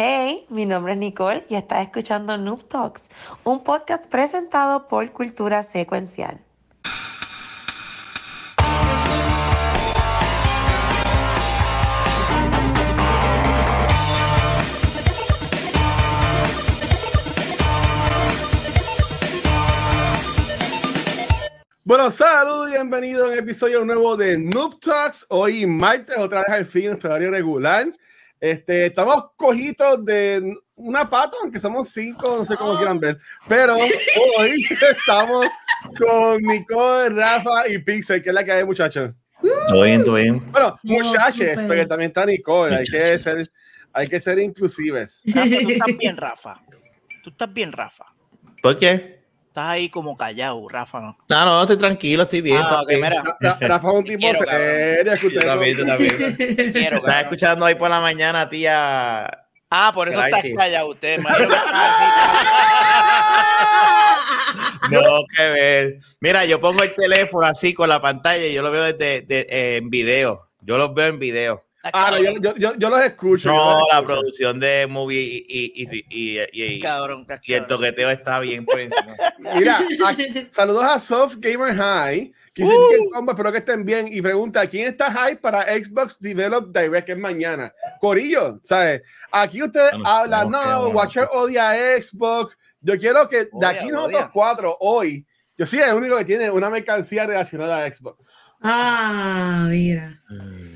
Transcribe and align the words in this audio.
Hey, 0.00 0.46
mi 0.48 0.64
nombre 0.64 0.92
es 0.92 0.98
Nicole 1.00 1.44
y 1.48 1.56
estás 1.56 1.82
escuchando 1.82 2.38
Noob 2.38 2.68
Talks, 2.68 3.08
un 3.42 3.64
podcast 3.64 4.06
presentado 4.06 4.86
por 4.86 5.10
Cultura 5.10 5.64
Secuencial. 5.64 6.38
Bueno, 21.82 22.08
saludos 22.12 22.68
y 22.68 22.74
bienvenidos 22.74 23.24
a 23.24 23.32
un 23.32 23.38
episodio 23.38 23.84
nuevo 23.84 24.16
de 24.16 24.38
Noob 24.38 24.78
Talks. 24.78 25.26
Hoy 25.28 25.66
martes, 25.66 26.16
otra 26.16 26.44
vez 26.46 26.50
al 26.50 26.64
fin, 26.66 26.84
en 26.84 27.04
horario 27.04 27.32
regular. 27.32 27.92
Este, 28.40 28.86
estamos 28.86 29.30
cojitos 29.36 30.04
de 30.04 30.54
una 30.76 31.08
pata, 31.08 31.36
aunque 31.42 31.58
somos 31.58 31.88
cinco, 31.88 32.36
no 32.36 32.44
sé 32.44 32.56
cómo 32.56 32.76
quieran 32.76 33.00
ver. 33.00 33.18
Pero 33.48 33.74
hoy 34.38 34.64
estamos 34.70 35.46
con 35.98 36.42
Nicole, 36.42 37.08
Rafa 37.10 37.68
y 37.68 37.78
Pixel, 37.78 38.22
que 38.22 38.28
es 38.28 38.34
la 38.34 38.44
que 38.44 38.52
hay, 38.52 38.64
muchachos. 38.64 39.12
Todo 39.68 39.82
bien, 39.82 40.04
todo 40.04 40.14
bien. 40.14 40.52
Bueno, 40.52 40.78
muchachos, 40.82 41.62
porque 41.66 41.86
también 41.86 42.08
está 42.10 42.26
Nicole. 42.26 42.76
Hay 42.76 42.84
que, 42.84 43.18
ser, 43.18 43.48
hay 43.92 44.06
que 44.06 44.20
ser 44.20 44.38
inclusives. 44.38 45.22
Rafa, 45.24 45.48
tú 45.48 45.70
estás 45.70 45.98
bien, 45.98 46.16
Rafa. 46.16 46.62
Tú 47.22 47.30
estás 47.30 47.52
bien, 47.52 47.72
Rafa. 47.72 48.06
¿Por 48.62 48.78
qué? 48.78 49.17
Estás 49.58 49.72
ahí 49.72 49.88
como 49.90 50.16
callado, 50.16 50.68
Rafa. 50.68 51.00
¿no? 51.00 51.18
No, 51.28 51.44
no, 51.44 51.62
estoy 51.62 51.78
tranquilo, 51.78 52.22
estoy 52.22 52.42
bien. 52.42 52.58
Ah, 52.62 52.84
mira. 52.86 53.22
Rafa 53.60 53.88
es 53.88 53.94
un 53.94 54.04
tipo 54.04 54.18
Quiero, 54.20 54.38
serio. 54.38 55.12
que 55.14 55.20
Yo 55.20 55.26
ustedes 55.26 55.44
también, 55.44 55.76
no- 55.78 55.82
yo 55.82 55.86
también. 55.88 56.36
Quiero, 56.36 56.96
Estaba 56.96 57.00
cabrón. 57.00 57.20
escuchando 57.24 57.66
ahí 57.66 57.74
por 57.74 57.90
la 57.90 58.00
mañana, 58.00 58.48
tía. 58.48 59.26
Ah, 59.68 59.90
por 59.92 60.08
eso 60.08 60.24
estás 60.24 60.42
callado 60.56 60.90
usted, 60.90 61.18
Mario. 61.22 61.48
No, 64.90 65.24
que 65.36 65.42
ver. 65.50 65.98
Mira, 66.20 66.44
yo 66.44 66.60
pongo 66.60 66.82
el 66.84 66.94
teléfono 66.94 67.46
así 67.48 67.74
con 67.74 67.88
la 67.88 68.00
pantalla 68.00 68.46
y 68.46 68.54
yo 68.54 68.62
lo 68.62 68.70
veo 68.70 68.84
desde 68.84 69.22
de- 69.22 69.46
eh, 69.50 69.76
en 69.78 69.90
video. 69.90 70.48
Yo 70.60 70.78
los 70.78 70.94
veo 70.94 71.08
en 71.08 71.18
video. 71.18 71.64
Ah, 71.92 72.10
no, 72.12 72.18
yo, 72.18 72.32
yo, 72.40 72.54
yo, 72.56 72.74
yo 72.76 72.90
los 72.90 73.00
escucho. 73.04 73.48
yo 73.50 73.54
No, 73.54 73.78
los 73.80 73.88
la 73.92 73.98
escucho. 73.98 74.06
producción 74.06 74.60
de 74.60 74.86
movie 74.88 75.20
y, 75.20 75.46
y, 75.48 75.72
y, 75.82 76.06
y, 76.08 76.38
y- 76.52 76.64
y- 76.76 76.80
Cabrón, 76.80 77.26
y 77.42 77.52
el 77.54 77.60
cabrón. 77.62 77.68
toqueteo 77.80 78.10
está 78.10 78.40
bien 78.40 78.64
por 78.64 78.80
encima. 78.80 79.16
Mira, 79.38 79.78
aquí- 80.06 80.48
saludos 80.50 80.84
a 80.84 80.98
Soft 80.98 81.36
Gamer 81.38 81.74
High. 81.74 82.32
Que 82.54 82.64
dice 82.64 82.74
Uh. 82.74 82.90
que 82.90 83.10
combo, 83.10 83.30
espero 83.32 83.52
que 83.52 83.58
estén 83.58 83.84
bien. 83.84 84.08
Y 84.10 84.20
pregunta: 84.20 84.66
¿quién 84.66 84.88
está 84.88 85.12
high 85.12 85.36
para 85.36 85.62
Xbox 85.62 86.18
Develop 86.18 86.76
Direct 86.76 87.06
que 87.06 87.12
es 87.12 87.18
mañana? 87.18 87.72
Corillo, 88.00 88.58
¿sabes? 88.64 89.02
Aquí 89.30 89.62
ustedes 89.62 89.92
Bueno, 89.92 90.08
hablan, 90.08 90.50
no, 90.50 90.58
bueno. 90.80 90.98
Watcher 90.98 91.28
odia 91.32 91.70
a 91.70 92.00
Xbox. 92.02 92.58
Yo 92.80 92.98
quiero 92.98 93.28
que 93.28 93.44
de 93.44 93.48
Odia, 93.52 93.68
aquí 93.68 93.88
nosotros 93.88 94.22
odia. 94.22 94.30
cuatro, 94.32 94.76
hoy, 94.80 95.24
yo 95.56 95.66
soy 95.66 95.80
el 95.80 95.94
único 95.94 96.16
que 96.16 96.24
tiene 96.24 96.50
una 96.50 96.68
mercancía 96.68 97.26
relacionada 97.26 97.84
a 97.84 97.92
Xbox. 97.92 98.28
Ah, 98.60 99.66
mira. 99.68 100.20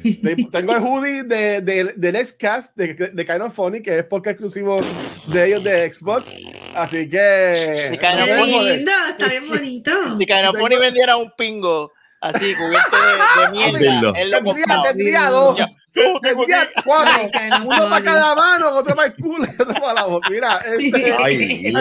Te- 0.02 0.36
Tengo 0.50 0.72
el 0.76 0.82
hoodie 0.82 1.22
de, 1.24 1.60
de, 1.60 1.92
del 1.96 2.26
Xcast 2.26 2.76
de, 2.76 2.94
de 2.94 3.26
Kind 3.26 3.42
of 3.42 3.54
Funny, 3.54 3.82
que 3.82 3.98
es 4.00 4.04
porque 4.04 4.30
exclusivo 4.30 4.80
de 5.26 5.46
ellos 5.46 5.64
de 5.64 5.92
Xbox. 5.92 6.34
Así 6.74 7.08
que. 7.08 7.18
De 7.18 7.98
Kind 8.00 8.20
of 8.20 8.28
Funny. 8.38 8.76
lindo, 8.76 8.92
está 9.10 9.26
bien 9.28 9.48
bonito. 9.48 10.16
Si 10.18 10.26
Canafoni 10.26 10.76
vendiera 10.76 11.16
un 11.16 11.30
pingo 11.36 11.92
así, 12.20 12.54
cubierto 12.54 12.96
de, 12.96 13.58
de 13.62 13.72
mierda, 13.72 14.12
él 14.18 14.30
lo 14.30 14.36
Tendría, 14.38 14.42
compraba. 14.42 14.82
tendría 14.88 15.30
dos. 15.30 15.58
Tendría 16.22 16.70
cuatro. 16.84 17.12
Ay, 17.14 17.30
Kind 17.30 17.52
of 17.52 17.60
Uno 17.66 17.76
para 17.76 17.88
Funny. 17.90 18.02
cada 18.04 18.34
mano, 18.34 18.68
otro 18.70 18.94
para 18.94 19.08
el 19.08 19.14
culo 19.16 19.44
otro 19.60 19.74
para 19.74 19.92
la 19.94 20.04
boca. 20.06 20.28
Mira, 20.30 20.58
este, 20.78 21.14
Ay, 21.18 21.36
bien. 21.36 21.74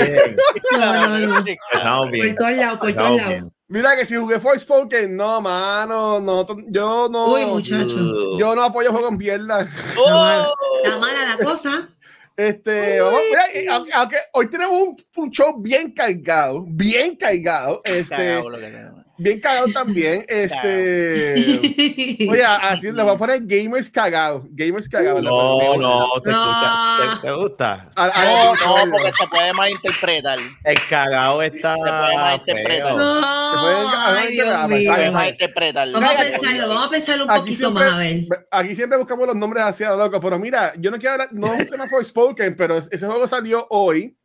No, 0.77 1.17
no, 1.17 1.19
no. 1.41 1.45
Estamos 1.71 2.09
Por 2.09 2.35
todos 2.35 2.51
lados, 2.57 2.79
por 2.79 2.93
todos 2.93 3.17
lados. 3.21 3.51
Mira 3.71 3.95
que 3.95 4.05
si 4.05 4.15
jugué 4.15 4.39
Forspoken, 4.39 5.15
no, 5.15 5.41
mano, 5.41 6.19
no, 6.19 6.45
yo 6.67 7.09
no. 7.09 7.33
Uy, 7.33 7.45
muchacho. 7.45 8.37
Yo 8.37 8.55
no 8.55 8.63
apoyo 8.63 8.91
juegos 8.91 9.11
en 9.11 9.17
mierda. 9.17 9.67
¡Oh! 9.97 10.53
Está 10.83 10.97
mala 10.99 11.35
la 11.35 11.43
cosa. 11.43 11.87
Este, 12.37 13.01
vamos, 13.01 13.21
mira, 13.29 13.75
aunque, 13.75 13.91
aunque 13.93 14.17
hoy 14.33 14.49
tenemos 14.49 14.79
un, 14.79 14.95
un 15.15 15.31
show 15.31 15.55
bien 15.57 15.91
cargado, 15.91 16.63
bien 16.67 17.15
cargado, 17.15 17.81
este, 17.83 18.15
Cagado. 18.15 19.00
Bien 19.21 19.39
cagado 19.39 19.67
también, 19.73 20.25
este, 20.29 21.33
oye, 22.29 22.43
así 22.43 22.91
le 22.91 23.03
voy 23.03 23.13
a 23.13 23.17
poner 23.17 23.39
gamers 23.43 23.89
cagados, 23.89 24.43
gamers 24.49 24.87
cagados. 24.89 25.21
No, 25.21 25.77
no, 25.77 26.07
se 26.23 26.31
No. 26.31 26.41
escucha. 26.51 27.21
¿Te, 27.21 27.27
te 27.27 27.33
gusta? 27.33 27.91
A- 27.95 28.05
a- 28.05 28.53
No, 28.55 28.85
no, 28.85 28.91
porque 28.91 29.13
se 29.13 29.27
puede 29.27 29.53
malinterpretar. 29.53 30.39
El 30.63 30.87
cagao 30.87 31.41
está. 31.41 31.75
Se 31.75 31.81
puede 31.81 32.15
malinterpretar. 32.17 32.95
No, 32.95 33.21
Se 33.21 34.85
puede 34.85 35.11
malinterpretar. 35.11 35.91
Vamos 35.91 36.09
a 36.11 36.17
pensarlo, 36.21 36.67
vamos 36.69 36.87
a 36.87 36.89
pensarlo 36.89 37.23
un 37.25 37.31
Aquí 37.31 37.39
poquito 37.41 37.57
siempre, 37.57 37.83
más, 37.85 37.93
a 37.93 37.97
ver. 37.97 38.47
aquí 38.51 38.75
siempre 38.75 38.97
buscamos 38.97 39.27
los 39.27 39.35
nombres 39.35 39.63
así 39.63 39.83
a 39.83 39.89
lo 39.91 39.97
loco, 39.97 40.19
pero 40.19 40.39
mira, 40.39 40.73
yo 40.77 40.91
no 40.91 40.97
quiero 40.97 41.13
hablar, 41.13 41.29
no 41.31 41.53
es 41.53 41.61
un 41.61 41.67
tema 41.67 41.87
Forspoken, 41.87 42.55
pero 42.55 42.77
ese 42.77 43.05
juego 43.05 43.27
salió 43.27 43.67
hoy. 43.69 44.15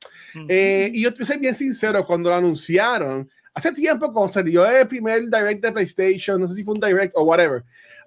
Eh, 0.49 0.91
y 0.93 1.03
yo 1.03 1.15
te 1.15 1.25
soy 1.25 1.39
bien 1.39 1.55
sincero, 1.55 2.05
cuando 2.07 2.29
lo 2.29 2.37
anunciaron, 2.37 3.31
hace 3.57 3.73
tiempo, 3.73 4.13
cuando 4.13 4.29
salió 4.33 4.67
el 4.67 4.87
primer 4.87 5.23
direct 5.23 5.63
de 5.63 5.73
PlayStation, 5.73 6.39
no 6.39 6.47
sé 6.47 6.55
si 6.55 6.63
fue 6.63 6.75
un 6.75 6.81
direct 6.81 7.15
o 7.17 7.23
whatever, 7.23 7.65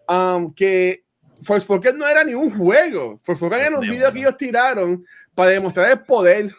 um, 0.08 0.54
que 0.54 1.04
Forspoken 1.44 1.98
no 1.98 2.08
era 2.08 2.24
ni 2.24 2.36
un 2.36 2.56
juego. 2.56 3.18
Forspoken 3.24 3.60
era 3.60 3.80
un 3.80 3.90
video 3.90 4.08
no. 4.08 4.14
que 4.14 4.20
ellos 4.20 4.38
tiraron 4.38 5.04
para 5.34 5.50
demostrar 5.50 5.90
el 5.90 6.00
poder 6.02 6.52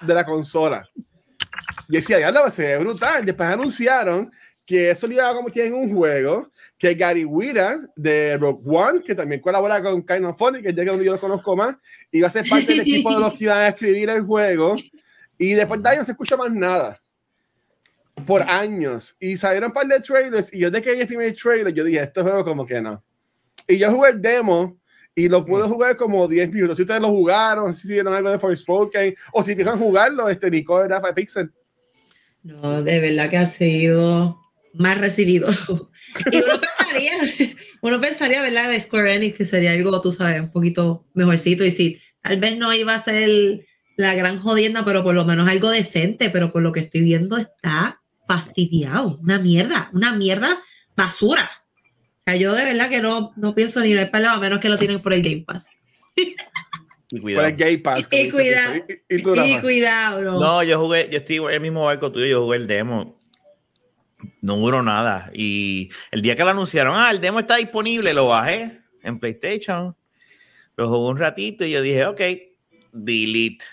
de 0.00 0.14
la 0.14 0.24
consola. 0.24 0.88
Y 1.88 1.94
decía, 1.96 2.20
ya 2.20 2.30
lo 2.30 2.48
se 2.48 2.62
ve 2.62 2.78
brutal. 2.78 3.26
Después 3.26 3.48
anunciaron 3.48 4.30
que 4.64 4.90
eso 4.90 5.08
lo 5.08 5.14
iba 5.14 5.28
a 5.28 5.34
convertir 5.34 5.64
en 5.64 5.74
un 5.74 5.92
juego, 5.94 6.50
que 6.78 6.94
Gary 6.94 7.24
Whitta 7.24 7.80
de 7.96 8.36
Rogue 8.36 8.62
One, 8.64 9.02
que 9.02 9.14
también 9.14 9.40
colabora 9.40 9.82
con 9.82 10.02
Kind 10.02 10.24
of 10.24 10.38
Funny, 10.38 10.62
que 10.62 10.68
es 10.68 10.74
ya 10.74 10.84
que 10.84 10.90
donde 10.90 11.04
yo 11.04 11.14
lo 11.14 11.20
conozco 11.20 11.56
más, 11.56 11.76
iba 12.12 12.28
a 12.28 12.30
ser 12.30 12.48
parte 12.48 12.66
del 12.66 12.80
equipo 12.80 13.12
de 13.12 13.20
los 13.20 13.34
que 13.34 13.44
iban 13.44 13.58
a 13.58 13.68
escribir 13.68 14.08
el 14.10 14.22
juego. 14.22 14.76
Y 15.36 15.54
después 15.54 15.82
de 15.82 15.88
ahí 15.88 15.98
no 15.98 16.04
se 16.04 16.12
escucha 16.12 16.36
más 16.36 16.52
nada. 16.52 17.00
Por 18.24 18.42
años. 18.42 19.16
Y 19.20 19.36
salieron 19.36 19.68
un 19.68 19.74
par 19.74 19.86
de 19.86 20.00
trailers. 20.00 20.52
Y 20.52 20.60
yo 20.60 20.70
de 20.70 20.80
que 20.80 20.94
vi 20.94 21.00
el 21.00 21.06
primer 21.06 21.34
trailer, 21.36 21.74
yo 21.74 21.84
dije, 21.84 22.00
este 22.00 22.22
juego 22.22 22.44
como 22.44 22.66
que 22.66 22.80
no. 22.80 23.04
Y 23.68 23.78
yo 23.78 23.90
jugué 23.90 24.10
el 24.10 24.22
demo. 24.22 24.78
Y 25.18 25.30
lo 25.30 25.46
pude 25.46 25.62
jugar 25.62 25.96
como 25.96 26.28
10 26.28 26.52
minutos. 26.52 26.76
Si 26.76 26.82
ustedes 26.82 27.00
lo 27.00 27.08
jugaron, 27.08 27.74
si 27.74 27.90
vieron 27.90 28.12
algo 28.12 28.30
de 28.30 28.38
Forspoken, 28.38 29.14
o 29.32 29.42
si 29.42 29.52
empiezan 29.52 29.74
a 29.74 29.78
jugarlo, 29.78 30.28
este 30.28 30.50
Nicole, 30.50 30.88
Rafa, 30.88 31.14
Pixel. 31.14 31.50
No, 32.42 32.82
de 32.82 33.00
verdad 33.00 33.30
que 33.30 33.38
ha 33.38 33.50
sido 33.50 34.38
más 34.74 34.98
recibido. 34.98 35.48
Y 36.32 36.36
uno 36.36 36.60
pensaría, 36.60 37.56
uno 37.82 38.00
pensaría, 38.00 38.40
¿verdad? 38.40 38.70
De 38.70 38.80
Square 38.80 39.14
Enix 39.14 39.36
que 39.36 39.44
sería 39.44 39.72
algo, 39.72 40.00
tú 40.00 40.12
sabes, 40.12 40.40
un 40.40 40.50
poquito 40.50 41.06
mejorcito. 41.14 41.64
Y 41.64 41.70
sí, 41.70 42.00
tal 42.22 42.38
vez 42.38 42.56
no 42.56 42.72
iba 42.72 42.94
a 42.94 43.02
ser 43.02 43.66
la 43.96 44.14
gran 44.14 44.38
jodienda, 44.38 44.84
pero 44.84 45.02
por 45.02 45.14
lo 45.14 45.24
menos 45.24 45.48
algo 45.48 45.70
decente. 45.70 46.30
Pero 46.30 46.52
por 46.52 46.62
lo 46.62 46.72
que 46.72 46.80
estoy 46.80 47.02
viendo 47.02 47.36
está 47.36 48.00
fastidiado. 48.26 49.18
Una 49.22 49.38
mierda, 49.38 49.90
una 49.92 50.12
mierda 50.12 50.58
basura. 50.96 51.50
O 52.20 52.22
sea, 52.24 52.36
yo 52.36 52.54
de 52.54 52.64
verdad 52.64 52.88
que 52.88 53.00
no, 53.00 53.32
no 53.36 53.54
pienso 53.54 53.80
ni 53.80 53.94
ver 53.94 54.10
para 54.10 54.18
el 54.18 54.24
lado, 54.24 54.36
a 54.36 54.40
menos 54.40 54.60
que 54.60 54.68
lo 54.68 54.78
tienen 54.78 55.00
por 55.02 55.12
el 55.12 55.22
Game 55.22 55.44
Pass. 55.46 55.66
Y 57.08 57.20
Por 57.20 57.22
cuidado. 57.22 57.46
el 57.46 57.56
Gay 57.56 57.76
Pass. 57.76 58.08
Y 58.10 58.30
cuidado. 58.30 58.74
Y, 59.08 59.60
cuidado, 59.60 60.22
no. 60.22 60.40
No, 60.40 60.62
yo 60.62 60.80
jugué, 60.80 61.08
yo 61.10 61.18
estoy 61.18 61.36
en 61.36 61.50
el 61.50 61.60
mismo 61.60 61.84
barco 61.84 62.10
tuyo, 62.10 62.26
yo 62.26 62.42
jugué 62.44 62.56
el 62.56 62.66
demo. 62.66 63.20
No 64.40 64.56
duró 64.56 64.82
nada. 64.82 65.30
Y 65.32 65.90
el 66.10 66.22
día 66.22 66.34
que 66.34 66.42
lo 66.42 66.50
anunciaron, 66.50 66.96
ah, 66.96 67.10
el 67.10 67.20
demo 67.20 67.38
está 67.38 67.56
disponible, 67.56 68.12
lo 68.12 68.26
bajé 68.28 68.80
en 69.02 69.20
PlayStation. 69.20 69.94
Lo 70.76 70.88
jugué 70.88 71.10
un 71.10 71.18
ratito 71.18 71.64
y 71.64 71.70
yo 71.70 71.82
dije, 71.82 72.06
ok, 72.06 72.20
delete. 72.92 73.64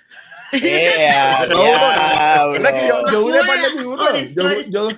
Yo, 2.87 3.05
yo 3.11 3.21
duré 3.21 3.39
par 3.39 3.61
de 3.61 3.75
minutos? 3.77 4.33
Yo, 4.35 4.61
yo, 4.69 4.89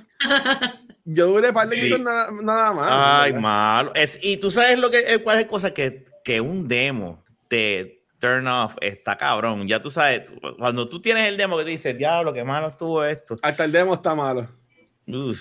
yo 1.05 1.27
duré 1.27 1.53
par 1.53 1.69
de 1.69 1.75
Sí. 1.75 1.81
minutos 1.83 2.03
nada, 2.05 2.29
nada 2.41 2.73
más. 2.73 2.87
Ay, 2.91 3.31
¿verdad? 3.31 3.41
malo. 3.41 3.91
Es, 3.95 4.17
y 4.21 4.37
tú 4.37 4.51
sabes 4.51 4.77
lo 4.79 4.89
que, 4.91 4.99
eh, 5.13 5.19
cuál 5.19 5.37
es 5.39 5.45
la 5.45 5.49
cosa 5.49 5.73
que, 5.73 6.05
que 6.23 6.41
un 6.41 6.67
demo 6.67 7.23
te 7.47 8.01
turn 8.19 8.47
off 8.47 8.75
está 8.81 9.17
cabrón. 9.17 9.67
Ya 9.67 9.81
tú 9.81 9.91
sabes, 9.91 10.25
tú- 10.25 10.39
cuando 10.57 10.87
tú 10.89 11.01
tienes 11.01 11.27
el 11.29 11.37
demo 11.37 11.57
que 11.57 11.63
te 11.63 11.69
dices, 11.71 11.97
diablo, 11.97 12.33
qué 12.33 12.43
malo 12.43 12.69
estuvo 12.69 13.03
esto. 13.03 13.35
Hasta 13.41 13.65
el 13.65 13.71
demo 13.71 13.93
está 13.93 14.15
malo. 14.15 14.47
Uf. 15.07 15.39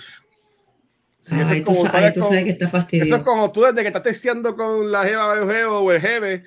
Sí, 1.19 1.33
eso 1.39 1.49
Ay, 1.51 1.57
es 1.59 1.63
tú, 1.63 1.71
como, 1.71 1.85
sa- 1.85 1.91
¿sabes 1.91 2.13
tú 2.13 2.21
sabes 2.21 2.43
que 2.43 2.49
está 2.51 2.87
Eso 2.91 3.15
es 3.15 3.23
como 3.23 3.51
tú 3.51 3.61
desde 3.63 3.81
que 3.81 3.87
estás 3.87 4.03
texteando 4.03 4.55
con 4.55 4.91
la 4.91 5.03
jeva 5.03 5.29
o 5.29 5.33
el 5.33 5.49
jevo 5.51 5.79
o 5.79 5.91
el 5.91 5.99
jeve, 5.99 6.43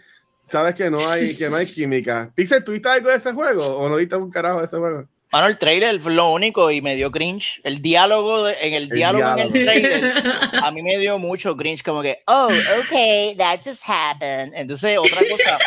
sabes 0.48 0.74
que 0.74 0.90
no 0.90 0.98
hay, 1.08 1.36
que 1.36 1.48
no 1.48 1.56
hay 1.56 1.66
química. 1.66 2.30
Pixel, 2.34 2.64
¿tuviste 2.64 2.88
algo 2.88 3.10
de 3.10 3.16
ese 3.16 3.32
juego 3.32 3.64
o 3.64 3.88
no 3.88 3.96
viste 3.96 4.16
un 4.16 4.30
carajo 4.30 4.58
de 4.58 4.64
ese 4.64 4.76
juego? 4.78 5.06
Mano, 5.30 5.46
el 5.46 5.58
trailer 5.58 6.00
fue 6.00 6.12
lo 6.14 6.32
único 6.32 6.70
y 6.70 6.80
me 6.80 6.96
dio 6.96 7.10
cringe. 7.10 7.60
El 7.62 7.82
diálogo, 7.82 8.44
de- 8.44 8.56
en 8.62 8.72
el, 8.72 8.88
diálogo, 8.88 9.30
en 9.32 9.38
el 9.40 9.52
trailer, 9.52 10.12
a 10.64 10.70
mí 10.70 10.82
me 10.82 10.96
dio 10.98 11.18
mucho 11.18 11.54
cringe, 11.54 11.82
como 11.82 12.00
que, 12.00 12.16
oh, 12.26 12.48
okay, 12.86 13.34
that 13.36 13.60
just 13.62 13.82
happened. 13.86 14.54
Entonces, 14.54 14.96
otra 14.98 15.20
cosa 15.30 15.58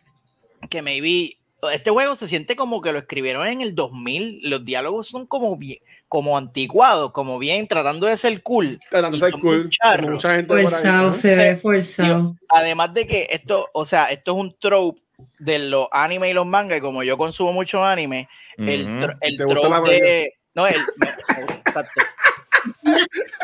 que 0.70 0.80
maybe 0.80 1.36
este 1.70 1.90
juego 1.90 2.14
se 2.14 2.28
siente 2.28 2.56
como 2.56 2.80
que 2.80 2.92
lo 2.92 2.98
escribieron 2.98 3.46
en 3.46 3.60
el 3.60 3.74
2000. 3.74 4.40
Los 4.42 4.64
diálogos 4.64 5.08
son 5.08 5.26
como 5.26 5.56
bien, 5.56 5.78
como 6.08 6.36
anticuados, 6.36 7.12
como 7.12 7.38
bien 7.38 7.66
tratando 7.66 8.06
de 8.06 8.16
ser 8.16 8.42
cool. 8.42 8.78
Tratando 8.90 9.18
de 9.18 9.30
ser 9.30 9.40
cool. 9.40 9.70
Mucha 10.02 10.36
gente 10.36 10.62
forzado, 10.62 11.12
se 11.12 11.36
ve 11.36 11.56
forzado. 11.56 12.34
además 12.48 12.94
de 12.94 13.06
que 13.06 13.28
esto, 13.30 13.68
o 13.72 13.84
sea, 13.84 14.06
esto 14.06 14.32
es 14.32 14.38
un 14.38 14.56
trope 14.58 15.00
de 15.38 15.58
los 15.58 15.88
anime 15.92 16.30
y 16.30 16.32
los 16.32 16.46
mangas, 16.46 16.78
y 16.78 16.80
como 16.80 17.02
yo 17.02 17.16
consumo 17.16 17.52
mucho 17.52 17.84
anime, 17.84 18.28
el, 18.56 19.16
el 19.20 19.36
trope 19.36 19.90
de. 19.90 20.34
No, 20.54 20.66
el. 20.66 20.80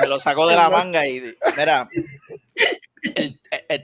me 0.00 0.06
lo 0.06 0.20
saco 0.20 0.46
de 0.46 0.56
la 0.56 0.68
manga 0.70 1.06
y. 1.06 1.34
Mira. 1.56 1.88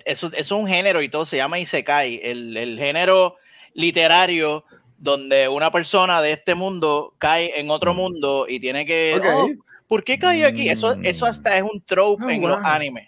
eso, 0.05 0.31
es 0.33 0.51
un 0.51 0.67
género 0.67 1.03
y 1.03 1.09
todo 1.09 1.25
se 1.25 1.37
llama 1.37 1.59
Isekai. 1.59 2.21
El, 2.23 2.57
el 2.57 2.79
género 2.79 3.37
literario 3.77 4.65
donde 4.99 5.49
una 5.49 5.71
persona 5.71 6.21
de 6.23 6.33
este 6.33 6.55
mundo 6.55 7.15
cae 7.19 7.61
en 7.61 7.71
otro 7.71 7.95
mm. 7.95 7.97
mundo 7.97 8.47
y 8.49 8.59
tiene 8.59 8.85
que. 8.85 9.21
Oh, 9.23 9.49
¿Por 9.87 10.03
qué 10.03 10.19
cae 10.19 10.45
aquí? 10.45 10.69
Eso, 10.69 10.97
eso 11.03 11.27
hasta 11.27 11.57
es 11.57 11.63
un 11.63 11.81
trope 11.83 12.25
oh, 12.25 12.31
en 12.31 12.43
los 12.43 12.65
animes. 12.65 13.07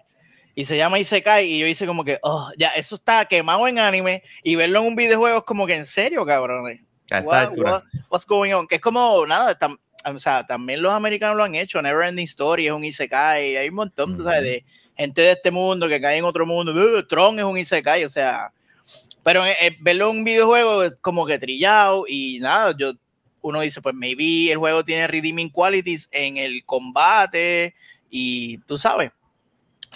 Y 0.54 0.64
se 0.64 0.76
llama 0.76 0.98
Isekai. 0.98 1.46
Y 1.46 1.58
yo 1.58 1.66
hice 1.66 1.86
como 1.86 2.04
que, 2.04 2.18
oh, 2.22 2.50
ya, 2.56 2.68
eso 2.70 2.94
está 2.94 3.24
quemado 3.24 3.66
en 3.66 3.78
anime. 3.78 4.22
Y 4.42 4.54
verlo 4.54 4.80
en 4.80 4.86
un 4.86 4.96
videojuego 4.96 5.38
es 5.38 5.44
como 5.44 5.66
que 5.66 5.74
en 5.74 5.86
serio, 5.86 6.24
cabrón. 6.24 6.78
what's 8.10 8.26
going 8.26 8.52
on? 8.52 8.66
Que 8.66 8.76
es 8.76 8.80
como, 8.80 9.26
nada, 9.26 9.56
o 10.04 10.18
sea, 10.18 10.46
también 10.46 10.82
los 10.82 10.92
americanos 10.92 11.36
lo 11.36 11.44
han 11.44 11.54
hecho. 11.54 11.82
Never 11.82 12.06
Ending 12.06 12.26
Story 12.26 12.66
es 12.66 12.72
un 12.72 12.84
Isekai. 12.84 13.56
Hay 13.56 13.68
un 13.68 13.74
montón, 13.74 14.22
¿sabes? 14.22 14.42
De 14.42 14.64
gente 14.96 15.22
de 15.22 15.32
este 15.32 15.50
mundo 15.50 15.88
que 15.88 16.00
cae 16.00 16.18
en 16.18 16.24
otro 16.24 16.46
mundo. 16.46 16.72
Uh, 16.72 17.02
Tron 17.06 17.38
es 17.38 17.44
un 17.44 17.56
Isekai, 17.56 18.04
o 18.04 18.08
sea 18.08 18.52
pero 19.28 19.44
eh, 19.44 19.54
eh, 19.60 19.76
verlo 19.82 20.10
en 20.10 20.16
un 20.16 20.24
videojuego 20.24 20.84
es 20.84 20.94
como 21.02 21.26
que 21.26 21.38
trillado 21.38 22.04
y 22.08 22.38
nada, 22.40 22.74
yo, 22.74 22.94
uno 23.42 23.60
dice, 23.60 23.82
pues 23.82 23.94
maybe 23.94 24.50
el 24.50 24.56
juego 24.56 24.82
tiene 24.86 25.06
redeeming 25.06 25.50
qualities 25.50 26.08
en 26.12 26.38
el 26.38 26.64
combate 26.64 27.74
y 28.08 28.56
tú 28.60 28.78
sabes, 28.78 29.10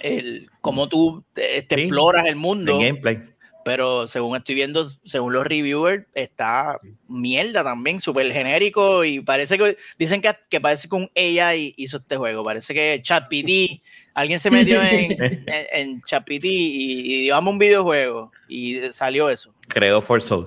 el, 0.02 0.50
cómo 0.60 0.86
tú 0.86 1.24
te, 1.32 1.56
exploras 1.56 2.26
el 2.26 2.36
mundo. 2.36 2.78
gameplay. 2.78 3.22
Pero 3.64 4.06
según 4.06 4.36
estoy 4.36 4.54
viendo, 4.54 4.84
según 4.84 5.32
los 5.32 5.46
reviewers, 5.46 6.04
está 6.12 6.78
mierda 7.08 7.64
también, 7.64 8.00
súper 8.00 8.30
genérico 8.34 9.02
y 9.02 9.20
parece 9.20 9.56
que 9.56 9.78
dicen 9.98 10.20
que, 10.20 10.36
que 10.50 10.60
parece 10.60 10.90
que 10.90 10.94
un 10.94 11.10
AI 11.16 11.72
hizo 11.78 11.96
este 11.96 12.18
juego. 12.18 12.44
Parece 12.44 12.74
que 12.74 13.00
ChatPT 13.02 13.80
Alguien 14.14 14.40
se 14.40 14.50
metió 14.50 14.82
en, 14.90 15.16
en, 15.46 16.02
Chapiti 16.02 16.48
y, 16.48 17.28
y 17.28 17.30
un 17.30 17.58
videojuego 17.58 18.30
y 18.52 18.80
salió 18.92 19.30
eso. 19.30 19.54
Creo 19.68 20.02
Forza. 20.02 20.36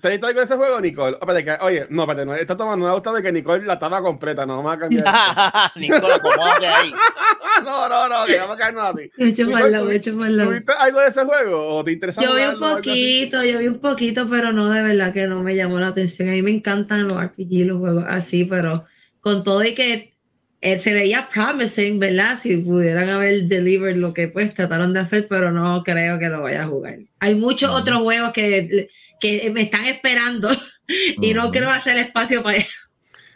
¿Te 0.00 0.08
has 0.08 0.22
algo 0.22 0.40
de 0.40 0.44
ese 0.44 0.56
juego, 0.56 0.80
Nicole? 0.80 1.16
oye, 1.62 1.86
no, 1.88 2.02
espérate, 2.02 2.26
no, 2.26 2.34
esta 2.34 2.56
toma 2.56 2.76
no 2.76 2.84
me 2.84 2.90
ha 2.90 2.94
gustado 2.94 3.16
de 3.16 3.22
que 3.22 3.32
Nicole 3.32 3.64
la 3.64 3.74
estaba 3.74 4.02
completa, 4.02 4.44
no 4.44 4.58
vamos 4.58 4.74
a 4.74 4.78
cambiar. 4.78 5.04
Nicole, 5.76 6.14
acomódate 6.14 6.66
ahí. 6.66 6.92
no, 7.64 7.88
no, 7.88 8.08
no, 8.08 8.26
que 8.26 8.38
vamos 8.38 8.56
a 8.56 8.58
caernos 8.58 8.84
así. 8.84 9.10
He 9.16 9.28
hecho 9.28 9.48
mal, 9.48 9.70
me 9.70 9.92
he 9.92 9.96
hecho 9.96 10.12
mal. 10.14 10.36
¿Tuviste 10.36 10.72
algo 10.78 11.00
de 11.00 11.08
ese 11.08 11.24
juego 11.24 11.76
o 11.76 11.84
te 11.84 11.92
interesaba? 11.92 12.26
Yo 12.26 12.34
vi 12.34 12.42
un 12.42 12.58
poquito, 12.58 13.42
yo 13.42 13.58
vi 13.60 13.68
un 13.68 13.78
poquito, 13.78 14.28
pero 14.28 14.52
no, 14.52 14.68
de 14.68 14.82
verdad 14.82 15.14
que 15.14 15.26
no 15.26 15.42
me 15.42 15.56
llamó 15.56 15.78
la 15.78 15.88
atención. 15.88 16.28
A 16.28 16.32
mí 16.32 16.42
me 16.42 16.50
encantan 16.50 17.08
los 17.08 17.22
RPG, 17.22 17.66
los 17.66 17.78
juegos 17.78 18.04
así, 18.06 18.44
pero 18.44 18.84
con 19.20 19.42
todo 19.42 19.64
y 19.64 19.74
que 19.74 20.15
eh, 20.66 20.80
se 20.80 20.92
veía 20.92 21.28
promising, 21.32 22.00
¿verdad? 22.00 22.36
Si 22.36 22.56
pudieran 22.56 23.08
haber 23.08 23.44
delivered 23.44 23.94
lo 23.94 24.12
que 24.12 24.26
pues 24.26 24.52
trataron 24.52 24.92
de 24.92 24.98
hacer, 24.98 25.28
pero 25.28 25.52
no 25.52 25.84
creo 25.84 26.18
que 26.18 26.28
lo 26.28 26.42
vaya 26.42 26.64
a 26.64 26.66
jugar. 26.66 26.98
Hay 27.20 27.36
muchos 27.36 27.70
otros 27.70 28.00
juegos 28.00 28.32
que, 28.32 28.88
que 29.20 29.48
me 29.52 29.62
están 29.62 29.84
esperando 29.84 30.50
y 31.22 31.34
no 31.34 31.52
quiero 31.52 31.70
hacer 31.70 31.96
espacio 31.98 32.42
para 32.42 32.56
eso. 32.56 32.78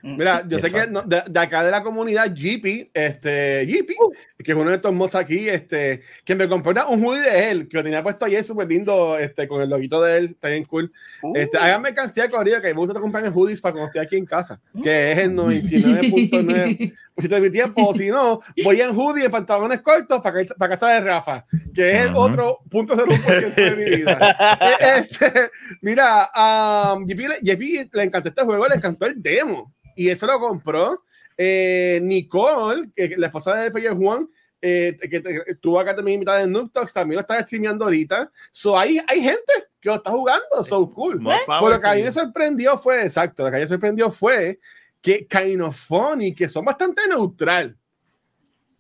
Mira, 0.03 0.45
yo 0.49 0.59
sé 0.59 0.71
que 0.71 0.87
de, 0.87 1.41
acá 1.41 1.63
de 1.65 1.71
la 1.71 1.83
comunidad 1.83 2.31
GP, 2.35 2.91
este, 2.95 3.67
GP, 3.67 3.91
uh. 4.01 4.13
que 4.43 4.53
es 4.53 4.57
uno 4.57 4.71
de 4.71 4.77
estos 4.77 4.93
mods 4.93 5.15
aquí, 5.15 5.49
este, 5.49 6.03
que 6.25 6.35
me 6.35 6.49
compró 6.49 6.71
un 6.89 7.05
hoodie 7.05 7.23
de 7.23 7.51
él, 7.51 7.69
que 7.69 7.77
lo 7.77 7.83
tenía 7.83 8.03
puesto 8.03 8.25
ayer 8.25 8.43
súper 8.43 8.69
lindo, 8.69 9.19
este, 9.19 9.47
con 9.47 9.61
el 9.61 9.69
loguito 9.69 10.01
de 10.03 10.19
él, 10.19 10.25
está 10.31 10.49
bien 10.49 10.65
cool. 10.65 10.93
Uh. 11.23 11.37
Este, 11.37 11.59
háganme 11.59 11.93
cansía 11.93 12.31
corrida, 12.31 12.61
que 12.61 12.69
me 12.69 12.75
gusta 12.75 12.99
comprar 13.01 13.29
hoodies 13.29 13.61
para 13.61 13.73
cuando 13.73 13.87
estoy 13.89 14.03
aquí 14.03 14.17
en 14.17 14.27
casa, 14.27 14.61
que 14.83 15.13
es 15.13 15.19
el 15.19 15.33
99.9% 15.33 17.29
de 17.29 17.41
mi 17.41 17.51
tiempo, 17.51 17.89
o 17.89 17.95
si 17.95 18.09
no, 18.09 18.41
voy 18.65 18.81
en 18.81 18.97
hoodie, 18.97 19.25
en 19.27 19.31
pantalones 19.31 19.83
cortos 19.83 20.21
para, 20.21 20.45
para 20.57 20.71
casa 20.71 20.89
de 20.89 21.01
Rafa, 21.01 21.45
que 21.75 21.97
es 21.97 22.07
el 22.07 22.17
otro 22.17 22.59
punto 22.71 22.97
de 22.97 23.77
mi 23.77 23.97
vida. 23.97 24.37
Este, 24.81 25.51
mira, 25.81 26.31
um, 26.35 27.05
GP, 27.05 27.41
GP 27.43 27.95
le 27.95 28.03
encantó 28.03 28.29
este 28.29 28.43
juego, 28.43 28.67
le 28.67 28.77
encantó 28.77 29.07
el 29.07 29.21
demo 29.21 29.73
y 29.97 30.09
eso 30.09 30.27
lo 30.27 30.39
compró 30.39 31.03
eh, 31.43 32.01
Nicole, 32.03 32.91
que 32.95 33.17
la 33.17 33.29
esposa 33.29 33.57
de 33.57 33.71
Peter 33.71 33.95
Juan, 33.95 34.29
eh, 34.61 34.95
que 35.01 35.23
estuvo 35.47 35.81
acá 35.81 35.97
también 35.97 36.17
invitada 36.17 36.43
en 36.43 36.53
Noob 36.53 36.71
también 36.93 37.15
lo 37.15 37.21
está 37.21 37.41
streameando 37.41 37.87
ahorita. 37.87 38.31
So, 38.51 38.79
hay, 38.79 39.01
hay 39.07 39.23
gente 39.23 39.53
que 39.81 39.89
lo 39.89 39.95
está 39.95 40.11
jugando, 40.11 40.63
so 40.63 40.91
cool. 40.91 41.19
Pero 41.47 41.69
lo 41.71 41.81
que 41.81 41.87
a 41.89 41.95
mí 41.95 42.03
me 42.03 42.13
sorprendió 42.13 42.77
fue, 42.77 43.07
exacto, 43.07 43.45
lo 43.45 43.49
que 43.49 43.57
a 43.57 43.59
mí 43.59 43.65
me 43.65 43.69
sorprendió 43.69 44.11
fue 44.11 44.61
que 45.01 45.27
Kainofony, 45.27 46.35
que 46.37 46.47
son 46.47 46.67
bastante 46.67 47.09
neutral. 47.09 47.75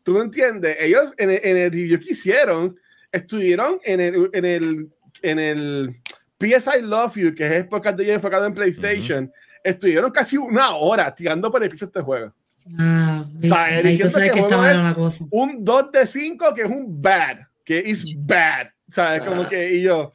¿Tú 0.02 0.12
me 0.12 0.20
entiendes? 0.20 0.76
Ellos 0.80 1.14
en 1.16 1.30
el, 1.30 1.40
en 1.42 1.56
el 1.56 1.72
review 1.72 1.98
que 1.98 2.12
hicieron, 2.12 2.78
estuvieron 3.10 3.80
en 3.84 4.00
el, 4.00 4.30
en 4.34 4.44
el, 4.44 4.92
en 5.22 5.38
el 5.38 5.96
PS 6.36 6.68
I 6.78 6.82
Love 6.82 7.16
You, 7.16 7.34
que 7.34 7.46
es 7.46 7.52
el 7.52 7.68
podcast 7.68 7.96
de 7.96 8.12
enfocado 8.12 8.44
en 8.44 8.52
PlayStation 8.52 9.32
estuvieron 9.64 10.10
casi 10.10 10.36
una 10.36 10.74
hora 10.76 11.14
tirando 11.14 11.50
por 11.50 11.62
el 11.62 11.70
piso 11.70 11.86
este 11.86 12.00
juego. 12.00 12.32
Ah, 12.78 13.24
o 13.36 13.42
sea, 13.42 13.80
diciendo 13.82 14.18
que, 14.18 14.30
que 14.30 14.40
es 14.40 15.20
un 15.30 15.64
2 15.64 15.92
de 15.92 16.06
5 16.06 16.54
que 16.54 16.62
es 16.62 16.68
un 16.68 17.00
bad, 17.00 17.38
que 17.64 17.78
es 17.78 18.14
bad. 18.16 18.68
¿Sabes? 18.88 19.22
Como 19.22 19.48
que, 19.48 19.72
y 19.74 19.82
yo, 19.82 20.12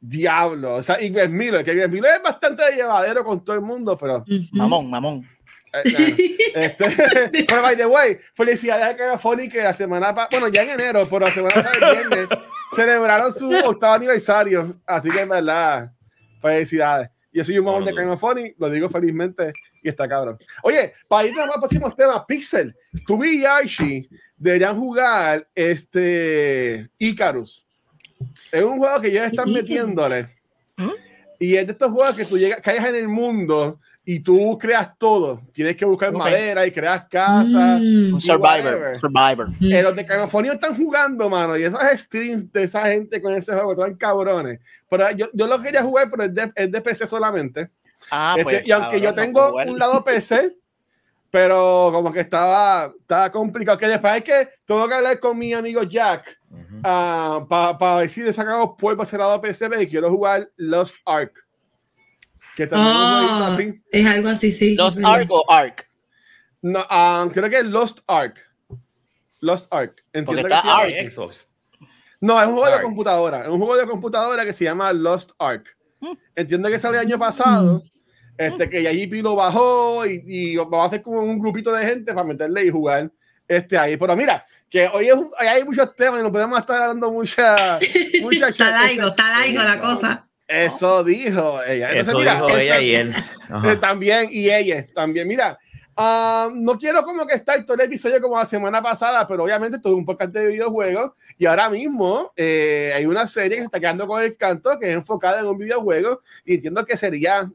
diablo. 0.00 0.76
O 0.76 0.82
sea, 0.82 1.00
y 1.00 1.10
Greg 1.10 1.30
Miller, 1.30 1.64
que 1.64 1.74
Greg 1.74 1.90
Miller 1.90 2.16
es 2.16 2.22
bastante 2.22 2.62
llevadero 2.74 3.24
con 3.24 3.44
todo 3.44 3.56
el 3.56 3.62
mundo, 3.62 3.96
pero. 3.96 4.24
Mamón, 4.52 4.90
mamón. 4.90 5.28
Eh, 5.72 6.36
este, 6.54 7.44
pero 7.48 7.62
by 7.62 7.76
the 7.76 7.86
way, 7.86 8.18
felicidades 8.34 8.86
a 8.86 8.96
Carafoni 8.96 9.48
que 9.48 9.62
la 9.62 9.74
semana 9.74 10.12
bueno, 10.30 10.48
ya 10.48 10.62
en 10.62 10.70
enero, 10.70 11.02
pero 11.10 11.26
la 11.26 11.34
semana 11.34 11.54
pasada 11.54 11.92
viernes 11.92 12.28
celebraron 12.70 13.32
su 13.32 13.50
octavo 13.50 13.94
aniversario. 13.94 14.80
Así 14.86 15.10
que 15.10 15.20
en 15.20 15.28
verdad, 15.28 15.92
felicidades. 16.40 17.10
Yo 17.34 17.44
soy 17.44 17.58
un 17.58 17.64
mamón 17.64 17.84
de 17.84 17.92
Kind 17.92 18.54
lo 18.58 18.70
digo 18.70 18.88
felizmente 18.88 19.52
y 19.82 19.88
está 19.88 20.08
cabrón. 20.08 20.38
Oye, 20.62 20.94
para 21.08 21.26
ir 21.26 21.38
a 21.38 21.46
los 21.46 21.56
próximos 21.56 21.96
temas, 21.96 22.24
Pixel, 22.28 22.74
tú 23.08 23.22
y 23.24 23.44
Archie 23.44 24.08
deberían 24.36 24.78
jugar 24.78 25.48
este 25.52 26.88
Icarus. 26.96 27.66
Es 28.52 28.62
un 28.62 28.78
juego 28.78 29.00
que 29.00 29.10
ya 29.10 29.26
están 29.26 29.52
metiéndole. 29.52 30.28
¿Mm? 30.76 30.90
Y 31.40 31.56
es 31.56 31.66
de 31.66 31.72
estos 31.72 31.90
juegos 31.90 32.14
que 32.14 32.24
tú 32.24 32.38
llegas, 32.38 32.60
caes 32.60 32.84
en 32.84 32.94
el 32.94 33.08
mundo 33.08 33.80
y 34.04 34.20
tú 34.20 34.58
creas 34.58 34.96
todo. 34.98 35.40
Tienes 35.52 35.76
que 35.76 35.84
buscar 35.84 36.12
madera 36.12 36.66
y 36.66 36.70
creas 36.70 37.06
casas. 37.08 37.80
Mm. 37.80 38.18
Survivor. 38.18 38.98
Survivor. 39.00 39.48
Mm. 39.60 39.82
los 39.82 39.96
de 39.96 40.04
Canofonio 40.04 40.52
están 40.52 40.76
jugando, 40.76 41.28
mano. 41.30 41.56
Y 41.56 41.64
esos 41.64 41.80
streams 41.94 42.52
de 42.52 42.64
esa 42.64 42.84
gente 42.86 43.22
con 43.22 43.34
ese 43.34 43.54
juego 43.54 43.72
están 43.72 43.94
cabrones. 43.94 44.60
Pero 44.90 45.10
yo, 45.12 45.28
yo 45.32 45.46
lo 45.46 45.60
quería 45.60 45.82
jugar, 45.82 46.10
pero 46.10 46.24
es 46.24 46.34
de, 46.34 46.52
es 46.54 46.70
de 46.70 46.80
PC 46.82 47.06
solamente. 47.06 47.70
Ah, 48.10 48.34
este, 48.36 48.44
pues, 48.44 48.66
y 48.66 48.72
aunque 48.72 49.00
yo 49.00 49.14
tengo 49.14 49.54
un 49.54 49.78
lado 49.78 50.04
PC, 50.04 50.54
pero 51.30 51.88
como 51.90 52.12
que 52.12 52.20
estaba, 52.20 52.92
estaba 53.00 53.32
complicado. 53.32 53.78
Que 53.78 53.88
después 53.88 54.12
hay 54.12 54.22
que, 54.22 54.50
tengo 54.66 54.86
que 54.86 54.94
hablar 54.94 55.18
con 55.18 55.38
mi 55.38 55.54
amigo 55.54 55.82
Jack 55.82 56.38
ah, 56.82 57.44
para 57.48 57.78
pa 57.78 57.96
ver 57.96 58.08
si 58.10 58.22
le 58.22 58.34
sacamos 58.34 58.76
polvo 58.78 59.00
a 59.00 59.04
ese 59.04 59.16
lado 59.16 59.40
PC 59.40 59.70
y 59.80 59.86
quiero 59.86 60.10
jugar 60.10 60.50
Lost 60.56 60.96
Ark. 61.06 61.43
Que 62.56 62.66
también 62.66 62.96
oh, 62.96 63.44
así. 63.44 63.82
Es 63.90 64.06
algo 64.06 64.28
así, 64.28 64.52
sí. 64.52 64.74
Lost 64.76 65.00
Ark 65.04 65.26
o 65.30 65.50
Ark. 65.50 65.88
No, 66.62 66.80
um, 66.80 67.30
creo 67.30 67.50
que 67.50 67.58
es 67.58 67.64
Lost 67.64 68.00
Ark. 68.06 68.38
Lost 69.40 69.72
Ark. 69.72 70.02
Entiendo 70.12 70.46
que 70.48 70.54
está 70.54 70.76
Ark. 70.78 70.92
Xbox. 70.92 71.46
No, 72.20 72.40
es 72.40 72.46
un 72.46 72.54
juego 72.54 72.76
de 72.76 72.82
computadora. 72.82 73.42
Es 73.42 73.48
un 73.48 73.58
juego 73.58 73.76
de 73.76 73.86
computadora 73.86 74.44
que 74.44 74.52
se 74.52 74.64
llama 74.64 74.92
Lost 74.92 75.32
Ark. 75.38 75.76
Hmm. 76.00 76.14
Entiendo 76.34 76.68
que 76.70 76.78
salió 76.78 77.00
el 77.00 77.06
año 77.06 77.18
pasado. 77.18 77.82
Este, 78.36 78.68
que 78.68 78.82
JP 78.82 79.22
lo 79.22 79.36
bajó 79.36 80.06
y, 80.06 80.22
y, 80.26 80.56
vamos 80.56 80.80
a 80.80 80.84
hacer 80.86 81.02
como 81.02 81.20
un 81.20 81.38
grupito 81.38 81.72
de 81.72 81.84
gente 81.86 82.12
para 82.12 82.26
meterle 82.26 82.64
y 82.64 82.70
jugar 82.70 83.10
este 83.46 83.78
ahí. 83.78 83.96
Pero 83.96 84.16
mira, 84.16 84.44
que 84.68 84.88
hoy 84.88 85.08
es, 85.08 85.14
hay 85.38 85.64
muchos 85.64 85.94
temas 85.94 86.20
y 86.20 86.22
no 86.22 86.32
podemos 86.32 86.58
estar 86.58 86.82
hablando 86.82 87.12
mucha. 87.12 87.78
mucha 88.22 88.48
está 88.48 88.70
laigo, 88.70 89.08
está 89.08 89.28
laigo 89.28 89.62
la 89.62 89.80
cosa. 89.80 90.26
Eso 90.46 91.02
dijo 91.04 91.62
ella. 91.62 91.90
Eso 91.90 92.18
dijo 92.18 92.48
ella 92.56 92.80
y 92.80 92.94
él. 92.94 93.14
También, 93.80 94.28
y 94.30 94.50
ella 94.50 94.86
también. 94.94 95.28
Mira, 95.28 95.58
Ah, 95.96 96.50
no 96.52 96.76
quiero 96.76 97.04
como 97.04 97.24
que 97.24 97.34
estar 97.34 97.64
todo 97.64 97.76
el 97.76 97.82
episodio 97.82 98.20
como 98.20 98.36
la 98.36 98.44
semana 98.44 98.82
pasada, 98.82 99.24
pero 99.28 99.44
obviamente 99.44 99.78
todo 99.78 99.94
un 99.94 100.04
podcast 100.04 100.32
de 100.32 100.48
videojuegos 100.48 101.12
y 101.38 101.46
ahora 101.46 101.70
mismo 101.70 102.32
eh, 102.34 102.92
hay 102.96 103.06
una 103.06 103.28
serie 103.28 103.56
que 103.56 103.62
se 103.62 103.66
está 103.66 103.78
quedando 103.78 104.08
con 104.08 104.20
el 104.20 104.36
canto 104.36 104.76
que 104.80 104.88
es 104.88 104.94
enfocada 104.94 105.38
en 105.38 105.46
un 105.46 105.56
videojuego 105.56 106.20
y 106.44 106.54
entiendo 106.54 106.84
que 106.84 106.96
sería 106.96 107.48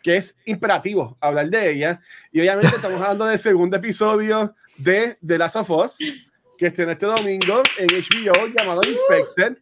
que 0.00 0.16
es 0.16 0.38
imperativo 0.44 1.16
hablar 1.20 1.50
de 1.50 1.72
ella 1.72 2.00
y 2.30 2.40
obviamente 2.40 2.76
estamos 2.76 3.00
hablando 3.02 3.24
del 3.24 3.38
segundo 3.38 3.76
episodio 3.76 4.54
de 4.76 5.18
The 5.26 5.38
Last 5.38 5.56
of 5.56 5.70
Us 5.70 5.98
que 6.56 6.66
estrena 6.66 6.92
este 6.92 7.06
domingo 7.06 7.62
en 7.78 7.88
HBO 7.88 8.46
llamado 8.56 8.82
Infected. 8.84 9.58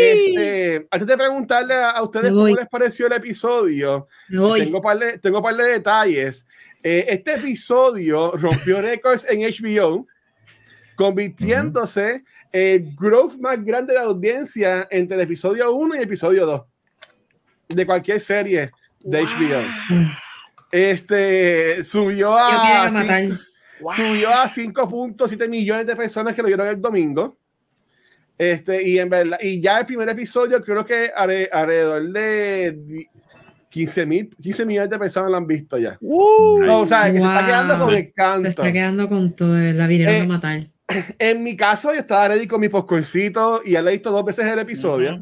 Este, 0.00 0.88
antes 0.90 1.06
de 1.06 1.16
preguntarle 1.16 1.74
a, 1.74 2.02
ustedes 2.02 2.30
cómo 2.30 2.48
les 2.48 2.68
pareció 2.68 3.06
el 3.06 3.12
episodio, 3.12 4.08
tengo 4.28 4.78
un 4.78 4.82
par 4.82 4.98
de, 4.98 5.18
tengo 5.18 5.42
par 5.42 5.56
de 5.56 5.64
detalles. 5.64 6.46
Eh, 6.82 7.06
este 7.08 7.34
episodio 7.34 8.32
rompió 8.32 8.80
récords 8.82 9.26
en 9.28 9.40
HBO, 9.40 10.06
convirtiéndose 10.96 12.24
en 12.52 12.84
el 12.86 12.94
growth 12.96 13.38
más 13.38 13.64
grande 13.64 13.92
de 13.92 14.00
audiencia 14.00 14.88
entre 14.90 15.16
el 15.16 15.22
episodio 15.22 15.72
1 15.72 15.94
y 15.94 15.98
el 15.98 16.04
episodio 16.04 16.46
2 16.46 16.62
de 17.68 17.86
cualquier 17.86 18.20
serie 18.20 18.70
de 19.00 19.22
HBO. 19.22 20.10
Este 20.72 21.82
subió 21.82 22.32
a, 22.32 22.88
subió 22.88 24.28
a 24.28 24.46
5.7 24.46 25.48
millones 25.48 25.84
de 25.84 25.96
personas 25.96 26.32
que 26.32 26.42
lo 26.42 26.46
vieron 26.46 26.68
el 26.68 26.80
domingo. 26.80 27.39
Este, 28.40 28.88
y 28.88 28.98
en 28.98 29.10
verdad, 29.10 29.38
y 29.38 29.60
ya 29.60 29.80
el 29.80 29.84
primer 29.84 30.08
episodio 30.08 30.62
creo 30.62 30.82
que 30.82 31.10
alrededor 31.14 32.08
de 32.08 33.06
15, 33.68 34.06
mil, 34.06 34.34
15 34.40 34.64
millones 34.64 34.88
de 34.88 34.98
personas 34.98 35.30
lo 35.30 35.36
han 35.36 35.46
visto 35.46 35.76
ya. 35.76 35.98
o 36.00 36.86
sea, 36.86 37.12
que 37.12 37.18
se 37.20 37.26
está 37.26 37.44
quedando 37.44 37.84
con 37.84 37.94
el 37.94 38.12
canto. 38.14 38.44
Se 38.44 38.48
está 38.48 38.72
quedando 38.72 39.10
con 39.10 39.36
todo, 39.36 39.58
la 39.58 39.86
vinieron 39.86 40.14
eh, 40.14 40.20
a 40.20 40.24
matar. 40.24 40.70
En 41.18 41.42
mi 41.42 41.54
caso, 41.54 41.92
yo 41.92 42.00
estaba 42.00 42.28
ready 42.28 42.46
con 42.46 42.62
mi 42.62 42.70
popcorncito 42.70 43.60
y 43.62 43.76
he 43.76 43.82
visto 43.82 44.10
dos 44.10 44.24
veces 44.24 44.46
el 44.46 44.58
episodio. 44.58 45.20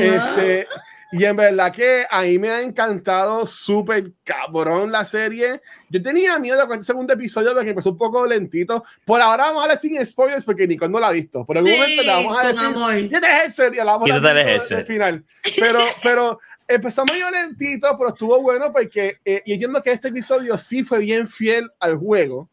Este, 0.00 0.66
y 1.10 1.24
en 1.24 1.36
verdad 1.36 1.72
que 1.72 2.04
a 2.10 2.22
mí 2.22 2.38
me 2.38 2.50
ha 2.50 2.60
encantado 2.60 3.46
súper 3.46 4.12
cabrón 4.24 4.92
la 4.92 5.04
serie. 5.04 5.62
Yo 5.88 6.02
tenía 6.02 6.38
miedo 6.38 6.66
con 6.66 6.78
el 6.78 6.84
segundo 6.84 7.14
episodio 7.14 7.54
porque 7.54 7.70
empezó 7.70 7.92
un 7.92 7.98
poco 7.98 8.26
lentito. 8.26 8.84
Por 9.06 9.22
ahora 9.22 9.44
vamos 9.44 9.60
a 9.60 9.62
hablar 9.64 9.78
sin 9.78 10.04
spoilers 10.04 10.44
porque 10.44 10.66
Nicole 10.66 10.92
no 10.92 11.00
la 11.00 11.08
ha 11.08 11.12
visto. 11.12 11.46
Por 11.46 11.56
algún 11.56 11.72
momento 11.72 12.02
la 12.02 12.16
vamos 12.16 12.38
a 12.38 12.48
decir. 12.48 12.64
Amor. 12.64 12.94
Ya 13.08 13.20
te 13.20 13.26
dejé 13.26 13.50
serie, 13.50 13.84
la 13.84 13.92
vamos 13.96 14.10
a 14.10 14.34
decir 14.34 14.84
final. 14.84 15.24
Pero, 15.58 15.80
pero 16.02 16.40
empezó 16.66 17.04
medio 17.06 17.30
lentito, 17.30 17.88
pero 17.96 18.10
estuvo 18.10 18.42
bueno 18.42 18.70
porque, 18.70 19.18
eh, 19.24 19.42
y 19.46 19.54
entiendo 19.54 19.82
que 19.82 19.92
este 19.92 20.08
episodio 20.08 20.58
sí 20.58 20.84
fue 20.84 20.98
bien 20.98 21.26
fiel 21.26 21.70
al 21.80 21.96
juego 21.96 22.50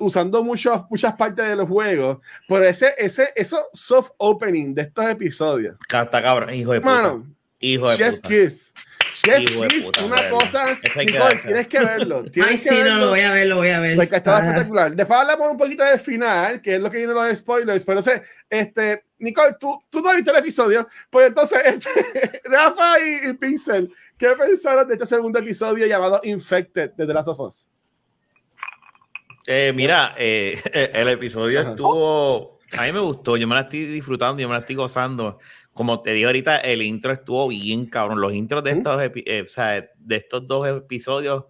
usando 0.00 0.42
muchos, 0.42 0.82
muchas 0.90 1.14
partes 1.14 1.48
de 1.48 1.56
los 1.56 1.68
juegos, 1.68 2.18
pero 2.48 2.64
ese, 2.64 2.94
ese, 2.98 3.28
eso 3.34 3.58
soft 3.72 4.10
opening 4.18 4.74
de 4.74 4.82
estos 4.82 5.06
episodios. 5.06 5.76
Está 5.80 6.22
cabrón, 6.22 6.52
hijo 6.52 6.72
de 6.72 6.80
puta. 6.80 7.22
Hijo 7.64 7.90
de 7.90 7.96
Chef 7.96 8.20
Kiss. 8.20 8.74
Chef 9.14 9.44
Kiss, 9.46 9.90
una 10.04 10.28
cosa. 10.28 10.78
Nicole, 10.96 11.36
tienes 11.36 11.68
que 11.68 11.78
verlo. 11.78 12.24
Tienes 12.30 12.50
Ay, 12.50 12.58
que 12.58 12.68
sí, 12.68 12.74
verlo, 12.74 12.94
no, 12.94 13.00
lo 13.00 13.08
voy 13.10 13.20
a 13.20 13.32
ver, 13.32 13.46
lo 13.46 13.56
voy 13.56 13.68
a 13.70 13.80
ver. 13.80 13.96
Porque 13.96 14.16
estaba 14.16 14.40
espectacular. 14.40 14.94
Después 14.94 15.20
hablamos 15.20 15.50
un 15.50 15.56
poquito 15.56 15.82
del 15.84 15.98
final, 15.98 16.60
que 16.60 16.74
es 16.74 16.80
lo 16.80 16.90
que 16.90 16.98
viene 16.98 17.14
los 17.14 17.38
spoilers. 17.38 17.84
Pero, 17.84 18.02
sé, 18.02 18.22
este, 18.50 19.04
Nicole, 19.18 19.56
tú, 19.58 19.82
tú 19.88 20.00
no 20.00 20.10
has 20.10 20.16
visto 20.16 20.30
el 20.30 20.38
episodio. 20.38 20.86
Pues 21.08 21.28
entonces, 21.28 21.58
este, 21.64 22.42
Rafa 22.44 23.00
y, 23.00 23.30
y 23.30 23.32
Pixel, 23.34 23.90
¿qué 24.18 24.28
pensaron 24.38 24.86
de 24.86 24.94
este 24.94 25.06
segundo 25.06 25.38
episodio 25.38 25.86
llamado 25.86 26.20
Infected 26.24 26.92
de 26.92 27.06
The 27.06 27.14
Last 27.14 27.28
of 27.28 27.40
Us? 27.40 27.68
Eh, 29.46 29.72
mira, 29.74 30.14
eh, 30.18 30.60
el 30.92 31.08
episodio 31.08 31.60
estuvo. 31.60 32.58
A 32.76 32.82
mí 32.82 32.92
me 32.92 33.00
gustó, 33.00 33.36
yo 33.36 33.46
me 33.46 33.54
la 33.54 33.62
estoy 33.62 33.86
disfrutando, 33.86 34.42
yo 34.42 34.48
me 34.48 34.54
la 34.54 34.60
estoy 34.60 34.74
gozando 34.74 35.38
como 35.74 36.02
te 36.02 36.12
digo 36.12 36.28
ahorita, 36.28 36.58
el 36.58 36.82
intro 36.82 37.12
estuvo 37.12 37.48
bien 37.48 37.86
cabrón. 37.86 38.20
Los 38.20 38.32
intros 38.32 38.62
de 38.62 38.70
estos, 38.70 39.02
eh, 39.02 39.42
o 39.44 39.48
sea, 39.48 39.90
de 39.96 40.16
estos 40.16 40.46
dos 40.46 40.66
episodios 40.68 41.44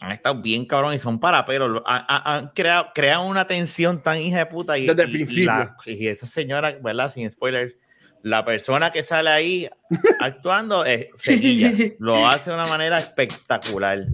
han 0.00 0.12
estado 0.12 0.40
bien 0.40 0.64
cabrón 0.64 0.94
y 0.94 0.98
son 0.98 1.20
para 1.20 1.44
pero 1.44 1.82
han, 1.86 2.48
creado, 2.48 2.88
creado 2.94 3.24
una 3.24 3.46
tensión 3.46 4.02
tan 4.02 4.18
hija 4.20 4.38
de 4.38 4.46
puta. 4.46 4.78
Y, 4.78 4.86
Desde 4.86 5.02
el 5.02 5.10
principio. 5.10 5.74
Y, 5.86 6.06
esa 6.06 6.26
señora, 6.26 6.78
¿verdad? 6.82 7.12
Sin 7.12 7.28
spoilers, 7.30 7.74
la 8.22 8.44
persona 8.44 8.92
que 8.92 9.02
sale 9.02 9.30
ahí 9.30 9.68
actuando 10.20 10.84
es. 10.84 11.08
Lo 11.98 12.26
hace 12.26 12.50
de 12.50 12.56
una 12.56 12.66
manera 12.66 12.98
espectacular. 12.98 14.06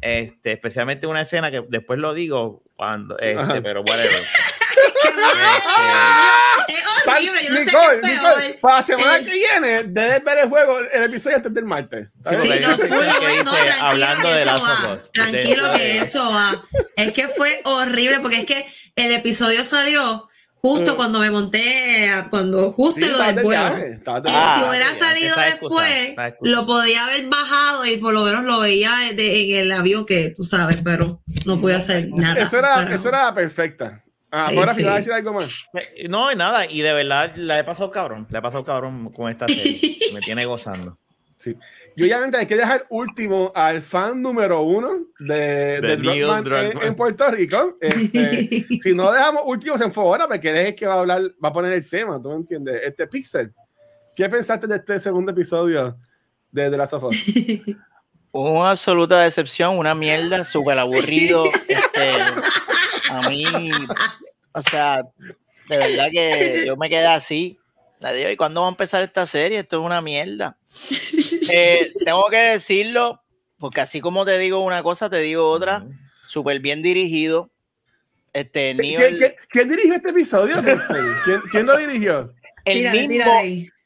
Este, 0.00 0.52
especialmente 0.52 1.06
una 1.06 1.22
escena 1.22 1.50
que 1.50 1.64
después 1.68 1.98
lo 1.98 2.12
digo 2.12 2.62
cuando, 2.76 3.16
este, 3.18 3.62
pero 3.62 3.82
whatever. 3.82 4.20
es 6.68 6.84
horrible, 7.06 7.44
yo 7.44 7.50
no 7.50 7.60
Nicole, 7.60 8.00
sé 8.00 8.14
Nicole, 8.14 8.58
para 8.60 8.76
la 8.76 8.82
semana 8.82 9.18
que 9.18 9.32
viene, 9.32 9.82
debes 9.84 10.24
ver 10.24 10.38
el 10.38 10.48
juego, 10.48 10.78
el 10.92 11.02
episodio 11.04 11.36
antes 11.36 11.54
del 11.54 11.64
martes. 11.64 12.08
Sí, 12.28 12.36
sí 12.40 12.48
no, 12.60 12.78
full, 12.78 13.06
no, 13.44 13.52
tranquilo 13.52 14.22
que 14.22 14.42
eso 14.42 14.62
va. 14.62 14.98
Tranquilo 15.12 15.72
que 15.74 15.98
eso 15.98 16.30
va. 16.30 16.64
Es 16.96 17.12
que 17.12 17.28
fue 17.28 17.60
horrible 17.64 18.20
porque 18.20 18.40
es 18.40 18.46
que 18.46 18.66
el 18.96 19.12
episodio 19.12 19.64
salió 19.64 20.28
justo 20.64 20.94
mm. 20.94 20.96
cuando 20.96 21.18
me 21.18 21.30
monté, 21.30 22.10
cuando 22.30 22.72
justo 22.72 23.04
sí, 23.04 23.12
lo 23.12 23.18
del 23.18 23.42
juego. 23.42 23.76
Eh, 23.76 24.00
si 24.02 24.62
hubiera 24.66 24.94
salido 24.98 25.36
después, 25.36 26.14
lo 26.40 26.64
podía 26.64 27.04
haber 27.04 27.28
bajado 27.28 27.84
y 27.84 27.98
por 27.98 28.14
lo 28.14 28.24
menos 28.24 28.44
lo 28.44 28.60
veía 28.60 29.10
en 29.10 29.18
el 29.20 29.72
avión 29.72 30.06
que 30.06 30.32
tú 30.34 30.42
sabes, 30.42 30.78
pero 30.82 31.20
no 31.44 31.60
pude 31.60 31.74
hacer 31.74 32.08
nada. 32.08 32.40
Eso 32.40 32.58
era, 32.58 32.82
eso 32.94 33.08
era 33.10 33.34
perfecta. 33.34 34.02
Ah, 34.36 34.50
ahora 34.52 34.74
sí. 34.74 34.84
a 34.84 34.96
decir 34.96 35.12
algo 35.12 35.32
más. 35.32 35.48
No, 36.08 36.34
nada, 36.34 36.66
y 36.66 36.80
de 36.80 36.92
verdad 36.92 37.36
la 37.36 37.56
he 37.60 37.62
pasado 37.62 37.88
cabrón. 37.88 38.26
La 38.30 38.40
he 38.40 38.42
pasado 38.42 38.64
cabrón 38.64 39.12
con 39.12 39.30
esta 39.30 39.46
serie. 39.46 39.96
Me 40.12 40.20
tiene 40.20 40.44
gozando. 40.44 40.98
Sí. 41.38 41.56
Y 41.94 42.02
obviamente 42.02 42.38
hay 42.38 42.46
que 42.46 42.56
dejar 42.56 42.84
último 42.88 43.52
al 43.54 43.80
fan 43.82 44.20
número 44.20 44.62
uno 44.62 45.06
de, 45.20 45.80
de, 45.80 45.92
en, 45.92 46.82
en, 46.82 46.94
Puerto 46.96 47.30
Rico. 47.30 47.76
Este, 47.80 48.66
si 48.82 48.92
no 48.92 49.12
dejamos 49.12 49.42
últimos 49.46 49.80
en 49.80 49.92
favor, 49.92 50.18
porque 50.26 50.50
él 50.50 50.56
es 50.56 50.68
el 50.70 50.74
que 50.74 50.86
va 50.86 50.94
a 50.94 51.00
hablar, 51.00 51.22
va 51.42 51.50
a 51.50 51.52
poner 51.52 51.72
el 51.72 51.88
tema, 51.88 52.20
¿tú 52.20 52.30
me 52.30 52.36
entiendes? 52.36 52.80
Este 52.82 53.06
Pixel, 53.06 53.52
¿qué 54.16 54.28
pensaste 54.28 54.66
de 54.66 54.76
este 54.76 54.98
segundo 54.98 55.30
episodio 55.30 55.96
de 56.50 56.70
The 56.70 56.76
Last 56.76 56.94
of 56.94 57.04
Us? 57.04 57.16
Una 58.32 58.70
absoluta 58.70 59.20
decepción, 59.20 59.78
una 59.78 59.94
mierda, 59.94 60.44
súper 60.44 60.76
aburrido. 60.76 61.44
Este, 61.68 62.16
a 63.18 63.28
mí 63.28 63.44
o 64.54 64.62
sea, 64.62 65.02
de 65.68 65.78
verdad 65.78 66.06
que 66.12 66.64
yo 66.66 66.76
me 66.76 66.88
quedé 66.88 67.06
así. 67.06 67.58
¿y 68.30 68.36
cuándo 68.36 68.60
va 68.60 68.68
a 68.68 68.70
empezar 68.70 69.02
esta 69.02 69.26
serie? 69.26 69.60
Esto 69.60 69.80
es 69.80 69.86
una 69.86 70.00
mierda. 70.00 70.56
Eh, 71.52 71.92
tengo 72.04 72.24
que 72.30 72.38
decirlo, 72.38 73.22
porque 73.58 73.82
así 73.82 74.00
como 74.00 74.24
te 74.24 74.38
digo 74.38 74.60
una 74.60 74.82
cosa, 74.82 75.10
te 75.10 75.18
digo 75.18 75.48
otra. 75.48 75.86
Súper 76.26 76.58
bien 76.60 76.80
dirigido. 76.80 77.50
Este, 78.32 78.74
¿Quién, 79.50 79.68
dirigió 79.68 79.94
este 79.94 80.10
episodio? 80.10 80.56
¿Quién, 81.24 81.40
¿Quién, 81.50 81.66
lo 81.66 81.76
dirigió? 81.76 82.32
El 82.64 82.90
mismo, 83.08 83.24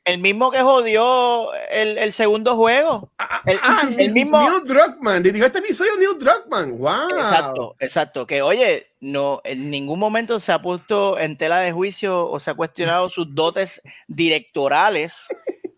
el 0.09 0.19
mismo 0.19 0.51
que 0.51 0.63
jodió 0.63 1.53
el, 1.71 1.99
el 1.99 2.13
segundo 2.13 2.57
juego. 2.57 3.11
Ah, 3.19 3.43
el, 3.45 3.59
ah, 3.63 3.89
el, 3.99 4.13
mismo. 4.13 4.41
Neil 4.41 4.65
Druckmann, 4.65 5.23
dirigió 5.23 5.47
este 5.47 5.59
episodio 5.59 5.93
Neil 5.99 6.19
Druckmann. 6.19 6.79
Wow. 6.79 7.11
Exacto, 7.11 7.77
exacto. 7.79 8.27
Que 8.27 8.41
oye, 8.41 8.87
no, 9.01 9.43
en 9.45 9.71
ningún 9.71 9.99
momento 9.99 10.41
se 10.41 10.53
ha 10.53 10.63
puesto 10.63 11.19
en 11.19 11.37
tela 11.37 11.61
de 11.61 11.73
juicio 11.73 12.27
o 12.27 12.41
se 12.41 12.51
ha 12.51 12.55
cuestionado 12.55 13.11
sus 13.11 13.35
dotes 13.35 13.83
directorales 14.07 15.27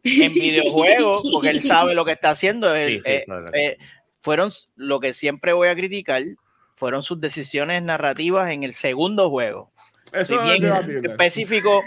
en 0.05 0.33
videojuegos, 0.33 1.29
porque 1.33 1.51
él 1.51 1.63
sabe 1.63 1.95
lo 1.95 2.05
que 2.05 2.13
está 2.13 2.31
haciendo. 2.31 2.75
Eh, 2.77 3.03
eh, 3.05 3.79
fueron 4.21 4.53
lo 4.77 5.01
que 5.01 5.13
siempre 5.13 5.53
voy 5.53 5.69
a 5.69 5.75
criticar, 5.75 6.23
fueron 6.77 7.03
sus 7.03 7.21
decisiones 7.21 7.83
narrativas 7.83 8.51
en 8.51 8.63
el 8.63 8.75
segundo 8.75 9.29
juego. 9.29 9.73
Eso 10.13 10.41
es 10.41 10.61
bien 10.61 11.05
específico 11.05 11.83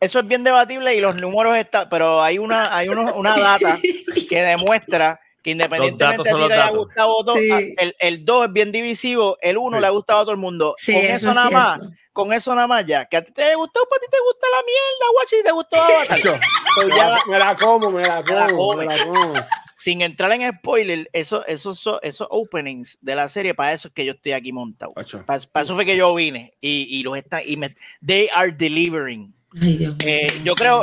eso 0.00 0.18
es 0.18 0.26
bien 0.26 0.44
debatible 0.44 0.94
y 0.94 1.00
los 1.00 1.20
números 1.20 1.56
están, 1.56 1.88
pero 1.88 2.22
hay 2.22 2.38
una, 2.38 2.76
hay 2.76 2.88
una 2.88 3.36
data 3.36 3.78
que 4.28 4.42
demuestra 4.42 5.20
que 5.44 5.50
independientemente 5.50 6.22
de 6.22 6.34
ti 6.34 6.46
te 6.48 6.54
haya 6.54 6.70
gustado 6.70 7.22
todo, 7.22 7.36
el, 7.36 7.94
el 7.98 8.24
2 8.24 8.46
es 8.46 8.52
bien 8.52 8.72
divisivo, 8.72 9.36
el 9.42 9.58
1 9.58 9.78
le 9.78 9.86
ha 9.86 9.90
gustado 9.90 10.20
a 10.20 10.22
todo 10.22 10.32
el 10.32 10.38
mundo. 10.38 10.74
con 10.84 10.94
eso, 10.94 11.34
nada 11.34 11.50
más, 11.50 11.82
con 12.14 12.32
eso 12.32 12.54
nada 12.54 12.66
más 12.66 12.86
ya. 12.86 13.04
Que 13.04 13.18
a 13.18 13.22
ti 13.22 13.30
te 13.30 13.54
gustó, 13.54 13.86
pues 13.86 14.00
a 14.00 14.06
ti 14.06 14.10
te 14.10 14.16
gusta 14.20 14.46
la 14.50 14.62
mierda, 14.64 15.12
guachi, 15.12 15.42
te 15.42 15.52
gustó 15.52 15.76
Avatar. 15.76 16.40
pues 16.76 16.96
ya, 16.96 17.14
me 17.28 17.38
la 17.38 17.56
como, 17.56 17.90
me 17.90 18.02
la 18.06 18.22
como, 18.22 18.76
me 18.76 18.86
la 18.86 19.04
como. 19.04 19.34
Sin 19.74 20.00
entrar 20.00 20.32
en 20.32 20.50
spoiler, 20.54 21.10
eso, 21.12 21.44
esos, 21.44 21.90
esos 22.00 22.26
openings 22.30 22.96
de 23.02 23.14
la 23.14 23.28
serie, 23.28 23.52
para 23.52 23.74
eso 23.74 23.88
es 23.88 23.94
que 23.94 24.06
yo 24.06 24.12
estoy 24.12 24.32
aquí 24.32 24.50
montado. 24.50 24.94
Para, 25.26 25.62
eso 25.62 25.74
fue 25.74 25.84
que 25.84 25.96
yo 25.96 26.14
vine 26.14 26.54
y, 26.62 26.86
y 26.88 27.02
los 27.02 27.18
está, 27.18 27.42
y 27.42 27.58
me, 27.58 27.74
they 28.04 28.30
are 28.34 28.50
delivering. 28.50 29.33
Eh, 29.60 30.40
yo 30.42 30.54
creo, 30.54 30.82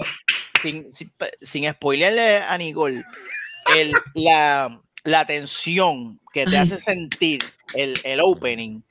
sin, 0.61 0.91
sin, 0.91 1.11
sin, 1.41 1.71
spoilerle 1.73 2.37
a 2.37 2.57
Nicole, 2.57 3.03
el, 3.75 3.93
la, 4.13 4.81
la 5.03 5.25
tensión 5.25 6.19
que 6.33 6.45
te 6.45 6.57
hace 6.57 6.79
sentir 6.79 7.39
el, 7.73 7.93
el 8.03 8.19
opening 8.21 8.81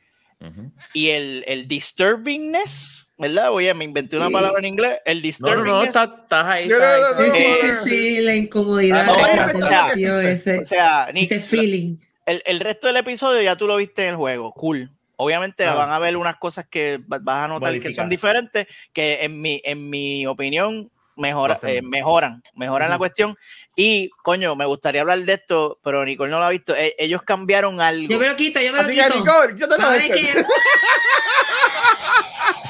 Ujú. 0.41 0.73
y 0.93 1.11
el, 1.11 1.45
el 1.47 1.67
disturbingness, 1.69 3.09
¿verdad? 3.19 3.53
Oye, 3.53 3.73
me 3.75 3.85
inventé 3.85 4.17
una 4.17 4.31
palabra 4.31 4.59
en 4.59 4.67
inglés. 4.67 4.99
El 5.05 5.19
No, 5.19 5.21
no, 5.23 5.23
disturbingness. 5.23 5.67
no, 5.67 5.85
estás, 5.85 6.09
estás 6.23 6.47
ahí. 6.47 6.69
No, 6.69 6.75
estás 6.77 7.01
no, 7.01 7.07
ahí. 7.07 7.31
no, 7.31 7.35
Sí, 7.35 7.41
sí, 7.41 7.47
no, 7.49 7.55
sí, 7.55 7.69
no. 7.73 7.83
sí, 7.85 8.21
la 8.21 8.37
incomodidad, 8.37 9.07
Ah, 9.09 9.23
esa 9.33 9.53
no, 9.53 9.93
tensión, 9.93 10.27
ese, 10.27 10.59
O 10.59 10.65
sea, 10.65 11.11
ni- 11.13 11.23
ese 11.23 11.41
feeling. 11.41 11.97
el, 12.27 12.43
el 12.45 12.61
resto 12.61 12.87
del 12.89 12.97
episodio 12.99 13.41
ya 13.43 13.57
tú 13.57 13.67
lo 13.67 13.77
viste 13.77 14.03
en 14.03 14.11
el 14.11 14.17
juego. 14.17 14.53
Cool. 14.53 14.91
Obviamente 15.23 15.65
Ah. 15.65 15.75
van 15.75 15.91
a 15.91 15.97
haber 15.97 16.17
unas 16.17 16.37
cosas 16.37 16.67
que 16.71 16.99
va- 16.99 17.19
vas 17.21 17.45
a 17.45 17.49
notar 17.49 17.73
que 17.73 17.79
Modificar. 17.79 18.05
son 18.05 18.09
diferentes, 18.11 18.67
que 18.93 19.19
en 19.23 19.41
mi, 19.41 19.61
en 19.65 19.89
mi 19.91 20.27
opinión 20.27 20.91
mejora, 21.17 21.59
Lo 21.63 21.69
eh, 21.69 21.83
mejoran, 21.83 22.43
mejoran 22.55 22.89
la 22.89 22.97
Ujú. 22.97 23.01
cuestión. 23.03 23.37
Y, 23.77 24.09
coño, 24.23 24.57
me 24.57 24.65
gustaría 24.65 25.03
hablar 25.03 25.19
de 25.19 25.35
esto, 25.35 25.79
pero 25.85 26.03
Nicole 26.05 26.31
no 26.31 26.39
lo 26.39 26.47
ha 26.47 26.51
visto. 26.51 26.75
E- 26.75 26.95
ellos 26.99 27.23
cambiaron 27.23 27.81
algo. 27.81 28.09
Yo 28.09 28.19
me 28.19 28.29
lo 28.29 28.37
quito, 28.37 28.59
yo 28.61 28.73
me 28.73 28.79
lo 28.79 28.85
Así 28.85 28.95
que, 28.97 29.03
quito. 29.05 29.19
Nicole, 29.19 29.55
yo 29.59 29.69
te 29.69 29.79
lo 29.79 29.87
a 29.87 29.97
es 29.97 30.11
que 30.11 30.45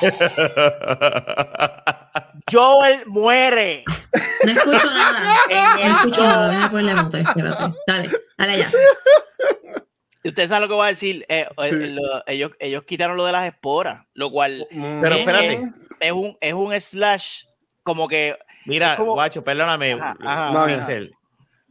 Joel 2.50 3.02
muere. 3.06 3.84
no 4.44 4.50
escucho 4.52 4.90
nada. 4.90 5.36
No 5.50 5.96
escucho 5.96 6.24
nada. 6.24 6.48
Déjame 6.48 6.68
ponerle 6.70 7.02
mute, 7.02 7.20
espérate. 7.20 7.74
Dale, 7.86 8.10
dale 8.38 8.58
ya. 8.58 8.70
Y 10.22 10.28
ustedes 10.28 10.48
saben 10.50 10.62
lo 10.62 10.68
que 10.68 10.74
voy 10.74 10.86
a 10.86 10.90
decir. 10.90 11.24
eh, 11.28 11.46
eh, 11.56 11.68
Sí. 11.68 11.76
lo- 11.94 12.22
ellos, 12.26 12.52
ellos 12.58 12.82
quitaron 12.84 13.16
lo 13.16 13.24
de 13.24 13.32
las 13.32 13.46
esporas, 13.46 14.04
lo 14.14 14.30
cual 14.30 14.66
Pero 14.70 15.14
Eh, 15.14 15.18
espérate. 15.20 15.68
es 16.00 16.12
un, 16.12 16.36
es 16.40 16.52
un 16.54 16.78
slash 16.80 17.44
como 17.82 18.06
que. 18.08 18.36
Mira, 18.66 18.92
Es 18.92 18.96
como- 18.98 19.14
guacho, 19.14 19.42
perdóname. 19.42 19.92
Ajá, 19.94 20.16
ajá, 20.22 20.52
No, 20.52 21.08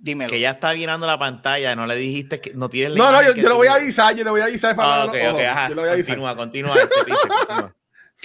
Dímelo. 0.01 0.29
que 0.29 0.39
ya 0.39 0.51
está 0.51 0.73
mirando 0.73 1.05
la 1.05 1.19
pantalla, 1.19 1.75
no 1.75 1.85
le 1.85 1.95
dijiste 1.97 2.39
que 2.39 2.53
no 2.53 2.69
tienes 2.69 2.93
la 2.93 2.97
No, 2.97 3.11
no, 3.11 3.21
yo, 3.21 3.33
yo 3.35 3.49
lo 3.49 3.55
voy 3.57 3.67
a 3.67 3.73
avisar, 3.73 4.15
yo 4.15 4.23
le 4.23 4.29
voy 4.29 4.39
a 4.41 4.45
avisar 4.45 4.73
para 4.75 5.03
Ah, 5.03 5.05
ok, 5.05 5.13
ok, 5.33 5.39
ajá. 5.41 5.69
Yo 5.69 5.75
lo 5.75 5.81
voy 5.81 5.89
a 5.89 5.93
avisar. 5.93 6.15
Continúa, 6.17 6.35
continúa. 6.37 6.75
este, 6.77 7.03
Pincel, 7.05 7.29
continúa. 7.29 7.75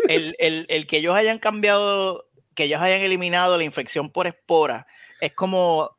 el, 0.08 0.36
el, 0.38 0.66
el 0.68 0.86
que 0.86 0.98
ellos 0.98 1.16
hayan 1.16 1.38
cambiado, 1.40 2.26
que 2.54 2.64
ellos 2.64 2.80
hayan 2.80 3.00
eliminado 3.00 3.56
la 3.58 3.64
infección 3.64 4.08
por 4.10 4.28
espora, 4.28 4.86
es 5.20 5.32
como 5.32 5.93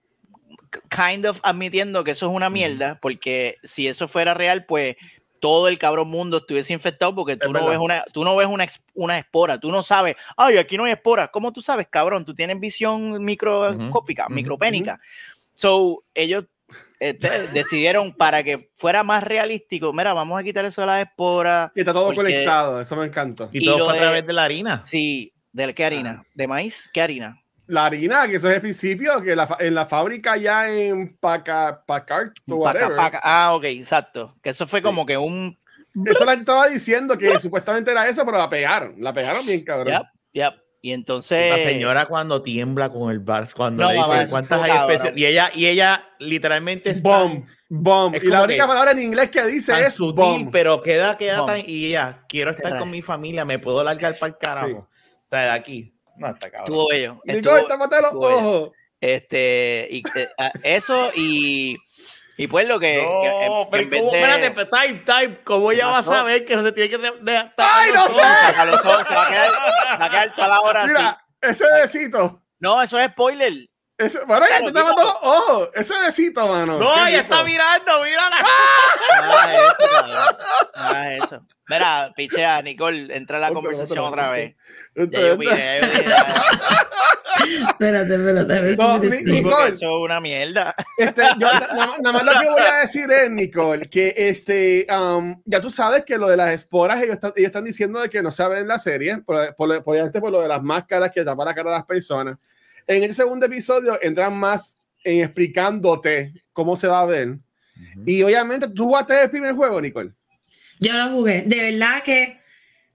kind 0.89 1.25
of 1.25 1.39
admitiendo 1.43 2.03
que 2.03 2.11
eso 2.11 2.27
es 2.27 2.31
una 2.35 2.49
mierda, 2.49 2.99
porque 3.01 3.57
si 3.63 3.87
eso 3.87 4.07
fuera 4.07 4.33
real, 4.33 4.65
pues 4.65 4.95
todo 5.41 5.67
el 5.67 5.77
cabrón 5.77 6.07
mundo 6.07 6.37
estuviese 6.37 6.73
infectado 6.73 7.13
porque 7.13 7.35
tú 7.37 7.47
Es 7.47 7.51
no 7.51 7.53
verdad. 7.59 7.69
ves 7.69 7.79
una, 7.79 8.03
tú 8.13 8.23
no 8.23 8.35
ves 8.35 8.47
una, 8.47 8.63
ex- 8.63 8.81
una 8.93 9.17
espora, 9.19 9.59
tú 9.59 9.71
no 9.71 9.83
sabes, 9.83 10.15
ay, 10.37 10.57
aquí 10.57 10.77
no 10.77 10.85
hay 10.85 10.93
espora. 10.93 11.27
¿Cómo 11.27 11.51
tú 11.51 11.61
sabes, 11.61 11.87
cabrón? 11.89 12.25
Tú 12.25 12.33
tienes 12.33 12.59
visión 12.59 13.23
microscópica, 13.23 14.27
micropénica. 14.29 14.99
So, 15.53 16.03
ellos 16.13 16.45
este, 16.99 17.47
decidieron 17.49 18.13
para 18.13 18.43
que 18.43 18.71
fuera 18.77 19.03
más 19.03 19.23
realístico, 19.23 19.93
mira, 19.93 20.13
vamos 20.13 20.39
a 20.39 20.43
quitar 20.43 20.65
eso 20.65 20.81
de 20.81 20.87
las 20.87 21.05
esporas. 21.07 21.71
Y 21.75 21.81
está 21.81 21.93
todo 21.93 22.05
Porque- 22.07 22.17
conectado, 22.31 22.81
eso 22.81 22.95
me 22.95 23.05
encanta. 23.05 23.49
Y, 23.51 23.61
Y 23.61 23.65
todo 23.65 23.85
fue 23.85 23.97
a 23.97 24.01
través 24.01 24.25
de 24.25 24.33
la 24.33 24.45
harina. 24.45 24.81
Sí, 24.83 25.31
¿de 25.51 25.73
qué 25.75 25.85
harina? 25.85 26.23
¿De 26.33 26.47
maíz? 26.47 26.89
¿Qué 26.91 27.01
harina? 27.01 27.39
La 27.67 27.85
harina, 27.85 28.27
que 28.27 28.35
eso 28.35 28.49
es 28.49 28.55
el 28.55 28.61
principio, 28.61 29.21
que 29.21 29.35
la 29.35 29.47
fa- 29.47 29.57
en 29.59 29.73
la 29.73 29.85
fábrica 29.85 30.37
ya 30.37 30.69
en 30.69 31.15
Paca, 31.17 31.83
Pacart, 31.85 32.35
o 32.49 32.63
Paca, 32.63 32.93
paca. 32.95 33.19
Ah, 33.23 33.53
ok, 33.55 33.63
exacto. 33.65 34.35
Que 34.43 34.51
eso 34.51 34.67
fue 34.67 34.81
Sí. 34.81 34.85
como 34.85 35.05
que 35.05 35.17
un. 35.17 35.57
Eso 36.05 36.25
la 36.25 36.31
gente 36.31 36.41
estaba 36.43 36.67
diciendo 36.67 37.17
que 37.17 37.39
supuestamente 37.39 37.89
era 37.91 38.07
eso, 38.07 38.23
pero 38.25 38.37
la 38.37 38.49
pegaron. 38.49 38.95
La 38.99 39.13
pegaron 39.13 39.45
bien, 39.45 39.63
cabrón. 39.63 39.93
Yep, 39.93 40.03
yep. 40.33 40.53
Y 40.81 40.91
entonces. 40.91 41.49
La 41.49 41.63
señora 41.63 42.05
cuando 42.05 42.43
tiembla 42.43 42.89
con 42.89 43.09
el 43.09 43.19
bar, 43.19 43.47
cuando 43.55 43.81
No, 43.83 43.91
le 43.91 43.97
mamá, 43.99 44.19
dice 44.19 44.29
cuántas 44.29 44.61
hay 44.61 44.71
especies. 44.71 45.13
Y 45.17 45.25
ella, 45.25 45.49
y 45.55 45.65
ella 45.65 46.03
literalmente 46.19 46.91
está 46.91 47.09
Bomb, 47.09 47.45
bomb. 47.69 48.13
Es 48.13 48.23
Y 48.23 48.27
la 48.27 48.43
única 48.43 48.67
palabra 48.67 48.91
en 48.91 48.99
inglés 48.99 49.31
que 49.31 49.43
dice 49.47 49.71
tan 49.71 49.83
es 49.85 49.95
sutil, 49.95 50.13
bomb. 50.23 50.51
pero 50.51 50.81
queda, 50.81 51.17
queda 51.17 51.37
Bomb. 51.39 51.47
tan. 51.49 51.61
Y 51.65 51.87
ella, 51.87 52.19
quiero 52.29 52.51
estar 52.51 52.77
con 52.77 52.91
mi 52.91 53.01
familia, 53.01 53.43
me 53.45 53.57
puedo 53.57 53.83
largar 53.83 54.15
para 54.19 54.33
el 54.33 54.37
carajo. 54.37 54.67
Sí. 54.67 55.13
O 55.25 55.29
sea, 55.31 55.39
de 55.39 55.49
aquí. 55.49 55.94
No, 56.17 56.27
está 56.27 56.49
cabrón. 56.49 56.63
Estuvo 56.65 56.87
bello. 56.89 57.21
Nicole, 57.25 57.37
Estuvo- 57.61 57.67
tápate 57.67 57.95
los 57.97 58.05
estuvo 58.05 58.27
bello. 58.27 58.37
ojos. 58.39 58.69
Este. 59.01 59.87
Y, 59.91 60.03
eh, 60.17 60.29
ah, 60.37 60.51
eso 60.63 61.11
y. 61.13 61.77
Y 62.37 62.47
pues 62.47 62.67
lo 62.67 62.79
que. 62.79 62.95
que 62.95 63.45
en- 63.45 63.49
No, 63.51 63.67
pero 63.71 63.89
vez 63.89 63.99
¿cómo? 64.01 64.11
de- 64.11 64.17
espérate, 64.19 64.51
pero 64.51 64.69
time, 64.69 65.03
time. 65.05 65.39
¿Cómo 65.43 65.71
ella 65.71 65.87
va 65.87 65.97
a 65.99 66.01
No. 66.01 66.07
saber 66.11 66.43
que 66.45 66.55
no 66.55 66.63
se 66.63 66.71
tiene 66.73 66.89
que 66.89 66.97
de, 66.97 67.11
de- 67.21 67.51
¡Ay, 67.57 67.91
no 67.93 68.07
sé! 68.07 68.15
Saca 68.21 68.65
los 68.65 68.83
ojos, 68.85 69.07
se 69.07 69.13
va 69.15 69.25
a 69.25 69.29
quedar, 69.29 69.51
va 70.01 70.05
a 70.05 70.09
quedar 70.09 70.35
toda 70.35 70.47
la 70.49 70.61
hora 70.61 70.81
así. 70.83 70.91
Mira, 70.93 71.25
ese 71.41 71.65
besito. 71.81 72.41
No, 72.59 72.81
eso 72.81 72.99
es 72.99 73.11
spoiler. 73.11 73.53
Ese, 73.97 74.19
bueno, 74.25 74.45
ya 74.49 74.57
te 74.65 74.71
Claro, 74.73 74.89
tapando 74.89 75.03
los 75.03 75.17
ojos. 75.21 75.69
Ese 75.73 75.93
besito, 76.05 76.45
mano. 76.49 76.77
No, 76.77 77.07
ella 77.07 77.21
está 77.21 77.43
mirando, 77.43 78.03
mírala. 78.03 78.35
No 79.21 79.31
hagas 79.37 79.53
eso, 79.55 79.75
cabrón. 79.91 80.37
No 80.75 80.81
hagas 80.83 81.23
eso. 81.23 81.41
Mira, 81.67 82.13
pichea, 82.15 82.61
Nicole, 82.61 83.15
entra 83.15 83.37
a 83.37 83.41
la 83.41 83.47
conversación 83.51 83.97
otra 83.99 84.29
vez. 84.31 84.55
Espérate, 87.67 88.15
espérate. 88.15 88.53
A 88.53 88.61
No. 88.75 88.99
Nicole. 89.33 89.67
Eso 89.69 89.85
es 89.85 90.03
una 90.03 90.19
mierda. 90.21 90.75
Este, 90.97 91.21
yo, 91.39 91.51
na- 91.51 91.59
na- 91.75 91.97
nada 91.99 92.11
más 92.13 92.23
lo 92.23 92.31
que 92.39 92.49
voy 92.49 92.61
a 92.61 92.75
decir 92.81 93.05
es, 93.11 93.29
Nicole, 93.31 93.89
que 93.89 94.13
este, 94.15 94.87
um, 94.95 95.41
ya 95.45 95.59
tú 95.59 95.69
sabes 95.69 96.05
que 96.05 96.17
lo 96.17 96.27
de 96.27 96.37
las 96.37 96.51
esporas, 96.51 97.01
ellos 97.01 97.15
están, 97.15 97.33
ellos 97.35 97.47
están 97.47 97.65
diciendo 97.65 97.99
de 97.99 98.09
que 98.09 98.21
no 98.21 98.31
saben 98.31 98.59
en 98.59 98.67
la 98.67 98.79
serie, 98.79 99.17
por, 99.17 99.55
por, 99.55 99.83
por, 99.83 99.93
obviamente 99.93 100.19
por 100.21 100.31
lo 100.31 100.41
de 100.41 100.47
las 100.47 100.61
máscaras 100.63 101.11
que 101.11 101.23
tapan 101.25 101.45
la 101.47 101.53
cara 101.55 101.71
de 101.71 101.75
las 101.77 101.85
personas. 101.85 102.37
En 102.87 103.03
el 103.03 103.13
segundo 103.13 103.45
episodio 103.47 103.99
entran 104.01 104.35
más 104.37 104.77
en 105.03 105.21
explicándote 105.21 106.33
cómo 106.53 106.75
se 106.75 106.87
va 106.87 107.01
a 107.01 107.05
ver. 107.05 107.37
Y 108.05 108.23
obviamente, 108.23 108.69
¿tú 108.69 108.85
jugaste 108.85 109.23
el 109.23 109.29
primer 109.29 109.53
juego, 109.53 109.81
Nicole? 109.81 110.11
Yo 110.79 110.93
lo 110.93 111.09
jugué. 111.09 111.43
De 111.45 111.71
verdad 111.71 112.03
que 112.03 112.39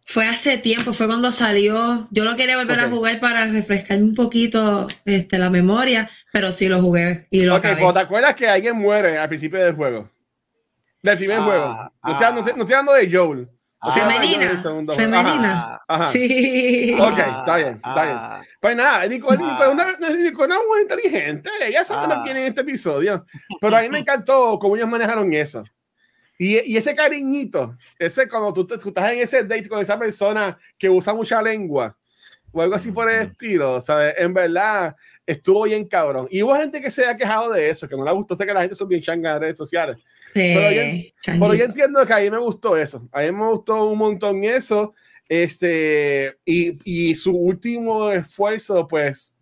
fue 0.05 0.27
hace 0.27 0.59
tiempo, 0.59 0.93
fue 0.93 1.07
cuando 1.07 1.31
salió. 1.33 2.07
Yo 2.11 2.25
lo 2.25 2.37
quería 2.37 2.57
volver 2.57 2.79
Ok. 2.81 2.85
a 2.87 2.91
jugar 2.91 3.21
para 3.21 3.47
refrescarme 3.47 4.05
un 4.05 4.15
poquito 4.15 4.89
este, 5.05 5.39
la 5.39 5.51
memoria, 5.51 6.09
pero 6.33 6.51
sí 6.53 6.69
lo 6.69 6.81
jugué 6.81 7.27
y 7.31 7.43
lo 7.45 7.55
Ok, 7.57 7.65
acabé. 7.65 7.83
pues, 7.83 7.95
¿te 7.95 8.01
acuerdas 8.01 8.35
que 8.35 8.49
alguien 8.49 8.77
muere 8.77 9.19
al 9.19 9.29
principio 9.29 9.63
del 9.65 9.75
juego? 9.75 10.11
Del 11.03 11.17
primer 11.17 11.39
Ah, 11.41 11.45
juego. 11.45 11.67
No, 12.05 12.13
estoy, 12.13 12.27
ah. 12.27 12.33
no 12.33 12.39
estoy- 12.41 12.53
no 12.57 12.63
estoy 12.65 12.75
hablando 12.75 12.93
de 12.95 13.11
Joel. 13.17 13.49
Estoy 13.83 14.03
hablando 14.03 14.21
de 14.21 14.27
Joel 14.29 14.43
en 14.43 14.49
Femenina, 14.49 14.51
el 14.51 14.59
segundo 14.59 14.93
juego. 14.93 15.13
Ajá, 15.15 15.23
femenina. 15.25 15.81
ajá. 15.89 16.11
Sí. 16.11 16.97
Ok, 17.01 17.19
está 17.19 17.57
bien, 17.57 17.75
está 17.77 18.03
bien. 18.05 18.17
Ah, 18.19 18.43
Pues 18.61 18.77
nada, 18.77 19.07
Nicole, 19.07 19.39
Ah. 19.41 19.47
Nicole, 19.53 19.71
una, 19.71 19.85
una- 19.85 20.09
Nicole 20.17 20.25
es 20.27 20.33
una 20.59 20.67
mujer 20.67 20.83
inteligente. 20.83 21.51
Ella 21.67 21.83
sabe 21.85 22.05
Ah. 22.05 22.09
lo 22.09 22.15
que 22.17 22.25
tiene 22.27 22.41
en 22.41 22.47
este 22.49 22.61
episodio. 22.61 23.25
Pero 23.61 23.77
a 23.77 23.81
mí 23.81 23.89
me 23.89 23.99
encantó 24.05 24.59
cómo 24.59 24.77
ellos 24.77 24.89
manejaron 24.89 25.33
eso. 25.33 25.65
Y, 26.43 26.73
y 26.73 26.77
ese 26.79 26.95
cariñito, 26.95 27.77
ese 27.99 28.27
cuando 28.27 28.51
tú, 28.55 28.67
te- 28.67 28.79
tú 28.79 28.89
estás 28.89 29.13
en 29.13 29.19
ese 29.19 29.43
date 29.45 29.69
con 29.69 29.79
esa 29.83 29.99
persona 29.99 30.59
que 30.79 30.89
usa 30.89 31.13
mucha 31.13 31.43
lengua 31.43 31.95
o 32.51 32.63
algo 32.63 32.75
así 32.77 32.91
por 32.93 33.11
el 33.11 33.21
estilo, 33.29 33.79
¿sabes? 33.81 34.15
En 34.17 34.33
verdad, 34.33 34.97
estuvo 35.27 35.65
bien 35.65 35.87
cabrón. 35.87 36.27
Y 36.31 36.43
hubo 36.43 36.55
gente 36.57 36.81
que 36.81 36.91
se 36.91 37.05
ha 37.05 37.15
quejado 37.15 37.53
de 37.53 37.69
eso, 37.69 37.87
que 37.87 37.95
no 37.95 38.05
le 38.07 38.13
gustó, 38.13 38.35
sé 38.35 38.47
que 38.47 38.55
la 38.55 38.63
gente 38.63 38.75
son 38.75 38.89
bien 38.89 39.03
changas 39.03 39.37
en 39.37 39.43
redes 39.43 39.59
sociales. 39.59 39.99
Sí, 40.33 40.53
Pero 40.55 40.71
yo-. 40.73 41.03
Pero 41.27 41.55
yo 41.55 41.65
entiendo 41.67 42.07
que 42.07 42.13
a 42.15 42.21
mí 42.21 42.31
me 42.31 42.39
gustó 42.39 42.75
eso. 42.75 43.07
A 43.13 43.21
mí 43.21 43.31
me 43.33 43.47
gustó 43.51 43.85
un 43.85 43.99
montón 43.99 44.43
eso. 44.43 44.95
Este, 45.29 46.39
y, 46.45 46.79
y 47.11 47.15
su 47.17 47.37
último 47.37 48.11
esfuerzo, 48.11 48.89
pues, 48.89 49.35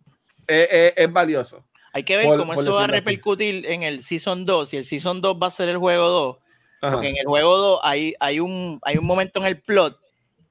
es, 0.47 0.67
es- 0.69 0.93
es 0.97 1.11
valioso. 1.13 1.65
Hay 1.93 2.03
que 2.03 2.17
ver 2.17 2.25
Por- 2.27 2.39
cómo 2.39 2.53
por 2.53 2.63
eso 2.63 2.73
va 2.73 2.79
a 2.79 2.87
decirlo 2.87 2.97
así. 2.97 3.05
repercutir 3.09 3.65
en 3.65 3.83
el 3.83 4.03
Season 4.03 4.45
2. 4.45 4.69
Si 4.69 4.77
el 4.77 4.85
Season 4.85 5.21
2 5.21 5.37
va 5.41 5.47
a 5.47 5.51
ser 5.51 5.69
el 5.69 5.77
juego 5.77 6.07
2. 6.09 6.37
Ajá. 6.81 6.93
Porque 6.93 7.09
en 7.09 7.17
el 7.17 7.25
juego 7.25 7.57
2 7.57 7.79
hay, 7.83 8.13
hay, 8.19 8.39
un, 8.39 8.79
hay 8.83 8.97
un 8.97 9.05
momento 9.05 9.39
en 9.39 9.45
el 9.47 9.61
plot 9.61 9.99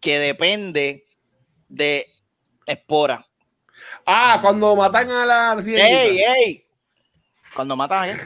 que 0.01 0.19
depende 0.19 1.05
de 1.69 2.07
Espora. 2.67 3.27
Ah, 4.05 4.39
cuando 4.43 4.75
matan 4.77 5.11
a 5.11 5.25
la 5.27 5.53
¡Ey, 5.59 5.63
rienita. 5.65 6.35
ey! 6.37 6.67
Cuando 7.55 7.77
matan 7.77 8.11
a 8.11 8.17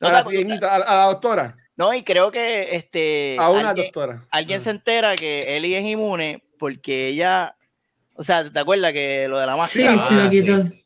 No, 0.00 0.08
a 0.08 0.12
la, 0.12 0.22
rienita, 0.22 0.70
a, 0.72 0.76
a 0.76 0.96
la 0.96 1.04
doctora. 1.12 1.56
no, 1.76 1.92
y 1.94 2.02
creo 2.04 2.30
que 2.30 2.74
este. 2.76 3.36
A 3.38 3.48
una 3.50 3.70
alguien- 3.70 3.86
doctora. 3.86 4.26
alguien 4.30 4.56
Ajá. 4.58 4.64
se 4.64 4.70
entera 4.70 5.14
que 5.16 5.56
Ellie 5.56 5.78
es 5.78 5.84
inmune 5.84 6.42
porque 6.58 7.08
ella, 7.08 7.56
o 8.14 8.22
sea, 8.22 8.50
¿te 8.50 8.58
acuerdas 8.58 8.92
que 8.92 9.26
lo 9.28 9.38
de 9.38 9.46
la 9.46 9.66
Sí, 9.66 9.84
máscara? 9.84 10.08
se 10.08 10.14
lo 10.14 10.30
quitó. 10.30 10.76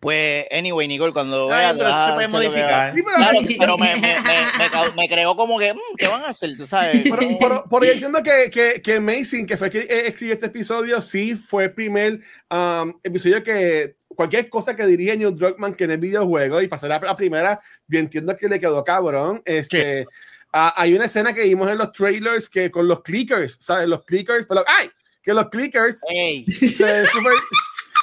Pues, 0.00 0.46
anyway, 0.52 0.86
Nicole, 0.86 1.12
cuando 1.12 1.36
lo 1.36 1.52
Ay, 1.52 1.58
veas, 1.58 1.76
pero 1.76 1.88
se 1.88 1.94
a 1.94 2.14
puede 2.14 2.28
modificar. 2.28 2.94
Sí, 2.94 3.02
pero- 3.02 3.16
Claro, 3.16 3.38
pero 3.58 3.78
me, 3.78 3.94
me, 3.96 4.00
me, 4.20 4.36
me 4.58 4.70
cau- 4.70 4.94
me 4.94 5.08
creó 5.08 5.34
como 5.34 5.58
que, 5.58 5.74
mm, 5.74 5.78
¿qué 5.96 6.06
van 6.06 6.22
a 6.22 6.28
hacer? 6.28 6.56
Tú 6.56 6.66
sabes. 6.68 7.02
Pero, 7.10 7.38
pero- 7.40 7.64
pero 7.70 7.84
yo 7.84 7.92
entiendo 7.92 8.22
que, 8.22 8.48
que, 8.50 8.80
que 8.80 8.94
Amazing, 8.94 9.44
que 9.46 9.56
fue 9.56 9.70
que 9.70 9.80
eh, 9.80 10.06
escribió 10.06 10.34
este 10.34 10.46
episodio, 10.46 11.02
sí 11.02 11.34
fue 11.34 11.64
el 11.64 11.72
primer 11.72 12.20
um, 12.50 12.92
episodio 13.02 13.42
que 13.42 13.96
cualquier 14.06 14.48
cosa 14.48 14.76
que 14.76 14.86
dirige 14.86 15.16
Neil 15.16 15.34
Druckmann 15.34 15.74
que 15.74 15.84
en 15.84 15.90
el 15.92 15.98
videojuego 15.98 16.62
y 16.62 16.68
pasar 16.68 16.90
la, 16.90 17.00
la 17.00 17.16
primera, 17.16 17.58
yo 17.88 17.98
entiendo 17.98 18.36
que 18.36 18.48
le 18.48 18.60
quedó 18.60 18.84
cabrón. 18.84 19.42
Este, 19.44 20.06
ah, 20.52 20.74
hay 20.76 20.94
una 20.94 21.06
escena 21.06 21.32
que 21.32 21.42
vimos 21.42 21.68
en 21.70 21.78
los 21.78 21.92
trailers 21.92 22.48
que 22.48 22.70
con 22.70 22.86
los 22.86 23.02
clickers, 23.02 23.56
¿sabes? 23.58 23.88
Los 23.88 24.04
clickers, 24.04 24.46
pero 24.48 24.62
¡ay! 24.66 24.90
Que 25.22 25.34
los 25.34 25.48
clickers 25.50 26.00
Ey, 26.08 26.44
se 26.50 27.04
super, 27.06 27.32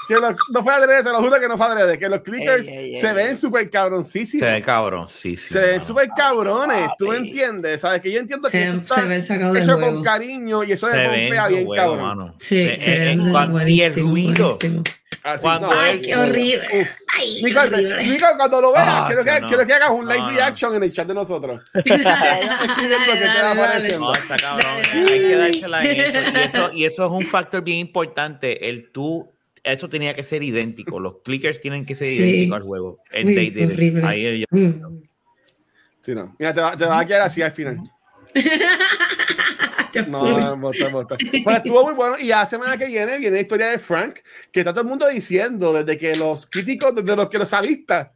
que 0.08 0.13
los, 0.15 0.34
no 0.52 0.63
fue 0.63 0.74
adrede, 0.74 1.04
te 1.04 1.10
lo 1.12 1.20
juro 1.22 1.39
que 1.39 1.48
no 1.48 1.58
fue 1.58 1.65
adrede, 1.68 1.98
que 2.00 2.10
los 2.10 2.22
clickers 2.22 2.68
Ey, 2.68 2.78
ey, 2.78 2.96
se 2.96 3.08
ey, 3.10 3.13
ven 3.13 3.38
súper 3.38 3.70
cabroncísimos. 3.70 4.46
Se 4.48 4.54
ve 4.54 4.62
cabrón, 4.62 5.08
sí, 5.10 5.36
sí. 5.38 5.50
Se 5.50 5.60
ven 5.60 5.82
súper 5.82 6.10
cabrones, 6.15 6.89
tú 6.98 7.08
me 7.08 7.18
entiendes, 7.18 7.82
¿sabes? 7.82 8.02
Que 8.02 8.12
yo 8.12 8.20
entiendo 8.20 8.50
que 8.50 8.58
Se, 8.58 8.70
eso 8.70 8.96
se 8.96 9.02
ven 9.06 9.22
hecho 9.58 9.76
juego. 9.78 9.94
con 9.96 10.04
cariño 10.04 10.63
y 10.63 10.72
eso 10.74 10.89
Se 10.89 10.96
ven 10.98 11.10
bombea 11.10 11.48
bien 11.48 11.68
huevo, 11.68 11.76
cabrón. 11.96 12.06
mano. 12.18 12.34
Sí, 12.38 12.60
Eh, 12.60 12.78
se 12.78 12.96
eh, 12.96 13.00
ven 13.15 13.32
cuan- 13.32 13.68
y 13.70 13.82
el 13.82 13.94
ruido. 13.96 14.48
buenísimo. 14.58 14.84
Así, 15.24 15.41
Cuando 15.41 15.70
no, 15.70 15.74
Ay, 15.80 15.91
él- 15.94 16.02
qué 16.04 16.15
horrible. 16.15 16.68
Uf. 16.82 16.88
Ay, 17.18 17.38
qué 17.41 17.48
Nico, 17.48 17.60
horrible. 17.62 18.04
Nico, 18.06 18.26
cuando 18.38 18.62
lo 18.62 18.72
veas, 18.74 18.86
Ah, 18.88 19.04
quiero, 19.08 19.24
que, 19.24 19.41
no. 19.41 19.48
quiero 19.48 19.65
que 19.65 19.74
hagas 19.74 19.89
un 19.89 20.06
live 20.08 20.20
no. 20.20 20.30
reaction 20.30 20.76
en 20.76 20.84
el 20.84 20.94
chat 20.94 21.08
de 21.08 21.13
nosotros. 21.15 21.62
Dale, 21.74 22.41
escribiendo 22.63 23.13
que 23.13 23.20
te 23.20 23.26
va 23.28 23.34
dale, 23.34 23.41
dale. 23.41 23.62
apareciendo. 23.63 24.06
No, 24.06 24.13
está 24.13 24.36
cabrón. 24.38 24.72
Dale, 24.84 25.04
dale. 25.04 25.13
Hay 25.13 25.20
que 25.22 25.36
dársela 25.36 25.84
en 25.84 26.00
eso. 26.02 26.20
Y, 26.22 26.41
eso. 26.46 26.72
y 26.74 26.86
eso 26.86 27.06
es 27.08 27.12
un 27.12 27.22
factor 27.24 27.63
bien 27.63 27.80
importante. 27.80 28.70
El 28.70 28.91
tú, 28.91 29.35
eso 29.65 29.89
tenía 29.89 30.13
que 30.13 30.23
ser 30.23 30.43
idéntico. 30.43 30.99
Los 30.99 31.17
clickers 31.23 31.60
tienen 31.60 31.86
que 31.86 31.95
ser 31.95 32.08
Sí. 32.08 32.21
idénticos 32.21 32.56
al 32.58 32.63
juego. 32.63 32.99
El 33.12 33.25
Uy, 33.28 33.36
they 33.36 33.49
did 33.49 33.63
it. 33.63 33.71
horrible. 33.73 34.08
Ahí 34.08 34.25
ellos- 34.25 34.47
Mm. 34.51 35.01
Sí, 36.01 36.13
no. 36.13 36.36
Mira, 36.39 36.54
te, 36.54 36.62
va- 36.62 36.78
te 36.78 36.86
vas 36.86 37.01
a 37.01 37.06
quedar 37.06 37.21
así 37.23 37.41
al 37.41 37.51
final. 37.51 37.80
No, 40.10 40.58
bota, 40.58 40.89
bota. 40.89 41.15
Bueno, 41.43 41.58
estuvo 41.58 41.84
muy 41.86 41.93
bueno. 41.93 42.17
Y 42.19 42.25
la 42.28 42.45
semana 42.45 42.78
que 42.78 42.86
viene 42.88 43.17
viene 43.17 43.38
la 43.38 43.41
historia 43.41 43.67
de 43.67 43.78
Frank, 43.80 44.17
que 44.51 44.60
está 44.60 44.73
todo 44.73 44.82
el 44.82 44.88
mundo 44.89 45.08
diciendo, 45.08 45.71
desde 45.71 45.97
que 45.97 46.15
los 46.15 46.47
críticos, 46.47 46.93
desde 46.95 47.15
los 47.15 47.30
que 47.30 47.38
los 47.38 47.54
avistas 47.54 48.10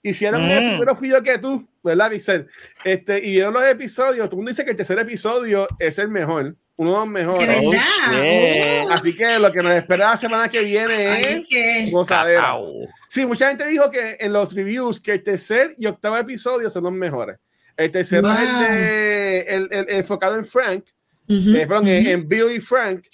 hicieron 0.00 0.42
el 0.44 0.62
Mm. 0.64 0.68
primero 0.70 0.94
fui 0.94 1.08
yo 1.10 1.20
que 1.24 1.38
tú, 1.38 1.68
¿verdad, 1.82 2.10
Vicel? 2.10 2.46
Este, 2.84 3.18
y 3.18 3.32
vieron 3.32 3.52
los 3.54 3.64
episodios. 3.64 4.26
Todo 4.28 4.36
el 4.36 4.36
mundo 4.36 4.50
dice 4.50 4.64
que 4.64 4.70
el 4.70 4.76
tercer 4.76 4.96
episodio 5.00 5.66
es 5.80 5.98
el 5.98 6.08
mejor, 6.08 6.54
uno 6.76 6.90
de 6.90 6.96
los 6.96 7.04
¿De 7.06 7.10
mejores. 7.10 7.48
verdad? 7.48 7.82
shit. 8.10 8.88
Oh. 8.88 8.92
Así 8.92 9.14
que 9.16 9.38
lo 9.38 9.52
que 9.52 9.62
nos 9.62 9.72
espera 9.72 10.10
la 10.10 10.16
semana 10.16 10.48
que 10.48 10.60
viene 10.60 11.08
Ay, 11.08 11.46
es 11.50 11.90
gozadera. 11.90 12.40
Cacao. 12.40 12.72
Sí, 13.08 13.24
mucha 13.26 13.48
gente 13.48 13.66
dijo 13.66 13.90
que 13.90 14.16
en 14.18 14.32
los 14.32 14.52
reviews 14.54 15.00
que 15.00 15.12
el 15.12 15.22
tercer 15.22 15.74
y 15.78 15.86
octavo 15.86 16.16
episodio 16.16 16.68
son 16.68 16.84
los 16.84 16.92
mejores. 16.92 17.38
El 17.76 17.90
tercero 17.90 18.30
es 18.32 18.38
el, 18.40 18.46
Wow. 18.46 18.60
de, 18.62 19.40
el, 19.40 19.68
el- 19.70 19.88
el 19.88 19.96
enfocado 19.96 20.36
en 20.36 20.44
Frank, 20.44 20.84
Ujú, 21.28 21.54
eh, 21.56 21.66
perdón, 21.66 21.88
en- 21.88 22.02
ujú. 22.02 22.10
en 22.10 22.28
Bill 22.28 22.50
y 22.56 22.60
Frank, 22.60 23.04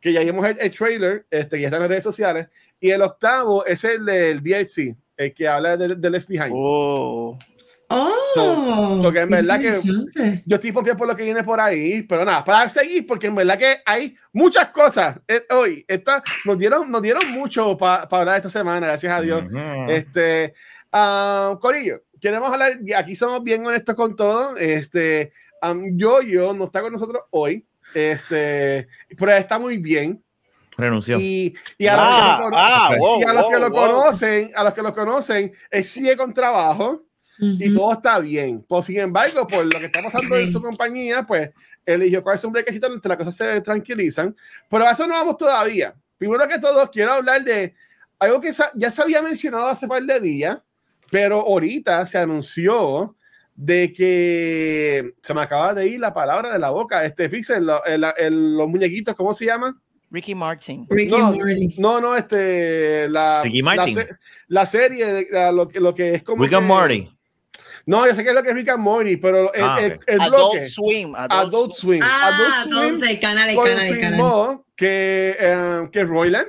que 0.00 0.12
ya 0.12 0.20
vimos 0.20 0.46
el, 0.46 0.56
el 0.60 0.70
trailer, 0.70 1.26
este, 1.30 1.60
ya 1.60 1.66
está 1.66 1.76
en 1.76 1.82
las 1.82 1.88
redes 1.90 2.04
sociales. 2.04 2.46
Y 2.80 2.90
el 2.90 3.02
octavo 3.02 3.64
es 3.66 3.82
el 3.84 4.04
del 4.04 4.40
DLC, 4.42 4.96
el 5.16 5.34
que 5.34 5.48
habla 5.48 5.76
de, 5.76 5.96
de 5.96 6.10
Left 6.10 6.28
Behind. 6.28 6.52
Oh. 6.54 7.36
Oh, 7.90 8.10
So, 8.34 9.00
porque 9.02 9.20
en 9.20 9.30
verdad 9.30 9.58
que-. 9.60 10.42
Yo 10.44 10.56
estoy 10.56 10.72
pompeado 10.72 10.98
por 10.98 11.08
lo 11.08 11.16
que 11.16 11.22
viene 11.24 11.42
por 11.42 11.58
ahí, 11.58 12.02
pero 12.02 12.24
nada, 12.24 12.44
para 12.44 12.68
seguir, 12.68 13.06
porque 13.06 13.28
en 13.28 13.34
verdad 13.34 13.58
que 13.58 13.78
hay 13.86 14.14
muchas 14.32 14.68
cosas 14.68 15.18
eh, 15.26 15.42
hoy. 15.50 15.84
Esta, 15.88 16.22
nos, 16.44 16.58
dieron, 16.58 16.90
nos 16.90 17.00
dieron 17.00 17.30
mucho 17.30 17.76
para 17.78 18.02
hablar 18.02 18.36
esta 18.36 18.50
semana, 18.50 18.86
gracias 18.86 19.12
a 19.12 19.20
Dios. 19.22 19.42
Este, 19.88 20.52
ah, 20.92 21.56
Corillo, 21.60 22.02
queremos 22.20 22.52
hablar, 22.52 22.72
y 22.84 22.92
aquí 22.92 23.16
somos 23.16 23.42
bien 23.42 23.66
honestos 23.66 23.94
con 23.94 24.14
todo. 24.14 24.56
Este, 24.58 25.32
am, 25.62 25.96
yo, 25.96 26.20
yo 26.20 26.52
no 26.52 26.64
está 26.64 26.82
con 26.82 26.92
nosotros 26.92 27.22
hoy, 27.30 27.66
este, 27.94 28.86
pero 29.16 29.32
está 29.32 29.58
muy 29.58 29.78
bien. 29.78 30.22
Renunció. 30.76 31.18
Y, 31.18 31.56
y 31.78 31.86
a 31.86 31.96
los 31.96 32.06
que 32.06 32.20
Ah, 32.20 32.36
lo, 32.38 32.44
cono- 32.44 32.56
ah, 32.58 32.90
wow, 32.98 33.20
y 33.20 33.24
a 33.24 33.32
los 33.32 33.42
wow, 33.44 33.50
que 33.52 33.58
lo 33.58 33.70
wow. 33.70 33.80
conocen, 33.88 34.52
a 34.54 34.62
los 34.64 34.74
que 34.74 34.82
lo 34.82 34.94
conocen, 34.94 35.52
él 35.70 35.84
sigue 35.84 36.16
con 36.16 36.32
trabajo 36.34 37.07
y 37.40 37.68
Ujú. 37.70 37.78
todo 37.78 37.92
está 37.92 38.18
bien. 38.18 38.64
Pues, 38.68 38.86
sin 38.86 38.98
embargo, 38.98 39.46
por 39.46 39.64
lo 39.64 39.78
que 39.80 39.86
está 39.86 40.02
pasando 40.02 40.36
en 40.36 40.50
su 40.50 40.60
compañía, 40.60 41.24
pues 41.26 41.50
él 41.86 42.02
eligió 42.02 42.22
cogerse 42.22 42.46
un 42.46 42.52
brequecito 42.52 42.92
entre 42.92 43.08
las 43.08 43.18
cosas 43.18 43.34
se 43.36 43.60
tranquilizan. 43.60 44.34
Pero 44.68 44.86
a 44.86 44.90
eso 44.92 45.06
no 45.06 45.14
vamos 45.14 45.36
todavía. 45.36 45.94
Primero 46.18 46.46
que 46.48 46.58
todo, 46.58 46.90
quiero 46.90 47.12
hablar 47.12 47.44
de 47.44 47.74
algo 48.18 48.40
que 48.40 48.50
ya 48.74 48.90
se 48.90 49.02
había 49.02 49.22
mencionado 49.22 49.66
hace 49.66 49.86
par 49.86 50.02
de 50.02 50.18
días, 50.20 50.58
pero 51.10 51.40
ahorita 51.40 52.04
se 52.06 52.18
anunció 52.18 53.14
de 53.54 53.92
que 53.92 55.14
se 55.22 55.34
me 55.34 55.40
acaba 55.40 55.74
de 55.74 55.86
ir 55.86 56.00
la 56.00 56.12
palabra 56.14 56.52
de 56.52 56.58
la 56.58 56.70
boca. 56.70 57.04
Este 57.04 57.28
Pixel, 57.28 57.66
lo- 57.66 57.84
el- 57.84 58.04
el- 58.16 58.56
los 58.56 58.68
muñequitos, 58.68 59.14
¿cómo 59.16 59.32
se 59.34 59.46
llaman? 59.46 59.74
Ricky 60.10 60.34
Martin. 60.34 60.86
Ricky 60.88 61.10
No, 61.18 61.32
Morty. 61.32 61.74
No, 61.78 62.00
no, 62.00 62.16
este, 62.16 63.08
la, 63.10 63.42
Ricky 63.42 63.58
la, 63.60 63.64
Martin. 63.76 63.94
se- 63.94 64.08
la 64.46 64.64
serie, 64.66 65.06
de- 65.06 65.26
la- 65.30 65.52
lo, 65.52 65.68
que, 65.68 65.80
lo 65.80 65.92
que 65.94 66.14
es 66.14 66.22
como. 66.22 66.42
Rick 66.42 66.54
and 66.54 66.62
que- 66.62 66.68
Morty. 66.68 67.17
No, 67.88 68.06
yo 68.06 68.14
sé 68.14 68.22
que 68.22 68.28
es 68.28 68.34
lo 68.34 68.42
que 68.42 68.50
es 68.50 68.54
Rick 68.54 68.68
and 68.68 68.82
Morty, 68.82 69.16
pero 69.16 69.52
el, 69.54 69.62
Ah, 69.64 69.78
el- 69.80 69.92
ok. 69.94 70.04
el 70.06 70.20
Adult 70.20 70.34
bloque. 70.36 70.66
Swim. 70.68 71.14
Adult, 71.16 71.32
Adult 71.32 71.72
Swim. 71.72 72.00
Swim. 72.00 72.02
Ah, 72.04 72.28
Adult 72.28 72.54
Swim 72.64 72.76
entonces 72.84 73.10
el 73.10 73.20
canal, 73.20 73.48
el 73.48 73.56
canal, 73.56 73.70
el 73.70 73.98
canal. 73.98 74.20
confirmó 74.20 74.66
que, 74.76 75.36
eh, 75.40 75.88
que 75.90 76.04
Royland, 76.04 76.48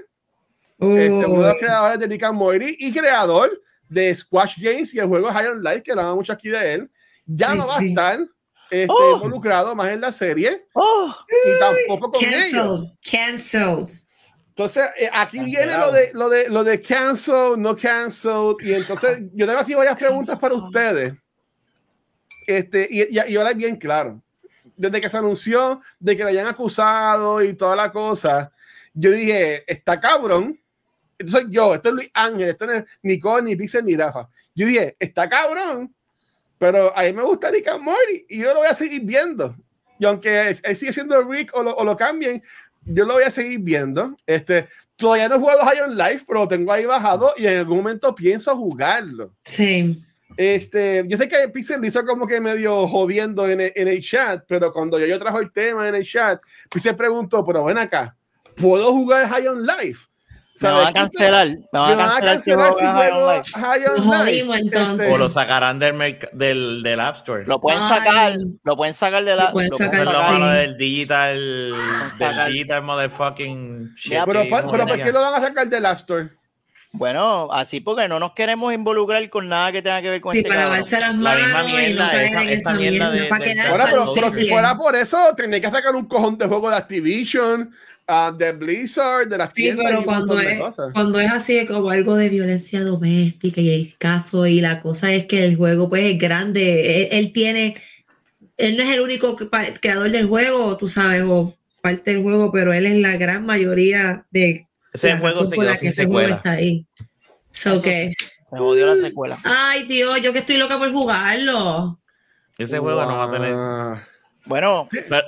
Oh, 0.81 0.95
este, 0.97 1.09
uno 1.25 1.41
de 1.43 1.49
los 1.49 1.57
creadores 1.59 1.99
de 1.99 2.07
Rick 2.07 2.23
and 2.23 2.37
Morty 2.37 2.75
y 2.79 2.91
creador 2.93 3.51
de 3.89 4.13
Squash 4.15 4.55
Games 4.59 4.93
y 4.93 4.99
el 4.99 5.07
juego 5.07 5.27
High 5.29 5.47
on 5.47 5.63
Life, 5.63 5.83
que 5.83 5.91
hablaba 5.91 6.13
mucho 6.15 6.31
aquí 6.33 6.49
de 6.49 6.73
él, 6.73 6.91
ya 7.25 7.51
Ay, 7.51 7.57
no 7.57 7.67
va 7.67 7.75
a 7.75 7.79
sí. 7.79 7.87
estar 7.89 8.19
este, 8.71 8.87
Oh. 8.89 9.15
involucrado 9.15 9.75
más 9.75 9.89
en 9.91 9.99
la 10.01 10.11
serie 10.11 10.65
Oh, 10.73 11.13
y 11.29 11.59
tampoco 11.59 12.11
con 12.11 12.23
ellos. 12.23 12.93
Cancelled, 13.01 13.79
cancelled. 13.81 13.99
Entonces, 14.49 14.89
eh, 14.97 15.09
aquí 15.13 15.39
viene 15.39 15.67
Cancelado. 15.73 15.91
lo 15.91 15.97
de, 15.97 16.11
lo 16.13 16.29
de, 16.29 16.49
lo 16.49 16.63
de 16.65 16.81
cancel, 16.81 17.53
no 17.57 17.75
cancel. 17.77 18.55
Y 18.61 18.73
entonces, 18.73 19.19
yo 19.33 19.47
tengo 19.47 19.59
aquí 19.59 19.73
varias 19.73 19.95
preguntas 19.97 20.37
para 20.37 20.53
ustedes. 20.55 21.13
Este, 22.49 22.87
y, 22.89 23.03
y, 23.03 23.19
y 23.27 23.37
ahora 23.37 23.51
es 23.51 23.57
bien 23.57 23.75
claro. 23.75 24.19
Desde 24.75 24.99
que 24.99 25.07
se 25.07 25.17
anunció 25.17 25.81
de 25.99 26.17
que 26.17 26.23
le 26.23 26.31
hayan 26.31 26.47
acusado 26.47 27.43
y 27.43 27.53
toda 27.53 27.75
la 27.75 27.91
cosa, 27.91 28.51
yo 28.91 29.11
dije, 29.11 29.71
está 29.71 29.99
cabrón. 29.99 30.59
Entonces 31.19 31.47
yo, 31.51 31.75
esto 31.75 31.89
es 31.89 31.95
Luis 31.95 32.09
Ángel, 32.11 32.49
esto 32.49 32.65
no 32.65 32.73
es 32.73 32.85
Nicole, 33.03 33.43
ni 33.43 33.55
Pixel, 33.55 33.85
ni 33.85 33.95
Rafa. 33.95 34.27
Yo 34.55 34.65
dije, 34.65 34.95
está 34.97 35.29
cabrón, 35.29 35.93
pero 36.57 36.97
a 36.97 37.03
mí 37.03 37.13
me 37.13 37.21
gusta 37.21 37.51
Rick 37.51 37.67
and 37.67 37.83
Morty 37.83 38.25
y 38.29 38.39
yo 38.39 38.51
lo 38.53 38.61
voy 38.61 38.67
a 38.67 38.73
seguir 38.73 39.01
viendo. 39.03 39.55
Y 39.99 40.05
aunque 40.05 40.55
él 40.63 40.75
sigue 40.75 40.91
siendo 40.91 41.21
Rick 41.21 41.51
o 41.53 41.61
lo, 41.61 41.75
o 41.75 41.83
lo 41.83 41.95
cambien, 41.95 42.41
yo 42.83 43.05
lo 43.05 43.13
voy 43.13 43.25
a 43.25 43.31
seguir 43.31 43.59
viendo. 43.59 44.17
Este, 44.25 44.67
todavía 44.95 45.29
no 45.29 45.35
he 45.35 45.39
jugado 45.39 45.65
High 45.65 45.81
on 45.81 45.95
Life, 45.95 46.23
pero 46.25 46.39
lo 46.39 46.47
tengo 46.47 46.71
ahí 46.71 46.85
bajado 46.85 47.31
y 47.37 47.45
en 47.45 47.59
algún 47.59 47.77
momento 47.77 48.15
pienso 48.15 48.55
jugarlo. 48.57 49.35
Sí. 49.43 50.01
Este, 50.37 51.03
yo 51.07 51.17
sé 51.17 51.27
que 51.27 51.49
Pixel 51.49 51.83
hizo 51.83 52.05
como 52.05 52.25
que 52.25 52.39
medio 52.39 52.87
jodiendo 52.87 53.47
en 53.49 53.61
el, 53.61 53.73
en 53.75 53.87
el 53.87 54.01
chat, 54.01 54.43
pero 54.47 54.71
cuando 54.71 54.99
yo, 54.99 55.05
yo 55.05 55.19
trajo 55.19 55.39
el 55.39 55.51
tema 55.51 55.87
en 55.87 55.95
el 55.95 56.05
chat, 56.05 56.39
Pixel 56.71 56.95
preguntó, 56.95 57.43
pero 57.43 57.63
ven 57.63 57.77
acá, 57.77 58.15
¿puedo 58.55 58.91
jugar 58.93 59.27
High 59.27 59.47
on 59.47 59.65
Life? 59.65 60.09
me 60.61 60.71
van 60.71 60.87
a 60.87 60.93
cancelar. 60.93 61.47
Me 61.47 61.63
van 61.71 61.99
a 61.99 62.19
cancelar 62.19 62.41
si 62.41 62.51
juego 62.51 62.77
si 62.79 62.85
High 62.85 63.11
on 63.11 63.37
Life. 63.37 63.51
High 63.53 63.85
on 63.85 63.95
Nos 63.95 64.05
Life. 64.05 64.17
jodimos, 64.17 64.57
entonces. 64.57 64.99
Este, 65.01 65.13
O 65.13 65.17
lo 65.17 65.29
sacarán 65.29 65.79
del, 65.79 66.19
del, 66.33 66.83
del 66.83 66.99
App 66.99 67.15
Store. 67.15 67.45
Lo 67.45 67.59
pueden 67.61 67.81
Ay. 67.81 67.87
sacar. 67.87 68.37
Lo 68.63 68.75
pueden 68.75 68.93
sacar 68.93 69.23
de 69.23 69.35
la. 69.35 69.45
Lo 69.45 69.51
pueden 69.53 69.69
lo 69.71 69.77
sacar, 69.77 70.57
del 70.57 70.77
digital, 70.77 71.73
del 72.17 72.53
digital 72.53 72.83
motherfucking 72.83 73.95
shit. 73.95 74.11
Ya, 74.11 74.25
pero, 74.25 74.43
pero. 74.49 74.85
¿por 74.85 74.97
qué 74.97 75.11
lo 75.11 75.21
van 75.21 75.35
a 75.35 75.47
sacar 75.47 75.67
del 75.67 75.85
App 75.85 75.99
Store? 75.99 76.29
Bueno, 76.91 77.51
así 77.51 77.81
porque 77.81 78.07
no 78.07 78.19
nos 78.19 78.33
queremos 78.33 78.73
involucrar 78.73 79.29
con 79.29 79.47
nada 79.47 79.71
que 79.71 79.81
tenga 79.81 80.01
que 80.01 80.09
ver 80.09 80.21
con 80.21 80.33
Sí, 80.33 80.39
este 80.39 80.49
para 80.49 80.63
lavarse 80.63 80.99
las 80.99 81.15
La 81.17 81.35
misma 81.35 81.53
manos 81.53 81.69
y 81.71 81.73
no 81.73 81.77
mierda, 81.79 82.11
caer 82.11 82.27
esa- 82.29 82.43
en 82.43 82.49
esa 82.49 82.57
esa 82.57 82.73
mierda 82.73 83.09
mierda. 83.09 83.23
de- 83.23 83.29
para 83.29 83.43
que 83.43 83.49
de- 83.51 83.55
nada 83.55 83.69
Ahora, 83.69 83.85
pero, 83.91 84.11
pero 84.15 84.31
si 84.31 84.49
fuera 84.49 84.77
por 84.77 84.95
eso, 84.95 85.17
tendría 85.37 85.61
que 85.61 85.69
sacar 85.69 85.95
un 85.95 86.05
cojón 86.07 86.37
de 86.39 86.47
juego 86.47 86.69
de 86.69 86.75
Activision, 86.77 87.71
ah, 88.07 88.33
de 88.35 88.51
Blizzard, 88.53 89.27
de 89.27 89.37
las 89.37 89.51
Sí, 89.53 89.71
pero 89.77 90.03
cuando 90.03 90.33
de 90.35 90.53
es, 90.53 90.59
cosas. 90.59 90.91
cuando 90.93 91.19
es 91.19 91.31
así 91.31 91.63
como 91.67 91.91
algo 91.91 92.15
de 92.15 92.27
violencia 92.29 92.81
doméstica 92.83 93.61
y 93.61 93.69
el 93.71 93.95
caso 93.99 94.47
y 94.47 94.59
la 94.59 94.79
cosa 94.79 95.13
es 95.13 95.25
que 95.25 95.43
el 95.45 95.57
juego 95.57 95.89
pues 95.89 96.03
es 96.05 96.17
grande, 96.17 97.03
él, 97.03 97.07
él 97.11 97.31
tiene, 97.31 97.75
él 98.57 98.75
no 98.77 98.81
es 98.83 98.89
el 98.89 99.01
único 99.01 99.35
creador 99.79 100.09
del 100.09 100.25
juego, 100.25 100.75
tú 100.75 100.87
sabes, 100.87 101.21
o 101.27 101.55
parte 101.81 102.13
del 102.13 102.23
juego, 102.23 102.51
pero 102.51 102.73
él 102.73 102.87
es 102.87 102.95
la 102.95 103.15
gran 103.15 103.45
mayoría 103.45 104.25
de 104.31 104.65
Ese 105.07 105.13
la 105.15 105.19
juego 105.19 105.35
razón 105.35 105.49
se 105.49 105.55
por 105.55 105.63
quedó 105.63 105.71
la 105.73 105.77
que 105.77 105.79
sin 105.79 105.89
ese 105.89 106.05
juego 106.05 106.19
secuela. 106.19 106.35
está 106.35 106.51
ahí. 106.51 106.85
So 107.51 107.73
Eso- 107.73 107.81
que, 107.81 108.13
Me 108.51 108.59
odio 108.59 108.87
la 108.93 108.97
secuela. 109.01 109.39
ay 109.43 109.83
Dios, 109.83 110.21
yo 110.21 110.31
que 110.33 110.39
estoy 110.39 110.57
loca 110.57 110.77
por 110.77 110.91
jugarlo. 110.91 111.99
Ese 112.57 112.77
juego 112.79 113.05
no 113.05 113.17
va 113.17 113.23
a 113.25 113.31
tener. 113.31 113.55
Bueno, 114.45 114.87
Pero, 114.91 115.21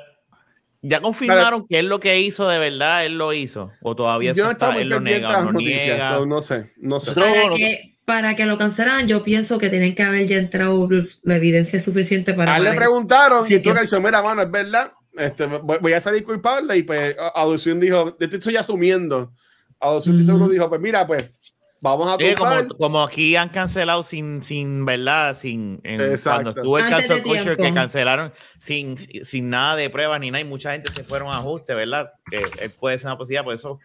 ¿Ya 0.83 0.99
confirmaron 0.99 1.67
que 1.67 1.77
él 1.77 1.87
lo 1.89 1.99
que 1.99 2.19
hizo 2.19 2.47
de 2.47 2.57
verdad, 2.57 3.05
él 3.05 3.15
lo 3.19 3.33
hizo? 3.33 3.71
¿O 3.83 3.95
todavía 3.95 4.31
Yo 4.33 4.41
eso 4.41 4.45
no 4.45 4.51
está, 4.51 4.71
muy 4.71 4.81
él 4.81 4.89
lo 4.89 4.99
no 4.99 5.51
noticias, 5.51 5.85
niega? 5.85 6.09
so, 6.15 6.25
no 6.25 6.41
sé, 6.41 6.71
no 6.77 6.99
sé. 6.99 7.13
Para 7.13 7.47
no- 7.49 7.55
que, 7.55 7.97
para 8.03 8.35
que 8.35 8.45
lo 8.47 8.57
cancelaran, 8.57 9.07
yo 9.07 9.21
pienso 9.21 9.59
que 9.59 9.69
tienen 9.69 9.93
que 9.93 10.01
haber 10.01 10.25
ya 10.25 10.37
entrado 10.37 10.89
la 11.23 11.35
evidencia 11.35 11.79
suficiente 11.79 12.33
para 12.33 12.55
A 12.55 12.57
él 12.57 12.63
le 12.63 12.73
preguntaron 12.73 13.45
Sí, 13.45 13.53
y 13.53 13.59
tú 13.59 13.69
que- 13.69 13.75
que 13.75 13.81
dicho, 13.83 14.01
mira, 14.01 14.23
mano, 14.23 14.41
es 14.41 14.49
verdad, 14.49 14.91
este, 15.15 15.45
voy, 15.45 15.77
voy 15.79 15.93
a 15.93 16.01
salir 16.01 16.23
culpable 16.23 16.75
y 16.75 16.81
pues 16.81 17.15
a- 17.15 17.39
Adopción 17.39 17.79
dijo, 17.79 18.17
estoy 18.19 18.55
asumiendo. 18.57 19.33
Ujú. 19.81 20.25
seguro 20.25 20.47
dijo, 20.47 20.69
pues 20.69 20.79
mira, 20.79 21.05
pues 21.07 21.33
vamos 21.81 22.07
a 22.07 22.17
Sí, 22.23 22.35
como, 22.35 22.67
como 22.77 23.03
aquí 23.03 23.35
han 23.35 23.49
cancelado 23.49 24.03
sin, 24.03 24.43
sin 24.43 24.85
verdad, 24.85 25.35
sin 25.35 25.81
en- 25.83 26.01
Exacto. 26.01 26.43
cuando 26.43 26.49
estuvo 26.51 26.77
el 26.77 26.83
Antes 26.85 27.07
caso 27.07 27.15
de 27.15 27.23
Culture 27.23 27.57
que 27.57 27.73
cancelaron 27.73 28.33
sin, 28.59 28.97
sin 28.97 29.49
nada 29.49 29.75
de 29.75 29.89
pruebas 29.89 30.19
ni 30.19 30.29
nada, 30.29 30.41
y 30.41 30.45
mucha 30.45 30.73
gente 30.73 30.91
se 30.93 31.03
fueron 31.03 31.29
a 31.33 31.37
ajuste, 31.39 31.73
¿verdad? 31.73 32.11
Que 32.29 32.45
él 32.59 32.71
puede 32.71 32.97
ser 32.99 33.07
una 33.07 33.17
posibilidad, 33.17 33.43
por 33.43 33.53
eso. 33.55 33.79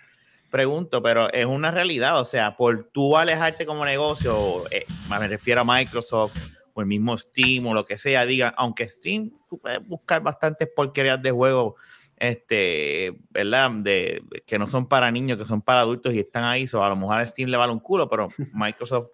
pregunto, 0.50 1.02
pero 1.02 1.30
es 1.32 1.44
una 1.44 1.70
realidad, 1.70 2.20
o 2.20 2.24
sea, 2.24 2.56
por 2.56 2.88
tú 2.92 3.16
alejarte 3.16 3.66
como 3.66 3.85
negocio, 3.85 4.62
eh, 4.70 4.87
me 5.11 5.26
refiero 5.26 5.62
a 5.62 5.64
Microsoft 5.64 6.37
o 6.72 6.80
el 6.82 6.87
mismo 6.87 7.18
Steam 7.18 7.66
o 7.66 7.74
lo 7.74 7.85
que 7.85 7.98
sea, 7.98 8.24
digan, 8.24 8.54
aunque 8.56 8.87
Steam, 8.87 9.32
tú 9.50 9.59
puedes 9.59 9.85
buscar 9.87 10.22
bastantes 10.22 10.68
porquerías 10.74 11.20
de 11.20 11.30
juegos, 11.32 11.74
este, 12.16 13.16
¿verdad? 13.31 13.70
De, 13.70 14.22
que 14.46 14.59
no 14.59 14.66
son 14.66 14.88
para 14.88 15.11
niños, 15.11 15.38
que 15.38 15.44
son 15.44 15.61
para 15.62 15.81
adultos 15.81 16.12
y 16.14 16.20
están 16.20 16.44
ahí, 16.44 16.66
o 16.72 16.83
a 16.83 16.88
lo 16.88 16.96
mejor 16.96 17.18
a 17.18 17.26
Steam 17.26 17.48
le 17.50 17.57
vale 17.57 17.72
un 17.72 17.81
culo, 17.81 18.09
pero 18.09 18.29
Microsoft 18.52 19.09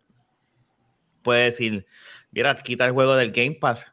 puede 1.23 1.45
decir, 1.45 1.87
mira, 2.31 2.55
quita 2.57 2.85
el 2.85 2.93
juego 2.93 3.15
del 3.15 3.33
Game 3.33 3.57
Pass, 3.61 3.93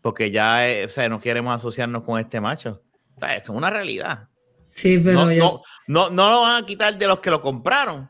porque 0.00 0.30
ya, 0.30 0.68
eh, 0.68 0.84
o 0.84 0.88
sea, 0.88 1.08
no 1.08 1.20
queremos 1.20 1.54
asociarnos 1.54 2.02
con 2.04 2.18
este 2.20 2.40
macho. 2.40 2.82
O 3.16 3.20
sea, 3.20 3.36
eso 3.36 3.52
es 3.52 3.56
una 3.56 3.70
realidad. 3.70 4.28
Sí, 4.68 5.00
pero 5.02 5.24
no, 5.24 5.32
yo- 5.32 5.62
no, 5.86 6.08
no, 6.08 6.10
no 6.10 6.30
lo 6.30 6.40
van 6.42 6.62
a 6.62 6.66
quitar 6.66 6.96
de 6.96 7.06
los 7.06 7.20
que 7.20 7.30
lo 7.30 7.40
compraron, 7.40 8.08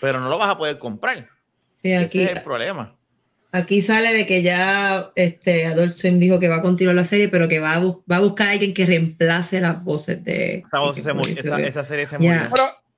pero 0.00 0.20
no 0.20 0.28
lo 0.28 0.38
vas 0.38 0.50
a 0.50 0.58
poder 0.58 0.78
comprar. 0.78 1.28
sí, 1.68 1.94
aquí, 1.94 2.20
Ese 2.22 2.32
es 2.32 2.38
el 2.38 2.44
problema. 2.44 2.96
Aquí 3.54 3.80
sale 3.82 4.12
de 4.12 4.26
que 4.26 4.42
ya 4.42 5.10
este, 5.14 5.66
Adult 5.66 5.92
Swim 5.92 6.18
dijo 6.18 6.38
que 6.40 6.48
va 6.48 6.56
a 6.56 6.62
continuar 6.62 6.94
la 6.96 7.04
serie, 7.04 7.28
pero 7.28 7.48
que 7.48 7.60
va 7.60 7.74
a, 7.74 7.80
va 7.80 8.16
a 8.16 8.20
buscar 8.20 8.48
a 8.48 8.50
alguien 8.52 8.74
que 8.74 8.84
reemplace 8.86 9.60
las 9.60 9.82
voces 9.82 10.22
de. 10.24 10.64
Esa, 10.66 10.78
voz 10.80 10.96
se 10.96 11.12
murió- 11.14 11.32
esa, 11.38 11.60
esa 11.60 11.84
serie 11.84 12.06
se 12.06 12.16
Ya. 12.18 12.48
murió. 12.50 12.50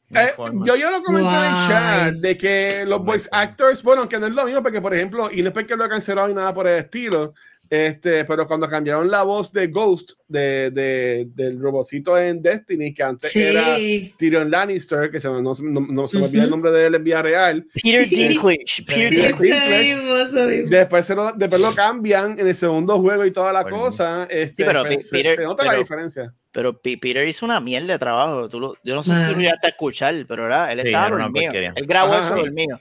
Pero 0.08 0.22
eh, 0.24 0.32
yo, 0.64 0.76
yo 0.76 0.90
lo 0.90 1.02
comenté 1.02 1.28
en 1.28 1.44
el 1.44 1.68
chat 1.68 2.14
de 2.14 2.38
que 2.38 2.84
los 2.86 3.04
voice 3.04 3.28
actors, 3.32 3.82
bueno, 3.82 4.08
que 4.08 4.18
no 4.18 4.26
es 4.28 4.34
lo 4.34 4.44
mismo, 4.44 4.62
porque 4.62 4.80
por 4.80 4.94
ejemplo, 4.94 5.28
y 5.32 5.42
no 5.42 5.48
es 5.48 5.52
porque 5.54 5.76
lo 5.76 5.84
he 5.84 5.88
cancelado 5.88 6.28
ni 6.28 6.34
nada 6.34 6.54
por 6.54 6.66
el 6.68 6.78
estilo, 6.78 7.34
este, 7.70 8.24
pero 8.24 8.46
cuando 8.46 8.68
cambiaron 8.68 9.10
la 9.10 9.22
voz 9.22 9.52
de 9.52 9.66
Ghost, 9.68 10.12
de, 10.28 10.70
de- 10.70 11.28
del 11.34 11.60
robocito 11.60 12.18
en 12.18 12.42
Destiny, 12.42 12.92
que 12.94 13.02
antes 13.02 13.34
era 13.36 13.76
Sí, 13.76 14.14
Tyrion 14.18 14.50
Lannister, 14.50 15.10
que 15.10 15.20
se, 15.20 15.28
no, 15.28 15.40
no- 15.40 15.54
no 15.62 16.06
se 16.06 16.18
me 16.18 16.24
olvida 16.24 16.42
el 16.42 16.48
Ujú. 16.48 16.56
nombre 16.56 16.72
de 16.72 16.86
él 16.86 16.94
en 16.96 17.04
vía 17.04 17.22
real, 17.22 17.66
Peter 17.74 18.08
Dinklage. 18.08 18.82
Peter 18.86 19.10
Dinklage. 19.12 20.62
después, 20.68 21.06
se 21.06 21.14
lo, 21.14 21.32
después 21.32 21.60
lo 21.60 21.74
cambian 21.74 22.38
en 22.38 22.46
el 22.48 22.54
segundo 22.54 22.98
juego 23.00 23.24
y 23.24 23.30
toda 23.30 23.52
la 23.52 23.62
Bueno. 23.62 23.78
cosa, 23.78 24.24
este, 24.30 24.64
pero 24.64 24.84
pues, 24.84 25.08
se, 25.08 25.16
Peter- 25.18 25.36
se 25.36 25.44
nota 25.44 25.64
la 25.64 25.70
pero- 25.70 25.82
diferencia. 25.82 26.34
Pero 26.56 26.72
P- 26.78 26.96
Peter 26.96 27.28
hizo 27.28 27.44
una 27.44 27.60
mierda 27.60 27.92
de 27.92 27.98
trabajo. 27.98 28.48
Tú 28.48 28.58
lo- 28.58 28.76
yo 28.82 28.94
no 28.94 29.02
sé 29.02 29.10
si 29.10 29.16
Man. 29.16 29.34
tú 29.34 29.40
llegaste 29.40 29.66
a 29.66 29.70
escuchar, 29.70 30.14
pero 30.26 30.46
era, 30.46 30.72
él 30.72 30.80
Sí, 30.80 30.86
estaba 30.88 31.08
era 31.08 31.16
una 31.16 31.24
dormido. 31.24 31.52
Él 31.52 31.86
grabó 31.86 32.14
Ajá. 32.14 32.26
eso 32.28 32.36
dormido. 32.36 32.78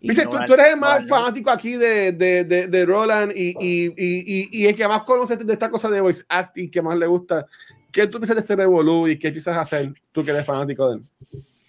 Dice, 0.00 0.24
no 0.24 0.30
tú, 0.30 0.38
tú 0.46 0.54
eres 0.54 0.68
el 0.68 0.76
más 0.78 1.06
fanático 1.06 1.50
aquí 1.50 1.72
de, 1.72 2.12
de, 2.12 2.44
de, 2.44 2.68
de 2.68 2.86
Roland 2.86 3.32
y, 3.36 3.54
y, 3.60 3.86
y, 3.88 3.92
y, 3.98 4.48
y 4.50 4.66
el 4.66 4.74
que 4.74 4.88
más 4.88 5.02
conoce 5.02 5.36
de 5.36 5.52
esta 5.52 5.68
cosa 5.70 5.90
de 5.90 6.00
voice 6.00 6.24
acting 6.26 6.70
que 6.70 6.80
más 6.80 6.96
le 6.96 7.06
gusta. 7.06 7.44
¿Qué 7.92 8.06
tú 8.06 8.18
piensas 8.18 8.36
de 8.36 8.40
este 8.40 8.56
Revolu 8.56 9.08
y 9.08 9.18
qué 9.18 9.30
piensas 9.30 9.56
hacer 9.58 9.92
tú 10.10 10.24
que 10.24 10.30
eres 10.30 10.46
fanático 10.46 10.88
de 10.88 10.96
él? 10.96 11.02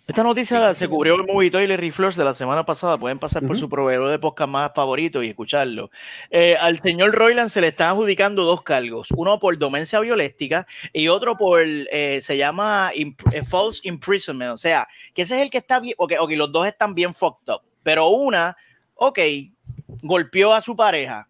Esta 0.08 0.24
noticia 0.24 0.74
se 0.74 0.88
cubrió 0.88 1.16
el 1.16 1.26
Movie 1.26 1.52
Toilet 1.52 1.78
Reflush 1.78 2.16
de 2.16 2.24
la 2.24 2.34
semana 2.34 2.66
pasada. 2.66 2.98
Pueden 2.98 3.20
pasar 3.20 3.46
por 3.46 3.58
su 3.58 3.68
proveedor 3.68 4.10
de 4.10 4.18
podcast 4.18 4.50
más 4.50 4.72
favorito 4.74 5.22
y 5.22 5.28
escucharlo. 5.28 5.92
Eh, 6.30 6.56
al 6.62 6.80
señor 6.80 7.14
Royland 7.14 7.50
se 7.50 7.60
le 7.60 7.68
están 7.68 7.90
adjudicando 7.90 8.46
dos 8.46 8.62
cargos: 8.62 9.10
uno 9.18 9.38
por 9.38 9.58
domencia 9.58 10.00
violéstica 10.00 10.66
y 10.94 11.10
otro 11.10 11.36
por, 11.36 11.62
eh, 11.62 12.22
se 12.22 12.38
llama 12.38 12.92
imp- 12.96 13.34
eh, 13.34 13.44
false 13.44 13.82
imprisonment. 13.84 14.54
O 14.54 14.58
sea, 14.58 14.88
que 15.14 15.24
ese 15.24 15.36
es 15.36 15.42
el 15.42 15.50
que 15.50 15.58
está 15.58 15.82
bien. 15.82 15.96
Ok, 15.98 16.14
ok, 16.18 16.32
los 16.32 16.54
dos 16.54 16.66
están 16.66 16.96
bien 16.96 17.14
fucked 17.14 17.54
up. 17.54 17.62
Pero 17.84 18.08
una, 18.08 18.56
ok, 18.96 19.20
golpeó 20.04 20.54
a 20.54 20.62
su 20.62 20.74
pareja. 20.74 21.28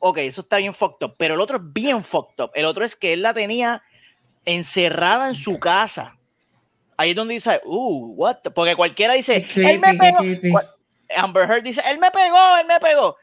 Ok, 0.00 0.18
eso 0.18 0.40
está 0.40 0.56
bien 0.56 0.74
fucked 0.74 1.06
up. 1.06 1.14
Pero 1.16 1.34
el 1.34 1.40
otro 1.40 1.58
es 1.58 1.62
bien 1.72 2.02
fucked 2.02 2.42
up. 2.44 2.50
El 2.54 2.64
otro 2.64 2.84
es 2.84 2.96
que 2.96 3.12
él 3.12 3.22
la 3.22 3.32
tenía 3.32 3.84
encerrada 4.44 5.28
en 5.28 5.36
su 5.36 5.60
casa. 5.60 6.15
Ahí 6.96 7.10
es 7.10 7.16
donde 7.16 7.34
dice, 7.34 7.60
uh, 7.64 8.14
what? 8.16 8.36
the-" 8.42 8.50
Porque 8.50 8.74
cualquiera 8.76 9.14
dice, 9.14 9.46
él 9.54 9.80
me 9.80 9.94
pegó. 9.94 10.18
Amber 11.16 11.48
Heard 11.50 11.62
dice, 11.62 11.82
él 11.88 11.98
me 11.98 12.10
pegó, 12.10 12.56
él 12.60 12.66
me 12.66 12.80
pegó. 12.80 13.16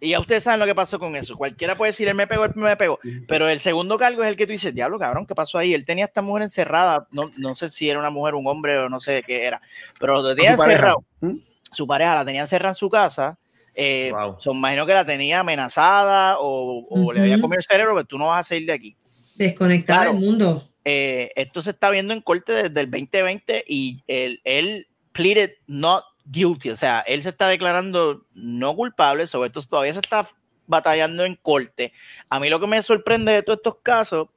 Y 0.00 0.10
ya 0.10 0.20
ustedes 0.20 0.44
saben 0.44 0.60
lo 0.60 0.66
que 0.66 0.74
pasó 0.74 0.98
con 0.98 1.16
eso. 1.16 1.36
Cualquiera 1.36 1.74
puede 1.76 1.88
decir, 1.90 2.06
él 2.08 2.14
me 2.14 2.26
pegó, 2.26 2.44
él 2.44 2.52
me 2.54 2.76
pegó. 2.76 2.98
Pero 3.26 3.48
el 3.48 3.58
segundo 3.58 3.96
cargo 3.96 4.22
es 4.22 4.28
el 4.28 4.36
que 4.36 4.44
tú 4.46 4.52
dices, 4.52 4.74
diablo, 4.74 4.98
cabrón, 4.98 5.26
¿qué 5.26 5.34
pasó 5.34 5.56
ahí? 5.56 5.72
Él 5.72 5.84
tenía 5.84 6.04
a 6.04 6.08
esta 6.08 6.20
mujer 6.20 6.42
encerrada. 6.42 7.08
No, 7.10 7.24
no 7.38 7.54
sé 7.54 7.68
si 7.70 7.88
era 7.88 7.98
una 7.98 8.10
mujer, 8.10 8.34
un 8.34 8.46
hombre 8.46 8.76
o 8.78 8.88
no 8.88 9.00
sé 9.00 9.22
qué 9.26 9.44
era. 9.46 9.60
Pero 9.98 10.20
lo 10.20 10.34
tenía 10.36 10.52
encerrado. 10.52 11.04
¿Mm? 11.20 11.36
Su 11.72 11.86
pareja 11.86 12.14
la 12.16 12.24
tenía 12.24 12.42
encerrada 12.42 12.72
en 12.72 12.74
su 12.76 12.90
casa. 12.90 13.38
Eh, 13.74 14.12
Wow. 14.12 14.36
so, 14.38 14.52
imagino 14.52 14.84
que 14.86 14.92
la 14.94 15.04
tenía 15.04 15.40
amenazada 15.40 16.38
o, 16.38 16.86
o 16.88 17.12
le 17.12 17.22
había 17.22 17.40
comido 17.40 17.58
el 17.58 17.64
cerebro, 17.64 17.94
pero 17.94 18.06
tú 18.06 18.18
no 18.18 18.28
vas 18.28 18.40
a 18.46 18.48
salir 18.50 18.66
de 18.66 18.72
aquí. 18.74 18.96
Desconectar 19.36 19.96
Claro. 20.02 20.10
el 20.12 20.18
mundo. 20.18 20.68
Eh, 20.84 21.32
esto 21.36 21.62
se 21.62 21.70
está 21.70 21.90
viendo 21.90 22.12
en 22.12 22.20
corte 22.20 22.52
desde 22.52 22.80
el 22.80 22.90
2020 22.90 23.64
y 23.66 24.02
él, 24.06 24.40
él 24.44 24.86
pleaded 25.12 25.52
not 25.66 26.04
guilty, 26.26 26.70
o 26.70 26.76
sea, 26.76 27.00
él 27.00 27.22
se 27.22 27.30
está 27.30 27.48
declarando 27.48 28.22
no 28.34 28.74
culpable, 28.74 29.26
sobre 29.26 29.48
esto 29.48 29.62
todavía 29.62 29.92
se 29.92 30.00
está 30.00 30.26
batallando 30.66 31.24
en 31.24 31.36
corte. 31.36 31.92
A 32.28 32.40
mí 32.40 32.48
lo 32.48 32.60
que 32.60 32.66
me 32.66 32.82
sorprende 32.82 33.32
de 33.32 33.42
todos 33.42 33.58
estos 33.58 33.76
casos 33.82 34.28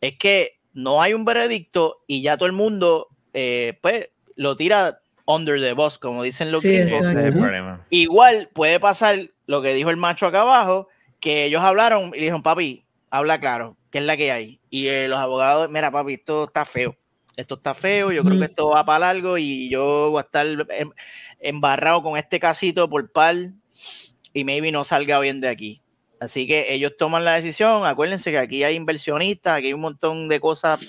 es 0.00 0.16
que 0.16 0.58
no 0.72 1.02
hay 1.02 1.14
un 1.14 1.24
veredicto 1.24 2.02
y 2.06 2.22
ya 2.22 2.36
todo 2.36 2.46
el 2.46 2.52
mundo 2.52 3.08
eh, 3.32 3.78
pues 3.80 4.10
lo 4.36 4.56
tira 4.56 5.00
under 5.26 5.60
the 5.60 5.72
bus, 5.72 5.98
como 5.98 6.22
dicen 6.22 6.50
los 6.50 6.62
Sí. 6.62 6.78
Igual 7.90 8.48
puede 8.52 8.80
pasar 8.80 9.18
lo 9.46 9.62
que 9.62 9.74
dijo 9.74 9.90
el 9.90 9.96
macho 9.96 10.26
acá 10.26 10.42
abajo, 10.42 10.88
que 11.20 11.44
ellos 11.44 11.62
hablaron 11.62 12.08
y 12.14 12.18
dijeron, 12.18 12.42
papi, 12.42 12.84
habla 13.10 13.40
claro, 13.40 13.76
¿qué 13.90 13.98
es 13.98 14.04
la 14.04 14.16
que 14.16 14.32
hay? 14.32 14.60
Y 14.70 14.86
eh, 14.86 15.08
los 15.08 15.18
abogados, 15.18 15.70
mira, 15.70 15.90
papi, 15.90 16.14
esto 16.14 16.44
está 16.44 16.64
feo. 16.64 16.96
Esto 17.36 17.54
está 17.56 17.74
feo, 17.74 18.12
yo 18.12 18.22
creo 18.22 18.38
que 18.38 18.44
esto 18.46 18.68
va 18.68 18.84
para 18.84 18.98
largo 18.98 19.38
y 19.38 19.68
yo 19.70 20.10
voy 20.10 20.18
a 20.18 20.24
estar 20.24 20.46
em- 20.46 20.90
embarrado 21.38 22.02
con 22.02 22.18
este 22.18 22.38
casito 22.38 22.88
por 22.88 23.10
par 23.12 23.36
y 24.32 24.44
maybe 24.44 24.72
no 24.72 24.84
salga 24.84 25.18
bien 25.20 25.40
de 25.40 25.48
aquí. 25.48 25.82
Así 26.20 26.46
que 26.46 26.74
ellos 26.74 26.92
toman 26.98 27.24
la 27.24 27.34
decisión. 27.34 27.86
Acuérdense 27.86 28.30
que 28.30 28.38
aquí 28.38 28.62
hay 28.62 28.74
inversionistas, 28.74 29.54
aquí 29.56 29.68
hay 29.68 29.72
un 29.72 29.80
montón 29.80 30.28
de 30.28 30.38
cosas, 30.38 30.80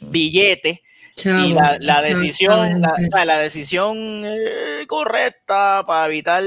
billetes, 0.00 0.78
y 1.24 1.54
la, 1.54 1.78
la 1.80 2.02
decisión, 2.02 2.82
la, 3.10 3.38
decisión 3.38 4.22
eh, 4.24 4.84
correcta 4.86 5.82
para 5.86 6.06
evitar 6.06 6.44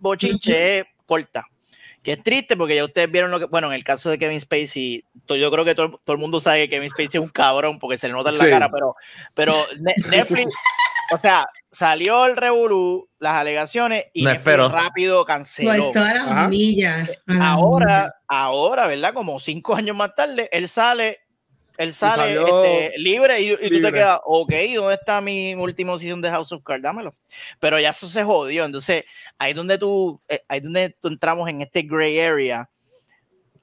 bochinche 0.00 0.80
es 0.80 0.86
corta. 1.06 1.46
Que 2.04 2.12
es 2.12 2.22
triste 2.22 2.56
porque 2.56 2.76
ya 2.76 2.84
ustedes 2.84 3.10
vieron 3.10 3.30
lo 3.32 3.40
que, 3.40 3.46
bueno, 3.46 3.66
en 3.68 3.72
el 3.72 3.82
caso 3.82 4.10
de 4.10 4.18
Kevin 4.18 4.40
Spacey, 4.40 5.04
to- 5.26 5.36
yo 5.36 5.50
creo 5.50 5.64
que 5.64 5.74
todo, 5.74 6.00
todo 6.04 6.14
el 6.14 6.20
mundo 6.20 6.38
sabe 6.38 6.68
que 6.68 6.76
Kevin 6.76 6.90
Spacey 6.90 7.06
es 7.18 7.24
un 7.24 7.28
cabrón 7.30 7.78
porque 7.78 7.96
se 7.98 8.06
le 8.06 8.12
nota 8.12 8.28
en 8.30 8.38
la 8.38 8.44
Sí. 8.44 8.50
cara, 8.50 8.70
pero, 8.70 8.94
pero 9.32 9.52
Ne- 9.80 9.94
Netflix, 10.10 10.54
o 11.12 11.18
sea, 11.18 11.46
salió 11.70 12.26
el 12.26 12.36
revolú, 12.36 13.08
las 13.18 13.34
alegaciones 13.36 14.04
y 14.12 14.22
No 14.22 14.30
Netflix 14.30 14.46
espero. 14.46 14.68
rápido 14.68 15.24
canceló. 15.24 15.90
Todas 15.92 16.14
las 16.14 16.48
millas. 16.50 17.10
Ahora, 17.40 18.14
ahora, 18.28 18.86
¿verdad? 18.86 19.14
Como 19.14 19.40
cinco 19.40 19.74
años 19.74 19.96
más 19.96 20.14
tarde, 20.14 20.48
él 20.52 20.68
sale, 20.68 21.20
él 21.76 21.92
sale 21.92 22.34
este, 22.34 22.98
libre 22.98 23.40
y, 23.40 23.50
y 23.52 23.56
tú 23.56 23.60
te 23.62 23.68
libre. 23.70 23.92
quedas, 23.92 24.20
ok, 24.24 24.52
¿dónde 24.74 24.94
está 24.94 25.20
mi 25.20 25.54
último 25.54 25.98
season 25.98 26.20
de 26.20 26.30
House 26.30 26.52
of 26.52 26.62
Cards? 26.62 26.82
Dámelo. 26.82 27.14
Pero 27.60 27.80
ya 27.80 27.90
eso 27.90 28.08
se 28.08 28.22
jodió. 28.22 28.64
Entonces, 28.64 29.04
ahí 29.38 29.50
es 29.50 29.56
donde 29.56 29.76
tú, 29.78 30.20
eh, 30.28 30.42
ahí 30.48 30.60
donde 30.60 30.90
tú 31.00 31.08
entramos 31.08 31.48
en 31.48 31.62
este 31.62 31.82
gray 31.82 32.20
area. 32.20 32.68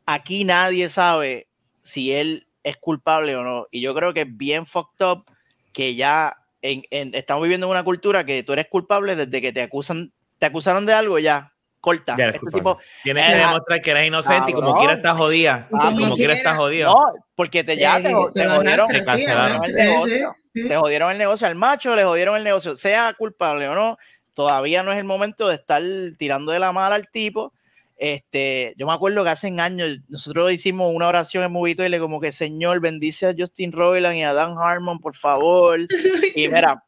Aquí 0.06 0.43
nadie 0.43 0.89
sabe 0.89 1.47
si 1.84 2.12
él 2.12 2.47
es 2.63 2.78
culpable 2.78 3.36
o 3.36 3.43
no. 3.43 3.67
Y 3.71 3.82
yo 3.82 3.93
creo 3.95 4.13
que 4.13 4.21
es 4.21 4.38
bien 4.38 4.65
fucked 4.65 5.06
up 5.06 5.26
que 5.74 5.95
ya 5.95 6.36
en- 6.62 6.84
en- 6.91 7.15
estamos 7.15 7.43
viviendo 7.43 7.65
en 7.67 7.71
una 7.71 7.84
cultura 7.84 8.26
que 8.26 8.43
tú 8.43 8.54
eres 8.54 8.67
culpable 8.67 9.15
desde 9.15 9.41
que 9.41 9.54
te 9.54 9.62
acusan, 9.62 10.12
te 10.38 10.45
acusaron 10.47 10.86
de 10.86 10.93
algo, 10.93 11.17
ya, 11.17 11.54
corta. 11.82 12.15
Ya 12.17 12.30
Este 12.30 12.46
tipo, 12.54 12.80
Tienes 13.04 13.26
que 13.26 13.36
demostrar 13.36 13.82
que 13.82 13.91
eres 13.91 14.08
inocente 14.08 14.52
y 14.52 14.54
como 14.54 14.76
quiera 14.76 14.94
estás 14.94 15.17
jodida. 15.17 15.67
Y 15.70 15.78
como 15.78 16.00
Como 16.00 16.15
quiera 16.15 16.34
estás 16.34 16.58
jodida. 16.58 16.86
No, 16.86 17.02
porque 17.36 17.63
te, 17.63 17.76
ya 17.76 17.98
te, 17.98 18.04
te 18.04 18.46
lo 18.46 18.56
jodieron, 18.56 18.88
te 18.88 19.04
cancelaron. 19.04 19.63
el 19.65 19.70
sí, 19.70 19.76
negocio. 19.76 20.36
sí. 20.54 20.67
te 20.67 20.78
jodieron 20.78 21.12
el 21.12 21.17
negocio 21.17 21.48
al 21.48 21.56
macho, 21.56 21.96
le 21.96 22.04
jodieron 22.04 22.38
el 22.38 22.44
negocio, 22.44 22.76
sea 22.76 23.13
culpable 23.17 23.67
o 23.67 23.76
no, 23.76 23.98
todavía 24.34 24.84
no 24.84 24.91
es 24.94 24.98
el 25.00 25.04
momento 25.04 25.48
de 25.48 25.56
estar 25.56 25.82
tirando 26.17 26.52
de 26.52 26.60
la 26.60 26.72
mala 26.72 26.96
al 26.96 27.10
tipo. 27.10 27.54
Este, 27.98 28.74
yo 28.78 28.88
me 28.88 28.94
acuerdo 28.94 29.24
que 29.24 29.30
hace 29.30 29.48
años 29.60 30.00
nosotros 30.08 30.52
hicimos 30.52 30.91
una 30.91 31.08
oración 31.08 31.44
en 31.44 31.52
Movito 31.52 31.86
y 31.86 31.89
le 31.89 32.00
como 32.00 32.20
que 32.20 32.32
Señor 32.32 32.80
bendice 32.80 33.28
a 33.28 33.36
Justin 33.38 33.72
Roiland 33.72 34.15
y 34.15 34.24
a 34.24 34.34
Dan 34.34 34.56
Harmon, 34.58 35.00
por 35.00 35.15
favor. 35.15 35.80
Y 36.36 36.48
mira, 36.48 36.84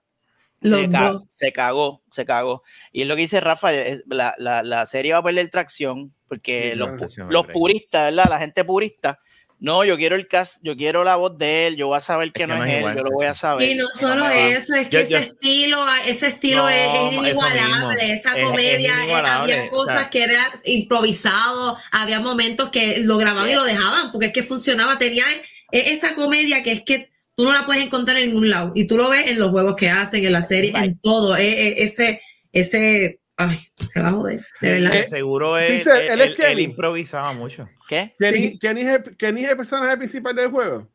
se, 0.64 0.90
ca- 0.90 1.20
se 1.30 1.52
cagó, 1.54 2.02
se 2.12 2.26
cagó. 2.26 2.64
Y 2.92 3.02
es 3.04 3.08
lo 3.08 3.16
que 3.16 3.22
dice 3.22 3.40
Rafa, 3.42 3.74
es- 3.74 4.04
la, 4.08 4.36
la, 4.38 4.64
la 4.64 4.86
serie 4.86 5.14
va 5.14 5.20
a 5.20 5.24
perder 5.24 5.50
tracción 5.50 6.14
porque 6.28 6.72
Sí, 6.72 6.78
los, 6.78 7.18
los 7.30 7.48
puristas, 7.48 8.06
¿verdad? 8.14 8.30
La 8.30 8.40
gente 8.40 8.64
purista. 8.64 9.20
No, 9.60 9.86
yo 9.86 9.96
quiero 9.96 10.18
el 10.18 10.28
cast, 10.28 10.58
yo 10.62 10.76
quiero 10.76 11.06
la 11.06 11.16
voz 11.16 11.38
de 11.38 11.68
él, 11.68 11.78
yo 11.78 11.88
voy 11.88 11.96
a 11.96 12.02
saber 12.02 12.34
que, 12.34 12.42
que 12.42 12.48
no, 12.48 12.58
no 12.58 12.66
es 12.66 12.70
es 12.70 12.74
él, 12.74 12.80
igual, 12.82 12.98
yo 12.98 13.04
lo 13.04 13.12
voy 13.12 13.26
a 13.28 13.34
saber. 13.34 13.70
Y 13.70 13.76
no 13.76 13.88
solo 13.88 14.30
eso, 14.30 14.76
es 14.76 14.90
que 14.90 14.94
Yo- 14.96 15.00
ese 15.00 15.12
yo- 15.12 15.18
estilo, 15.20 15.86
ese 16.06 16.28
estilo 16.28 16.64
No, 16.64 16.70
es, 16.70 17.14
inigualable, 17.14 18.14
esa 18.14 18.32
Es- 18.32 18.38
es 18.40 18.46
comedia, 18.46 18.90
eh, 18.94 19.00
inigualable, 19.04 19.54
había 19.54 19.66
o 19.68 19.70
cosas 19.70 20.00
sea. 20.02 20.10
que 20.10 20.24
eran 20.24 20.46
improvisado, 20.66 21.78
había 21.92 22.20
momentos 22.20 22.70
que 22.70 23.00
lo 23.00 23.18
grababan 23.18 23.50
y 23.50 23.54
lo 23.54 23.64
dejaban, 23.64 24.12
porque 24.12 24.28
es 24.28 24.34
que 24.34 24.44
funcionaba, 24.44 24.98
tenía 24.98 25.24
e- 25.72 25.94
esa 25.94 26.14
comedia 26.16 26.62
que 26.62 26.72
es 26.74 26.82
que 26.84 27.10
tú 27.36 27.44
no 27.46 27.54
la 27.54 27.66
puedes 27.66 27.84
encontrar 27.86 28.18
en 28.18 28.28
ningún 28.28 28.50
lado. 28.50 28.72
Y 28.76 28.86
tú 28.88 28.98
lo 28.98 29.10
ves 29.10 29.30
en 29.32 29.40
los 29.40 29.52
juegos 29.52 29.76
que 29.76 29.90
hacen, 29.90 30.24
en 30.26 30.32
la 30.32 30.42
serie, 30.44 30.72
en 30.76 31.00
todo. 31.00 31.36
Eh, 31.38 31.68
eh, 31.70 31.76
ese, 31.84 32.22
ese, 32.52 33.20
ay, 33.38 33.60
se 33.90 34.00
va 34.02 34.08
a 34.08 34.12
joder, 34.12 34.46
de 34.62 34.72
verdad. 34.72 34.96
Eh, 34.96 35.08
seguro 35.08 35.58
es, 35.58 35.72
Dice, 35.86 35.92
él 35.92 36.04
es 36.06 36.12
él, 36.12 36.22
él 36.22 36.36
Kenny. 36.36 36.62
improvisaba 36.64 37.34
mucho. 37.34 37.68
¿Qué? 37.88 38.14
Kenny, 38.20 38.38
Sí. 38.38 38.60
Kenny 38.60 38.82
es 38.82 38.88
el, 38.88 39.18
Kenny 39.18 39.44
es 39.46 39.52
el 39.52 39.58
personaje 39.58 39.98
principal 39.98 40.36
del 40.36 40.50
juego. 40.50 40.90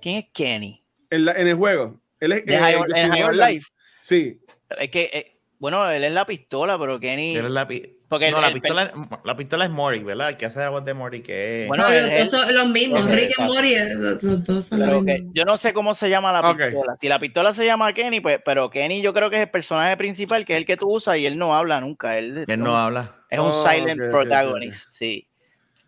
¿Quién 0.00 0.16
es 0.18 0.24
Kenny? 0.32 0.84
En, 1.10 1.24
la- 1.24 1.32
en 1.32 1.48
el 1.48 1.54
juego. 1.56 2.00
Él 2.20 2.32
es, 2.32 2.44
De 2.46 2.54
eh, 2.54 2.58
High 2.58 2.74
el 2.74 2.80
on- 2.80 2.86
que 2.92 3.00
en 3.00 3.10
High 3.12 3.20
estuvo- 3.22 3.46
Life. 3.48 3.66
Sí. 4.00 4.40
Es 4.78 4.90
que, 4.90 5.10
eh, 5.12 5.39
bueno, 5.60 5.88
él 5.90 6.02
es 6.02 6.12
la 6.12 6.26
pistola, 6.26 6.76
pero 6.78 6.98
Kenny. 6.98 7.36
Él 7.36 7.44
es 7.46 7.50
la, 7.52 7.68
pi- 7.68 7.98
Porque 8.08 8.30
no, 8.30 8.38
el- 8.38 8.42
la, 8.42 8.48
el- 8.48 8.54
pistola, 8.54 8.92
la 9.24 9.36
pistola 9.36 9.64
es 9.66 9.70
Mori, 9.70 10.02
¿verdad? 10.02 10.30
El 10.30 10.36
que 10.36 10.46
hace 10.46 10.58
la 10.58 10.70
voz 10.70 10.84
de 10.84 10.94
Mori, 10.94 11.22
que 11.22 11.62
es... 11.62 11.68
Bueno, 11.68 11.84
No, 11.84 11.90
él- 11.90 12.08
los 12.18 12.30
dos 12.30 12.40
son 12.46 12.54
los 12.54 12.66
mismos. 12.68 13.04
Rick 13.08 13.30
y. 13.38 13.42
Morty, 13.42 13.74
eh, 13.74 13.94
los, 13.94 14.42
dos 14.44 14.64
son 14.66 14.80
los 14.80 15.02
mismos. 15.02 15.32
yo 15.34 15.44
no 15.44 15.56
sé 15.56 15.72
cómo 15.72 15.94
se 15.94 16.08
llama 16.10 16.32
la 16.32 16.56
pistola. 16.56 16.96
Si 17.00 17.08
la 17.08 17.18
pistola 17.20 17.52
se 17.52 17.64
llama 17.66 17.92
Kenny, 17.92 18.20
pues, 18.20 18.40
pero 18.44 18.68
Kenny 18.70 19.02
yo 19.02 19.12
creo 19.14 19.30
que 19.30 19.36
es 19.36 19.42
el 19.42 19.50
personaje 19.50 19.96
principal, 19.96 20.44
que 20.44 20.54
es 20.54 20.58
el 20.58 20.66
que 20.66 20.76
tú 20.76 20.90
usas 20.92 21.18
y 21.18 21.26
él 21.26 21.38
no 21.38 21.54
habla 21.54 21.80
nunca. 21.80 22.18
Él, 22.18 22.44
él 22.48 22.60
no 22.60 22.76
habla. 22.78 23.16
es 23.28 23.38
un 23.38 23.46
Oh, 23.52 23.62
silent 23.66 24.00
protagonist, 24.10 24.88
sí. 24.90 25.26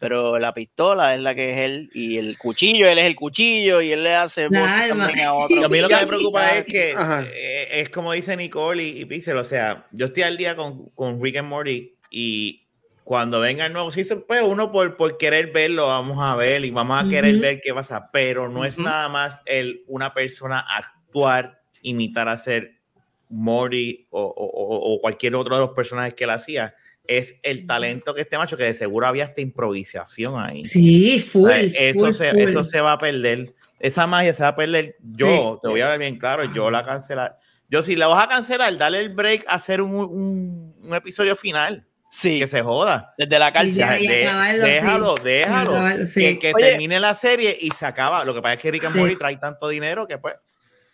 Pero 0.03 0.37
la 0.41 0.53
pistola 0.53 1.15
es 1.15 1.23
la 1.23 1.33
que 1.33 1.53
es 1.53 1.61
él 1.61 1.89
y 1.95 2.19
el 2.19 2.37
cuchillo, 2.37 2.89
él 2.89 2.99
es 2.99 3.05
el 3.05 3.15
cuchillo 3.15 3.81
y 3.81 3.93
él 3.93 4.03
le 4.03 4.17
hace 4.17 4.49
La 4.51 4.61
voces 4.61 4.91
alma. 4.91 5.07
también 5.07 5.27
a 5.29 5.35
otro. 5.35 5.65
A 5.65 5.69
mí 5.69 5.81
lo 5.81 5.89
que 5.89 5.95
me 5.97 6.07
preocupa 6.09 6.57
es 6.57 6.65
que 6.67 6.93
Ajá. 6.97 7.25
eh, 7.33 7.69
es 7.81 7.89
como 7.91 8.13
dice 8.13 8.37
Nicole 8.37 8.83
y, 8.83 9.01
y 9.01 9.05
Pixel, 9.05 9.37
o 9.37 9.45
sea, 9.45 9.87
yo 9.93 10.07
estoy 10.07 10.25
al 10.25 10.37
día 10.37 10.57
con, 10.57 10.91
con 10.91 11.23
Rick 11.23 11.37
and 11.37 11.49
Morty 11.49 11.95
y 12.11 12.67
cuando 13.05 13.39
venga 13.39 13.65
el 13.65 13.73
nuevo 13.73 13.93
season, 13.93 14.25
pues 14.27 14.43
uno 14.45 14.73
por, 14.73 14.97
por 14.97 15.17
querer 15.19 15.53
verlo 15.53 15.87
vamos 15.87 16.19
a 16.21 16.35
ver 16.35 16.65
y 16.65 16.71
vamos 16.73 17.05
a 17.05 17.09
querer 17.09 17.37
ver 17.39 17.61
qué 17.63 17.73
pasa, 17.73 18.11
pero 18.13 18.49
no 18.49 18.65
es 18.65 18.79
nada 18.79 19.09
más 19.09 19.41
el 19.47 19.83
una 19.87 20.13
persona 20.13 20.59
actuar, 20.69 21.61
imitar 21.83 22.29
a 22.29 22.37
ser 22.39 22.81
Morty 23.29 24.07
o, 24.11 24.21
o- 24.21 24.31
o- 24.35 24.95
o 24.95 25.01
cualquier 25.01 25.35
otro 25.37 25.55
de 25.55 25.61
los 25.63 25.71
personajes 25.71 26.15
que 26.15 26.25
él 26.25 26.31
hacía, 26.31 26.75
es 27.07 27.35
el 27.43 27.67
talento 27.67 28.15
que 28.15 28.21
este 28.23 28.39
macho, 28.39 28.57
que 28.57 28.65
de 28.65 28.75
seguro 28.75 29.07
había 29.07 29.25
esta 29.25 29.41
improvisación 29.41 30.41
ahí. 30.41 30.65
Sí, 30.65 31.21
full. 31.21 31.45
O 31.45 31.49
sea, 31.49 31.61
eso, 31.61 31.99
full, 31.99 32.13
se, 32.13 32.31
full. 32.31 32.41
eso 32.41 32.63
se 32.65 32.81
va 32.81 32.93
a 32.93 32.99
perder. 32.99 33.55
Esa 33.81 34.07
magia 34.07 34.33
se 34.33 34.43
va 34.45 34.51
a 34.51 34.55
perder. 34.57 34.97
Yo, 35.01 35.27
Sí. 35.55 35.59
te 35.63 35.69
voy 35.69 35.81
a 35.81 35.89
ver 35.89 35.99
bien 35.99 36.19
claro, 36.19 36.45
yo 36.55 36.71
la 36.71 36.85
cancelar. 36.85 37.39
Yo, 37.69 37.83
si 37.83 37.97
la 37.97 38.07
vas 38.07 38.25
a 38.25 38.29
cancelar, 38.29 38.77
dale 38.77 39.01
el 39.01 39.09
break 39.11 39.45
a 39.49 39.55
hacer 39.55 39.81
un, 39.81 39.95
un- 39.95 40.77
un 40.83 40.95
episodio 40.95 41.35
final. 41.37 41.87
Sí, 42.11 42.39
Que 42.41 42.47
se 42.47 42.61
joda. 42.61 43.15
desde 43.17 43.39
la 43.39 43.51
cárcel. 43.53 43.77
De- 44.07 44.27
acabarlo, 44.29 44.65
sí. 44.67 44.71
déjalo, 44.71 45.15
déjalo. 45.25 45.71
acabarlo, 45.71 46.05
sí. 46.05 46.21
Que, 46.21 46.39
que 46.39 46.53
Oye. 46.55 46.65
termine 46.69 47.01
la 47.01 47.15
serie 47.15 47.57
y 47.59 47.71
se 47.71 47.87
acaba. 47.87 48.23
Lo 48.25 48.35
que 48.35 48.43
pasa 48.43 48.55
es 48.55 48.61
que 48.61 48.71
Rick 48.71 48.85
and 48.85 48.93
Sí. 48.95 49.01
Morty 49.01 49.17
trae 49.17 49.37
tanto 49.39 49.69
dinero 49.69 50.07
que 50.07 50.19
pues. 50.19 50.35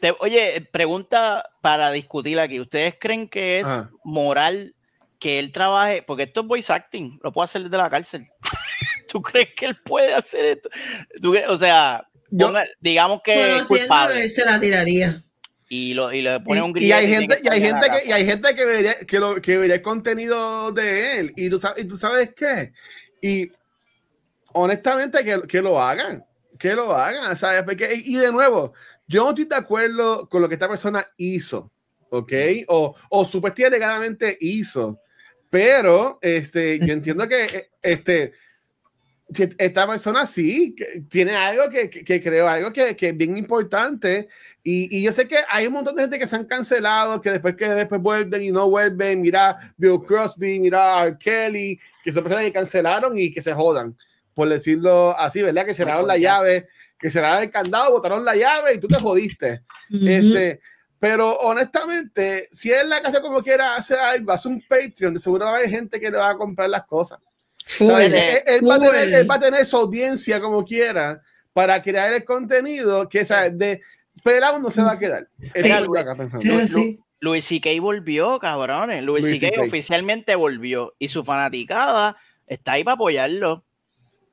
Te- 0.01 0.14
oye, 0.21 0.64
pregunta 0.71 1.42
para 1.61 1.90
discutir 1.90 2.38
aquí. 2.38 2.61
¿Ustedes 2.61 2.94
creen 3.01 3.29
que 3.29 3.59
es 3.59 3.66
Ajá. 3.66 3.90
moral 4.05 4.77
que 5.19 5.39
él 5.39 5.53
trabaje? 5.53 6.03
Porque 6.03 6.25
esto 6.25 6.41
es 6.43 6.47
voice 6.47 6.73
acting, 6.73 7.19
lo 7.23 7.33
puede 7.33 7.45
hacer 7.45 7.63
desde 7.63 7.77
la 7.77 7.91
cárcel. 7.91 8.27
¿Tú 9.09 9.23
crees 9.23 9.49
que 9.57 9.67
él 9.67 9.77
puede 9.83 10.15
hacer 10.15 10.45
esto? 10.45 10.69
¿Tú 11.21 11.33
crees? 11.33 11.49
O 11.49 11.59
sea, 11.59 12.07
Yo- 12.31 12.49
ponga- 12.49 12.69
digamos 12.81 13.21
que 13.25 13.57
es 13.57 13.67
culpable 13.67 14.23
él 14.23 14.31
se 14.31 14.45
la 14.45 14.61
tiraría. 14.61 15.25
y, 15.69 15.95
lo, 15.95 16.13
y 16.13 16.23
le 16.23 16.41
pone 16.41 16.63
un 16.63 16.71
Y, 16.71 16.85
y 16.85 16.89
grillete 16.89 16.95
hay 16.95 17.07
gente, 17.09 17.41
y 17.43 17.49
hay 17.49 17.61
gente 17.61 17.87
que, 17.91 18.09
y 18.09 18.13
hay 18.13 18.25
gente 18.27 18.55
que 18.55 18.65
vería, 18.65 18.95
que, 19.01 19.19
lo, 19.19 19.35
que 19.41 19.57
vería 19.59 19.75
el 19.77 19.83
contenido 19.83 20.73
de 20.73 21.19
él. 21.21 21.33
Y 21.37 21.49
tú 21.51 21.59
sabes, 21.59 21.85
y 21.85 21.89
tú 21.89 21.97
sabes 21.97 22.35
qué. 22.35 22.73
Y 23.23 23.51
honestamente, 24.53 25.25
que, 25.25 25.43
que 25.49 25.61
lo 25.63 25.81
hagan. 25.81 26.25
Que 26.59 26.75
lo 26.75 26.93
hagan, 26.93 27.37
¿sabes? 27.37 27.63
Porque, 27.63 28.03
y 28.05 28.17
de 28.17 28.33
nuevo, 28.33 28.73
yo 29.07 29.25
no 29.25 29.31
estoy 29.31 29.45
de 29.45 29.57
acuerdo 29.57 30.29
con 30.29 30.43
lo 30.43 30.49
que 30.49 30.55
esta 30.55 30.69
persona 30.69 31.07
hizo, 31.17 31.71
¿ok? 32.11 32.33
O, 32.69 32.95
o 33.11 33.25
supuestamente 33.25 33.79
legalmente 33.79 34.37
hizo. 34.41 35.01
Pero 35.51 36.19
este, 36.21 36.79
yo 36.87 36.93
entiendo 36.93 37.27
que 37.29 37.45
eh, 37.45 37.71
este, 37.83 38.33
esta 39.59 39.87
persona 39.87 40.25
sí 40.27 40.75
que 40.75 41.03
tiene 41.09 41.35
algo 41.35 41.69
que, 41.69 41.91
que, 41.91 42.05
que 42.05 42.23
creo, 42.23 42.49
algo 42.49 42.73
que, 42.73 42.97
que 42.97 43.09
es 43.09 43.17
bien 43.17 43.37
importante. 43.37 44.29
Y, 44.63 44.97
y 44.97 45.03
yo 45.03 45.13
sé 45.13 45.29
que 45.29 45.37
hay 45.49 45.67
un 45.67 45.75
montón 45.75 45.97
de 45.97 46.03
gente 46.03 46.19
que 46.19 46.27
se 46.27 46.37
han 46.37 46.45
cancelado, 46.45 47.21
que 47.21 47.31
después 47.31 47.57
que 47.57 47.69
después 47.69 48.01
vuelven 48.01 48.43
y 48.43 48.51
no 48.51 48.69
vuelven. 48.69 49.21
Mira 49.21 49.75
Bill 49.77 50.01
Crosby, 50.07 50.61
mira 50.61 51.03
R. 51.07 51.17
Kelly, 51.19 51.79
que 52.03 52.13
son 52.13 52.23
personas 52.23 52.45
que 52.45 52.53
cancelaron 52.53 53.19
y 53.19 53.33
que 53.33 53.43
se 53.43 53.53
jodan, 53.53 53.97
por 54.35 54.49
decirlo 54.49 55.17
así, 55.19 55.43
¿verdad? 55.43 55.65
Que 55.65 55.75
cerraron 55.75 56.07
la 56.07 56.17
llave, 56.17 56.69
que 56.99 57.11
cerraron 57.11 57.43
el 57.43 57.51
candado, 57.51 57.93
botaron 57.93 58.25
la 58.25 58.35
llave 58.35 58.75
y 58.75 58.79
tú 58.79 58.89
te 58.89 58.97
jodiste. 58.97 59.63
Ujú. 59.91 60.07
Este, 60.07 60.61
pero 60.99 61.39
honestamente, 61.39 62.49
si 62.53 62.71
él 62.71 62.89
la 62.89 63.01
casa 63.01 63.21
como 63.21 63.43
quiera 63.43 63.77
hacer 63.77 63.99
algo, 63.99 64.33
hace 64.33 64.49
un 64.49 64.63
Patreon, 64.67 65.15
de 65.15 65.21
seguro 65.21 65.45
va 65.45 65.53
a 65.53 65.57
haber 65.57 65.71
gente 65.71 66.01
que 66.01 66.11
le 66.11 66.19
va 66.19 66.31
a 66.31 66.37
comprar 66.37 66.69
las 66.69 66.87
cosas. 66.87 67.19
Full. 67.65 67.91
Él, 68.01 68.15
él 68.47 68.69
va 68.69 68.77
a 68.77 68.79
tener, 68.79 69.05
full. 69.05 69.15
él 69.15 69.31
va 69.31 69.35
a 69.37 69.41
tener 69.41 69.67
su 69.67 69.77
audiencia 69.77 70.41
como 70.41 70.65
quiera 70.65 71.23
para 71.53 71.83
crear 71.83 72.13
el 72.13 72.25
contenido 72.25 73.09
que 73.09 73.25
¿sabes? 73.25 73.59
de 73.59 73.81
pelado 74.23 74.59
no 74.59 74.71
se 74.71 74.83
va 74.83 74.93
a 74.93 74.99
quedar. 74.99 75.29
Sí. 75.55 75.69
es 75.69 75.73
acá. 75.73 76.17
Sí, 76.41 76.69
sí. 76.69 77.01
Luis 77.21 77.45
C.K. 77.47 77.81
volvió, 77.81 78.39
cabrones. 78.39 79.03
Luis. 79.03 79.25
CK. 79.41 79.59
oficialmente 79.67 80.35
volvió 80.35 80.95
y 80.99 81.09
su 81.09 81.25
fanaticada 81.25 82.17
está 82.47 82.73
ahí 82.73 82.85
para 82.85 82.95
apoyarlo. 82.95 83.65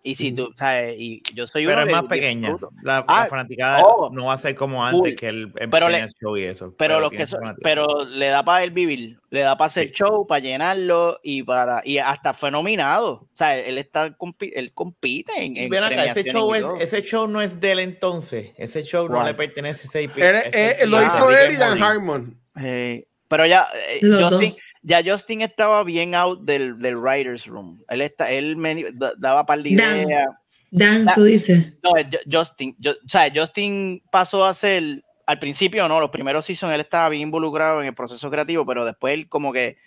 Y 0.08 0.14
si 0.14 0.34
tú, 0.34 0.52
sabes, 0.56 0.96
y 1.00 1.24
yo 1.34 1.48
soy 1.48 1.66
Pero 1.66 1.82
uno 1.82 1.90
es 1.90 1.92
más 1.96 2.06
pequeña. 2.06 2.56
La, 2.84 3.00
la 3.00 3.06
Ah, 3.08 3.26
fanaticada 3.28 3.82
oh, 3.84 4.12
no 4.14 4.26
va 4.26 4.34
a 4.34 4.38
ser 4.38 4.54
como 4.54 4.86
antes 4.86 5.16
que 5.16 5.30
el, 5.30 5.52
el 5.56 5.68
Pero 5.72 5.90
le- 5.90 6.08
show 6.22 6.38
y 6.38 6.44
eso. 6.44 6.76
Pero 6.78 7.00
los 7.00 7.10
tiene 7.10 7.24
que 7.24 7.28
son- 7.32 7.56
pero 7.64 8.06
le 8.06 8.28
da 8.28 8.46
para 8.46 8.64
él 8.64 8.70
vivir, 8.70 9.18
le 9.32 9.40
da 9.40 9.58
para 9.58 9.66
hacer 9.66 9.88
Sí. 9.88 9.94
show, 9.96 10.28
para 10.28 10.38
llenarlo 10.42 11.20
y 11.24 11.42
para 11.42 11.82
y 11.84 11.98
hasta 11.98 12.36
fue 12.36 12.52
nominado. 12.52 13.14
O 13.14 13.30
sea, 13.34 13.58
él 13.58 13.80
está 13.80 14.06
él 14.06 14.74
compite 14.76 15.32
en, 15.44 15.58
en 15.58 15.74
acá, 15.74 16.06
ese 16.06 16.24
show, 16.24 16.54
es, 16.54 16.64
ese 16.80 17.02
show 17.02 17.28
no 17.28 17.42
es 17.42 17.60
de 17.60 17.72
él 17.72 17.80
entonces. 17.80 18.52
Ese 18.58 18.84
show 18.84 19.08
no 19.10 19.16
¿Cuál? 19.16 19.26
le 19.30 19.34
pertenece 19.34 19.88
a 19.88 19.90
ese 19.90 20.04
Él- 20.04 20.36
ese- 20.36 20.84
él- 20.84 20.90
lo 20.92 21.02
hizo 21.04 21.32
él 21.32 21.54
y 21.54 21.56
Dan. 21.56 21.82
Harmon. 21.82 22.40
Eh, 22.62 23.08
pero 23.28 23.48
ya 23.48 23.66
eh, 23.90 24.00
Los 24.04 24.30
Justin, 24.30 24.52
dos. 24.52 24.60
Ya 24.88 25.02
Justin 25.04 25.42
estaba 25.42 25.84
bien 25.84 26.14
out 26.14 26.42
del, 26.44 26.78
del 26.78 26.96
writers 26.96 27.48
room. 27.48 27.84
Él 27.90 28.02
está, 28.02 28.30
él 28.32 28.56
me 28.56 28.92
da- 28.94 29.14
daba 29.18 29.46
par 29.46 29.60
de 29.64 29.76
Dan. 29.76 30.04
ideas. 30.04 30.28
Dan, 30.70 31.06
Da- 31.06 31.14
tú 31.14 31.24
dices. 31.24 31.80
No, 31.84 31.92
Justin, 32.32 32.76
yo- 32.78 32.92
o 32.92 33.10
sea, 33.10 33.32
Justin 33.34 34.04
pasó 34.12 34.46
a 34.46 34.54
ser, 34.54 35.04
al 35.26 35.40
principio 35.40 35.88
no, 35.88 36.00
los 36.00 36.12
primeros 36.12 36.46
seasons 36.46 36.72
él 36.74 36.82
estaba 36.82 37.10
bien 37.10 37.24
involucrado 37.24 37.82
en 37.82 37.88
el 37.88 37.96
proceso 37.96 38.30
creativo, 38.30 38.64
pero 38.66 38.86
después 38.86 39.14
él 39.16 39.28
como 39.28 39.52
que 39.52 39.78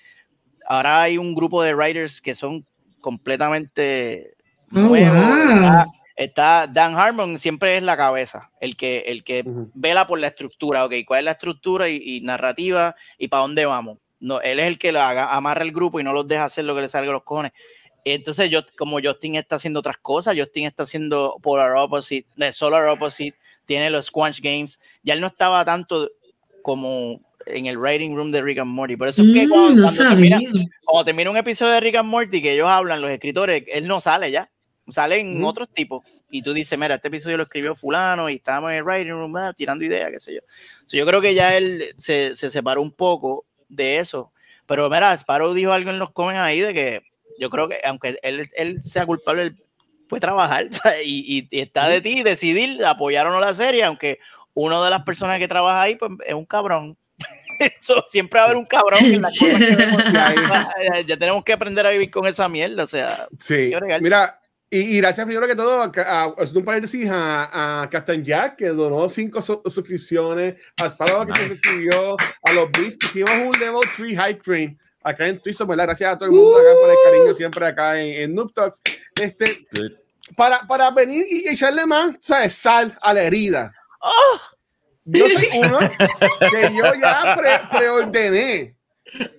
ahora 0.66 1.02
hay 1.02 1.16
un 1.16 1.34
grupo 1.34 1.62
de 1.62 1.74
writers 1.74 2.20
que 2.20 2.34
son 2.34 2.66
completamente 3.00 4.34
Oh, 4.72 4.80
nuevos. 4.80 5.16
wow. 5.16 5.84
Está, 6.16 6.66
Dan 6.66 6.96
Harmon, 6.96 7.38
siempre 7.38 7.76
es 7.76 7.82
la 7.84 7.96
cabeza, 7.96 8.50
el 8.60 8.76
que, 8.76 8.98
el 9.06 9.22
que 9.22 9.42
Ujú. 9.46 9.70
vela 9.74 10.06
por 10.08 10.18
la 10.18 10.26
estructura, 10.26 10.84
ok, 10.84 10.94
cuál 11.06 11.20
es 11.20 11.24
la 11.26 11.30
estructura 11.30 11.88
y, 11.88 11.96
y 12.16 12.20
narrativa 12.22 12.96
y 13.16 13.28
para 13.28 13.42
dónde 13.42 13.64
vamos. 13.66 13.98
No, 14.20 14.40
él 14.40 14.60
es 14.60 14.66
el 14.66 14.78
que 14.78 14.92
la 14.92 15.08
haga, 15.08 15.34
amarra 15.34 15.62
el 15.62 15.72
grupo 15.72 16.00
y 16.00 16.04
no 16.04 16.12
los 16.12 16.26
deja 16.26 16.44
hacer 16.44 16.64
lo 16.64 16.74
que 16.74 16.82
le 16.82 16.88
salga 16.88 17.10
a 17.10 17.14
los 17.14 17.22
cojones. 17.22 17.52
Entonces, 18.04 18.50
yo, 18.50 18.62
como 18.76 19.00
Justin 19.02 19.36
está 19.36 19.56
haciendo 19.56 19.80
otras 19.80 19.98
cosas, 19.98 20.34
Justin 20.36 20.66
está 20.66 20.84
haciendo 20.84 21.36
Polar 21.42 21.72
Opposite, 21.76 22.26
de 22.36 22.52
Solar 22.52 22.86
Opposite, 22.88 23.36
tiene 23.66 23.90
los 23.90 24.06
Squanch 24.06 24.40
Games, 24.40 24.80
ya 25.02 25.14
él 25.14 25.20
no 25.20 25.26
estaba 25.26 25.64
tanto 25.64 26.10
como 26.62 27.20
en 27.46 27.66
el 27.66 27.78
writing 27.78 28.14
room 28.14 28.30
de 28.30 28.42
Rick 28.42 28.58
and 28.58 28.70
Morty. 28.70 28.96
Por 28.96 29.08
eso 29.08 29.22
es 29.22 29.32
que 29.32 29.46
Mm, 29.46 29.48
cuando, 29.48 29.76
no 29.76 29.82
cuando 29.82 30.08
termina, 30.08 30.40
cuando 30.84 31.04
termina 31.04 31.30
un 31.30 31.36
episodio 31.36 31.72
de 31.72 31.80
Rick 31.80 31.96
and 31.96 32.08
Morty 32.08 32.42
que 32.42 32.52
ellos 32.52 32.68
hablan, 32.68 33.00
los 33.00 33.10
escritores, 33.10 33.64
él 33.68 33.86
no 33.86 34.00
sale 34.00 34.30
ya, 34.30 34.50
salen 34.88 35.38
Ujú. 35.38 35.46
otros 35.46 35.68
tipos. 35.72 36.04
Y 36.30 36.42
tú 36.42 36.52
dices, 36.52 36.78
mira, 36.78 36.96
este 36.96 37.08
episodio 37.08 37.38
lo 37.38 37.44
escribió 37.44 37.74
fulano 37.74 38.28
y 38.28 38.36
estábamos 38.36 38.70
en 38.70 38.78
el 38.78 38.84
writing 38.84 39.12
room 39.12 39.34
ah, 39.36 39.52
tirando 39.56 39.84
ideas, 39.84 40.10
qué 40.10 40.20
sé 40.20 40.34
yo. 40.34 40.40
So, 40.86 40.96
yo 40.96 41.06
creo 41.06 41.22
que 41.22 41.34
ya 41.34 41.56
él 41.56 41.94
se, 41.96 42.36
se 42.36 42.50
separó 42.50 42.82
un 42.82 42.92
poco 42.92 43.46
de 43.68 43.98
eso. 43.98 44.32
Pero 44.66 44.88
mira, 44.90 45.12
Sparrow 45.14 45.54
dijo 45.54 45.72
algo 45.72 45.90
en 45.90 45.98
los 45.98 46.10
comments 46.12 46.40
ahí 46.40 46.60
de 46.60 46.74
que 46.74 47.02
yo 47.38 47.50
creo 47.50 47.68
que 47.68 47.78
aunque 47.84 48.18
él, 48.22 48.48
él 48.54 48.82
sea 48.82 49.06
culpable, 49.06 49.42
él 49.42 49.56
puede 50.08 50.20
trabajar 50.20 50.66
y, 51.04 51.38
y- 51.38 51.48
y 51.50 51.60
está 51.60 51.88
de 51.88 52.00
ti 52.00 52.22
decidir 52.22 52.84
apoyar 52.84 53.26
o 53.26 53.30
no 53.30 53.40
la 53.40 53.54
serie, 53.54 53.84
aunque 53.84 54.18
una 54.54 54.82
de 54.84 54.90
las 54.90 55.02
personas 55.04 55.38
que 55.38 55.46
trabaja 55.48 55.82
ahí 55.82 55.96
pues, 55.96 56.10
es 56.26 56.34
un 56.34 56.44
cabrón. 56.46 56.96
Eso, 57.58 58.04
siempre 58.08 58.38
va 58.38 58.44
a 58.44 58.46
haber 58.46 58.56
un 58.56 58.66
cabrón 58.66 59.00
en 59.04 59.22
la 59.22 59.28
que 59.40 60.12
ya, 60.12 61.00
ya- 61.06 61.16
tenemos 61.16 61.44
que 61.44 61.52
aprender 61.52 61.86
a 61.86 61.90
vivir 61.90 62.10
con 62.10 62.26
esa 62.26 62.48
mierda. 62.48 62.82
O 62.84 62.86
sea, 62.86 63.26
Sí, 63.38 63.70
mira, 64.00 64.37
y, 64.70 64.78
y 64.80 64.96
gracias 64.98 65.26
primero 65.26 65.46
que 65.46 65.54
todo, 65.56 65.80
a, 65.82 65.90
a, 65.96 66.22
a- 66.24 66.34
un 66.54 66.64
paréntesis 66.64 67.08
a, 67.10 67.82
a 67.82 67.90
Captain 67.90 68.24
Jack, 68.24 68.56
que 68.56 68.68
donó 68.68 69.08
cinco 69.08 69.40
su- 69.42 69.62
suscripciones, 69.66 70.56
a 70.82 70.86
Sparrow 70.90 71.26
que 71.26 71.34
se 71.40 71.48
suscribió, 71.48 72.16
a 72.44 72.52
los 72.52 72.70
Beats, 72.72 72.98
hicimos 73.04 73.30
un 73.30 73.58
level 73.60 73.80
3 73.96 74.10
hype 74.10 74.40
train 74.42 74.78
acá 75.02 75.26
en 75.26 75.40
Twitch, 75.40 75.58
¿verdad? 75.66 75.84
Gracias 75.86 76.12
a 76.14 76.18
todo 76.18 76.28
el 76.28 76.34
mundo 76.34 76.56
acá 76.58 76.68
por 76.82 76.90
el 76.90 76.96
cariño 77.04 77.34
siempre 77.34 77.66
acá 77.66 78.00
en, 78.00 78.22
en 78.22 78.34
Noob 78.34 78.52
Talks. 78.52 78.82
Este, 79.20 79.66
para, 80.36 80.60
para 80.66 80.90
venir 80.90 81.24
y 81.28 81.48
echarle 81.48 81.86
más, 81.86 82.16
¿sabes? 82.20 82.54
Sal 82.54 82.96
a 83.00 83.14
la 83.14 83.22
herida. 83.22 83.72
¡oh! 84.02 84.38
Yo 85.04 85.26
soy 85.26 85.48
uno 85.58 85.78
que 85.78 86.74
yo 86.76 86.92
ya 87.00 87.34
pre- 87.36 87.78
preordené. 87.78 88.76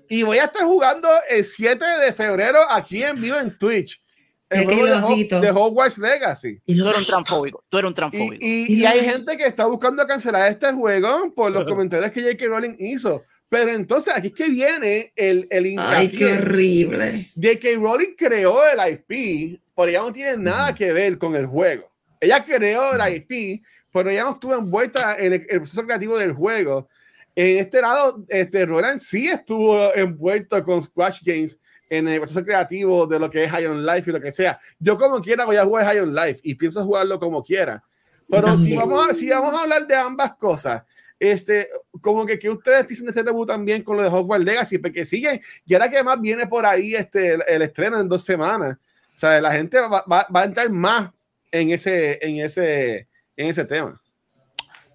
y 0.10 0.24
voy 0.24 0.40
a 0.40 0.46
estar 0.46 0.64
jugando 0.64 1.08
el 1.30 1.44
7 1.44 1.86
de 1.86 2.14
febrero 2.14 2.60
aquí 2.68 3.04
en 3.04 3.22
vivo 3.22 3.38
en 3.38 3.56
Twitch. 3.56 4.02
El 4.50 4.62
Y 4.64 4.66
juego 4.66 4.86
de, 4.86 5.40
de 5.42 5.52
Hogwarts 5.52 5.98
Legacy. 6.00 6.60
Y 6.66 6.78
Tú 6.80 6.88
eres 6.88 7.00
un 7.02 7.06
transfóbico. 7.06 7.64
Tú 7.70 7.78
eres 7.78 7.88
un 7.88 7.92
Y, 7.92 7.96
transfóbico. 7.96 8.36
y- 8.46 8.74
y 8.74 8.86
hay 8.86 9.04
gente 9.06 9.38
que 9.38 9.46
está 9.46 9.66
buscando 9.66 10.06
cancelar 10.08 10.50
este 10.52 10.72
juego 10.74 11.34
por 11.36 11.52
los 11.52 11.66
comentarios 11.66 12.12
que 12.12 12.22
J.K. 12.22 12.46
Rowling 12.48 12.76
hizo. 12.80 13.24
Pero 13.48 13.72
entonces 13.72 14.14
aquí 14.16 14.28
es 14.28 14.34
que 14.34 14.48
viene 14.50 15.12
el, 15.16 15.48
el 15.50 15.76
Ay, 15.80 16.12
qué 16.12 16.34
horrible. 16.34 17.30
J.K. 17.36 17.68
Rowling 17.80 18.16
creó 18.18 18.60
el 18.68 18.94
IP, 18.94 19.60
pero 19.76 19.88
ella 19.90 20.02
no 20.02 20.12
tiene 20.12 20.38
nada 20.38 20.74
que 20.76 20.92
ver 20.94 21.18
con 21.18 21.36
el 21.36 21.46
juego. 21.48 21.90
Ella 22.22 22.44
creó 22.44 22.94
el 22.94 23.16
IP, 23.16 23.64
pero 23.92 24.10
ella 24.10 24.24
no 24.26 24.34
estuvo 24.34 24.54
envuelta 24.54 25.16
en 25.18 25.34
el, 25.34 25.46
el 25.50 25.60
proceso 25.62 25.84
creativo 25.84 26.18
del 26.18 26.34
juego. 26.34 26.88
En 27.36 27.58
este 27.58 27.82
lado, 27.82 28.24
este, 28.28 28.66
Roland 28.66 29.00
sí 29.00 29.28
estuvo 29.28 29.96
envuelto 29.96 30.64
con 30.64 30.82
Squash 30.84 31.20
Games 31.24 31.60
en 31.90 32.08
el 32.08 32.20
proceso 32.20 32.44
creativo 32.46 33.08
de 33.08 33.20
lo 33.20 33.30
que 33.30 33.44
es 33.46 33.52
High 33.52 33.66
on 33.68 33.86
Life 33.86 34.10
y 34.10 34.14
lo 34.14 34.22
que 34.22 34.32
sea. 34.32 34.60
Yo 34.80 34.98
como 34.98 35.20
quiera 35.22 35.46
voy 35.46 35.56
a 35.58 35.66
jugar 35.66 35.86
High 35.86 36.00
on 36.02 36.14
Life 36.14 36.40
y 36.44 36.56
pienso 36.56 36.84
jugarlo 36.86 37.20
como 37.20 37.44
quiera. 37.44 37.84
Pero 38.30 38.56
si 38.58 38.76
vamos, 38.76 39.10
a, 39.10 39.14
si 39.14 39.28
vamos 39.30 39.54
a 39.56 39.64
hablar 39.64 39.88
de 39.88 39.96
ambas 39.96 40.36
cosas, 40.36 40.84
este, 41.20 41.68
como 42.00 42.26
que, 42.26 42.38
que 42.38 42.50
ustedes 42.50 42.86
piensan 42.86 43.08
de 43.08 43.10
este 43.12 43.24
debut 43.24 43.48
también 43.48 43.84
con 43.84 43.98
lo 43.98 44.04
de 44.04 44.10
Hogwarts 44.10 44.46
Legacy, 44.46 44.78
porque 44.78 45.04
siguen, 45.04 45.42
y 45.66 45.74
ahora 45.74 45.90
que 45.90 46.04
más 46.04 46.22
viene 46.22 46.46
por 46.48 46.66
ahí 46.66 46.94
este, 46.96 47.34
el, 47.34 47.44
el 47.48 47.62
estreno 47.64 48.00
en 48.00 48.08
dos 48.08 48.24
semanas, 48.24 48.78
o 49.16 49.18
sea, 49.18 49.42
la 49.42 49.52
gente 49.52 49.80
va, 49.80 50.04
va- 50.10 50.28
va 50.34 50.42
a 50.42 50.46
entrar 50.46 50.70
más 50.70 51.10
en 51.52 51.72
ese, 51.72 52.20
en 52.26 52.38
ese, 52.38 53.08
en 53.36 53.48
ese 53.48 53.66
tema. 53.66 54.00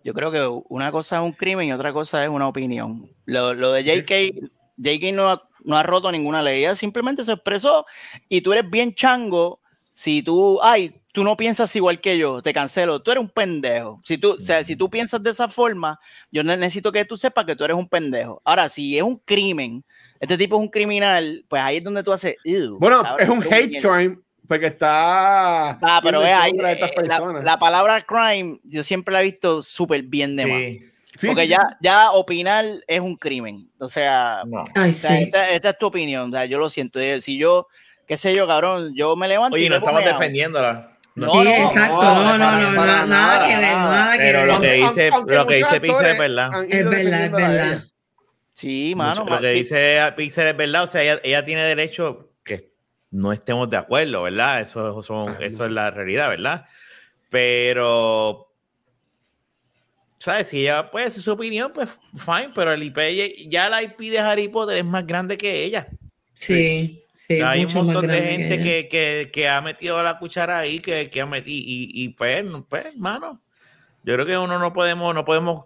Yo 0.05 0.15
creo 0.15 0.31
que 0.31 0.47
una 0.69 0.93
cosa 0.93 1.17
es 1.17 1.23
un 1.23 1.33
crimen 1.33 1.69
y 1.69 1.73
otra 1.73 1.93
cosa 1.93 2.23
es 2.23 2.29
una 2.31 2.47
opinión. 2.47 3.11
Lo, 3.27 3.53
lo 3.53 3.73
de 3.73 3.83
JK, 3.85 4.49
JK 4.77 5.13
no 5.13 5.31
ha, 5.31 5.49
no 5.65 5.77
ha 5.77 5.83
roto 5.83 6.13
ninguna 6.13 6.43
ley, 6.43 6.61
ella 6.61 6.77
simplemente 6.77 7.25
se 7.25 7.33
expresó 7.33 7.85
y 8.29 8.41
tú 8.43 8.53
eres 8.53 8.71
bien 8.71 8.95
chango 8.95 9.61
si 9.93 10.23
tú, 10.23 10.61
ay, 10.63 11.01
tú 11.13 11.23
no 11.23 11.37
piensas 11.37 11.75
igual 11.77 12.01
que 12.01 12.19
yo, 12.19 12.43
te 12.43 12.53
cancelo, 12.53 13.01
tú 13.01 13.13
eres 13.13 13.23
un 13.23 13.31
pendejo. 13.31 14.01
Si 14.05 14.19
tú, 14.19 14.33
o 14.33 14.41
sea, 14.41 14.65
si 14.65 14.75
tú 14.75 14.91
piensas 14.91 15.23
de 15.23 15.31
esa 15.31 15.49
forma, 15.49 16.01
yo 16.33 16.43
ne- 16.43 16.57
necesito 16.57 16.91
que 16.91 17.05
tú 17.05 17.17
sepas 17.17 17.47
que 17.47 17.55
tú 17.55 17.65
eres 17.65 17.77
un 17.77 17.89
pendejo. 17.89 18.43
Ahora, 18.45 18.69
si 18.69 18.99
es 18.99 19.05
un 19.05 19.17
crimen, 19.19 19.85
este 20.19 20.37
tipo 20.37 20.57
es 20.57 20.63
un 20.63 20.69
criminal, 20.69 21.45
pues 21.49 21.63
ahí 21.63 21.77
es 21.77 21.85
donde 21.85 22.03
tú 22.03 22.13
haces, 22.13 22.37
"Ew, 22.45 22.79
Bueno, 22.79 23.03
cabrón, 23.03 23.21
es 23.23 23.29
un 23.29 23.41
tú 23.41 23.49
hate 23.53 23.69
mierda". 23.71 23.97
crime, 23.97 24.19
porque 24.49 24.67
está. 24.67 25.71
Ah, 25.81 26.01
pero 26.03 26.23
es 26.23 26.29
en 26.29 26.35
ahí, 26.37 26.53
eh, 26.59 27.43
la, 27.45 27.59
palabra 27.59 28.05
crime, 28.05 28.59
yo 28.65 28.83
siempre 28.83 29.13
la 29.13 29.21
he 29.21 29.25
visto 29.25 29.63
súper 29.63 30.03
bien 30.03 30.35
de 30.35 30.47
más. 30.47 30.94
Sí. 31.17 31.29
Porque 31.29 31.43
sí, 31.43 31.49
ya, 31.49 31.59
sí. 31.71 31.77
ya 31.81 32.11
opinar 32.13 32.65
es 32.87 33.01
un 33.01 33.17
crimen. 33.17 33.71
O 33.79 33.89
sea, 33.89 34.43
No. 34.47 34.65
Ay, 34.75 34.91
o 34.91 34.93
sea, 34.93 35.17
sí. 35.17 35.23
esta, 35.25 35.51
esta 35.51 35.71
es 35.71 35.79
tu 35.79 35.87
opinión. 35.87 36.29
O 36.31 36.33
sea, 36.33 36.45
yo 36.47 36.59
lo 36.59 36.69
siento. 36.71 36.99
Eh, 37.01 37.21
Si 37.21 37.39
yo, 37.39 37.69
qué 38.07 38.17
sé 38.17 38.35
yo, 38.35 38.47
cabrón, 38.47 38.93
yo 38.97 39.15
me 39.17 39.29
levanto. 39.29 39.55
Oye, 39.55 39.67
y 39.67 39.69
no 39.69 39.77
estamos 39.77 40.03
meao. 40.03 40.13
defendiendo 40.19 40.61
No, 41.17 41.31
Sí, 41.31 41.39
no, 41.39 41.43
exacto. 41.45 42.03
no, 42.03 42.15
No, 42.15 42.39
no, 42.39 43.07
nada 43.07 43.47
que 43.49 43.55
ver, 43.57 43.63
nada. 43.63 43.89
nada 43.91 44.13
que 44.17 44.23
Pero 44.25 44.39
ver. 44.41 44.49
lo 44.49 44.61
que 44.61 44.73
dice, 44.73 45.11
aunque 45.13 45.35
lo 45.37 45.47
que 45.47 45.55
dice 45.57 45.81
Pixel 45.81 46.07
es 46.07 46.19
verdad. 46.19 46.49
Es 46.53 46.53
verdad, 46.53 46.65
es 46.75 46.91
defendiéndola 46.91 47.49
verdad. 47.49 47.79
Sí, 48.53 48.95
mano. 48.97 49.23
Mucho- 49.23 49.35
lo 49.37 49.41
que 49.41 49.49
dice 49.51 50.13
Pixel 50.17 50.47
es 50.49 50.57
verdad, 50.57 50.83
o 50.83 50.87
sea, 50.89 51.03
ella, 51.03 51.21
ella 51.23 51.45
tiene 51.45 51.63
derecho 51.63 52.31
que 52.45 52.73
no 53.13 53.33
estemos 53.33 53.71
de 53.71 53.77
acuerdo, 53.77 54.23
¿verdad? 54.25 54.61
Eso, 54.63 55.01
son- 55.03 55.29
Ah, 55.29 55.37
eso 55.41 55.59
sí. 55.59 55.63
es 55.65 55.71
la 55.71 55.91
realidad, 55.93 56.29
¿verdad? 56.31 56.67
Pero, 57.31 58.49
¿sabes? 60.19 60.49
Si 60.49 60.61
ella 60.61 60.91
puede 60.91 61.07
decir 61.07 61.23
su 61.23 61.33
opinión, 61.33 61.73
pues 61.73 61.91
fine, 62.17 62.51
pero 62.55 62.73
el 62.73 62.83
IP, 62.83 62.99
ya 63.49 63.69
la 63.69 63.83
IP 63.83 63.99
de 64.11 64.19
Harry 64.19 64.49
Potter 64.49 64.79
es 64.79 64.85
más 64.85 65.07
grande 65.07 65.37
que 65.37 65.65
ella. 65.65 65.89
Sí, 66.35 67.05
sí, 67.11 67.41
hay 67.41 67.61
un 67.61 67.67
mucho 67.67 67.85
más 67.85 67.95
montón 67.95 68.11
de 68.11 68.23
gente 68.23 68.63
que, 68.63 68.89
que, 68.89 69.31
que 69.33 69.49
ha 69.49 69.61
metido 69.61 70.03
la 70.03 70.19
cuchara 70.19 70.59
ahí, 70.59 70.81
que, 70.81 71.11
que 71.11 71.21
ha 71.21 71.27
metido, 71.27 71.65
y, 71.67 71.91
y 71.93 72.09
pues, 72.11 72.45
no, 72.45 72.67
pues, 72.67 72.87
hermano, 72.87 73.41
yo 74.03 74.15
creo 74.15 74.27
que 74.27 74.37
uno 74.37 74.59
no 74.59 74.73
podemos, 74.73 75.15
no 75.15 75.25
podemos, 75.25 75.65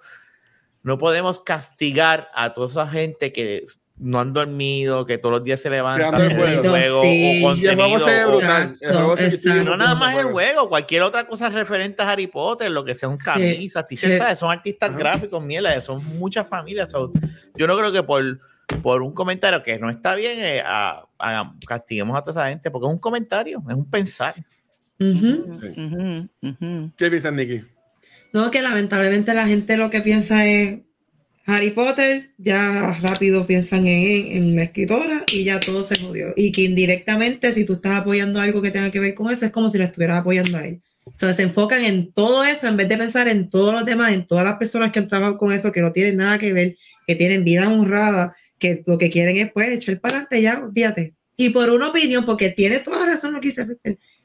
no 0.82 0.98
podemos 0.98 1.40
castigar 1.40 2.30
a 2.34 2.54
toda 2.54 2.68
esa 2.68 2.88
gente 2.88 3.32
que 3.32 3.64
no 4.00 4.20
han 4.20 4.32
dormido, 4.32 5.04
que 5.04 5.18
todos 5.18 5.32
los 5.36 5.44
días 5.44 5.60
se 5.60 5.70
levantan 5.70 6.14
el 6.20 6.32
un 6.32 6.38
juego. 6.38 6.62
juego 6.70 7.02
Sí. 7.02 7.42
o 7.44 7.54
Y 7.56 7.66
el 7.66 7.74
juego 7.74 7.90
contenido. 7.92 7.98
se 8.00 8.10
ve 8.14 8.26
brutal. 8.26 8.76
El 8.80 8.92
juego 8.94 9.16
se- 9.16 9.26
Exacto, 9.26 9.62
y 9.62 9.64
no 9.64 9.76
nada 9.76 9.94
más 9.96 10.16
el 10.18 10.26
juego. 10.26 10.68
cualquier 10.68 11.02
otra 11.02 11.26
cosa 11.26 11.48
referente 11.48 12.02
a 12.02 12.10
Harry 12.12 12.26
Potter, 12.28 12.70
lo 12.70 12.84
que 12.84 12.94
sean 12.94 13.16
camisas, 13.16 13.86
t-shirts, 13.86 14.12
sí. 14.14 14.18
¿sabes? 14.18 14.38
son 14.38 14.50
artistas 14.52 14.90
Ajá. 14.90 14.98
gráficos, 14.98 15.42
mierda, 15.42 15.80
son 15.82 16.02
muchas 16.18 16.46
familias. 16.46 16.90
so, 16.90 17.12
yo 17.56 17.66
no 17.66 17.76
creo 17.76 17.90
que 17.92 18.02
por, 18.04 18.38
por 18.82 19.02
un 19.02 19.12
comentario 19.12 19.62
que 19.62 19.78
no 19.78 19.90
está 19.90 20.14
bien, 20.14 20.38
eh, 20.38 20.62
a- 20.64 21.04
a- 21.18 21.52
castiguemos 21.66 22.16
a 22.16 22.22
toda 22.22 22.32
esa 22.42 22.48
gente, 22.50 22.70
porque 22.70 22.86
es 22.86 22.92
un 22.92 22.98
comentario, 22.98 23.62
es 23.68 23.74
un 23.74 23.90
pensar. 23.90 24.34
Ujú. 25.00 25.54
Ujú, 25.76 26.28
ujú. 26.42 26.90
¿Qué 26.96 27.08
piensas, 27.10 27.32
Nicky? 27.32 27.62
No, 28.32 28.50
que 28.50 28.60
lamentablemente 28.62 29.32
la 29.34 29.46
gente 29.46 29.76
lo 29.76 29.90
que 29.90 30.00
piensa 30.02 30.44
es 30.46 30.80
Harry 31.50 31.70
Potter, 31.70 32.34
ya 32.36 32.98
rápido 33.00 33.46
piensan 33.46 33.86
en, 33.86 34.36
en 34.36 34.54
la 34.54 34.64
escritora 34.64 35.24
y 35.32 35.44
ya 35.44 35.58
todo 35.58 35.82
se 35.82 35.96
jodió. 35.96 36.34
Y 36.36 36.52
que 36.52 36.60
indirectamente, 36.60 37.52
si 37.52 37.64
tú 37.64 37.72
estás 37.74 38.00
apoyando 38.00 38.38
algo 38.38 38.60
que 38.60 38.70
tenga 38.70 38.90
que 38.90 39.00
ver 39.00 39.14
con 39.14 39.30
eso, 39.32 39.46
es 39.46 39.50
como 39.50 39.70
si 39.70 39.78
la 39.78 39.84
estuvieras 39.84 40.18
apoyando 40.18 40.58
a 40.58 40.66
él. 40.66 40.82
O 41.06 41.14
sea, 41.16 41.32
se 41.32 41.44
enfocan 41.44 41.86
en 41.86 42.12
todo 42.12 42.44
eso 42.44 42.68
en 42.68 42.76
vez 42.76 42.86
de 42.90 42.98
pensar 42.98 43.28
en 43.28 43.48
todos 43.48 43.72
los 43.72 43.86
demás, 43.86 44.12
en 44.12 44.26
todas 44.26 44.44
las 44.44 44.58
personas 44.58 44.92
que 44.92 44.98
han 44.98 45.08
trabajado 45.08 45.38
con 45.38 45.50
eso, 45.50 45.72
que 45.72 45.80
no 45.80 45.90
tienen 45.90 46.18
nada 46.18 46.38
que 46.38 46.52
ver, 46.52 46.76
que 47.06 47.14
tienen 47.14 47.44
vida 47.44 47.66
honrada, 47.66 48.36
que 48.58 48.82
lo 48.86 48.98
que 48.98 49.08
quieren 49.08 49.38
es 49.38 49.50
pues 49.50 49.70
echar 49.70 49.98
para 50.00 50.16
adelante 50.16 50.42
ya, 50.42 50.62
olvídate. 50.62 51.14
Y 51.38 51.48
por 51.48 51.70
una 51.70 51.88
opinión, 51.88 52.26
porque 52.26 52.50
tiene 52.50 52.80
toda 52.80 53.06
razón 53.06 53.32
lo 53.32 53.40
que 53.40 53.48
dice 53.48 53.66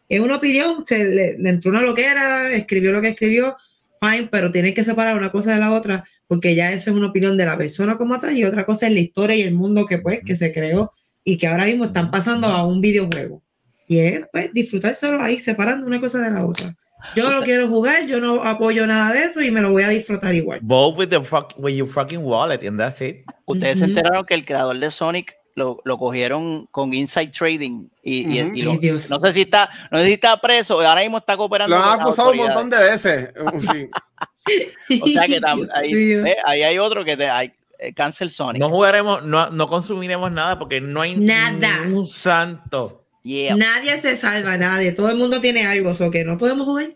es 0.10 0.20
una 0.20 0.36
opinión, 0.36 0.86
se 0.86 1.06
le, 1.06 1.38
le 1.38 1.50
entró 1.50 1.72
una 1.72 1.82
loquera, 1.82 2.52
escribió 2.52 2.92
lo 2.92 3.02
que 3.02 3.08
escribió, 3.08 3.56
fine, 4.04 4.28
pero 4.32 4.52
tienen 4.52 4.74
que 4.74 4.84
separar 4.84 5.16
una 5.16 5.32
cosa 5.32 5.54
de 5.54 5.60
la 5.60 5.72
otra, 5.72 6.04
porque 6.28 6.56
ya 6.56 6.72
eso 6.72 6.92
es 6.92 6.96
una 6.96 7.08
opinión 7.08 7.38
de 7.38 7.46
la 7.46 7.58
persona 7.58 7.98
como 7.98 8.20
tal, 8.20 8.38
y 8.38 8.44
otra 8.44 8.66
cosa 8.66 8.88
es 8.88 8.94
la 8.94 9.00
historia 9.00 9.36
y 9.36 9.42
el 9.42 9.54
mundo 9.54 9.86
que 9.86 10.00
pues, 10.00 10.22
que 10.26 10.36
se 10.36 10.52
creó 10.52 10.92
y 11.24 11.38
que 11.38 11.48
ahora 11.48 11.66
mismo 11.66 11.86
están 11.86 12.12
pasando 12.12 12.48
a 12.48 12.66
un 12.66 12.82
videojuego. 12.82 13.42
Y 13.88 14.00
es 14.00 14.26
pues 14.32 14.52
disfrutárselo 14.54 15.22
ahí, 15.22 15.38
separando 15.38 15.86
una 15.86 16.00
cosa 16.00 16.20
de 16.20 16.32
la 16.32 16.46
otra. 16.46 16.76
Yo 17.16 17.30
no 17.30 17.38
lo 17.38 17.44
quiero 17.44 17.68
jugar, 17.68 18.08
yo 18.08 18.20
no 18.20 18.44
apoyo 18.44 18.88
nada 18.88 19.14
de 19.14 19.26
eso 19.26 19.42
y 19.42 19.52
me 19.52 19.62
lo 19.62 19.72
voy 19.72 19.84
a 19.84 19.90
disfrutar 19.90 20.34
igual. 20.34 20.60
Vote 20.64 20.98
with, 20.98 21.10
the 21.10 21.22
fuck, 21.22 21.54
with 21.58 21.76
your 21.76 21.88
fucking 21.88 22.24
wallet, 22.24 22.66
and 22.66 22.80
that's 22.80 23.02
it. 23.02 23.26
Ustedes 23.46 23.80
se 23.80 23.84
Ujú. 23.86 23.92
enteraron 23.92 24.26
que 24.26 24.34
el 24.34 24.46
creador 24.46 24.80
de 24.80 24.90
Sonic 24.90 25.36
lo, 25.56 25.80
lo 25.86 25.98
cogieron 25.98 26.66
con 26.72 26.94
inside 26.94 27.28
trading 27.32 27.88
y, 28.02 28.38
y- 28.40 28.44
Ujú. 28.44 28.56
y 28.56 28.62
lo- 28.64 28.72
Ay, 28.72 28.78
Dios. 28.80 29.10
no 29.10 29.20
sé 29.20 29.34
si 29.34 29.42
está 29.42 29.70
no 29.92 30.00
sé 30.00 30.06
si 30.08 30.14
está 30.14 30.40
preso 30.42 30.82
ahora 30.82 31.02
mismo 31.02 31.20
está 31.20 31.38
cooperando 31.38 31.76
Lo 31.76 31.84
han 31.84 32.02
acusado 32.02 32.32
un 32.32 32.38
montón 32.38 32.70
de 32.70 32.78
veces. 32.78 33.34
Uh, 33.44 33.62
Sí. 33.62 35.00
o 35.02 35.08
sea 35.08 35.26
que 35.26 35.40
ahí, 35.74 36.24
ahí 36.46 36.64
hay 36.64 36.78
otro 36.78 37.06
que 37.06 37.16
te 37.16 37.30
hay 37.30 37.54
eh, 37.80 37.94
cancel 37.94 38.30
Sonic 38.30 38.60
No 38.62 38.70
jugaremos, 38.70 39.24
no, 39.24 39.50
no 39.50 39.68
consumiremos 39.68 40.32
nada 40.32 40.60
porque 40.60 40.82
no 40.82 41.02
hay 41.02 41.16
Nada. 41.16 41.84
un 41.88 42.06
santo. 42.06 43.06
Yeah, 43.24 43.56
Nadie 43.56 43.98
se 44.00 44.18
salva, 44.18 44.58
nadie. 44.58 44.92
Todo 44.92 45.10
el 45.10 45.16
mundo 45.16 45.40
tiene 45.40 45.66
algo, 45.66 45.92
o 45.98 46.12
que 46.12 46.26
no 46.26 46.38
podemos 46.38 46.66
jugar 46.66 46.90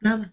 nada. 0.00 0.30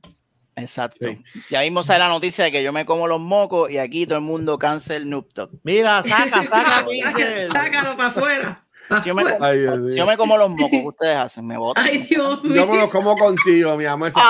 Exacto 0.58 1.06
Sí. 1.08 1.24
ya 1.50 1.62
mismo 1.62 1.84
sale 1.84 2.00
la 2.00 2.10
noticia 2.10 2.44
de 2.46 2.52
que 2.52 2.62
yo 2.64 2.74
me 2.74 2.86
como 2.86 3.08
los 3.08 3.20
mocos 3.22 3.70
y 3.72 3.78
aquí 3.78 4.06
todo 4.06 4.18
el 4.18 4.24
mundo 4.26 4.58
cancel 4.60 5.10
Noob 5.10 5.32
Talk. 5.34 5.52
Mira, 5.64 6.04
saca, 6.08 6.44
saca, 6.44 6.86
Saca- 6.86 7.50
sácalo 7.52 7.96
para 7.98 8.10
afuera. 8.10 8.64
pa' 8.90 9.02
Si 9.02 9.10
yo, 9.10 9.16
me, 9.16 9.22
afuera. 9.24 9.38
Ay, 9.46 9.60
Dios 9.60 9.92
si 9.94 9.98
yo 9.98 10.06
me 10.06 10.16
como 10.18 10.38
los 10.38 10.50
mocos, 10.50 10.70
¿qué 10.72 10.84
ustedes 10.88 11.18
hacen? 11.18 11.46
Me 11.46 11.58
botan. 11.58 11.86
Ay, 11.86 11.98
Dios 12.10 12.42
mío. 12.44 12.56
Yo 12.56 12.68
me 12.68 12.78
lo 12.78 12.90
como 12.90 13.16
contigo, 13.16 13.76
mi 13.76 13.86
amor. 13.86 14.08
esa. 14.08 14.22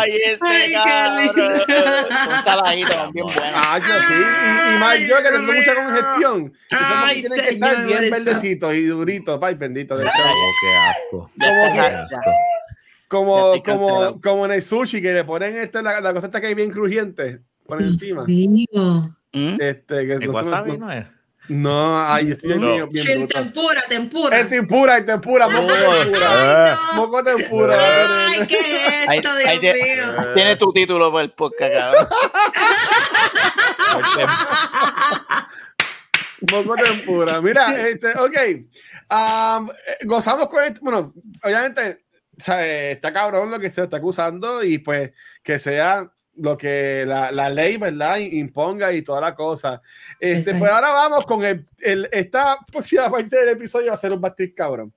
Ay, 0.00 0.12
este 0.26 0.46
Ay, 0.48 0.68
qué 0.68 0.74
cabrón. 0.74 1.18
lindo. 1.24 1.64
Son 1.64 2.44
saladitos, 2.44 3.12
bien 3.12 3.26
buenos. 3.26 3.44
Ah, 3.54 3.78
yo 3.78 3.84
sí. 4.08 4.14
Y, 4.14 4.74
y 4.76 4.78
más 4.80 4.98
yo 4.98 5.16
que 5.22 5.30
tengo 5.30 5.52
mucha 5.52 5.74
congestión. 5.76 6.52
Esos 6.70 6.84
Ay, 7.04 7.20
tienen 7.20 7.40
que 7.40 7.48
estar 7.50 7.86
bien 7.86 8.10
verdecitos 8.10 8.74
y 8.74 8.82
duritos. 8.86 9.38
Ay, 9.42 9.54
bendito. 9.54 9.96
de 9.96 10.04
Oh, 10.04 10.08
hecho. 10.08 10.22
qué 10.60 10.76
asco. 10.76 11.30
Como 11.38 11.64
está, 11.66 12.06
Como, 13.10 13.60
como, 13.64 14.20
como 14.20 14.44
en 14.44 14.52
el 14.52 14.62
sushi 14.62 15.02
que 15.02 15.12
le 15.12 15.24
ponen 15.24 15.56
esto, 15.56 15.82
la, 15.82 16.00
la 16.00 16.14
cosa 16.14 16.26
esta 16.26 16.40
que 16.40 16.46
hay 16.46 16.54
bien 16.54 16.70
crujiente 16.70 17.40
por 17.66 17.82
encima. 17.82 18.22
¿Mm? 18.24 19.56
Este, 19.58 20.06
que 20.06 20.12
¿El 20.12 20.26
no, 20.26 20.30
wasabi 20.32 20.76
no, 20.78 20.86
no 20.86 20.92
es? 20.92 21.06
no, 21.48 22.00
ay, 22.08 22.26
yo 22.28 22.32
estoy 22.34 22.50
No. 22.50 22.58
bien, 22.72 22.88
bien 22.88 23.04
Shrimp 23.04 23.18
bruto. 23.32 23.42
tempura, 23.42 23.82
tempura. 23.88 24.38
Es 24.38 24.48
tempura, 24.48 24.98
es 24.98 25.06
tempura, 25.06 25.48
moco 25.48 25.66
tempura. 25.72 26.26
Ah. 26.28 26.64
Ay, 26.64 26.70
no. 26.94 27.02
Moco 27.02 27.24
tempura. 27.24 27.76
Ay, 28.28 28.46
¿qué 28.46 28.58
es 28.58 29.08
Ahí- 29.08 29.18
esto, 29.18 29.30
ahí 29.32 29.58
Dios 29.58 29.76
te- 29.76 29.96
mío? 29.96 30.04
Tienes 30.34 30.58
tu 30.58 30.72
título 30.72 31.10
por 31.10 31.22
el 31.22 31.32
podcast, 31.32 31.72
cabrón. 31.72 32.06
Moco 36.52 36.74
tempura. 36.74 37.40
Mira, 37.40 37.88
este, 37.88 38.16
ok. 38.18 38.36
Eh, 38.36 38.64
gozamos 40.04 40.48
con 40.48 40.62
esto. 40.64 40.80
Bueno, 40.82 41.12
obviamente, 41.42 42.04
eh, 42.48 42.92
está 42.92 43.12
cabrón 43.12 43.50
lo 43.50 43.58
que 43.58 43.70
se 43.70 43.82
está 43.82 43.98
acusando 43.98 44.62
y 44.62 44.78
pues 44.78 45.12
que 45.42 45.58
sea 45.58 46.10
lo 46.36 46.56
que 46.56 47.04
la, 47.06 47.30
la, 47.32 47.50
ley, 47.50 47.76
¿verdad? 47.76 48.18
Imponga 48.18 48.92
y 48.92 49.02
toda 49.02 49.20
la 49.20 49.34
cosa. 49.34 49.82
Este, 50.18 50.54
pues 50.54 50.70
ahora 50.70 50.90
vamos 50.92 51.26
con 51.26 51.44
el, 51.44 51.66
el 51.80 52.08
esta 52.12 52.58
próxima 52.70 53.10
parte 53.10 53.36
del 53.36 53.50
episodio 53.50 53.88
va 53.88 53.94
a 53.94 53.96
ser 53.96 54.12
un 54.12 54.20
bastir 54.20 54.54
cabrón. 54.54 54.92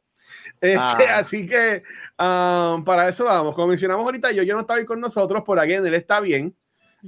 Este, 0.61 1.07
ah. 1.09 1.17
Así 1.17 1.45
que 1.45 1.83
um, 2.17 2.83
para 2.83 3.09
eso 3.09 3.25
vamos. 3.25 3.55
Como 3.55 3.67
mencionamos 3.67 4.05
ahorita, 4.05 4.31
yo, 4.31 4.43
yo 4.43 4.53
no 4.55 4.61
estaba 4.61 4.79
ahí 4.79 4.85
con 4.85 4.99
nosotros, 4.99 5.43
por 5.43 5.59
aquí 5.59 5.73
él 5.73 5.93
está 5.93 6.19
bien. 6.19 6.55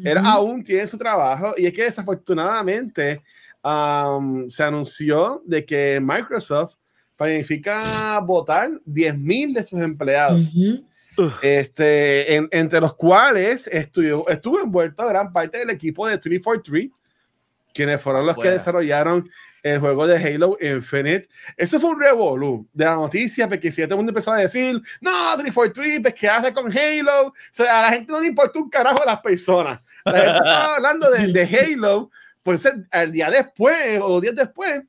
Él 0.03 0.17
aún 0.17 0.61
tiene 0.61 0.89
su 0.89 0.97
trabajo 0.97 1.53
y 1.55 1.67
es 1.67 1.73
que 1.73 1.83
desafortunadamente 1.83 3.23
um, 3.63 4.49
se 4.49 4.61
anunció 4.61 5.41
de 5.45 5.65
que 5.65 6.01
Microsoft 6.01 6.75
planifica 7.15 8.19
votar 8.19 8.71
10.000 8.85 9.53
de 9.53 9.63
sus 9.63 9.79
empleados. 9.79 10.53
Este, 11.41 12.35
entre 12.35 12.81
los 12.81 12.93
cuales 12.93 13.67
estuvo, 13.67 14.27
estuvo 14.27 14.59
envuelto 14.59 15.07
gran 15.07 15.31
parte 15.31 15.59
del 15.59 15.69
equipo 15.69 16.07
de 16.07 16.17
343, 16.17 16.91
quienes 17.73 18.01
fueron 18.01 18.25
los 18.25 18.35
que 18.35 18.49
desarrollaron 18.49 19.29
el 19.63 19.79
juego 19.79 20.05
de 20.07 20.17
Halo 20.17 20.57
Infinite. 20.59 21.29
Eso 21.55 21.79
fue 21.79 21.91
un 21.91 21.99
revolú 21.99 22.67
de 22.73 22.85
la 22.85 22.95
noticia, 22.95 23.47
porque 23.47 23.71
si 23.71 23.81
todo 23.83 23.93
el 23.93 23.97
mundo 23.97 24.11
empezó 24.11 24.33
a 24.33 24.37
decir, 24.37 24.81
no, 25.01 25.37
343, 25.37 26.01
pues 26.01 26.13
¿qué 26.13 26.27
hace 26.27 26.53
con 26.53 26.69
Halo? 26.71 27.27
O 27.27 27.33
sea, 27.49 27.79
a 27.79 27.81
la 27.83 27.91
gente 27.91 28.11
no 28.11 28.19
le 28.19 28.27
importó 28.27 28.59
un 28.59 28.69
carajo 28.69 29.01
a 29.01 29.05
las 29.05 29.21
personas. 29.21 29.81
La 30.03 30.17
gente 30.17 30.37
estaba 30.37 30.75
hablando 30.75 31.09
de, 31.09 31.27
de 31.27 31.43
Halo, 31.43 32.11
pues 32.43 32.67
el 32.91 33.11
día 33.11 33.31
después 33.31 33.99
o 34.01 34.19
días 34.19 34.35
después, 34.35 34.83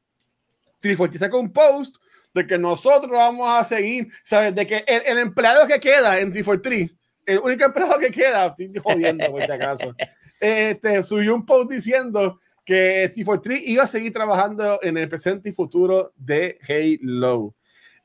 343 0.81 1.21
sacó 1.21 1.41
un 1.41 1.53
post 1.53 1.97
de 2.37 2.47
que 2.47 2.59
nosotros 2.59 3.11
vamos 3.11 3.49
a 3.49 3.65
seguir, 3.65 4.09
¿sabes? 4.23 4.55
De 4.55 4.67
que 4.67 4.85
el, 4.87 5.19
empleado 5.19 5.67
que 5.67 5.81
queda 5.81 6.21
en 6.21 6.31
343, 6.31 6.91
el 7.25 7.39
único 7.39 7.65
empleado 7.65 7.99
que 7.99 8.11
queda, 8.11 8.47
estoy 8.47 8.71
jodiendo 8.79 9.31
por 9.31 9.43
si 9.43 9.51
acaso, 9.51 9.95
este, 10.41 11.03
subió 11.03 11.35
un 11.35 11.47
post 11.47 11.71
diciendo 11.71 12.39
que 12.65 13.11
T43 13.15 13.63
iba 13.65 13.85
a 13.85 13.87
seguir 13.87 14.13
trabajando 14.13 14.79
en 14.83 14.99
el 14.99 15.09
presente 15.09 15.49
y 15.49 15.53
futuro 15.53 16.13
de 16.15 16.59
Halo. 16.69 17.55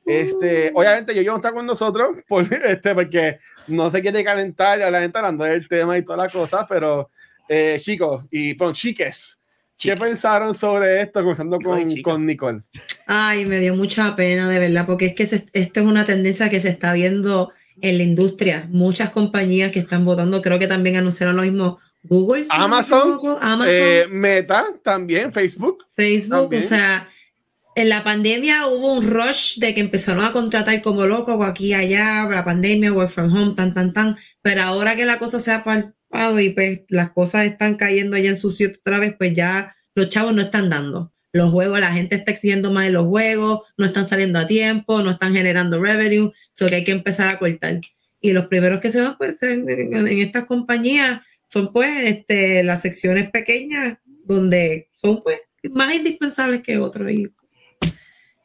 Este, 0.05 0.71
uh. 0.73 0.79
obviamente 0.79 1.13
yo, 1.13 1.21
yo 1.21 1.31
no 1.31 1.37
está 1.37 1.51
con 1.51 1.65
nosotros 1.65 2.17
por, 2.27 2.51
este, 2.51 2.95
porque 2.95 3.39
no 3.67 3.91
se 3.91 4.01
quiere 4.01 4.23
calentar, 4.23 4.79
gente 4.79 5.17
hablando 5.17 5.43
del 5.43 5.67
tema 5.67 5.97
y 5.97 6.03
todas 6.03 6.19
las 6.19 6.31
cosas, 6.31 6.65
pero 6.69 7.09
eh, 7.49 7.77
chicos 7.81 8.25
y 8.31 8.53
pon 8.53 8.73
chiques, 8.73 9.40
¿Qué 9.81 9.97
pensaron 9.97 10.53
sobre 10.53 11.01
esto, 11.01 11.21
comenzando 11.21 11.59
con, 11.59 12.01
con, 12.01 12.25
Nicole? 12.25 12.61
Ay, 13.07 13.45
me 13.45 13.59
dio 13.59 13.75
mucha 13.75 14.15
pena, 14.15 14.47
de 14.47 14.59
verdad, 14.59 14.85
porque 14.85 15.07
es 15.07 15.15
que 15.15 15.23
esto 15.23 15.79
es 15.79 15.85
una 15.85 16.05
tendencia 16.05 16.49
que 16.49 16.59
se 16.59 16.69
está 16.69 16.93
viendo 16.93 17.51
en 17.81 17.97
la 17.97 18.03
industria. 18.03 18.67
Muchas 18.69 19.09
compañías 19.09 19.71
que 19.71 19.79
están 19.79 20.05
votando, 20.05 20.41
creo 20.41 20.59
que 20.59 20.67
también 20.67 20.97
anunciaron 20.97 21.35
lo 21.35 21.41
mismo 21.41 21.79
Google, 22.03 22.47
Amazon, 22.49 23.19
eh, 23.67 24.05
Meta 24.09 24.65
también, 24.83 25.31
Facebook. 25.31 25.85
Facebook, 25.95 26.53
o 26.55 26.61
sea, 26.61 27.07
en 27.75 27.89
la 27.89 28.03
pandemia 28.03 28.67
hubo 28.67 28.93
un 28.93 29.07
rush 29.07 29.59
de 29.59 29.73
que 29.75 29.81
empezaron 29.81 30.25
a 30.25 30.31
contratar 30.31 30.81
como 30.81 31.05
locos 31.05 31.43
aquí 31.45 31.67
y 31.67 31.73
allá, 31.73 32.27
la 32.29 32.43
pandemia, 32.43 32.91
work 32.91 33.09
from 33.09 33.31
home, 33.35 33.53
tan, 33.55 33.73
tan, 33.73 33.93
tan, 33.93 34.17
pero 34.41 34.63
ahora 34.63 34.95
que 34.95 35.05
la 35.05 35.19
cosa 35.19 35.39
se 35.39 35.51
ha 35.51 35.63
y 36.39 36.49
pues 36.51 36.81
las 36.89 37.11
cosas 37.11 37.45
están 37.45 37.75
cayendo 37.75 38.17
allá 38.17 38.29
en 38.29 38.37
su 38.37 38.51
sitio 38.51 38.77
otra 38.79 38.99
vez, 38.99 39.15
pues 39.17 39.33
ya 39.33 39.75
los 39.95 40.09
chavos 40.09 40.33
no 40.33 40.41
están 40.41 40.69
dando. 40.69 41.13
Los 41.33 41.51
juegos, 41.51 41.79
la 41.79 41.93
gente 41.93 42.15
está 42.15 42.31
exigiendo 42.31 42.71
más 42.71 42.85
de 42.85 42.91
los 42.91 43.07
juegos, 43.07 43.61
no 43.77 43.85
están 43.85 44.05
saliendo 44.05 44.39
a 44.39 44.47
tiempo, 44.47 45.01
no 45.01 45.11
están 45.11 45.33
generando 45.33 45.81
revenue, 45.81 46.31
so 46.53 46.67
que 46.67 46.75
hay 46.75 46.83
que 46.83 46.91
empezar 46.91 47.29
a 47.29 47.39
cortar. 47.39 47.79
Y 48.19 48.33
los 48.33 48.47
primeros 48.47 48.81
que 48.81 48.91
se 48.91 49.01
van, 49.01 49.17
pues 49.17 49.41
en, 49.43 49.67
en 49.69 50.07
estas 50.19 50.45
compañías 50.45 51.21
son 51.47 51.71
pues 51.73 51.89
este, 52.03 52.63
las 52.63 52.81
secciones 52.81 53.29
pequeñas 53.29 53.97
donde 54.25 54.89
son 54.93 55.21
pues 55.23 55.39
más 55.71 55.93
indispensables 55.93 56.61
que 56.61 56.77
otros. 56.77 57.11
Y 57.11 57.29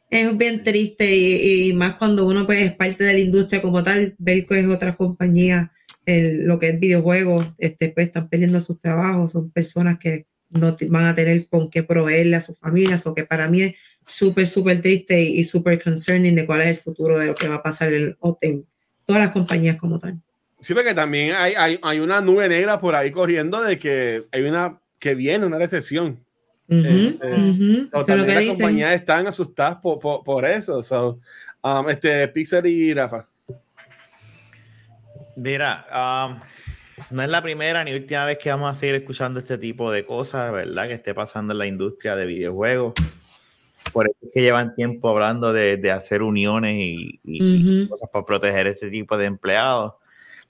es 0.09 0.37
bien 0.37 0.63
triste 0.63 1.15
y, 1.15 1.73
más 1.73 1.95
cuando 1.95 2.25
uno 2.27 2.45
pues 2.45 2.61
es 2.63 2.75
parte 2.75 3.03
de 3.03 3.13
la 3.13 3.19
industria 3.19 3.61
como 3.61 3.83
tal, 3.83 4.15
ver 4.17 4.45
que 4.45 4.59
es 4.59 4.67
otra 4.67 4.95
compañía, 6.07 6.45
lo 6.47 6.57
que 6.57 6.69
es 6.69 6.79
videojuegos, 6.79 7.47
este, 7.57 7.89
pues 7.89 8.07
están 8.07 8.29
perdiendo 8.29 8.61
sus 8.61 8.79
trabajos, 8.79 9.31
son 9.31 9.51
personas 9.51 9.99
que 9.99 10.25
no 10.49 10.75
van 10.89 11.05
a 11.05 11.15
tener 11.15 11.47
con 11.49 11.69
qué 11.69 11.83
proveerle 11.83 12.37
a 12.37 12.41
sus 12.41 12.57
familias, 12.57 13.05
o 13.05 13.13
que 13.13 13.25
para 13.25 13.49
mí 13.49 13.61
es 13.61 13.75
súper, 14.05 14.47
súper 14.47 14.81
triste 14.81 15.21
y, 15.21 15.43
súper 15.43 15.83
concerning 15.83 16.35
de 16.35 16.45
cuál 16.45 16.61
es 16.61 16.67
el 16.67 16.75
futuro 16.77 17.19
de 17.19 17.27
lo 17.27 17.35
que 17.35 17.49
va 17.49 17.55
a 17.55 17.63
pasar 17.63 17.91
en, 17.93 18.17
en 18.41 18.65
todas 19.05 19.21
las 19.21 19.31
compañías 19.31 19.75
como 19.75 19.99
tal. 19.99 20.17
Sí, 20.61 20.73
porque 20.73 20.93
también 20.93 21.35
hay, 21.35 21.53
hay, 21.55 21.79
hay, 21.83 21.99
una 21.99 22.21
nube 22.21 22.47
negra 22.49 22.79
por 22.79 22.95
ahí 22.95 23.11
corriendo 23.11 23.61
de 23.61 23.77
que 23.77 24.23
hay 24.31 24.41
una 24.43 24.79
que 24.99 25.13
viene 25.13 25.45
una 25.45 25.57
recesión. 25.57 26.19
Uh 26.69 27.13
las 27.93 28.45
compañías 28.47 28.95
están 28.95 29.27
asustadas 29.27 29.77
por, 29.77 29.99
por, 29.99 30.23
por 30.23 30.45
eso. 30.45 30.81
So, 30.83 31.19
um, 31.63 31.89
este, 31.89 32.27
Pixar 32.29 32.65
y 32.65 32.93
Rafa. 32.93 33.27
Mira, 35.37 35.85
um, 36.29 36.39
no 37.11 37.23
es 37.23 37.29
la 37.29 37.41
primera 37.41 37.83
ni 37.83 37.93
última 37.93 38.25
vez 38.25 38.37
que 38.37 38.49
vamos 38.49 38.69
a 38.69 38.79
seguir 38.79 38.95
escuchando 38.95 39.39
este 39.39 39.57
tipo 39.57 39.91
de 39.91 40.05
cosas, 40.05 40.51
¿verdad? 40.51 40.87
Que 40.87 40.93
esté 40.93 41.13
pasando 41.13 41.53
en 41.53 41.59
la 41.59 41.67
industria 41.67 42.15
de 42.15 42.25
videojuegos. 42.25 42.93
Por 43.93 44.07
eso 44.07 44.17
es 44.21 44.29
que 44.33 44.41
llevan 44.41 44.73
tiempo 44.73 45.09
hablando 45.09 45.53
de, 45.53 45.77
de 45.77 45.91
hacer 45.91 46.21
uniones 46.21 46.75
y, 46.77 47.21
y 47.23 47.87
cosas 47.87 48.09
para 48.11 48.25
proteger 48.25 48.67
este 48.67 48.89
tipo 48.89 49.17
de 49.17 49.25
empleados 49.25 49.93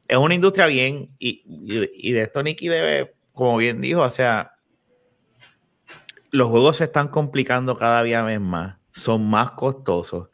es 0.07 0.17
una 0.17 0.35
industria 0.35 0.67
bien, 0.67 1.09
y, 1.19 1.43
y, 1.45 2.11
de 2.13 2.21
esto 2.21 2.41
Nicky 2.41 2.67
debe, 2.69 3.13
como 3.33 3.57
bien 3.57 3.81
dijo, 3.81 4.01
o 4.01 4.09
sea, 4.09 4.53
los 6.31 6.49
juegos 6.49 6.77
se 6.77 6.85
están 6.85 7.09
complicando 7.09 7.77
cada 7.77 8.03
día 8.03 8.23
más, 8.39 8.77
son 8.91 9.29
más 9.29 9.51
costosos. 9.51 10.29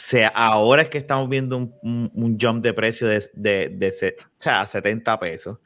Sea, 0.00 0.28
ahora 0.28 0.82
es 0.82 0.88
que 0.88 0.96
estamos 0.98 1.28
viendo 1.28 1.58
un, 1.58 2.10
un, 2.14 2.38
jump 2.40 2.62
de 2.62 2.72
precio 2.72 3.06
de, 3.06 3.22
de, 3.34 3.68
de, 3.68 4.16
o 4.18 4.42
sea, 4.42 4.66
70 4.66 5.20
pesos. 5.20 5.58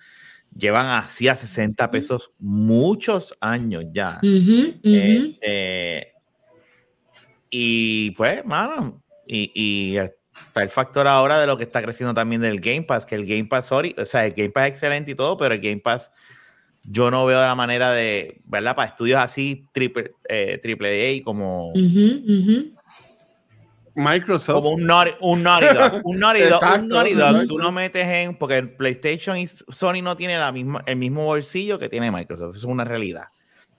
Llevan 0.52 0.86
así 0.86 1.28
a 1.28 1.36
60 1.36 1.90
pesos 1.90 2.32
muchos 2.38 3.32
años 3.40 3.84
ya. 3.92 4.18
Este, 4.82 6.14
y 7.48 8.10
pues, 8.12 8.44
mano, 8.44 9.02
y, 9.24 9.52
y 9.54 9.96
está 9.96 10.62
el 10.62 10.70
factor 10.70 11.06
ahora 11.06 11.38
de 11.38 11.46
lo 11.46 11.56
que 11.56 11.64
está 11.64 11.80
creciendo 11.80 12.12
también 12.12 12.40
del 12.40 12.60
Game 12.60 12.82
Pass, 12.82 13.06
que 13.06 13.14
el 13.14 13.26
Game 13.26 13.44
Pass, 13.44 13.66
sorry, 13.66 13.94
o 13.96 14.04
sea, 14.04 14.26
el 14.26 14.32
Game 14.32 14.50
Pass 14.50 14.64
es 14.64 14.70
excelente 14.70 15.12
y 15.12 15.14
todo, 15.14 15.36
pero 15.36 15.54
el 15.54 15.60
Game 15.60 15.80
Pass 15.80 16.10
yo 16.82 17.10
no 17.10 17.24
veo 17.24 17.40
la 17.40 17.54
manera 17.54 17.92
de, 17.92 18.42
¿verdad? 18.44 18.76
Para 18.76 18.88
estudios 18.88 19.18
así, 19.20 19.66
triple, 19.72 20.12
eh, 20.28 20.58
triple 20.62 21.20
A, 21.20 21.24
como... 21.24 21.72
Microsoft. 23.94 24.56
Como 24.56 24.70
un 24.70 24.84
Naughty, 24.84 25.12
un 25.20 25.42
naughty 25.42 25.66
Dog. 25.66 26.00
Un 26.04 26.18
Naughty 26.18 26.40
Dog, 26.42 26.62
un 26.80 26.88
naughty 26.88 27.14
dog 27.14 27.46
tú 27.46 27.58
no 27.58 27.72
metes 27.72 28.06
en... 28.06 28.36
Porque 28.36 28.56
el 28.56 28.70
PlayStation 28.70 29.36
y 29.36 29.46
Sony 29.46 30.02
no 30.02 30.16
tiene 30.16 30.38
la 30.38 30.52
misma, 30.52 30.82
el 30.86 30.96
mismo 30.96 31.24
bolsillo 31.24 31.78
que 31.78 31.88
tiene 31.88 32.10
Microsoft. 32.10 32.56
Eso 32.56 32.66
es 32.66 32.72
una 32.72 32.84
realidad. 32.84 33.28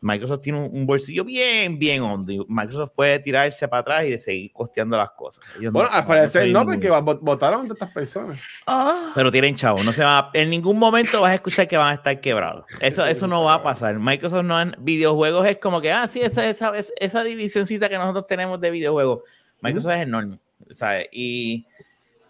Microsoft 0.05 0.41
tiene 0.41 0.59
un, 0.59 0.85
bolsillo 0.85 1.23
bien, 1.23 1.79
bien 1.79 2.03
hondo. 2.03 2.45
Microsoft 2.47 2.91
puede 2.95 3.17
tirarse 3.19 3.67
para 3.67 3.81
atrás 3.81 4.05
y 4.05 4.11
de 4.11 4.19
seguir 4.19 4.51
costeando 4.53 4.95
las 4.97 5.09
cosas. 5.11 5.43
bueno, 5.71 5.89
al 5.91 6.05
parecer 6.05 6.49
no, 6.49 6.63
porque 6.63 6.89
votaron 6.89 7.67
de 7.67 7.73
estas 7.73 7.91
personas. 7.91 8.39
Ah. 8.67 9.11
Pero 9.15 9.31
tienen 9.31 9.55
chavo, 9.55 9.83
no 9.83 9.91
se 9.91 10.03
va 10.03 10.29
en 10.33 10.51
ningún 10.51 10.77
momento 10.77 11.21
vas 11.21 11.31
a 11.31 11.35
escuchar 11.35 11.67
que 11.67 11.75
van 11.75 11.91
a 11.91 11.95
estar 11.95 12.21
quebrados. 12.21 12.65
Eso, 12.79 13.03
eso 13.03 13.27
no 13.27 13.43
va 13.45 13.55
a 13.55 13.63
pasar. 13.63 13.97
Microsoft 13.97 14.43
no 14.43 14.61
en 14.61 14.75
videojuegos 14.77 15.47
es 15.47 15.57
como 15.57 15.81
que, 15.81 15.91
ah, 15.91 16.07
sí, 16.07 16.21
esa, 16.21 16.47
esa, 16.47 16.71
esa 16.99 17.23
divisioncita 17.23 17.89
que 17.89 17.97
nosotros 17.97 18.27
tenemos 18.27 18.61
de 18.61 18.69
videojuegos. 18.69 19.23
Microsoft 19.65 19.93
es 19.93 20.01
enorme, 20.01 20.39
¿sabes? 20.69 21.07
Y, 21.11 21.65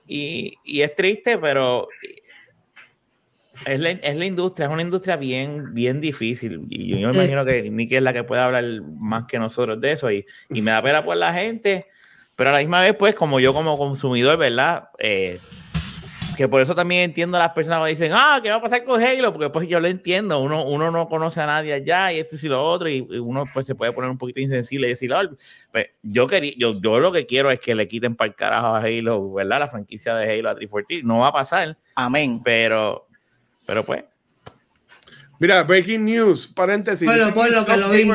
y, 0.07 0.53
y 0.63 0.81
es 0.81 0.95
triste, 0.95 1.38
pero 1.38 1.88
es 3.65 3.79
la, 3.79 3.91
es 3.91 4.15
la, 4.15 4.25
industria, 4.25 4.67
es 4.67 4.71
una 4.71 4.81
industria 4.81 5.15
bien, 5.15 5.73
bien 5.73 6.01
difícil. 6.01 6.65
Y 6.69 6.99
yo, 6.99 7.09
me 7.09 7.15
imagino 7.15 7.45
que 7.45 7.69
Nicky 7.69 7.95
es 7.95 8.01
la 8.01 8.13
que 8.13 8.23
puede 8.23 8.41
hablar 8.41 8.63
más 8.99 9.25
que 9.25 9.39
nosotros 9.39 9.79
de 9.79 9.91
eso. 9.91 10.11
Y, 10.11 10.25
y, 10.49 10.61
me 10.61 10.71
da 10.71 10.81
pena 10.81 11.03
por 11.03 11.15
la 11.17 11.33
gente. 11.33 11.86
Pero 12.36 12.49
a 12.49 12.53
la 12.53 12.59
misma 12.59 12.81
vez, 12.81 12.95
pues, 12.95 13.15
como 13.15 13.39
yo 13.39 13.53
como 13.53 13.77
consumidor, 13.77 14.38
¿verdad? 14.38 14.89
Eh, 14.99 15.39
que 16.36 16.47
por 16.47 16.61
eso 16.61 16.75
también 16.75 17.03
entiendo 17.03 17.38
a 17.38 17.41
las 17.41 17.51
personas 17.51 17.83
que 17.83 17.89
dicen, 17.89 18.11
ah, 18.13 18.39
¿qué 18.41 18.49
va 18.49 18.57
a 18.57 18.61
pasar 18.61 18.83
con 18.83 19.01
Halo? 19.01 19.31
Porque 19.31 19.49
pues 19.49 19.67
yo 19.67 19.79
lo 19.79 19.88
entiendo, 19.88 20.39
uno, 20.39 20.65
uno 20.65 20.91
no 20.91 21.07
conoce 21.07 21.41
a 21.41 21.45
nadie 21.45 21.73
allá 21.73 22.11
y 22.11 22.19
esto 22.19 22.36
y 22.41 22.47
lo 22.47 22.63
otro, 22.63 22.89
y 22.89 23.01
uno 23.01 23.45
pues 23.53 23.65
se 23.65 23.75
puede 23.75 23.91
poner 23.91 24.09
un 24.09 24.17
poquito 24.17 24.39
insensible 24.39 24.88
y 24.88 24.89
decir, 24.89 25.13
oh, 25.13 25.21
pues, 25.71 25.88
yo, 26.03 26.27
quería, 26.27 26.53
yo, 26.57 26.79
yo 26.79 26.99
lo 26.99 27.11
que 27.11 27.25
quiero 27.25 27.51
es 27.51 27.59
que 27.59 27.75
le 27.75 27.88
quiten 27.88 28.15
para 28.15 28.29
el 28.29 28.36
carajo 28.36 28.67
a 28.67 28.79
Halo, 28.79 29.33
¿verdad? 29.33 29.59
La 29.59 29.67
franquicia 29.67 30.15
de 30.15 30.23
Halo 30.31 30.49
a 30.49 30.55
340, 30.55 31.07
no 31.07 31.19
va 31.19 31.27
a 31.27 31.33
pasar. 31.33 31.77
Amén. 31.95 32.41
Pero, 32.43 33.07
pero 33.65 33.83
pues. 33.83 34.03
Mira, 35.39 35.63
breaking 35.63 36.05
news, 36.05 36.47
paréntesis. 36.47 37.07
Ponlo, 37.07 37.33
ponlo, 37.33 37.65
que 37.65 37.77
lo 37.77 37.89
vi. 37.89 38.09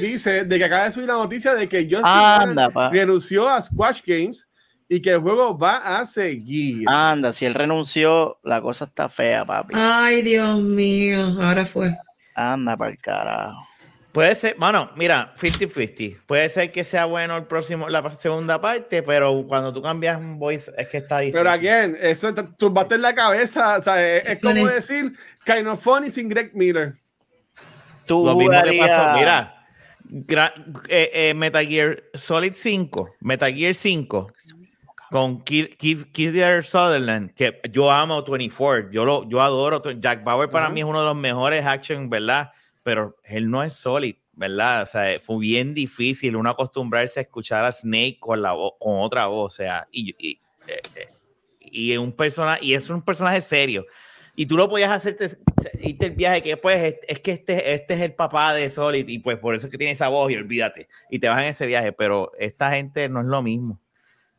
dice 0.00 0.44
de 0.44 0.58
que 0.58 0.64
acaba 0.64 0.84
de 0.84 0.92
subir 0.92 1.08
la 1.08 1.14
noticia 1.14 1.54
de 1.54 1.68
que 1.68 1.82
Justin 1.82 2.04
Anda, 2.04 2.90
renunció 2.90 3.48
a 3.48 3.60
Squash 3.60 4.02
Games 4.06 4.48
y 4.88 5.00
que 5.00 5.12
el 5.12 5.20
juego 5.20 5.56
va 5.56 5.98
a 5.98 6.06
seguir. 6.06 6.84
Anda, 6.88 7.32
si 7.32 7.46
él 7.46 7.54
renunció, 7.54 8.38
la 8.42 8.60
cosa 8.60 8.84
está 8.84 9.08
fea, 9.08 9.44
papi. 9.44 9.74
Ay, 9.76 10.22
Dios 10.22 10.60
mío, 10.60 11.36
ahora 11.40 11.64
fue. 11.64 11.96
Anda 12.34 12.76
para 12.76 12.90
el 12.90 12.98
carajo. 12.98 13.66
Puede 14.12 14.36
ser, 14.36 14.54
bueno, 14.56 14.92
mira, 14.94 15.34
50-50. 15.36 16.20
Puede 16.26 16.48
ser 16.48 16.70
que 16.70 16.84
sea 16.84 17.04
bueno 17.06 17.36
el 17.36 17.46
próximo, 17.46 17.88
la 17.88 18.08
segunda 18.12 18.60
parte, 18.60 19.02
pero 19.02 19.44
cuando 19.48 19.72
tú 19.72 19.82
cambias 19.82 20.24
un 20.24 20.38
voice 20.38 20.70
es 20.78 20.88
que 20.88 20.98
está 20.98 21.18
difícil. 21.18 21.40
Pero 21.40 21.50
again, 21.50 21.96
eso 22.00 22.32
tú 22.56 22.70
bates 22.70 23.00
la 23.00 23.12
cabeza, 23.12 23.78
o 23.78 23.82
sea, 23.82 24.16
es, 24.16 24.24
es 24.24 24.40
como 24.40 24.66
decir 24.66 25.16
kind 25.44 25.66
of 25.66 25.82
funny 25.82 26.10
sin 26.10 26.28
Greg 26.28 26.52
Miller. 26.54 26.94
Tú 28.06 28.24
Lo 28.24 28.36
mismo 28.36 28.62
que 28.62 28.78
pasó, 28.78 29.18
mira, 29.18 29.66
eh, 30.88 31.10
eh, 31.12 31.34
Metal 31.34 31.66
Gear 31.66 32.00
Solid 32.14 32.52
5, 32.54 33.16
Metal 33.20 33.52
Gear 33.52 33.74
5 33.74 34.28
con 35.10 35.42
Kid, 35.42 35.68
Sutherland, 36.62 37.32
que 37.34 37.60
yo 37.70 37.90
amo 37.90 38.22
24, 38.22 38.90
yo, 38.90 39.04
lo, 39.04 39.28
yo 39.28 39.40
adoro, 39.40 39.82
Jack 40.00 40.24
Bauer 40.24 40.50
para 40.50 40.68
mí 40.68 40.80
es 40.80 40.86
uno 40.86 41.00
de 41.00 41.06
los 41.06 41.16
mejores 41.16 41.64
action, 41.64 42.10
¿verdad? 42.10 42.50
pero 42.84 43.16
él 43.24 43.50
no 43.50 43.64
es 43.64 43.72
Solid, 43.72 44.14
¿verdad? 44.34 44.82
O 44.82 44.86
sea, 44.86 45.18
fue 45.18 45.38
bien 45.38 45.74
difícil 45.74 46.36
uno 46.36 46.50
acostumbrarse 46.50 47.18
a 47.18 47.22
escuchar 47.22 47.64
a 47.64 47.72
Snake 47.72 48.18
con, 48.20 48.42
la 48.42 48.54
con 48.78 49.00
otra 49.00 49.26
voz, 49.26 49.54
o 49.54 49.56
sea, 49.56 49.88
y, 49.90 50.14
y, 50.18 50.38
eh, 50.68 50.82
eh, 50.94 51.08
y, 51.60 51.96
un 51.96 52.12
persona, 52.12 52.58
y 52.60 52.74
es 52.74 52.88
un 52.90 53.02
personaje 53.02 53.40
serio. 53.40 53.86
Y 54.36 54.46
tú 54.46 54.56
lo 54.56 54.68
podías 54.68 54.90
hacerte 54.90 55.38
irte 55.80 56.06
el 56.06 56.12
viaje 56.12 56.42
que 56.42 56.56
pues 56.56 56.96
es, 57.06 57.20
que 57.20 57.30
este, 57.32 57.74
este 57.74 57.94
es 57.94 58.00
el 58.00 58.14
papá 58.14 58.52
de 58.52 58.68
Solid 58.68 59.08
y 59.08 59.20
pues 59.20 59.38
por 59.38 59.54
eso 59.54 59.68
es 59.68 59.70
que 59.70 59.78
tiene 59.78 59.92
esa 59.92 60.08
voz 60.08 60.30
y 60.30 60.36
olvídate. 60.36 60.88
Y 61.08 61.20
te 61.20 61.28
vas 61.28 61.40
en 61.40 61.48
ese 61.48 61.66
viaje, 61.66 61.92
pero 61.92 62.32
esta 62.38 62.72
gente 62.72 63.08
no 63.08 63.20
es 63.20 63.26
lo 63.26 63.42
mismo. 63.42 63.80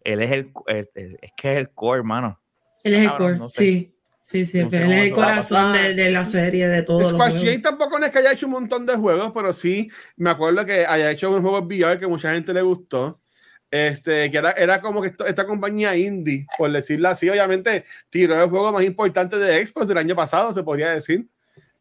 Él 0.05 0.21
es 0.21 0.31
el, 0.31 0.51
es 0.67 1.31
que 1.35 1.51
es 1.51 1.57
el 1.57 1.71
core, 1.71 1.99
hermano. 1.99 2.39
Él 2.83 2.93
es 2.93 3.01
el 3.01 3.13
core, 3.13 3.39
sí. 3.49 3.91
Sí, 4.23 4.43
sí, 4.45 4.59
él 4.59 4.73
es 4.73 4.73
el 4.73 5.13
corazón 5.13 5.73
de, 5.73 5.93
de, 5.93 6.09
la 6.09 6.25
serie, 6.25 6.67
de 6.67 6.81
todo. 6.81 7.07
Squash 7.07 7.43
Game 7.43 7.59
tampoco 7.59 7.99
no 7.99 8.07
es 8.07 8.11
que 8.11 8.17
haya 8.17 8.31
hecho 8.31 8.47
un 8.47 8.53
montón 8.53 8.83
de 8.85 8.95
juegos, 8.95 9.31
pero 9.35 9.53
sí 9.53 9.89
me 10.15 10.31
acuerdo 10.31 10.65
que 10.65 10.83
haya 10.85 11.11
hecho 11.11 11.29
un 11.29 11.43
juego 11.43 11.59
VR 11.59 11.99
que 11.99 12.07
mucha 12.07 12.33
gente 12.33 12.51
le 12.51 12.63
gustó. 12.63 13.21
Este, 13.69 14.31
que 14.31 14.37
era, 14.37 14.51
era 14.51 14.81
como 14.81 15.01
que 15.01 15.13
esta 15.27 15.45
compañía 15.45 15.95
indie, 15.95 16.47
por 16.57 16.71
decirlo 16.71 17.09
así, 17.09 17.29
obviamente 17.29 17.83
tiró 18.09 18.41
el 18.41 18.49
juego 18.49 18.71
más 18.71 18.83
importante 18.83 19.37
de 19.37 19.65
Xbox 19.65 19.87
del 19.87 19.97
año 19.97 20.15
pasado, 20.15 20.53
se 20.53 20.63
podría 20.63 20.91
decir. 20.91 21.27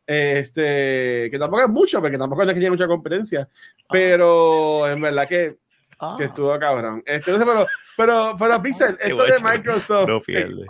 Este, 0.06 1.30
que 1.30 1.38
tampoco 1.38 1.62
es 1.62 1.68
mucho, 1.68 2.00
porque 2.00 2.18
tampoco 2.18 2.42
es 2.42 2.48
que 2.48 2.54
tiene 2.54 2.70
mucha 2.70 2.86
competencia, 2.86 3.48
ah. 3.50 3.86
pero 3.90 4.88
en 4.90 5.00
verdad 5.00 5.26
que, 5.26 5.56
ah. 5.98 6.14
que 6.18 6.24
estuvo 6.24 6.58
cabrón. 6.58 7.02
Este, 7.06 7.32
pero, 7.38 7.66
pero, 7.96 8.34
pero 8.38 8.62
Pixel, 8.62 8.96
esto 9.00 9.24
de 9.24 9.38
Microsoft. 9.40 10.08
No 10.08 10.20
pierdes. 10.20 10.66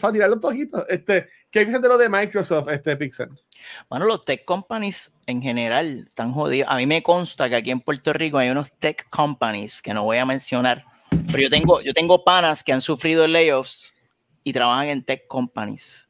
Para 0.00 0.12
tirarlo 0.12 0.36
un 0.36 0.40
poquito. 0.40 0.86
Este, 0.88 1.28
¿Qué 1.50 1.60
piensas 1.60 1.80
de 1.82 1.88
lo 1.88 1.96
de 1.98 2.08
Microsoft, 2.08 2.68
este 2.68 2.96
Pixel? 2.96 3.28
Bueno, 3.88 4.06
los 4.06 4.24
tech 4.24 4.44
companies 4.44 5.10
en 5.26 5.40
general 5.40 6.04
están 6.08 6.32
jodidos. 6.32 6.70
A 6.70 6.76
mí 6.76 6.86
me 6.86 7.02
consta 7.02 7.48
que 7.48 7.56
aquí 7.56 7.70
en 7.70 7.80
Puerto 7.80 8.12
Rico 8.12 8.38
hay 8.38 8.50
unos 8.50 8.70
tech 8.78 9.08
companies 9.10 9.80
que 9.80 9.94
no 9.94 10.04
voy 10.04 10.18
a 10.18 10.26
mencionar, 10.26 10.84
pero 11.26 11.38
yo 11.38 11.50
tengo, 11.50 11.80
yo 11.80 11.94
tengo 11.94 12.24
panas 12.24 12.62
que 12.62 12.72
han 12.72 12.80
sufrido 12.80 13.26
layoffs 13.26 13.94
y 14.42 14.52
trabajan 14.52 14.88
en 14.88 15.04
tech 15.04 15.26
companies. 15.26 16.08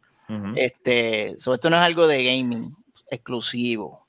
este, 0.56 1.36
sobre 1.38 1.56
esto 1.56 1.70
no 1.70 1.76
es 1.76 1.82
algo 1.82 2.06
de 2.06 2.24
gaming 2.24 2.74
exclusivo. 3.10 4.04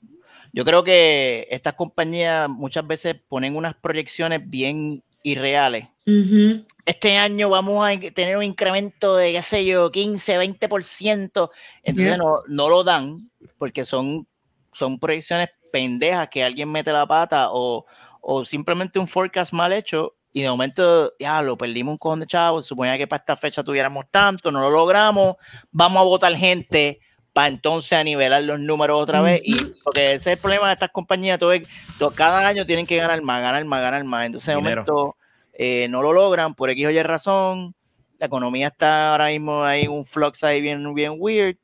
Yo 0.52 0.64
creo 0.64 0.82
que 0.82 1.46
estas 1.50 1.74
compañías 1.74 2.48
muchas 2.48 2.86
veces 2.86 3.14
ponen 3.28 3.56
unas 3.56 3.74
proyecciones 3.74 4.40
bien 4.48 5.04
irreales 5.30 5.88
este 6.86 7.18
año 7.18 7.50
vamos 7.50 7.84
a 7.84 7.98
tener 8.12 8.36
un 8.36 8.44
incremento 8.44 9.16
de, 9.16 9.32
qué 9.32 9.42
sé 9.42 9.64
yo, 9.64 9.90
15, 9.90 10.38
20%. 10.38 11.50
Entonces 11.82 12.18
no, 12.18 12.42
no, 12.46 12.68
lo 12.68 12.84
dan 12.84 13.28
porque 13.58 13.84
son, 13.84 14.26
son 14.72 15.00
proyecciones 15.00 15.50
pendejas 15.72 16.28
que 16.28 16.44
alguien 16.44 16.70
mete 16.70 16.92
la 16.92 17.06
pata 17.06 17.48
o, 17.50 17.86
o 18.20 18.44
simplemente 18.44 19.00
un 19.00 19.08
forecast 19.08 19.52
mal 19.52 19.72
hecho 19.72 20.14
y 20.32 20.42
de 20.42 20.50
momento, 20.50 21.12
ya 21.18 21.42
lo 21.42 21.56
perdimos 21.56 21.92
un 21.92 21.98
cojón 21.98 22.20
de 22.20 22.26
chavos, 22.26 22.66
suponía 22.66 22.98
que 22.98 23.06
para 23.06 23.20
esta 23.20 23.36
fecha 23.36 23.64
tuviéramos 23.64 24.04
tanto, 24.10 24.52
no 24.52 24.60
lo 24.60 24.70
logramos, 24.70 25.36
vamos 25.72 25.98
a 25.98 26.04
votar 26.04 26.34
gente 26.34 27.00
para 27.36 27.48
entonces 27.48 27.92
a 27.92 28.02
nivelar 28.02 28.42
los 28.44 28.58
números 28.58 28.98
otra 28.98 29.20
vez. 29.20 29.42
Y 29.44 29.56
porque 29.84 30.04
ese 30.04 30.14
es 30.14 30.26
el 30.28 30.38
problema 30.38 30.68
de 30.68 30.72
estas 30.72 30.88
compañías, 30.88 31.38
todo, 31.38 31.52
todo, 31.98 32.10
cada 32.10 32.48
año 32.48 32.64
tienen 32.64 32.86
que 32.86 32.96
ganar 32.96 33.20
más, 33.20 33.42
ganar 33.42 33.62
más, 33.66 33.82
ganar 33.82 34.04
más. 34.04 34.24
Entonces, 34.24 34.46
de 34.46 34.54
momento, 34.54 35.16
eh, 35.52 35.86
no 35.90 36.00
lo 36.00 36.14
logran 36.14 36.54
por 36.54 36.70
X 36.70 36.86
o 36.86 36.90
Y 36.90 37.02
razón. 37.02 37.74
La 38.18 38.24
economía 38.24 38.68
está 38.68 39.12
ahora 39.12 39.26
mismo 39.26 39.62
ahí 39.62 39.86
un 39.86 40.06
flux 40.06 40.42
ahí 40.44 40.62
bien, 40.62 40.94
bien 40.94 41.16
weird. 41.18 41.58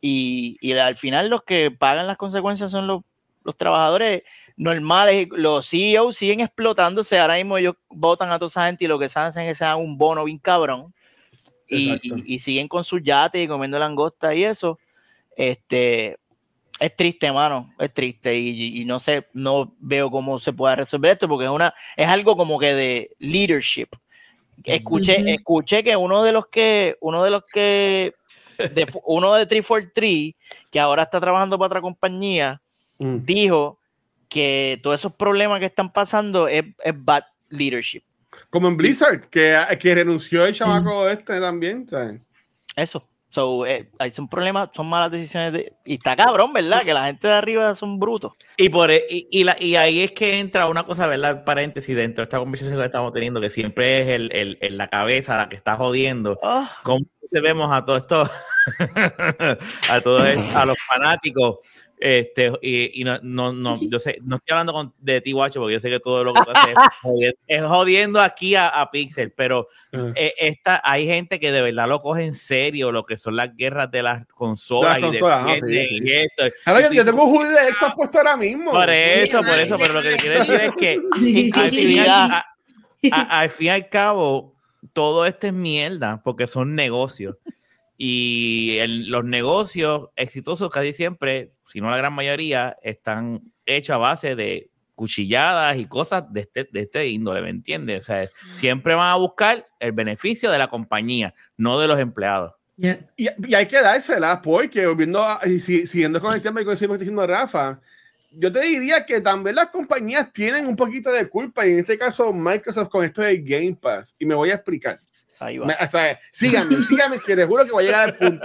Y, 0.00 0.56
y 0.60 0.72
al 0.72 0.96
final 0.96 1.28
los 1.28 1.44
que 1.44 1.70
pagan 1.70 2.08
las 2.08 2.16
consecuencias 2.16 2.72
son 2.72 2.88
los, 2.88 3.02
los 3.44 3.56
trabajadores 3.56 4.24
normales. 4.56 5.28
Los 5.30 5.70
CEOs 5.70 6.16
siguen 6.16 6.40
explotándose. 6.40 7.16
Ahora 7.16 7.36
mismo 7.36 7.58
ellos 7.58 7.76
votan 7.90 8.32
a 8.32 8.40
toda 8.40 8.48
esa 8.48 8.66
gente 8.66 8.86
y 8.86 8.88
lo 8.88 8.98
que 8.98 9.08
se 9.08 9.20
hacen 9.20 9.44
es 9.44 9.56
que 9.56 9.64
se 9.64 9.72
un 9.72 9.96
bono 9.96 10.24
bien 10.24 10.38
cabrón. 10.38 10.92
Y, 11.68 12.00
y, 12.02 12.38
siguen 12.40 12.66
con 12.66 12.82
sus 12.82 13.02
yates 13.02 13.44
y 13.44 13.46
comiendo 13.46 13.78
langosta 13.78 14.34
y 14.34 14.42
eso. 14.42 14.80
Este, 15.36 16.18
es 16.80 16.96
triste, 16.96 17.30
mano, 17.30 17.72
es 17.78 17.92
triste 17.92 18.36
y, 18.36 18.84
no 18.84 18.98
sé, 18.98 19.28
no 19.32 19.74
veo 19.78 20.10
cómo 20.10 20.38
se 20.38 20.52
pueda 20.52 20.76
resolver 20.76 21.12
esto 21.12 21.28
porque 21.28 21.44
es 21.44 21.50
una, 21.50 21.74
es 21.96 22.08
algo 22.08 22.36
como 22.36 22.58
que 22.58 22.74
de 22.74 23.16
leadership. 23.18 23.88
Escuché, 24.64 25.22
escuché 25.32 25.84
que 25.84 25.96
uno 25.96 26.24
de 26.24 26.32
los 26.32 26.46
que, 26.48 26.96
uno 27.00 27.22
de 27.22 27.30
los 27.30 27.44
que, 27.44 28.14
de, 28.58 28.86
uno 29.04 29.34
de 29.34 29.46
343, 29.46 30.34
que 30.70 30.80
ahora 30.80 31.04
está 31.04 31.20
trabajando 31.20 31.58
para 31.58 31.66
otra 31.66 31.80
compañía, 31.80 32.60
mm. 32.98 33.18
dijo 33.22 33.78
que 34.28 34.80
todos 34.82 34.98
esos 35.00 35.14
problemas 35.14 35.60
que 35.60 35.66
están 35.66 35.92
pasando 35.92 36.48
es, 36.48 36.64
es 36.82 36.94
bad 36.96 37.24
leadership. 37.50 38.02
Como 38.50 38.68
en 38.68 38.76
Blizzard, 38.76 39.28
que, 39.28 39.58
que 39.80 39.94
renunció 39.94 40.44
el 40.46 40.54
chavaco 40.54 41.08
este 41.08 41.40
también, 41.40 41.88
¿sabes? 41.88 42.20
Eso. 42.74 43.06
So, 43.28 43.66
eh, 43.66 43.90
son 44.12 44.28
problemas, 44.28 44.70
son 44.74 44.88
malas 44.88 45.10
decisiones. 45.10 45.72
y 45.84 45.94
está 45.94 46.16
cabrón, 46.16 46.52
¿verdad? 46.52 46.82
Que 46.82 46.94
la 46.94 47.06
gente 47.06 47.28
de 47.28 47.34
arriba 47.34 47.74
son 47.74 47.98
brutos. 47.98 48.32
Y, 48.56 48.68
por, 48.68 48.90
e, 48.90 49.04
y, 49.08 49.44
la, 49.44 49.56
y 49.60 49.76
ahí 49.76 50.02
es 50.02 50.12
que 50.12 50.38
entra 50.38 50.68
una 50.68 50.84
cosa, 50.84 51.06
¿verdad? 51.06 51.44
Paréntesis 51.44 51.94
dentro 51.94 52.22
de 52.22 52.24
esta 52.24 52.38
conversación 52.38 52.78
que 52.78 52.84
estamos 52.84 53.12
teniendo, 53.12 53.40
que 53.40 53.50
siempre 53.50 54.02
es 54.02 54.08
el, 54.08 54.58
el, 54.60 54.76
la 54.76 54.88
cabeza 54.88 55.36
la 55.36 55.48
que 55.48 55.56
está 55.56 55.76
jodiendo. 55.76 56.38
Oh. 56.42 56.68
¿Cómo 56.82 57.04
vemos 57.30 57.70
a 57.72 57.84
todo 57.84 57.96
esto? 57.96 58.30
a 59.90 60.00
todos 60.00 60.22
a 60.54 60.66
los 60.66 60.76
fanáticos 60.88 61.58
este, 61.98 62.52
y, 62.60 63.00
y 63.00 63.04
no, 63.04 63.18
no, 63.22 63.52
no, 63.52 63.78
yo 63.90 63.98
sé, 63.98 64.18
no 64.22 64.36
estoy 64.36 64.52
hablando 64.52 64.72
con, 64.72 64.94
de 64.98 65.20
ti, 65.20 65.32
Guacho, 65.32 65.60
porque 65.60 65.74
yo 65.74 65.80
sé 65.80 65.90
que 65.90 66.00
todo 66.00 66.24
lo 66.24 66.34
que 66.34 66.40
hace 66.52 66.74
es, 67.46 67.64
jodiendo, 67.64 68.20
aquí 68.20 68.54
a, 68.54 68.68
a 68.68 68.90
Pixel, 68.90 69.32
pero 69.32 69.68
eh, 69.92 70.34
esta, 70.38 70.80
hay 70.84 71.06
gente 71.06 71.40
que 71.40 71.52
de 71.52 71.62
verdad 71.62 71.88
lo 71.88 72.00
coge 72.00 72.24
en 72.24 72.34
serio, 72.34 72.92
lo 72.92 73.04
que 73.04 73.16
son 73.16 73.36
las 73.36 73.56
guerras 73.56 73.90
de 73.90 74.02
las 74.02 74.26
consolas. 74.26 74.98
y, 74.98 75.10
de, 75.10 76.24
esto. 76.24 76.44
yo, 76.92 77.04
tengo 77.04 77.24
un 77.24 77.48
de 77.48 77.72
Xbox 77.72 77.94
puesto 77.94 78.18
ahora 78.18 78.36
mismo. 78.36 78.72
Por 78.72 78.90
eso, 78.90 79.42
por 79.42 79.58
eso, 79.58 79.78
pero 79.78 79.94
lo 79.94 80.02
que 80.02 80.16
quiero 80.16 80.38
decir 80.38 80.60
es 80.60 80.72
que 80.76 81.00
al 83.12 83.50
fin 83.50 83.66
y 83.66 83.70
al 83.70 83.88
cabo, 83.88 84.54
todo 84.92 85.26
esto 85.26 85.46
es 85.46 85.52
mierda, 85.52 86.20
porque 86.22 86.46
son 86.46 86.74
negocios. 86.74 87.36
Y 87.98 88.78
los 88.86 89.24
negocios 89.24 90.10
exitosos 90.16 90.70
casi 90.70 90.92
siempre, 90.92 91.52
si 91.66 91.80
no 91.80 91.90
la 91.90 91.96
gran 91.96 92.12
mayoría, 92.12 92.76
están 92.82 93.52
hechos 93.64 93.94
a 93.94 93.98
base 93.98 94.36
de 94.36 94.70
cuchilladas 94.94 95.76
y 95.76 95.84
cosas 95.84 96.24
de 96.32 96.40
este, 96.40 96.68
de 96.72 96.80
este 96.80 97.06
índole, 97.06 97.42
¿me 97.42 97.50
entiendes? 97.50 98.04
O 98.04 98.06
sea, 98.06 98.28
siempre 98.52 98.94
van 98.94 99.10
a 99.10 99.16
buscar 99.16 99.68
el 99.78 99.92
beneficio 99.92 100.50
de 100.50 100.58
la 100.58 100.68
compañía, 100.68 101.34
no 101.56 101.78
de 101.78 101.86
los 101.86 102.00
empleados. 102.00 102.54
Y, 102.76 102.88
y, 103.16 103.54
hay 103.54 103.66
que 103.66 103.80
dársela, 103.80 104.42
porque 104.42 104.86
viendo, 104.94 105.24
y 105.44 105.60
siguiendo 105.60 106.20
con 106.20 106.34
el 106.34 106.42
tema 106.42 106.64
que 106.64 106.72
está 106.72 106.86
diciendo 106.86 107.26
Rafa, 107.26 107.80
yo 108.30 108.52
te 108.52 108.60
diría 108.60 109.06
que 109.06 109.20
también 109.20 109.56
las 109.56 109.70
compañías 109.70 110.30
tienen 110.32 110.66
un 110.66 110.76
poquito 110.76 111.10
de 111.12 111.28
culpa, 111.28 111.66
y 111.66 111.72
en 111.72 111.78
este 111.80 111.96
caso 111.96 112.32
Microsoft 112.32 112.88
con 112.88 113.04
esto 113.04 113.22
de 113.22 113.38
Game 113.38 113.78
Pass, 113.80 114.14
y 114.18 114.26
me 114.26 114.34
voy 114.34 114.50
a 114.50 114.54
explicar. 114.54 115.00
Ahí 115.38 115.58
va. 115.58 115.76
o 115.80 115.86
sea, 115.86 116.18
síganme, 116.32 116.82
síganme, 116.82 117.18
que 117.20 117.36
les 117.36 117.46
juro 117.46 117.64
que 117.64 117.72
voy 117.72 117.84
a 117.84 117.86
llegar 117.86 118.08
al 118.08 118.16
punto. 118.16 118.44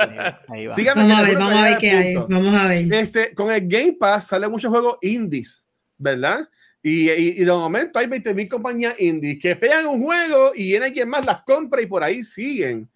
Ahí 0.49 0.67
va. 0.67 0.75
Síganme, 0.75 1.03
vamos 1.03 1.17
a 1.17 1.21
ver, 1.21 1.37
vamos 1.37 1.59
a 1.59 1.63
ver 1.63 1.77
qué 1.77 1.91
hay. 1.91 2.15
Vamos 2.15 2.55
a 2.55 2.67
ver. 2.67 2.93
Este, 2.93 3.33
con 3.33 3.51
el 3.51 3.67
Game 3.67 3.93
Pass 3.99 4.27
sale 4.27 4.47
muchos 4.47 4.69
juegos 4.69 4.97
indies, 5.01 5.65
¿verdad? 5.97 6.47
Y, 6.83 7.09
y, 7.11 7.27
y, 7.41 7.45
de 7.45 7.51
momento 7.51 7.99
hay 7.99 8.07
20.000 8.07 8.49
compañías 8.49 8.99
indies 8.99 9.39
que 9.39 9.55
pegan 9.55 9.85
un 9.85 10.03
juego 10.03 10.51
y 10.55 10.65
viene 10.65 10.91
quien 10.91 11.09
más 11.09 11.25
las 11.25 11.43
compra 11.43 11.81
y 11.81 11.85
por 11.85 12.03
ahí 12.03 12.23
siguen. 12.23 12.89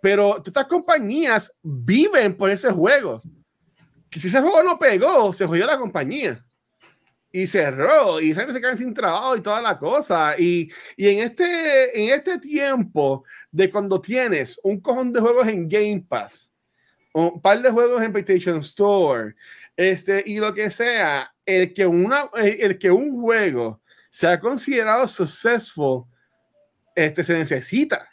Pero 0.00 0.42
estas 0.44 0.66
compañías 0.66 1.52
viven 1.62 2.34
por 2.36 2.50
ese 2.50 2.70
juego. 2.70 3.20
Que 4.08 4.20
si 4.20 4.28
ese 4.28 4.40
juego 4.40 4.62
no 4.62 4.78
pegó, 4.78 5.32
se 5.32 5.46
jodió 5.46 5.66
la 5.66 5.76
compañía. 5.76 6.45
Y 7.32 7.46
cerró 7.46 8.20
y 8.20 8.32
se 8.32 8.60
quedan 8.60 8.76
sin 8.76 8.94
trabajo 8.94 9.36
y 9.36 9.40
toda 9.40 9.60
la 9.60 9.78
cosa. 9.78 10.34
Y, 10.38 10.70
y, 10.96 11.08
en, 11.08 11.18
este, 11.20 12.00
en 12.00 12.14
este 12.14 12.38
tiempo 12.38 13.24
de 13.50 13.70
cuando 13.70 14.00
tienes 14.00 14.58
un 14.62 14.80
cojón 14.80 15.12
de 15.12 15.20
juegos 15.20 15.46
en 15.48 15.68
Game 15.68 16.04
Pass, 16.08 16.52
un 17.12 17.40
par 17.40 17.60
de 17.60 17.70
juegos 17.70 18.02
en 18.02 18.12
PlayStation 18.12 18.58
Store, 18.58 19.34
este, 19.76 20.22
y 20.26 20.38
lo 20.38 20.54
que 20.54 20.70
sea, 20.70 21.32
el 21.44 21.74
que, 21.74 21.86
una, 21.86 22.30
el 22.34 22.78
que 22.78 22.90
un 22.90 23.20
juego 23.20 23.80
sea 24.10 24.40
considerado 24.40 25.06
successful, 25.06 26.04
este, 26.94 27.22
se 27.22 27.34
necesita. 27.34 28.08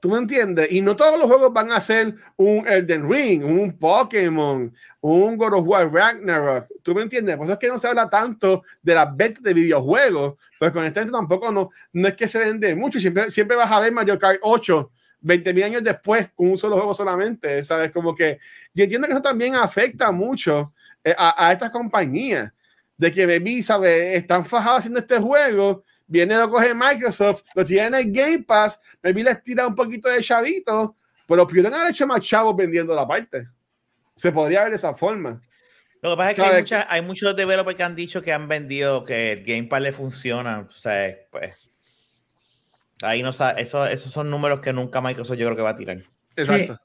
¿Tú 0.00 0.10
me 0.10 0.18
entiendes? 0.18 0.70
Y 0.70 0.82
no 0.82 0.94
todos 0.94 1.18
los 1.18 1.26
juegos 1.26 1.52
van 1.52 1.72
a 1.72 1.80
ser 1.80 2.14
un 2.36 2.68
Elden 2.68 3.10
Ring, 3.10 3.42
un 3.42 3.76
Pokémon, 3.78 4.72
un 5.00 5.36
God 5.36 5.54
of 5.54 5.66
War 5.66 5.90
Ragnarok. 5.90 6.68
¿Tú 6.84 6.94
me 6.94 7.02
entiendes? 7.02 7.36
Por 7.36 7.46
eso 7.46 7.54
es 7.54 7.58
que 7.58 7.66
no 7.66 7.78
se 7.78 7.88
habla 7.88 8.08
tanto 8.08 8.62
de 8.80 8.94
las 8.94 9.16
ventas 9.16 9.42
de 9.42 9.52
videojuegos, 9.52 10.34
pero 10.60 10.72
con 10.72 10.84
este 10.84 11.04
tampoco 11.06 11.50
no, 11.50 11.70
no 11.92 12.08
es 12.08 12.14
que 12.14 12.28
se 12.28 12.38
vende 12.38 12.76
mucho. 12.76 13.00
Siempre, 13.00 13.28
siempre 13.30 13.56
vas 13.56 13.72
a 13.72 13.80
ver 13.80 13.92
Mario 13.92 14.18
Kart 14.18 14.38
8 14.42 14.90
20 15.20 15.54
mil 15.54 15.64
años 15.64 15.82
después 15.82 16.28
con 16.34 16.50
un 16.50 16.56
solo 16.56 16.76
juego 16.76 16.94
solamente, 16.94 17.62
¿sabes? 17.62 17.90
Como 17.90 18.14
que 18.14 18.38
yo 18.74 18.84
entiendo 18.84 19.08
que 19.08 19.14
eso 19.14 19.22
también 19.22 19.54
afecta 19.56 20.12
mucho 20.12 20.74
eh, 21.02 21.14
a, 21.16 21.48
a 21.48 21.52
estas 21.52 21.70
compañías, 21.70 22.52
de 22.96 23.10
que 23.10 23.26
Baby, 23.26 23.62
¿sabes? 23.62 24.16
Están 24.16 24.44
fajados 24.44 24.80
haciendo 24.80 25.00
este 25.00 25.18
juego 25.18 25.82
viene 26.06 26.36
lo 26.36 26.50
coge 26.50 26.74
Microsoft, 26.74 27.42
lo 27.54 27.64
tiene 27.64 27.86
en 27.86 27.94
el 27.94 28.12
Game 28.12 28.42
Pass, 28.42 28.80
maybe 29.02 29.24
les 29.24 29.42
tira 29.42 29.66
un 29.66 29.74
poquito 29.74 30.08
de 30.08 30.20
chavito, 30.20 30.96
pero 31.26 31.46
pudieron 31.46 31.72
haber 31.74 31.90
hecho 31.90 32.06
más 32.06 32.20
chavos 32.20 32.54
vendiendo 32.56 32.94
la 32.94 33.06
parte. 33.06 33.48
Se 34.16 34.30
podría 34.30 34.62
ver 34.62 34.70
de 34.70 34.76
esa 34.76 34.94
forma. 34.94 35.40
Lo 36.04 36.10
que 36.10 36.16
pasa 36.18 36.30
es 36.32 36.36
que 36.36 36.42
hay, 36.42 36.60
mucha, 36.60 36.86
hay, 36.90 37.00
muchos 37.00 37.34
developers 37.34 37.76
que 37.78 37.82
han 37.82 37.96
dicho 37.96 38.20
que 38.20 38.30
han 38.30 38.46
vendido 38.46 39.04
que 39.04 39.32
el 39.32 39.42
Game 39.42 39.64
Pass 39.64 39.80
le 39.80 39.90
funciona. 39.90 40.68
O 40.68 40.70
sea, 40.70 41.16
pues. 41.30 41.56
Ahí 43.00 43.22
no 43.22 43.32
sabe, 43.32 43.62
eso, 43.62 43.86
esos 43.86 44.12
son 44.12 44.28
números 44.28 44.60
que 44.60 44.74
nunca 44.74 45.00
Microsoft 45.00 45.38
yo 45.38 45.46
creo 45.46 45.56
que 45.56 45.62
va 45.62 45.70
a 45.70 45.76
tirar. 45.76 45.96
Exacto. 46.36 46.78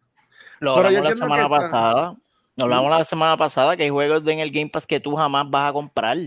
Lo 0.61 0.77
hablamos 0.77 1.03
la 1.03 1.15
semana 1.17 1.49
pasada. 1.49 2.15
Lo 2.55 2.63
hablamos 2.63 2.91
la 2.91 3.03
semana 3.03 3.35
pasada 3.35 3.75
que 3.75 3.83
hay 3.83 3.89
juegos 3.89 4.25
en 4.25 4.39
el 4.39 4.51
Game 4.51 4.69
Pass 4.69 4.87
que 4.87 5.01
tú 5.01 5.17
jamás 5.17 5.49
vas 5.49 5.69
a 5.69 5.73
comprar. 5.73 6.17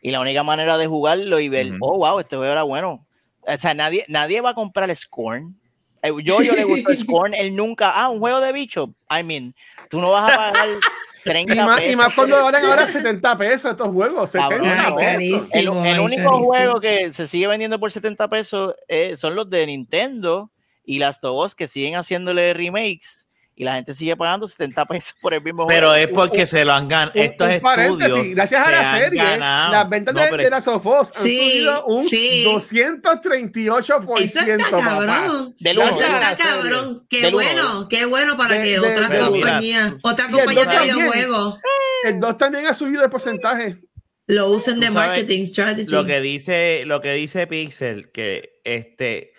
Y 0.00 0.10
la 0.10 0.18
única 0.18 0.42
manera 0.42 0.76
de 0.78 0.88
jugarlo 0.88 1.38
y 1.38 1.48
ver, 1.48 1.74
oh, 1.78 1.98
wow, 1.98 2.18
este 2.18 2.34
juego 2.36 2.50
era 2.50 2.64
bueno. 2.64 3.06
O 3.42 3.56
sea, 3.56 3.72
nadie, 3.72 4.04
nadie 4.08 4.40
va 4.40 4.50
a 4.50 4.54
comprar 4.54 4.90
el 4.90 4.96
Scorn. 4.96 5.56
Eh, 6.02 6.10
yo, 6.24 6.42
yo 6.42 6.56
le 6.56 6.64
gusto 6.64 6.90
Scorn, 6.96 7.34
él 7.34 7.54
nunca, 7.54 7.92
ah, 7.92 8.08
un 8.08 8.18
juego 8.18 8.40
de 8.40 8.52
bicho. 8.52 8.92
I 9.08 9.22
mean, 9.22 9.54
tú 9.88 10.00
no 10.00 10.10
vas 10.10 10.32
a 10.32 10.36
pagar 10.36 10.68
30 11.24 11.54
y 11.54 11.56
más, 11.58 11.80
pesos. 11.80 11.92
Y 11.92 11.96
más 11.96 12.14
cuando 12.14 12.44
valen 12.44 12.64
ahora 12.64 12.86
70 12.86 13.38
pesos 13.38 13.70
estos 13.70 13.88
juegos. 13.88 14.30
70 14.30 14.96
pesos. 14.96 15.54
El, 15.54 15.68
el 15.68 16.00
único 16.00 16.30
carísimo. 16.30 16.44
juego 16.44 16.80
que 16.80 17.12
se 17.12 17.26
sigue 17.26 17.46
vendiendo 17.46 17.78
por 17.78 17.90
70 17.90 18.28
pesos 18.28 18.74
eh, 18.88 19.16
son 19.16 19.34
los 19.34 19.48
de 19.48 19.66
Nintendo 19.66 20.50
y 20.84 20.98
las 20.98 21.20
dos 21.20 21.54
que 21.54 21.68
siguen 21.68 21.94
haciéndole 21.94 22.54
remakes 22.54 23.26
y 23.54 23.64
la 23.64 23.74
gente 23.74 23.92
sigue 23.94 24.16
pagando 24.16 24.46
70 24.46 24.86
pesos 24.86 25.14
por 25.20 25.34
el 25.34 25.42
mismo 25.42 25.66
Pero 25.66 25.88
juego. 25.90 26.04
es 26.08 26.14
porque 26.14 26.40
un, 26.40 26.46
se 26.46 26.64
lo 26.64 26.72
han 26.72 26.88
ganado. 26.88 27.12
Estos 27.14 27.46
un 27.48 27.54
estudios. 28.02 28.34
Gracias 28.34 28.66
a 28.66 28.70
la 28.70 28.98
serie, 28.98 29.22
ganado. 29.22 29.72
las 29.72 29.88
ventas 29.90 30.14
no, 30.14 30.20
de, 30.36 30.42
de 30.44 30.50
las 30.50 30.64
Sofos 30.64 31.16
han 31.16 31.22
sí, 31.22 31.38
subido 31.52 31.84
un 31.86 32.08
sí. 32.08 32.44
238%. 32.46 34.20
Eso 34.20 34.40
está 34.40 34.68
cabrón. 34.80 35.54
Del 35.60 35.78
Eso 35.80 35.94
uno. 35.96 36.00
está 36.18 36.36
cabrón. 36.36 37.00
Qué 37.08 37.30
bueno, 37.30 37.88
qué 37.88 38.04
bueno 38.06 38.36
para 38.36 38.54
De- 38.56 38.64
que 38.64 38.70
de- 38.70 38.78
otras 38.80 39.10
de- 39.10 39.18
compañías, 39.18 39.94
otras 40.02 40.28
el 40.28 40.34
compañías 40.34 40.64
de 40.66 40.70
dos 40.70 40.74
también. 40.74 40.96
videojuegos 40.96 41.60
El 42.04 42.20
2 42.20 42.38
también 42.38 42.66
ha 42.66 42.74
subido 42.74 43.02
de 43.02 43.08
porcentaje. 43.08 43.78
lo 44.26 44.48
usen 44.50 44.80
de 44.80 44.90
marketing 44.90 45.46
strategy. 45.46 45.90
Lo 45.90 46.04
que 46.06 46.20
dice, 46.20 46.84
lo 46.86 47.00
que 47.00 47.12
dice 47.12 47.46
Pixel, 47.46 48.10
que 48.12 48.60
este, 48.64 49.31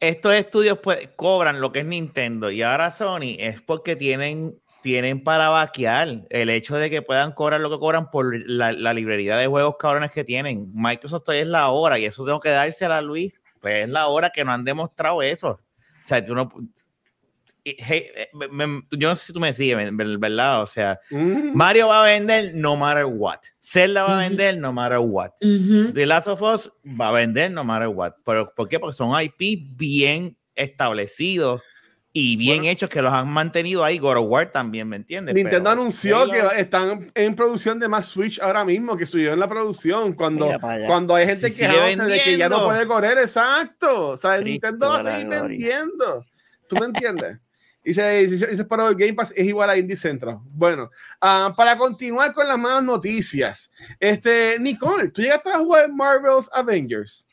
estos 0.00 0.34
estudios 0.34 0.78
pues, 0.82 1.08
cobran 1.16 1.60
lo 1.60 1.72
que 1.72 1.80
es 1.80 1.86
Nintendo 1.86 2.50
y 2.50 2.62
ahora 2.62 2.90
Sony 2.90 3.36
es 3.38 3.60
porque 3.62 3.96
tienen, 3.96 4.58
tienen 4.82 5.22
para 5.22 5.48
vaquear 5.48 6.26
el 6.28 6.50
hecho 6.50 6.76
de 6.76 6.90
que 6.90 7.02
puedan 7.02 7.32
cobrar 7.32 7.60
lo 7.60 7.70
que 7.70 7.78
cobran 7.78 8.10
por 8.10 8.34
la, 8.48 8.72
librería 8.92 9.36
de 9.36 9.46
juegos 9.46 9.76
cabrones 9.78 10.12
que 10.12 10.24
tienen. 10.24 10.70
Microsoft 10.74 11.24
todavía 11.24 11.42
es 11.42 11.48
la 11.48 11.68
hora 11.68 11.98
y 11.98 12.04
eso 12.04 12.24
tengo 12.24 12.40
que 12.40 12.50
dársela 12.50 12.98
a 12.98 13.02
Luis. 13.02 13.32
Pues 13.60 13.84
es 13.84 13.88
la 13.88 14.06
hora 14.08 14.30
que 14.30 14.44
no 14.44 14.52
han 14.52 14.64
demostrado 14.64 15.22
eso. 15.22 15.48
O 15.48 16.08
sea, 16.08 16.24
tú 16.24 16.34
no. 16.34 16.50
Hey, 17.78 18.06
eh, 18.14 18.28
me- 18.32 18.66
me- 18.66 18.82
yo 18.92 19.08
no 19.08 19.16
sé 19.16 19.26
si 19.26 19.32
tú 19.32 19.40
me 19.40 19.52
sigues, 19.52 19.76
ver- 19.96 20.18
¿verdad? 20.18 20.62
O 20.62 20.66
sea, 20.66 20.98
Mm. 21.10 21.52
Mario 21.54 21.88
va 21.88 22.02
a 22.02 22.04
vender 22.06 22.52
no 22.54 22.76
matter 22.76 23.04
what. 23.06 23.38
Zelda 23.60 24.04
va 24.04 24.16
a 24.18 24.28
vender 24.28 24.58
no 24.58 24.72
matter 24.72 24.98
what. 24.98 25.30
Ujú. 25.40 25.92
The 25.92 26.06
Last 26.06 26.28
of 26.28 26.40
Us 26.42 26.70
va 26.84 27.08
a 27.08 27.12
vender 27.12 27.50
no 27.50 27.64
matter 27.64 27.88
what. 27.88 28.12
¿Pero 28.24 28.52
por 28.54 28.68
qué? 28.68 28.78
Porque 28.78 28.94
son 28.96 29.10
IP 29.20 29.66
bien 29.76 30.36
establecidos 30.54 31.62
y 32.12 32.36
bien 32.36 32.58
Bueno. 32.60 32.72
hechos 32.72 32.88
que 32.88 33.02
los 33.02 33.12
han 33.12 33.28
mantenido 33.28 33.84
ahí. 33.84 33.98
God 33.98 34.16
of 34.18 34.26
War 34.28 34.50
también, 34.50 34.88
¿me 34.88 34.96
entiendes? 34.96 35.34
Nintendo 35.34 35.70
Pero 35.70 35.80
anunció 35.80 36.30
que 36.30 36.40
están 36.60 37.10
en 37.14 37.34
producción 37.34 37.78
de 37.78 37.88
más 37.88 38.06
Switch 38.06 38.40
ahora 38.40 38.64
mismo, 38.64 38.96
que 38.96 39.04
subió 39.04 39.32
en 39.34 39.40
la 39.40 39.48
producción. 39.48 40.14
Cuando, 40.14 40.50
cuando 40.86 41.14
hay 41.14 41.26
gente 41.26 41.52
que 41.52 41.66
de 41.68 42.20
que 42.24 42.36
ya 42.38 42.48
no 42.48 42.64
puede 42.64 42.86
correr, 42.86 43.18
exacto. 43.18 44.10
O 44.10 44.16
sea, 44.16 44.38
Cristo 44.38 44.68
Nintendo 44.68 44.88
va 44.90 44.98
a 44.98 45.02
seguir 45.02 45.26
vendiendo. 45.28 46.24
¿Tú 46.68 46.76
me 46.76 46.86
entiendes? 46.86 47.38
Y 47.88 47.94
se, 47.94 48.26
dice, 48.26 48.64
para 48.64 48.88
el 48.88 48.96
Game 48.96 49.14
Pass 49.14 49.32
es 49.36 49.46
igual 49.46 49.70
a 49.70 49.78
Indie 49.78 49.96
Central. 49.96 50.38
Bueno, 50.50 50.90
ah, 51.20 51.54
para 51.56 51.78
continuar 51.78 52.34
con 52.34 52.48
las 52.48 52.58
malas 52.58 52.82
noticias, 52.82 53.70
este, 54.00 54.56
Nicole, 54.58 55.10
¿tú 55.12 55.22
llegaste 55.22 55.50
a 55.50 55.58
jugar 55.58 55.92
Marvel's 55.92 56.50
Avengers? 56.52 57.24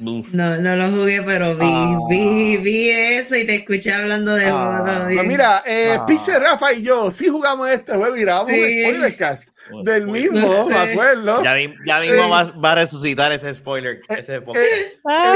Uf. 0.00 0.32
No, 0.32 0.56
no 0.58 0.76
lo 0.76 0.90
jugué, 0.92 1.20
pero 1.22 1.56
vi, 1.56 1.66
Ah. 1.68 1.98
vi, 2.08 2.56
vi 2.56 2.88
eso 2.88 3.36
y 3.36 3.44
te 3.44 3.56
escuché 3.56 3.92
hablando 3.92 4.34
de 4.34 4.46
Ah. 4.46 4.82
juego. 4.84 5.14
Pues 5.14 5.26
mira, 5.26 5.62
eh, 5.66 5.96
Ah. 6.00 6.06
Pixel 6.06 6.40
Rafa 6.40 6.72
y 6.72 6.82
yo 6.82 7.10
sí 7.10 7.28
jugamos 7.28 7.68
este 7.68 7.92
juego 7.94 8.16
y 8.16 8.20
grabamos 8.22 8.52
Sí. 8.52 8.62
un 8.62 8.84
spoilercast 8.94 9.48
del 9.84 10.02
Spoiler. 10.04 10.32
mismo, 10.32 10.66
me 10.68 10.74
acuerdo. 10.78 11.42
Ya, 11.44 11.54
ya 11.84 12.00
mismo 12.00 12.22
Eh, 12.24 12.30
va, 12.30 12.44
va 12.44 12.72
a 12.72 12.74
resucitar 12.76 13.30
ese 13.32 13.52
spoiler. 13.52 14.00
Ese 14.08 14.40
podcast. 14.40 14.64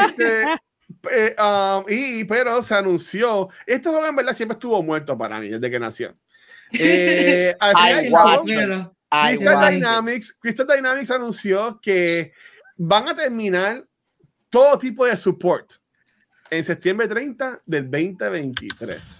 Este, 0.09 0.45
eh, 1.11 1.37
um, 1.39 1.85
y, 1.89 2.25
pero 2.25 2.63
se 2.63 2.75
anunció. 2.75 3.49
Este 3.67 3.89
juego 3.89 4.07
en 4.07 4.17
verdad 4.17 4.35
siempre 4.35 4.55
estuvo 4.55 4.83
muerto 4.83 5.17
para 5.17 5.41
mí 5.41 5.49
desde 5.49 5.71
que 5.71 5.79
nació. 5.79 6.15
Eh, 6.79 7.57
Ay. 7.61 8.11
Ay, 9.15 9.37
Crystal. 9.37 9.75
Dynamics, 9.75 10.33
Crystal 10.41 10.67
Dynamics 10.67 11.11
anunció 11.11 11.79
que 11.83 12.33
van 12.79 13.11
a 13.11 13.15
terminar 13.15 13.85
todo 14.49 14.79
tipo 14.79 15.05
de 15.05 15.19
support 15.19 15.75
en 16.49 16.65
septiembre 16.65 17.07
30 17.07 17.61
del 17.67 17.91
2023. 17.91 19.19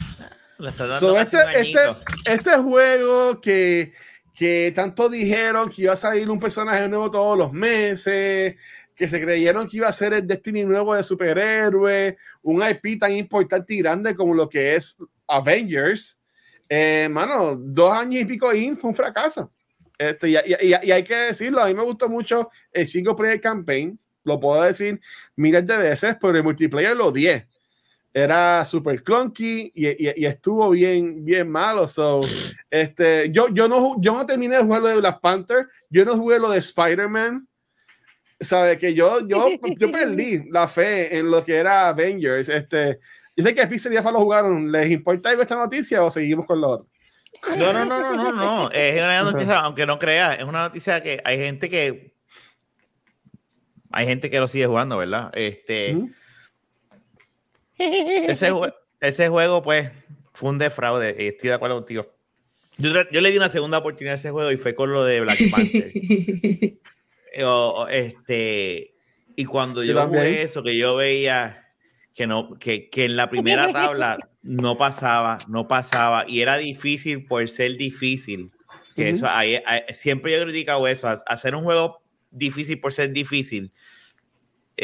Le 0.59 0.69
está 0.71 0.87
dando 0.87 0.99
So, 0.99 1.19
este, 1.19 1.37
este, 1.61 1.81
este 2.25 2.51
juego 2.57 3.39
que, 3.39 3.93
que 4.35 4.73
tanto 4.75 5.11
dijeron 5.11 5.69
que 5.69 5.83
iba 5.83 5.93
a 5.93 5.97
salir 5.97 6.31
un 6.31 6.41
personaje 6.41 6.89
nuevo 6.89 7.11
todos 7.11 7.37
los 7.37 7.53
meses, 7.53 8.57
que 8.95 9.09
se 9.09 9.21
creyeron 9.21 9.69
que 9.69 9.79
iba 9.79 9.89
a 9.89 9.93
ser 9.93 10.13
el 10.13 10.27
Destiny 10.27 10.65
nuevo 10.65 10.95
de 10.95 11.03
superhéroe, 11.03 12.17
un 12.43 12.63
IP 12.63 12.99
tan 12.99 13.13
importante 13.13 13.75
y 13.75 13.79
grande 13.79 14.15
como 14.15 14.35
lo 14.35 14.49
que 14.49 14.75
es 14.75 14.97
Avengers. 15.27 16.19
Eh, 16.69 17.09
mano, 17.11 17.57
dos 17.57 17.93
años 17.93 18.23
y 18.23 18.25
pico 18.25 18.53
in 18.53 18.77
fue 18.77 18.91
un 18.91 18.97
fracaso. 18.97 19.53
Este, 19.99 20.31
y, 20.31 20.37
y- 20.61 20.91
hay 20.91 21.05
que 21.05 21.15
decirlo, 21.15 21.63
a 21.63 21.67
mí 21.69 21.75
me 21.75 21.83
gustó 21.83 22.09
mucho 22.09 22.49
el 22.73 22.87
single 22.87 23.15
player 23.15 23.41
campaign, 23.41 23.99
lo 24.25 24.39
puedo 24.41 24.63
decir 24.63 25.01
miles 25.37 25.67
de 25.67 25.77
veces, 25.77 26.17
pero 26.21 26.37
el 26.37 26.45
multiplayer 26.45 26.97
lo 26.97 27.09
odié 27.09 27.47
era 28.15 28.65
super 28.65 29.03
clunky 29.03 29.73
y, 29.75 30.25
estuvo 30.27 30.71
bien, 30.71 31.25
bien 31.25 31.49
malo. 31.51 31.87
So, 31.89 32.21
este, 32.71 33.31
yo, 33.33 33.49
yo, 33.49 33.69
no, 33.69 33.97
yo 34.01 34.15
no 34.15 34.27
terminé 34.27 34.57
de 34.57 34.63
jugar 34.63 34.83
lo 34.83 34.89
de 34.89 34.97
Black 34.99 35.21
Panther, 35.21 35.69
yo 35.89 36.05
no 36.05 36.17
jugué 36.17 36.39
lo 36.39 36.51
de 36.51 36.59
Spider-Man. 36.59 37.49
Sabe 38.43 38.79
que 38.79 38.95
yo, 38.95 39.27
yo, 39.27 39.49
yo 39.79 39.91
perdí 39.91 40.45
la 40.51 40.69
fe 40.69 41.17
en 41.17 41.31
lo 41.31 41.45
que 41.45 41.57
era 41.57 41.89
Avengers. 41.89 42.49
Este, 42.49 42.99
yo 43.37 43.45
sé 43.45 43.55
que 43.55 43.67
Pixel 43.67 43.93
y 43.93 43.97
Alpha 43.97 44.13
lo 44.13 44.21
jugaron. 44.21 44.71
¿Les 44.71 44.91
importa 44.91 45.31
algo 45.31 45.43
esta 45.43 45.57
noticia 45.57 46.03
o 46.03 46.11
seguimos 46.11 46.47
con 46.47 46.61
lo 46.61 46.69
otro? 46.71 46.89
No, 47.57 47.73
no, 47.73 47.85
no, 47.85 48.01
no, 48.01 48.15
no, 48.15 48.33
no. 48.33 48.71
Es 48.73 49.03
una 49.03 49.23
noticia, 49.23 49.61
aunque 49.61 49.87
no 49.87 49.99
creas, 49.99 50.39
es 50.39 50.45
una 50.45 50.63
noticia 50.63 51.03
que 51.03 51.21
hay 51.25 51.39
gente 51.39 51.69
que 51.69 52.13
hay 53.93 54.07
gente 54.07 54.31
que 54.31 54.41
lo 54.41 54.49
sigue 54.49 54.67
jugando, 54.67 54.97
¿verdad? 54.97 55.31
Este, 55.35 55.97
ese, 57.79 58.51
ese 59.01 59.29
juego, 59.29 59.63
pues, 59.63 59.91
fue 60.33 60.51
un 60.51 60.59
defraude. 60.59 61.15
y 61.19 61.27
Estoy 61.29 61.49
de 61.51 61.55
acuerdo 61.55 61.77
contigo. 61.77 62.07
Yo, 62.79 62.91
yo 63.11 63.21
le 63.21 63.31
di 63.31 63.37
una 63.37 63.51
segunda 63.51 63.79
oportunidad 63.79 64.15
a 64.15 64.17
ese 64.17 64.31
juego 64.31 64.51
y 64.51 64.57
fue 64.57 64.75
con 64.75 64.93
lo 64.93 65.05
de 65.05 65.21
Black 65.21 65.39
Panther. 65.51 65.93
O- 67.45 67.87
este, 67.89 68.95
y 69.37 69.45
cuando 69.45 69.83
Yo 69.83 69.95
yo 69.95 70.07
jugué 70.07 70.43
eso, 70.43 70.63
que 70.63 70.77
yo 70.77 70.97
veía 70.97 71.69
que, 72.15 72.27
no, 72.27 72.59
que, 72.59 72.91
que 72.91 73.05
en 73.05 73.17
la 73.17 73.31
primera 73.31 73.73
tabla 73.73 74.31
no 74.43 74.77
pasaba, 74.77 75.39
no 75.49 75.69
pasaba, 75.69 76.25
y 76.29 76.41
era 76.41 76.59
difícil 76.59 77.27
por 77.27 77.49
ser 77.49 77.77
difícil. 77.77 78.53
Que 78.95 79.09
Ujú. 79.09 79.17
eso, 79.17 79.27
ahí- 79.29 79.63
ahí- 79.65 79.83
siempre 79.91 80.33
yo 80.33 80.39
he 80.39 80.45
criticado 80.45 80.87
eso, 80.87 81.09
ha- 81.09 81.23
hacer 81.27 81.55
un 81.55 81.65
juego 81.65 82.03
difícil 82.31 82.81
por 82.81 82.93
ser 82.93 83.13
difícil, 83.13 83.73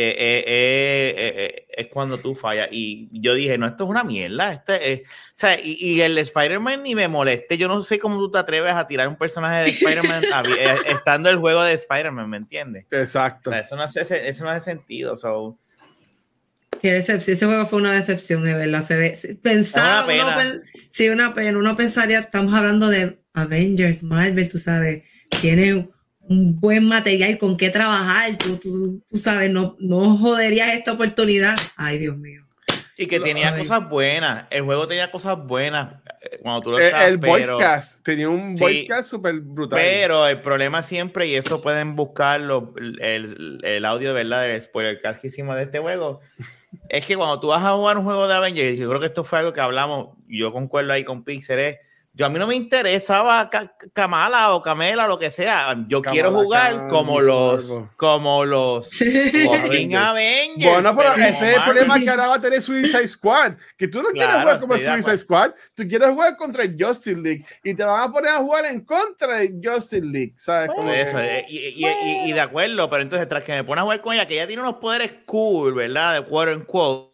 eh, 0.00 0.14
eh, 0.16 1.14
eh, 1.16 1.34
eh, 1.36 1.66
es 1.76 1.88
cuando 1.88 2.18
tú 2.18 2.32
fallas. 2.36 2.68
Y 2.70 3.08
yo 3.10 3.34
dije, 3.34 3.58
no, 3.58 3.66
esto 3.66 3.82
es 3.82 3.90
una 3.90 4.04
mierda. 4.04 4.52
Este 4.52 4.92
es, 4.92 5.00
o 5.00 5.32
sea, 5.34 5.58
y, 5.58 5.72
y 5.72 6.00
el 6.00 6.16
Spider-Man 6.18 6.84
ni 6.84 6.94
me 6.94 7.08
moleste. 7.08 7.58
Yo 7.58 7.66
no 7.66 7.82
sé 7.82 7.98
cómo 7.98 8.16
tú 8.18 8.30
te 8.30 8.38
atreves 8.38 8.74
a 8.74 8.86
tirar 8.86 9.08
un 9.08 9.16
personaje 9.16 9.64
de 9.64 9.70
Spider-Man 9.70 10.22
eh, 10.56 10.76
estando 10.86 11.30
el 11.30 11.38
juego 11.38 11.64
de 11.64 11.72
Spider-Man, 11.72 12.30
¿me 12.30 12.36
entiendes? 12.36 12.86
O 12.92 12.96
Exacto. 12.96 13.50
sea, 13.50 13.58
eso, 13.58 13.74
no 13.74 13.82
hace, 13.82 14.28
eso 14.28 14.44
no 14.44 14.50
hace 14.50 14.70
sentido. 14.70 15.16
So, 15.16 15.58
Qué 16.80 16.92
decepción. 16.92 17.36
Ese 17.36 17.46
juego 17.46 17.66
fue 17.66 17.80
una 17.80 17.92
decepción, 17.92 18.44
de 18.44 18.54
verdad. 18.54 18.84
Se 18.84 18.96
ve, 18.96 19.18
pensaba, 19.42 20.04
Una 20.04 20.28
uno, 20.28 20.60
sí, 20.90 21.08
una 21.08 21.34
pena. 21.34 21.58
Uno 21.58 21.76
pensaría, 21.76 22.20
estamos 22.20 22.54
hablando 22.54 22.88
de 22.88 23.18
Avengers, 23.34 24.04
Marvel, 24.04 24.48
tú 24.48 24.58
sabes, 24.58 25.02
tiene 25.40 25.88
un 26.28 26.60
buen 26.60 26.86
material 26.86 27.38
con 27.38 27.56
qué 27.56 27.70
trabajar. 27.70 28.36
Tú, 28.38 28.56
tú, 28.56 29.02
tú 29.08 29.16
sabes, 29.16 29.50
no, 29.50 29.76
no 29.80 30.16
joderías 30.18 30.74
esta 30.74 30.92
oportunidad. 30.92 31.56
Ay, 31.76 31.98
Dios 31.98 32.16
mío. 32.16 32.42
y 33.00 33.06
que 33.06 33.20
tenía 33.20 33.52
Ay. 33.54 33.60
cosas 33.62 33.88
buenas. 33.88 34.46
El 34.50 34.62
juego 34.62 34.86
tenía 34.88 35.08
cosas 35.10 35.38
buenas 35.38 35.94
eh, 36.20 36.40
cuando 36.42 36.60
tú 36.62 36.70
lo 36.72 36.78
El, 36.80 36.86
estabas, 36.86 37.08
el 37.08 37.16
voice 37.18 37.46
pero- 37.46 37.58
cast 37.58 38.02
tenía 38.04 38.28
un 38.28 38.56
Sí. 38.56 38.62
voice 38.64 38.86
cast 38.86 39.08
súper 39.10 39.34
brutal. 39.40 39.78
Pero 39.80 40.26
el 40.26 40.40
problema 40.40 40.82
siempre, 40.82 41.28
y 41.28 41.36
eso 41.36 41.62
pueden 41.62 41.94
buscarlo, 41.94 42.74
el, 42.76 43.00
el, 43.00 43.60
el 43.62 43.84
audio, 43.84 44.12
¿verdad? 44.14 44.42
Del 44.42 44.60
spoiler 44.60 45.00
cast 45.00 45.20
que 45.20 45.28
hicimos 45.28 45.54
de 45.54 45.62
este 45.62 45.78
juego, 45.78 46.20
es 46.88 47.06
que 47.06 47.16
cuando 47.16 47.38
tú 47.38 47.46
vas 47.46 47.62
a 47.64 47.70
jugar 47.72 47.98
un 47.98 48.04
juego 48.04 48.26
de 48.26 48.34
Avengers, 48.34 48.76
yo 48.76 48.88
creo 48.88 48.98
que 49.00 49.06
esto 49.06 49.22
fue 49.22 49.38
algo 49.38 49.52
que 49.52 49.60
hablamos, 49.60 50.16
yo 50.26 50.52
concuerdo 50.52 50.92
ahí 50.92 51.04
con 51.04 51.22
Pixel, 51.22 51.60
es, 51.60 51.78
yo 52.18 52.26
a 52.26 52.28
mí 52.28 52.38
no 52.38 52.48
me 52.48 52.56
interesaba 52.56 53.48
Ka- 53.48 53.72
Kamala 53.92 54.52
o 54.52 54.60
Kamela, 54.60 55.06
lo 55.06 55.16
que 55.18 55.30
sea, 55.30 55.76
yo 55.86 56.02
Kamala 56.02 56.12
quiero 56.12 56.32
jugar 56.32 56.72
Khan, 56.76 56.88
como 56.88 57.20
los, 57.20 57.80
como 57.96 58.44
los 58.44 58.88
fucking 58.90 59.94
Avengers. 59.94 60.04
Avengers. 60.04 60.72
Bueno, 60.72 60.96
pero 60.96 61.12
como 61.12 61.24
ese 61.24 61.50
es 61.52 61.56
el 61.58 61.62
problema 61.62 62.00
que 62.00 62.10
ahora 62.10 62.26
va 62.26 62.34
a 62.34 62.40
tener 62.40 62.60
Suicide 62.60 63.06
Squad. 63.06 63.52
Que 63.76 63.86
tú 63.86 64.02
no 64.02 64.08
quieres 64.10 64.30
Claro, 64.34 64.42
jugar 64.42 64.60
como 64.60 64.76
Suicide 64.76 65.18
Squad, 65.18 65.50
tú 65.76 65.84
quieres 65.88 66.08
jugar 66.10 66.36
contra 66.36 66.64
el 66.64 66.76
Justice 66.76 67.16
League 67.16 67.44
y 67.62 67.72
te 67.72 67.84
van 67.84 68.02
a 68.02 68.10
poner 68.12 68.32
a 68.32 68.38
jugar 68.38 68.64
en 68.66 68.80
contra 68.84 69.36
de 69.38 69.54
Justice 69.62 70.04
League, 70.04 70.34
¿sabes? 70.36 70.70
Por 70.74 70.86
que- 70.86 71.00
eso, 71.00 71.20
eh, 71.20 71.46
y, 71.48 71.58
y- 71.58 71.86
y- 71.86 72.30
y 72.30 72.32
de 72.32 72.40
acuerdo, 72.40 72.90
pero 72.90 73.02
entonces 73.04 73.28
tras 73.28 73.44
que 73.44 73.52
me 73.52 73.62
pone 73.62 73.80
a 73.80 73.84
jugar 73.84 74.00
con 74.00 74.12
ella, 74.14 74.26
que 74.26 74.34
ella 74.34 74.48
tiene 74.48 74.62
unos 74.62 74.74
poderes 74.78 75.12
cool, 75.24 75.72
¿verdad? 75.72 76.14
De 76.14 76.24
quote 76.28 76.50
and 76.50 76.66
quote. 76.66 77.08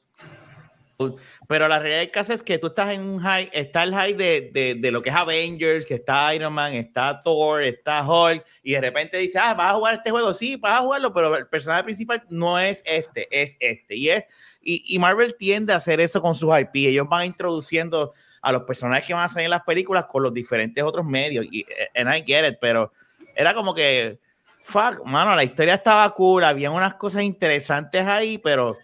Pero 1.47 1.69
la 1.69 1.79
realidad 1.79 2.01
del 2.01 2.11
caso 2.11 2.33
es 2.33 2.43
que 2.43 2.59
tú 2.59 2.69
estás 2.69 2.93
en 2.93 3.03
un 3.03 3.19
high, 3.21 3.51
está 3.53 3.83
el 3.83 3.95
high 3.95 4.15
de, 4.15 4.51
de, 4.53 4.75
de 4.77 4.91
lo 4.91 5.03
que 5.03 5.11
es 5.11 5.17
Avengers, 5.17 5.85
que 5.85 5.95
está 5.95 6.35
Iron 6.35 6.53
Man, 6.53 6.75
está 6.75 7.21
Thor, 7.21 7.63
está 7.63 8.07
Hulk, 8.07 8.45
y 8.63 8.73
de 8.73 8.81
repente 8.81 9.19
dice, 9.19 9.39
ah, 9.39 9.53
vas 9.55 9.73
a 9.73 9.75
jugar 9.75 9.95
este 9.95 10.11
juego, 10.11 10.33
sí, 10.33 10.57
vas 10.57 10.79
a 10.79 10.83
jugarlo, 10.83 11.13
pero 11.13 11.37
el 11.37 11.47
personaje 11.47 11.85
principal 11.85 12.23
no 12.31 12.59
es 12.59 12.83
este, 12.87 13.29
es 13.31 13.57
este. 13.61 13.97
Y, 13.97 14.11
es, 14.11 14.25
y, 14.63 14.99
Marvel 14.99 15.37
tiende 15.37 15.73
a 15.73 15.77
hacer 15.77 16.01
eso 16.01 16.23
con 16.23 16.35
sus 16.35 16.51
IP, 16.59 16.75
ellos 16.77 17.09
van 17.09 17.27
introduciendo 17.27 18.15
a 18.41 18.53
los 18.53 18.63
personajes 18.63 19.07
que 19.07 19.15
van 19.15 19.25
a 19.25 19.29
salir 19.29 19.45
en 19.45 19.51
las 19.51 19.65
películas 19.65 20.07
con 20.07 20.23
los 20.23 20.33
diferentes 20.33 20.83
otros 20.83 21.05
medios, 21.05 21.47
y 21.51 21.67
and 21.95 22.15
I 22.15 22.23
get 22.27 22.49
it, 22.49 22.59
pero 22.61 22.93
era 23.35 23.53
como 23.53 23.75
que, 23.75 24.19
fuck, 24.61 25.05
mano, 25.05 25.35
la 25.35 25.45
historia 25.45 25.75
estaba 25.75 26.09
cool, 26.15 26.45
había 26.45 26.71
unas 26.71 26.95
cosas 26.95 27.23
interesantes 27.23 28.07
ahí, 28.07 28.39
pero 28.39 28.79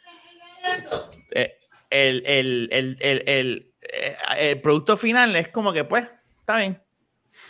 eh, 0.64 1.19
el, 1.90 2.22
el, 2.26 2.68
el, 2.72 2.96
el, 3.00 3.22
el, 3.26 3.72
eh, 3.82 4.16
el 4.38 4.60
producto 4.60 4.96
final 4.96 5.34
es 5.36 5.48
como 5.48 5.72
que, 5.72 5.84
pues, 5.84 6.06
está 6.40 6.56
bien. 6.58 6.80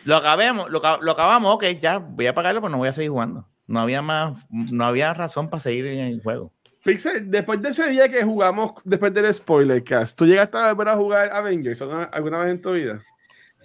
Lo 0.04 0.16
acabemos, 0.16 0.70
lo, 0.70 0.80
lo 1.00 1.12
acabamos, 1.12 1.54
ok, 1.54 1.64
ya 1.80 1.98
voy 1.98 2.26
a 2.26 2.34
pagarlo, 2.34 2.60
pero 2.60 2.70
no 2.70 2.78
voy 2.78 2.88
a 2.88 2.92
seguir 2.92 3.10
jugando. 3.10 3.46
No 3.66 3.80
había 3.80 4.02
más, 4.02 4.46
no 4.50 4.84
había 4.84 5.12
razón 5.14 5.48
para 5.48 5.62
seguir 5.62 5.86
en 5.86 5.98
el 6.00 6.22
juego. 6.22 6.52
Pixel, 6.82 7.30
después 7.30 7.60
de 7.60 7.68
ese 7.68 7.88
día 7.90 8.08
que 8.08 8.24
jugamos, 8.24 8.72
después 8.84 9.12
del 9.12 9.32
spoiler 9.34 9.84
cast, 9.84 10.18
¿tú 10.18 10.26
llegaste 10.26 10.56
a 10.56 10.72
volver 10.72 10.88
a 10.88 10.96
jugar 10.96 11.30
Avengers 11.32 11.82
alguna, 11.82 12.04
alguna 12.04 12.38
vez 12.38 12.50
en 12.50 12.60
tu 12.60 12.72
vida? 12.72 13.04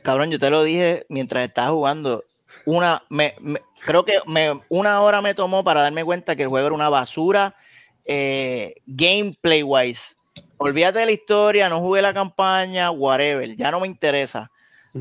Cabrón, 0.03 0.29
yo 0.31 0.37
te 0.37 0.49
lo 0.49 0.63
dije 0.63 1.05
mientras 1.09 1.47
estaba 1.47 1.71
jugando. 1.71 2.23
Una, 2.65 3.01
me, 3.09 3.35
me- 3.39 3.61
creo 3.79 4.03
que 4.05 4.19
me, 4.27 4.59
una 4.69 4.99
hora 5.01 5.21
me 5.21 5.33
tomó 5.33 5.63
para 5.63 5.81
darme 5.81 6.03
cuenta 6.03 6.35
que 6.35 6.43
el 6.43 6.49
juego 6.49 6.67
era 6.67 6.75
una 6.75 6.89
basura 6.89 7.55
eh, 8.05 8.75
gameplay 8.85 9.63
wise. 9.63 10.15
Olvídate 10.57 10.99
de 10.99 11.05
la 11.05 11.11
historia, 11.11 11.69
no 11.69 11.79
jugué 11.79 12.01
la 12.01 12.13
campaña, 12.13 12.91
whatever, 12.91 13.55
ya 13.55 13.71
no 13.71 13.79
me 13.79 13.87
interesa. 13.87 14.49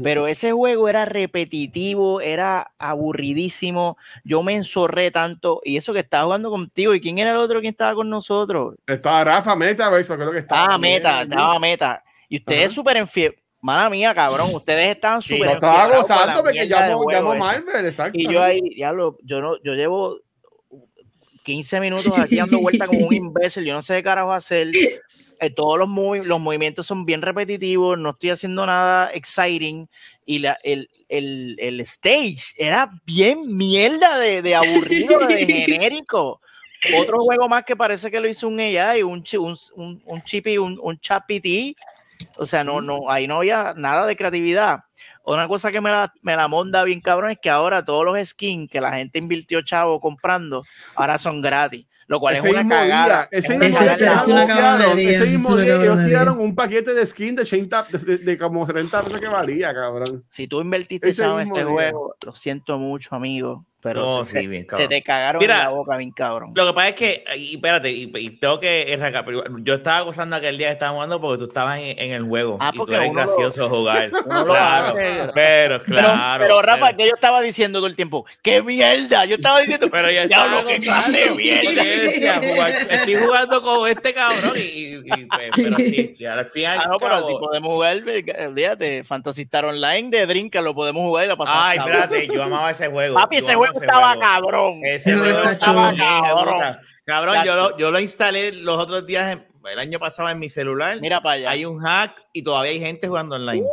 Pero 0.02 0.26
ese 0.26 0.50
juego 0.50 0.88
era 0.88 1.04
repetitivo, 1.04 2.20
era 2.20 2.72
aburridísimo. 2.78 3.96
Yo 4.24 4.42
me 4.42 4.56
enzorré 4.56 5.12
tanto. 5.12 5.60
Y 5.62 5.76
eso 5.76 5.92
que 5.92 6.00
estaba 6.00 6.24
jugando 6.24 6.50
contigo. 6.50 6.94
¿Y 6.94 7.00
quién 7.00 7.18
era 7.18 7.30
el 7.30 7.36
otro 7.36 7.60
que 7.60 7.68
estaba 7.68 7.94
con 7.94 8.10
nosotros? 8.10 8.74
Estaba 8.88 9.22
Rafa, 9.22 9.54
Metaverse, 9.54 10.16
creo 10.16 10.32
que 10.32 10.38
estaba. 10.38 10.74
Ah, 10.74 10.78
meta, 10.78 11.10
también. 11.10 11.30
estaba 11.30 11.58
meta. 11.60 12.04
Y 12.28 12.38
ustedes 12.38 12.72
súper 12.72 12.96
enfie... 12.96 13.38
Madre 13.60 13.88
mía, 13.88 14.14
cabrón, 14.14 14.50
ustedes 14.52 14.94
estaban 14.94 15.22
Sí, 15.22 15.36
súper 15.36 15.46
Lo 15.46 15.54
estaba 15.54 15.96
gozando 15.96 16.42
porque 16.42 16.66
llamo, 16.66 17.10
llamo. 17.10 17.34
Marvel, 17.34 17.86
exacto. 17.86 18.18
Y 18.18 18.30
yo 18.30 18.42
ahí, 18.42 18.60
diablo, 18.60 19.16
yo 19.22 19.40
no, 19.40 19.56
yo 19.62 19.72
llevo 19.72 20.18
15 21.44 21.80
minutos 21.80 22.18
aquí 22.18 22.36
dando 22.36 22.60
vuelta 22.60 22.86
como 22.86 23.06
un 23.06 23.14
imbécil, 23.14 23.64
yo 23.64 23.72
no 23.72 23.82
sé 23.82 23.96
qué 23.96 24.02
carajo 24.02 24.34
hacer. 24.34 24.68
Eh, 25.40 25.50
todos 25.50 25.78
los, 25.78 25.88
movi- 25.88 26.22
los 26.22 26.40
movimientos 26.40 26.86
son 26.86 27.04
bien 27.04 27.20
repetitivos, 27.22 27.98
no 27.98 28.10
estoy 28.10 28.30
haciendo 28.30 28.64
nada 28.66 29.10
exciting 29.12 29.88
y 30.24 30.38
la, 30.38 30.58
el, 30.62 30.88
el, 31.08 31.56
el 31.58 31.80
stage 31.80 32.54
era 32.56 32.90
bien 33.04 33.56
mierda 33.56 34.18
de, 34.18 34.42
de 34.42 34.54
aburrido, 34.54 35.26
de 35.26 35.44
genérico. 35.66 36.40
Otro 36.96 37.18
juego 37.18 37.48
más 37.48 37.64
que 37.64 37.76
parece 37.76 38.10
que 38.10 38.20
lo 38.20 38.28
hizo 38.28 38.46
un 38.46 38.60
AI, 38.60 39.02
un, 39.02 39.24
un, 39.38 39.56
un, 39.74 40.02
un 40.04 40.22
chipi, 40.22 40.58
un, 40.58 40.78
un 40.82 40.98
chat 41.00 41.24
PT. 41.26 41.74
O 42.36 42.46
sea, 42.46 42.62
no, 42.62 42.80
no, 42.80 43.10
ahí 43.10 43.26
no 43.26 43.38
había 43.38 43.74
nada 43.76 44.06
de 44.06 44.16
creatividad. 44.16 44.80
Una 45.24 45.48
cosa 45.48 45.72
que 45.72 45.80
me 45.80 45.90
la, 45.90 46.12
me 46.20 46.36
la 46.36 46.46
monda 46.48 46.84
bien 46.84 47.00
cabrón 47.00 47.30
es 47.30 47.38
que 47.40 47.48
ahora 47.48 47.84
todos 47.84 48.04
los 48.04 48.18
skins 48.28 48.70
que 48.70 48.80
la 48.80 48.92
gente 48.92 49.18
invirtió 49.18 49.62
chavo 49.62 49.98
comprando, 49.98 50.64
ahora 50.94 51.16
son 51.16 51.40
gratis. 51.40 51.86
Lo 52.06 52.20
cual 52.20 52.36
Ese 52.36 52.48
es 52.48 52.52
una 52.52 52.68
cagada. 52.68 53.28
ese 53.30 53.54
es 53.54 55.30
mismo 55.30 55.56
día 55.56 55.76
ellos 55.76 56.04
tiraron 56.04 56.38
un 56.38 56.54
paquete 56.54 56.92
de 56.94 57.06
skin 57.06 57.34
de, 57.34 57.42
80, 57.42 57.86
de, 57.90 58.18
de 58.18 58.38
como 58.38 58.66
70 58.66 59.02
pesos 59.02 59.20
que 59.20 59.28
valía, 59.28 59.72
cabrón. 59.72 60.24
Si 60.30 60.46
tú 60.46 60.60
invertiste 60.60 61.08
en 61.08 61.40
este 61.40 61.54
día. 61.54 61.64
juego, 61.64 62.14
lo 62.24 62.34
siento 62.34 62.78
mucho, 62.78 63.14
amigo. 63.14 63.64
Pero 63.84 64.24
se, 64.24 64.40
sí, 64.40 64.46
bien, 64.46 64.62
se 64.62 64.66
cabrón. 64.66 64.88
te 64.88 65.02
cagaron 65.02 65.40
Mira, 65.40 65.56
en 65.58 65.62
la 65.64 65.68
boca, 65.68 65.96
bien 65.98 66.10
cabrón. 66.10 66.52
Lo 66.54 66.66
que 66.66 66.72
pasa 66.72 66.88
es 66.88 66.94
que, 66.94 67.24
y 67.36 67.54
espérate, 67.54 67.90
y, 67.90 68.10
y 68.16 68.30
tengo 68.30 68.58
que 68.58 68.92
eh. 68.92 69.12
Yo 69.62 69.74
estaba 69.74 70.00
gozando 70.00 70.36
aquel 70.36 70.56
día 70.58 70.68
que 70.68 70.72
estábamos 70.72 70.96
jugando 70.98 71.20
porque 71.20 71.38
tú 71.38 71.44
estabas 71.48 71.78
en, 71.78 71.98
en 71.98 72.12
el 72.12 72.24
juego. 72.24 72.56
Ah, 72.60 72.70
y 72.72 72.72
tú 72.72 72.78
porque 72.78 72.96
eres 72.96 73.10
uno 73.10 73.20
lo- 73.20 73.26
gracioso 73.26 73.68
jugar. 73.68 74.10
claro, 74.44 74.94
pero, 74.94 75.32
Pero, 75.34 75.80
claro. 75.80 76.42
pero 76.44 76.62
Rafa, 76.62 76.86
pero- 76.86 76.96
que 76.96 77.08
yo 77.08 77.14
estaba 77.14 77.40
diciendo 77.42 77.78
todo 77.78 77.86
el 77.86 77.94
tiempo, 77.96 78.24
¡qué 78.42 78.62
mierda! 78.62 79.24
Yo 79.26 79.36
estaba 79.36 79.60
diciendo, 79.60 79.88
Pero 79.90 80.10
ya 80.10 80.26
diablo, 80.26 80.58
estaba 80.60 80.68
qué 80.74 80.80
clase 80.80 81.30
mierda. 81.34 82.36
estoy 82.90 83.14
jugando 83.16 83.62
con 83.62 83.88
este 83.88 84.14
cabrón 84.14 84.52
y, 84.56 84.60
y- 84.60 84.94
y, 85.04 85.28
pero 85.60 85.76
sí, 85.76 86.14
sí, 86.18 86.24
al 86.26 86.46
final 86.46 86.78
Ah, 86.82 86.88
no, 86.88 86.96
pero 86.98 87.16
cabo- 87.16 87.28
si 87.28 87.34
podemos 87.36 87.74
jugar, 87.74 87.98
olvídate, 88.46 89.04
Fantasy 89.04 89.42
Star 89.42 89.64
Online 89.66 90.10
de 90.10 90.26
Drinka 90.26 90.60
lo 90.60 90.74
podemos 90.74 91.02
jugar 91.02 91.24
y 91.26 91.28
la 91.28 91.36
pasamos. 91.36 91.62
Ay, 91.64 91.78
espérate, 91.78 92.28
yo 92.32 92.42
amaba 92.42 92.70
ese 92.70 92.88
juego. 92.88 93.14
Papi, 93.14 93.36
ese 93.36 93.54
juego 93.54 93.73
estaba 93.80 94.06
juego. 94.14 94.20
cabrón. 94.20 94.80
Ese 94.84 95.14
juego 95.16 95.38
estaba 95.50 95.90
chulo. 95.92 96.04
cabrón. 96.22 96.76
Cabrón, 97.06 97.36
yo 97.44 97.54
lo, 97.56 97.76
yo 97.76 97.90
lo 97.90 98.00
instalé 98.00 98.52
los 98.52 98.78
otros 98.78 99.06
días, 99.06 99.32
en- 99.32 99.46
el 99.70 99.78
año 99.78 99.98
pasado 99.98 100.28
en 100.28 100.38
mi 100.38 100.48
celular. 100.48 100.98
Mira 101.00 101.22
para 101.22 101.34
allá. 101.36 101.50
Hay 101.50 101.64
un 101.64 101.78
hack 101.80 102.14
y 102.32 102.42
todavía 102.42 102.70
hay 102.72 102.80
gente 102.80 103.08
jugando 103.08 103.36
online. 103.36 103.64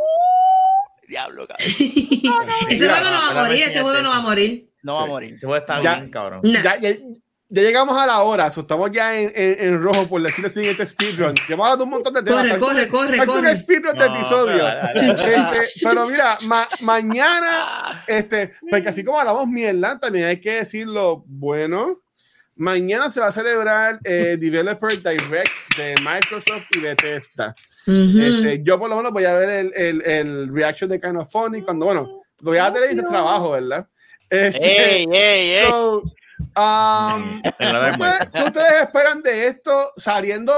Diablo, 1.08 1.46
cabrón. 1.48 1.66
ese 1.68 2.88
juego 2.88 3.10
no 3.10 3.18
va 3.20 3.28
a 3.28 3.44
morir, 3.44 3.62
ese 3.64 3.80
juego 3.82 4.02
no 4.02 4.10
va 4.10 4.16
a 4.16 4.20
morir. 4.20 4.66
No 4.82 4.94
va 4.96 5.02
a 5.02 5.06
morir. 5.06 5.34
Ese 5.34 5.46
juego 5.46 5.60
está 5.60 5.80
bien, 5.80 6.10
cabrón. 6.10 6.40
Ya, 6.44 6.78
ya, 7.54 7.62
llegamos 7.62 8.00
a 8.00 8.06
la 8.06 8.22
hora, 8.22 8.50
so 8.50 8.62
estamos 8.62 8.90
ya 8.90 9.14
en, 9.18 9.30
en, 9.34 9.56
en 9.60 9.82
rojo 9.82 10.08
por 10.08 10.22
decirlo 10.22 10.48
así 10.48 10.60
en 10.60 10.70
este 10.70 10.86
speedrun. 10.86 11.34
Llevamos 11.48 11.66
hablado 11.66 11.76
de 11.78 11.82
un 11.84 11.90
montón 11.90 12.14
de 12.14 12.22
temas. 12.22 12.46
Corre, 12.46 12.58
corre, 12.58 12.88
corre, 12.88 13.16
falta 13.18 13.32
un 13.32 13.38
corre. 13.42 13.56
speedrun 13.56 13.98
de 13.98 14.08
No, 14.08 14.14
episodio. 14.16 14.52
pero, 14.52 14.64
dale, 14.64 14.92
dale, 14.94 15.32
dale. 15.32 15.58
Este, 15.58 15.86
pero 15.88 16.06
mira, 16.08 16.38
ma- 16.46 16.66
mañana, 16.80 18.04
este, 18.06 18.52
porque 18.70 18.88
así 18.88 19.04
como 19.04 19.18
hablamos 19.20 19.46
mierda, 19.48 19.98
también 19.98 20.26
hay 20.26 20.40
que 20.40 20.52
decir 20.54 20.86
lo 20.86 21.24
bueno. 21.26 22.00
Mañana 22.56 23.08
se 23.10 23.20
va 23.20 23.26
a 23.28 23.32
celebrar 23.32 23.98
eh, 24.04 24.36
Developer 24.38 24.90
Direct 25.02 25.50
de 25.76 25.94
Microsoft 26.02 26.64
y 26.76 26.80
Bethesda. 26.80 27.54
Ujú. 27.86 28.20
Este, 28.20 28.60
yo 28.62 28.78
por 28.78 28.88
lo 28.90 28.96
menos 28.96 29.12
voy 29.12 29.24
a 29.24 29.32
ver 29.34 29.50
el, 29.50 29.72
el, 29.74 30.02
el 30.02 30.54
reaction 30.54 30.88
de 30.90 31.00
Kind 31.00 31.16
of 31.16 31.30
Funny 31.32 31.62
cuando, 31.62 31.86
bueno, 31.86 32.22
lo 32.40 32.50
voy 32.50 32.58
a 32.58 32.72
tener 32.72 32.90
en 32.90 32.98
este 32.98 33.10
trabajo, 33.10 33.52
¿verdad? 33.52 33.86
Este, 34.30 34.96
¡Ey, 34.96 35.06
ey, 35.12 35.50
ey! 35.56 35.66
so, 35.68 36.02
um, 36.56 37.42
En 37.58 37.72
la 37.72 37.90
de 37.90 37.96
¿qué 37.96 38.02
ustedes, 38.02 38.46
ustedes 38.46 38.82
esperan 38.82 39.22
de 39.22 39.46
esto 39.46 39.92
saliendo 39.96 40.52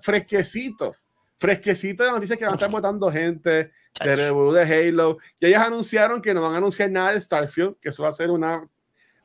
fresquecito? 0.00 0.94
Fresquecito 1.38 2.04
de 2.04 2.10
noticias 2.10 2.38
que 2.38 2.44
van 2.44 2.54
a 2.54 2.56
estar 2.56 2.70
votando 2.70 3.10
gente 3.10 3.72
de 4.04 4.16
review 4.16 4.52
de 4.52 4.62
Halo. 4.62 5.18
Y 5.40 5.46
ellos 5.46 5.60
anunciaron 5.60 6.20
que 6.20 6.34
no 6.34 6.42
van 6.42 6.54
a 6.54 6.58
anunciar 6.58 6.90
nada 6.90 7.12
de 7.12 7.20
Starfield, 7.20 7.76
que 7.80 7.90
eso 7.90 8.02
va 8.02 8.08
a 8.08 8.12
ser 8.12 8.30
una, 8.30 8.66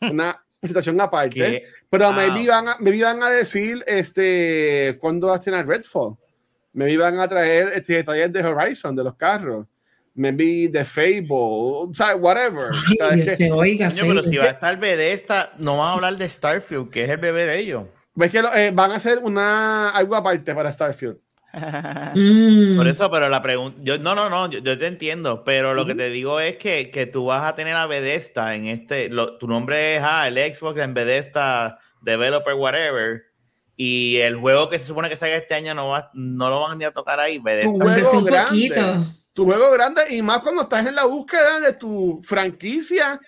una 0.02 0.44
presentación 0.60 1.00
aparte. 1.02 1.36
¿Qué? 1.36 1.64
Pero 1.90 2.08
Ah. 2.08 2.12
me, 2.12 2.42
iban 2.42 2.68
a, 2.68 2.78
me 2.80 2.96
iban 2.96 3.22
a 3.24 3.30
decir 3.30 3.84
este, 3.88 4.98
cuándo 5.00 5.28
va 5.28 5.36
a 5.36 5.40
tener 5.40 5.68
Redfall. 5.68 6.18
Me 6.74 6.90
iban 6.92 7.20
a 7.20 7.28
traer 7.28 7.70
este, 7.74 7.94
detalles 7.94 8.32
de 8.32 8.44
Horizon, 8.44 8.96
de 8.96 9.04
los 9.04 9.16
carros. 9.16 9.68
Maybe 10.16 10.68
de 10.70 10.86
Fable, 10.86 11.26
o 11.30 11.92
sea, 11.94 12.16
whatever. 12.16 12.68
Ay, 12.72 12.96
¿Sabes 12.98 13.16
Dios 13.16 13.28
qué? 13.30 13.36
te 13.38 13.52
oiga, 13.52 13.90
Coño, 13.90 14.04
pero 14.08 14.24
si 14.24 14.38
va 14.38 14.46
a 14.46 14.50
estar 14.52 14.78
Bethesda, 14.78 15.52
no 15.58 15.78
van 15.78 15.90
a 15.90 15.94
hablar 15.94 16.18
de 16.18 16.30
Starfield, 16.30 16.90
que 16.92 17.04
es 17.06 17.10
el 17.10 17.18
bebé 17.18 17.46
de 17.46 17.60
ellos. 17.60 17.84
Ves 18.16 18.30
que 18.32 18.42
lo- 18.44 18.54
eh, 18.54 18.70
van 18.72 18.92
a 18.92 18.96
hacer 18.96 19.18
una, 19.24 19.90
algo 19.90 20.16
aparte 20.16 20.54
para 20.54 20.72
Starfield. 20.72 21.18
Mm. 22.16 22.78
Por 22.78 22.88
eso, 22.88 23.10
pero 23.12 23.30
la 23.30 23.42
pregunta, 23.42 23.80
yo 23.84 23.98
no, 24.00 24.16
no, 24.16 24.30
no, 24.30 24.50
yo, 24.50 24.60
yo 24.60 24.78
te 24.78 24.88
entiendo, 24.88 25.44
pero 25.44 25.74
lo 25.74 25.86
que 25.86 25.92
Ujú. 25.92 25.98
te 26.00 26.10
digo 26.10 26.40
es 26.40 26.58
que, 26.58 26.90
que 26.90 27.06
tú 27.06 27.26
vas 27.26 27.44
a 27.44 27.56
tener 27.56 27.76
a 27.76 27.86
Bethesda 27.88 28.56
en 28.56 28.66
este, 28.68 29.10
lo- 29.10 29.38
tu 29.38 29.48
nombre 29.48 29.98
es 29.98 30.04
ah, 30.04 30.28
el 30.28 30.36
Xbox 30.56 30.80
en 30.80 30.94
Bethesda, 30.94 31.80
developer, 32.02 32.54
whatever, 32.56 33.22
y 33.76 34.18
el 34.18 34.36
juego 34.38 34.70
que 34.70 34.80
se 34.80 34.86
supone 34.86 35.10
que 35.10 35.16
salga 35.16 35.36
este 35.38 35.54
año 35.56 35.74
no, 35.74 35.90
va, 35.90 36.10
no 36.14 36.50
lo 36.50 36.62
van 36.62 36.78
ni 36.78 36.86
a 36.86 36.92
tocar 36.92 37.20
ahí, 37.20 37.40
Bethesda. 37.40 37.84
Sea 37.96 38.04
juego 38.04 38.18
un 38.20 38.26
grande. 38.26 38.50
poquito. 38.50 39.06
Tu 39.34 39.46
juego 39.46 39.72
grande 39.72 40.04
y 40.10 40.22
más 40.22 40.40
cuando 40.40 40.62
estás 40.62 40.86
en 40.86 40.96
la 40.96 41.06
búsqueda 41.06 41.60
de 41.60 41.74
tu 41.74 42.22
franquicia 42.24 43.20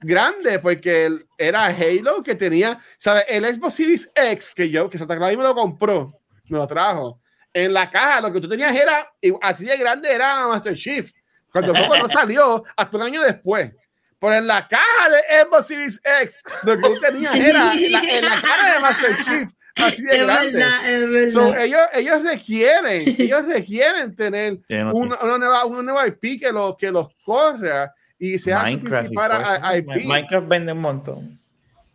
grande, 0.00 0.60
porque 0.60 1.24
era 1.36 1.66
Halo 1.66 2.22
que 2.22 2.36
tenía, 2.36 2.78
¿sabes? 2.96 3.24
El 3.28 3.44
Xbox 3.44 3.74
Series 3.74 4.12
X 4.14 4.52
que 4.54 4.70
yo, 4.70 4.88
que 4.88 4.98
Santa 4.98 5.16
Claus 5.16 5.36
me 5.36 5.42
lo 5.42 5.54
compró, 5.54 6.20
me 6.48 6.58
lo 6.58 6.66
trajo. 6.66 7.20
En 7.52 7.72
la 7.72 7.90
caja 7.90 8.20
lo 8.20 8.32
que 8.32 8.40
tú 8.40 8.48
tenías 8.48 8.74
era, 8.74 9.12
así 9.42 9.64
de 9.64 9.76
grande 9.76 10.12
era 10.12 10.46
Master 10.46 10.76
Chief. 10.76 11.10
Cuando 11.50 11.72
no 11.72 12.08
salió, 12.08 12.62
hasta 12.76 12.96
un 12.96 13.02
año 13.02 13.22
después. 13.22 13.72
Pero 14.20 14.34
en 14.34 14.46
la 14.46 14.68
caja 14.68 15.08
de 15.10 15.42
Xbox 15.42 15.66
Series 15.66 16.00
X, 16.22 16.40
lo 16.62 16.76
que 16.76 16.82
tú 16.82 17.00
tenías 17.00 17.34
era 17.34 17.72
en 17.72 17.92
la 18.24 18.40
cara 18.40 18.74
de 18.74 18.80
Master 18.80 19.16
Chief, 19.24 19.50
así 19.84 20.02
de 20.02 20.16
Es 20.16 20.26
grande. 20.26 20.52
verdad, 20.52 20.90
es 20.92 21.10
verdad. 21.10 21.30
So, 21.32 21.56
ellos, 21.56 21.80
ellos 21.94 22.22
requieren, 22.22 23.02
ellos 23.18 23.46
requieren 23.46 24.14
tener 24.16 24.58
una, 24.92 25.16
una 25.22 25.38
nueva, 25.38 25.64
una 25.66 25.82
nueva 25.82 26.06
IP 26.06 26.40
que, 26.40 26.52
lo, 26.52 26.76
que 26.76 26.90
los 26.90 27.08
corra 27.24 27.92
y 28.18 28.38
sea 28.38 28.62
Minecraft, 28.62 29.04
y 29.04 29.08
principal 29.14 29.30
cosas. 29.42 29.60
a- 29.62 29.76
IP. 29.78 29.86
Minecraft 30.04 30.48
vende 30.48 30.72
un 30.72 30.80
montón. 30.80 31.38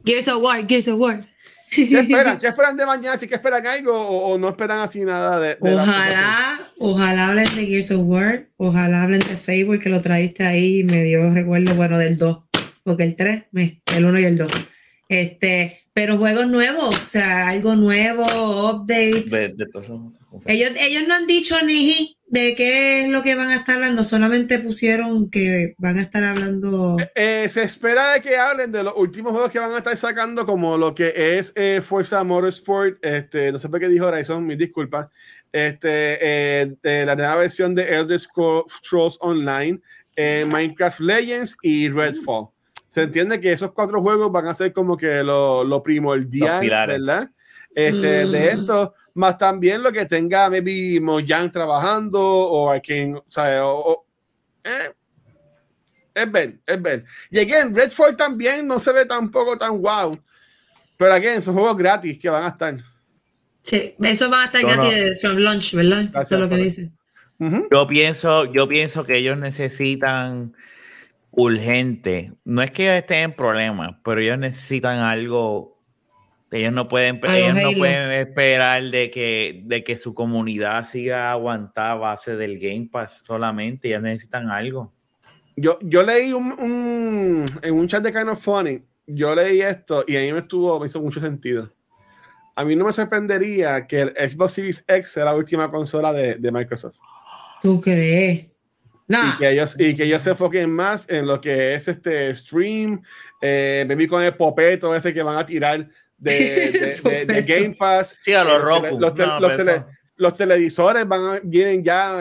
Gears 0.05 0.27
of 0.29 0.41
War, 0.43 0.65
Gears 0.67 0.87
of 0.87 0.99
War. 0.99 1.19
¿Qué 1.69 1.99
esperan? 2.01 2.37
¿Qué 2.39 2.47
esperan 2.47 2.77
de 2.77 2.85
mañana? 2.85 3.17
¿Si 3.17 3.27
que 3.27 3.35
esperan 3.35 3.65
algo 3.65 3.95
o, 3.95 4.33
o 4.33 4.37
no 4.37 4.49
esperan 4.49 4.79
así 4.79 5.01
nada 5.01 5.39
de, 5.39 5.57
de? 5.59 5.73
Ojalá, 5.75 6.59
ojalá 6.77 7.27
hablen 7.29 7.55
de 7.55 7.65
Gears 7.65 7.89
of 7.91 8.01
War, 8.03 8.43
ojalá 8.57 9.03
hablen 9.03 9.21
de 9.21 9.37
Facebook 9.37 9.79
que 9.79 9.89
lo 9.89 10.01
traíste 10.01 10.45
ahí 10.45 10.79
y 10.79 10.83
me 10.83 11.03
dio 11.03 11.33
recuerdo, 11.33 11.73
bueno, 11.73 11.97
del 11.97 12.17
2, 12.17 12.37
porque 12.83 13.03
el 13.03 13.15
3, 13.15 13.45
me- 13.51 13.81
el 13.95 14.05
1 14.05 14.19
y 14.19 14.25
el 14.25 14.37
2. 14.37 14.51
Este, 15.09 15.82
pero 15.93 16.17
juegos 16.17 16.47
nuevos, 16.47 16.95
o 16.95 17.09
sea, 17.09 17.49
algo 17.49 17.75
nuevo, 17.75 18.23
updates. 18.71 19.29
De, 19.29 19.53
de 19.53 19.65
todo 19.67 19.83
eso. 19.83 20.13
Ellos, 20.45 20.71
ellos 20.79 21.03
no 21.07 21.13
han 21.13 21.27
dicho 21.27 21.55
ni 21.63 22.17
de 22.25 22.55
qué 22.55 23.03
es 23.03 23.09
lo 23.09 23.21
que 23.21 23.35
van 23.35 23.49
a 23.49 23.57
estar 23.57 23.75
hablando, 23.75 24.03
solamente 24.03 24.57
pusieron 24.57 25.29
que 25.29 25.75
van 25.77 25.99
a 25.99 26.01
estar 26.01 26.23
hablando. 26.23 26.97
Eh, 27.13 27.47
se 27.47 27.61
espera 27.61 28.13
de 28.13 28.21
que 28.21 28.35
hablen 28.35 28.71
de 28.71 28.83
los 28.83 28.95
últimos 28.97 29.33
juegos 29.33 29.51
que 29.51 29.59
van 29.59 29.71
a 29.71 29.77
estar 29.77 29.95
sacando, 29.95 30.43
como 30.47 30.75
lo 30.75 30.95
que 30.95 31.37
es 31.37 31.53
eh, 31.55 31.81
Forza 31.83 32.23
Motorsport. 32.23 32.97
Este, 33.05 33.51
no 33.51 33.59
sé 33.59 33.69
por 33.69 33.79
qué 33.79 33.87
dijo 33.87 34.07
Horizon, 34.07 34.43
mis 34.47 34.57
disculpas. 34.57 35.09
Este, 35.51 36.17
eh, 36.19 36.75
de 36.81 37.05
la 37.05 37.15
nueva 37.15 37.35
versión 37.35 37.75
de 37.75 37.83
Elder 37.83 38.19
Scrolls 38.19 39.17
Online, 39.19 39.79
eh, 40.15 40.45
Minecraft 40.49 40.99
Legends 41.01 41.55
y 41.61 41.89
Redfall. 41.89 42.47
Se 42.93 43.01
entiende 43.01 43.41
que 43.41 43.51
esos 43.51 43.71
cuatro 43.71 44.01
juegos 44.03 44.31
van 44.31 44.45
a 44.47 44.53
ser 44.53 44.71
como 44.71 44.95
que 44.95 45.23
lo, 45.23 45.63
lo 45.63 45.81
primordial. 45.81 46.61
¿verdad? 46.87 47.27
Este, 47.73 48.27
De 48.27 48.55
Mm. 48.55 48.59
esto, 48.59 48.93
más 49.15 49.35
también 49.37 49.81
lo 49.81 49.91
que 49.91 50.05
tenga 50.05 50.47
maybe 50.47 50.99
Mojang 51.01 51.51
trabajando 51.51 52.21
o 52.23 52.69
a 52.69 52.79
quien, 52.79 53.15
o 53.15 53.25
sea, 53.27 53.65
o- 53.65 53.93
o- 53.93 54.05
eh, 54.63 54.93
es 56.13 56.31
Ben, 56.31 56.61
es 56.67 56.79
Ben. 56.81 57.03
Y 57.31 57.39
again, 57.39 57.73
Redfall 57.73 58.15
también 58.15 58.67
no 58.67 58.77
se 58.77 58.91
ve 58.91 59.07
tampoco 59.07 59.57
tan 59.57 59.81
wow. 59.81 60.19
Pero 60.95 61.13
again, 61.15 61.41
son 61.41 61.55
juegos 61.55 61.75
gratis 61.75 62.19
que 62.19 62.29
van 62.29 62.43
a 62.43 62.49
estar. 62.49 62.77
Sí, 63.61 63.95
eso 64.03 64.29
va 64.29 64.43
a 64.43 64.45
estar 64.45 64.61
gratis 64.61 64.77
no. 64.77 64.91
de 64.91 65.15
from 65.15 65.37
launch, 65.37 65.73
¿verdad? 65.73 66.01
eso 66.01 66.11
Gracias, 66.11 66.31
es 66.31 66.39
lo 66.39 66.49
que 66.49 66.55
dice. 66.57 66.91
Ujú. 67.39 67.67
Yo 67.71 67.87
pienso, 67.87 68.45
yo 68.53 68.67
pienso 68.67 69.03
que 69.03 69.17
ellos 69.17 69.35
necesitan 69.39 70.53
urgente. 71.35 72.31
No 72.45 72.61
es 72.61 72.71
que 72.71 72.83
ellos 72.83 72.97
estén 73.01 73.19
en 73.23 73.35
problemas, 73.35 73.95
pero 74.03 74.21
ellos 74.21 74.37
necesitan 74.37 74.99
algo. 74.99 75.73
Ellos 76.51 76.71
no 76.71 76.87
pueden, 76.87 77.19
ellos 77.35 77.55
no 77.63 77.69
pueden 77.79 78.11
esperar 78.11 78.83
de 78.83 79.09
que, 79.09 79.61
de 79.65 79.83
que 79.83 79.97
su 79.97 80.13
comunidad 80.13 80.83
siga 80.85 81.31
aguantada 81.31 81.93
a 81.93 81.95
base 81.95 82.35
del 82.35 82.59
Game 82.59 82.89
Pass 82.91 83.23
solamente. 83.25 83.87
Ellos 83.87 84.03
necesitan 84.03 84.49
algo. 84.51 84.93
Yo, 85.55 85.79
yo 85.81 86.03
leí 86.03 86.31
un, 86.31 86.51
un- 86.53 87.45
en 87.61 87.73
un 87.73 87.87
chat 87.87 88.03
de 88.03 88.11
Kind 88.13 88.29
of 88.29 88.39
Funny, 88.39 88.81
yo 89.07 89.33
leí 89.35 89.61
esto 89.61 90.03
y 90.07 90.15
a 90.15 90.19
mí 90.21 90.31
me 90.31 90.39
estuvo, 90.39 90.79
me 90.79 90.85
hizo 90.85 91.01
mucho 91.01 91.19
sentido. 91.19 91.71
A 92.55 92.63
mí 92.63 92.75
no 92.75 92.85
me 92.85 92.91
sorprendería 92.91 93.87
que 93.87 94.01
el 94.01 94.09
Xbox 94.31 94.53
Series 94.53 94.85
X 94.87 95.09
sea 95.11 95.25
la 95.25 95.35
última 95.35 95.71
consola 95.71 96.13
de, 96.13 96.35
de 96.35 96.51
Microsoft. 96.51 96.97
¿Tú 97.61 97.81
crees? 97.81 98.47
No, 99.13 99.29
Y 99.29 99.37
que 99.37 99.49
ellos, 99.51 99.75
y 99.79 99.93
que 99.95 100.03
ellos 100.03 100.21
se 100.23 100.31
enfoquen 100.31 100.69
más 100.71 101.09
en 101.09 101.27
lo 101.27 101.39
que 101.39 101.73
es 101.75 101.87
este 101.87 102.33
stream, 102.35 103.01
eh, 103.41 103.85
maybe 103.87 104.07
con 104.07 104.23
el 104.23 104.35
popeto 104.35 104.95
ese 104.95 105.13
que 105.13 105.21
van 105.23 105.37
a 105.37 105.45
tirar 105.45 105.87
de, 106.17 106.31
de- 107.03 107.25
de- 107.25 107.25
de. 107.25 107.41
Game 107.43 107.75
Pass. 107.77 108.17
Sí, 108.23 108.33
a 108.33 108.43
los 108.43 108.55
Eh, 108.55 108.59
Roku. 108.59 108.99
los 108.99 109.13
tel- 109.13 109.27
No, 109.27 109.39
los 109.39 109.57
tele- 109.57 109.85
los 110.15 110.35
televisores 110.35 111.07
van 111.07 111.21
a- 111.25 111.39
vienen 111.43 111.83
ya 111.83 112.19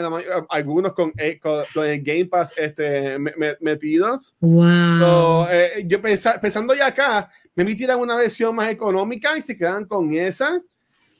algunos 0.49 0.93
con, 0.93 1.13
eh, 1.15 1.39
con, 1.39 1.63
con 1.73 1.85
el 1.85 2.01
Game 2.01 2.25
Pass 2.25 2.53
este, 2.57 3.17
me- 3.19 3.33
me- 3.37 3.55
metidos. 3.61 4.35
wow. 4.39 4.99
So, 4.99 5.47
eh, 5.51 5.83
yo 5.85 6.01
pensa- 6.01 6.41
pensando 6.41 6.73
ya 6.75 6.87
acá, 6.87 7.29
me 7.55 7.63
tiran 7.75 7.99
una 7.99 8.15
versión 8.15 8.55
más 8.55 8.69
económica 8.69 9.37
y 9.37 9.41
se 9.41 9.55
quedan 9.55 9.85
con 9.85 10.13
esa. 10.13 10.59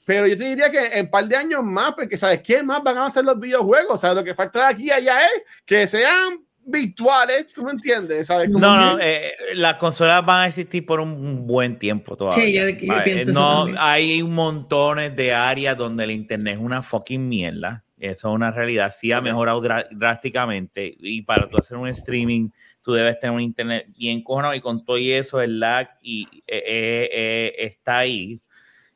Pero 0.05 0.27
yo 0.27 0.35
te 0.37 0.43
diría 0.43 0.69
que 0.69 0.85
en 0.97 1.05
un 1.05 1.11
par 1.11 1.25
de 1.27 1.35
años 1.35 1.63
más, 1.63 1.93
porque 1.93 2.17
¿sabes 2.17 2.41
qué 2.41 2.61
más 2.63 2.83
van 2.83 2.97
a 2.97 3.05
hacer 3.05 3.23
los 3.23 3.39
videojuegos? 3.39 3.91
O 3.93 3.97
sea, 3.97 4.13
lo 4.13 4.23
que 4.23 4.35
falta 4.35 4.59
de 4.59 4.65
aquí 4.65 4.91
a 4.91 4.95
allá 4.95 5.25
es 5.25 5.43
que 5.65 5.87
sean 5.87 6.39
virtuales, 6.65 7.47
¿tú 7.53 7.63
me 7.63 7.71
entiendes? 7.71 8.27
¿Sabes? 8.27 8.47
Como 8.47 8.59
No, 8.59 8.75
no, 8.95 8.99
eh, 9.01 9.33
las 9.55 9.75
consolas 9.75 10.25
van 10.25 10.43
a 10.43 10.47
existir 10.47 10.85
por 10.85 10.99
un 10.99 11.45
buen 11.45 11.77
tiempo 11.77 12.15
todavía. 12.17 12.43
Sí, 12.43 12.53
yo- 12.53 12.69
yo 12.69 12.87
Vale, 12.87 13.03
pienso 13.03 13.31
eso 13.31 13.39
no, 13.39 13.55
también. 13.59 13.77
hay 13.81 14.23
montones 14.23 15.15
de 15.15 15.33
áreas 15.33 15.77
donde 15.77 16.03
el 16.05 16.11
internet 16.11 16.55
es 16.57 16.63
una 16.63 16.81
fucking 16.81 17.27
mierda. 17.27 17.83
Eso 17.99 18.29
es 18.29 18.35
una 18.35 18.51
realidad. 18.51 18.93
Sí 18.97 19.11
ha 19.13 19.21
mejorado 19.21 19.61
drásticamente. 19.91 20.93
Y 20.99 21.21
para 21.21 21.49
tú 21.49 21.57
hacer 21.57 21.77
un 21.77 21.87
streaming, 21.87 22.49
tú 22.81 22.91
debes 22.93 23.17
tener 23.19 23.33
un 23.35 23.41
internet 23.41 23.85
bien 23.97 24.21
cojonado 24.23 24.53
y 24.53 24.59
con 24.61 24.83
todo 24.83 24.97
y 24.97 25.11
eso, 25.13 25.39
el 25.41 25.59
lag 25.59 25.89
y, 26.01 26.23
eh, 26.47 26.63
eh, 26.65 27.09
eh, 27.13 27.53
está 27.59 27.99
ahí. 27.99 28.39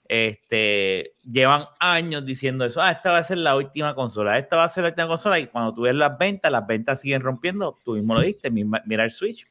Este, 0.09 1.13
llevan 1.23 1.65
años 1.79 2.25
diciendo 2.25 2.65
eso. 2.65 2.81
Ah, 2.81 2.91
esta 2.91 3.11
va 3.11 3.17
a 3.19 3.23
ser 3.23 3.37
la 3.37 3.55
última 3.55 3.93
consola. 3.93 4.37
Esta 4.37 4.57
va 4.57 4.63
a 4.63 4.69
ser 4.69 4.83
la 4.83 4.89
última 4.89 5.07
consola. 5.07 5.39
Y 5.39 5.47
cuando 5.47 5.73
tú 5.73 5.81
ves 5.81 5.95
las 5.95 6.17
ventas, 6.17 6.51
las 6.51 6.65
ventas 6.65 7.01
siguen 7.01 7.21
rompiendo. 7.21 7.77
Tú 7.83 7.93
mismo 7.93 8.13
lo 8.13 8.21
diste. 8.21 8.49
Mira 8.49 9.03
el 9.03 9.11
Switch. 9.11 9.47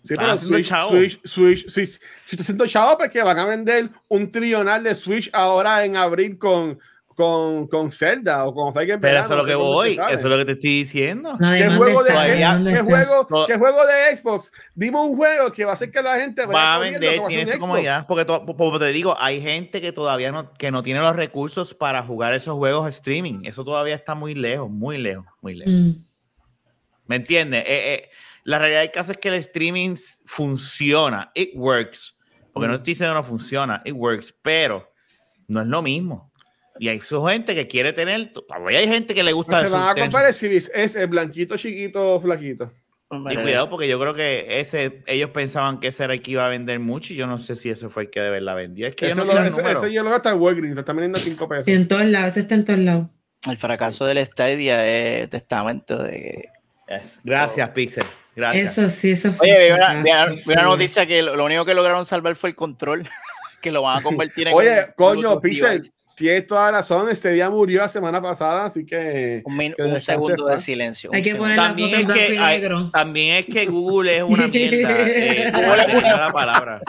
Sí, 0.00 0.14
pero 0.16 0.36
Switch. 0.36 0.68
Switch, 0.68 1.20
Switch, 1.24 1.68
Switch, 1.68 2.00
si 2.24 2.36
estoy 2.36 2.42
haciendo 2.42 2.66
chavo, 2.66 2.96
porque 2.96 3.22
van 3.22 3.38
a 3.38 3.44
vender 3.44 3.90
un 4.08 4.30
trillonal 4.30 4.84
de 4.84 4.94
Switch 4.94 5.28
ahora 5.32 5.84
en 5.84 5.96
abril 5.96 6.38
con, 6.38 6.78
con, 7.16 7.66
con 7.66 7.90
Zelda 7.90 8.44
o 8.44 8.54
con 8.54 8.72
Fire 8.74 9.00
Pero 9.00 9.20
eso 9.20 9.32
es 9.32 9.38
lo 9.38 9.44
que 9.44 9.54
voy. 9.54 9.92
Eso 9.92 10.04
es 10.10 10.22
lo 10.22 10.36
que 10.36 10.44
te 10.44 10.52
estoy 10.52 10.70
diciendo. 10.70 11.36
¿Qué 11.40 11.68
juego, 11.70 12.04
de, 12.04 12.10
qué- 12.12 12.82
juego, 12.82 13.26
No. 13.30 13.46
qué 13.46 13.56
juego 13.56 13.86
de 13.86 14.16
Xbox? 14.16 14.52
Dime 14.74 14.98
un 15.00 15.16
juego 15.16 15.50
que 15.50 15.64
va 15.64 15.70
a 15.70 15.74
hacer 15.74 15.90
que 15.90 16.02
la 16.02 16.16
gente 16.20 16.44
vaya 16.44 16.58
va 16.58 16.74
a 16.74 16.78
vender, 16.78 17.20
tiene 17.26 17.58
comodidad. 17.58 17.96
Xbox. 18.04 18.06
Porque, 18.06 18.24
to- 18.26 18.44
como 18.56 18.78
te 18.78 18.86
digo, 18.92 19.16
hay 19.18 19.40
gente 19.40 19.80
que 19.80 19.92
todavía 19.92 20.30
no, 20.30 20.52
que 20.52 20.70
no 20.70 20.82
tiene 20.82 21.00
los 21.00 21.16
recursos 21.16 21.72
para 21.74 22.02
jugar 22.02 22.34
esos 22.34 22.54
juegos 22.54 22.86
streaming. 22.94 23.40
Eso 23.44 23.64
todavía 23.64 23.94
está 23.94 24.14
muy 24.14 24.34
lejos, 24.34 24.70
muy 24.70 24.98
lejos, 24.98 25.24
muy 25.40 25.54
lejos. 25.54 25.72
Mm. 25.74 25.90
¿Me 27.06 27.16
entiendes? 27.16 27.62
Eh, 27.66 27.94
eh, 27.94 28.10
la 28.44 28.58
realidad 28.58 28.80
del 28.80 28.90
caso 28.90 29.12
es 29.12 29.18
que 29.18 29.28
el 29.28 29.34
streaming 29.34 29.94
funciona. 30.26 31.30
It 31.34 31.50
works. 31.54 32.14
Porque 32.52 32.66
no 32.68 32.74
Mm. 32.74 32.76
estoy 32.76 32.92
diciendo 32.92 33.14
que 33.14 33.20
no 33.22 33.24
funciona. 33.26 33.82
It 33.84 33.94
works. 33.94 34.34
Pero 34.42 34.92
no 35.48 35.60
es 35.62 35.66
lo 35.66 35.82
mismo. 35.82 36.30
Y 36.78 36.88
hay 36.88 37.00
su 37.00 37.22
gente 37.24 37.54
que 37.54 37.66
quiere 37.66 37.92
tener. 37.92 38.32
Todavía 38.32 38.78
hay 38.78 38.88
gente 38.88 39.14
que 39.14 39.22
le 39.22 39.32
gusta. 39.32 39.60
Se 39.60 39.66
su- 39.66 39.72
van 39.72 39.88
a 39.88 39.94
tener 39.94 40.10
su- 40.10 40.48
comprar 40.48 41.02
el 41.02 41.06
blanquito, 41.08 41.56
chiquito, 41.56 42.20
flaquito. 42.20 42.72
Y 43.30 43.36
cuidado, 43.36 43.70
porque 43.70 43.86
yo 43.86 44.00
creo 44.00 44.14
que 44.14 44.60
ese, 44.60 45.04
ellos 45.06 45.30
pensaban 45.30 45.78
que 45.78 45.88
ese 45.88 46.02
era 46.02 46.14
el 46.14 46.22
que 46.22 46.32
iba 46.32 46.44
a 46.44 46.48
vender 46.48 46.80
mucho 46.80 47.12
y 47.12 47.16
yo 47.16 47.28
no 47.28 47.38
sé 47.38 47.54
si 47.54 47.70
eso 47.70 47.88
fue 47.88 48.04
el 48.04 48.10
que 48.10 48.20
de 48.20 48.30
verdad 48.30 48.56
vendió. 48.56 48.88
Es 48.88 48.96
que 48.96 49.06
yo 49.06 49.12
Ese, 49.12 49.20
no 49.20 49.40
lo, 49.40 49.46
ese, 49.46 49.70
ese 49.70 49.92
yo 49.92 50.02
lo 50.02 50.10
veo 50.10 50.16
hasta 50.16 50.30
en 50.30 50.40
Walgreens, 50.40 50.74
te 50.74 50.80
están 50.80 50.96
vendiendo 50.96 51.20
5 51.20 51.48
pesos. 51.48 51.64
Sí, 51.66 51.72
en 51.72 51.86
todos 51.86 52.04
lados, 52.04 52.30
ese 52.30 52.40
está 52.40 52.56
en 52.56 52.64
todos 52.64 52.80
lados. 52.80 53.06
El 53.48 53.58
fracaso 53.58 54.06
del 54.06 54.26
Stadia 54.26 54.86
es 54.88 55.28
testamento 55.28 56.02
de 56.02 56.48
Yes. 56.88 57.20
Gracias, 57.24 57.68
Pixel. 57.70 58.04
Gracias. 58.34 58.78
Eso 58.78 58.90
sí, 58.90 59.10
eso 59.12 59.32
fue. 59.32 59.48
Oye, 59.48 59.66
vi 59.66 59.72
una, 59.72 60.34
una, 60.46 60.62
noticia 60.62 61.06
que 61.06 61.22
lo, 61.22 61.44
único 61.44 61.64
que 61.64 61.74
lograron 61.74 62.06
salvar 62.06 62.36
fue 62.36 62.50
el 62.50 62.56
control, 62.56 63.08
que 63.62 63.72
lo 63.72 63.82
van 63.82 63.98
a 63.98 64.02
convertir 64.02 64.48
en. 64.48 64.54
Oye, 64.54 64.86
coño, 64.94 65.40
Pixel, 65.40 65.90
tienes 66.16 66.46
toda 66.46 66.72
razón. 66.72 67.08
Este 67.08 67.30
día 67.30 67.48
murió 67.48 67.80
la 67.80 67.88
semana 67.88 68.20
pasada, 68.20 68.64
así 68.64 68.84
que. 68.84 69.42
Un, 69.44 69.74
un 69.78 70.00
segundo 70.00 70.46
de 70.46 70.58
silencio. 70.58 71.10
Hay 71.12 71.22
que 71.22 71.36
poner 71.36 71.56
también 71.56 71.92
la 71.92 71.98
foto 71.98 72.00
en 72.00 72.06
blanco 72.08 72.32
y 72.32 72.38
negro. 72.38 72.90
también 72.90 73.36
es 73.36 73.46
que 73.46 73.66
Google 73.66 74.16
es 74.16 74.22
una 74.24 74.46
mierda. 74.48 75.06
eh, 75.06 75.52
Google 75.54 75.82
es 75.84 76.02
la 76.02 76.32
palabra. 76.32 76.80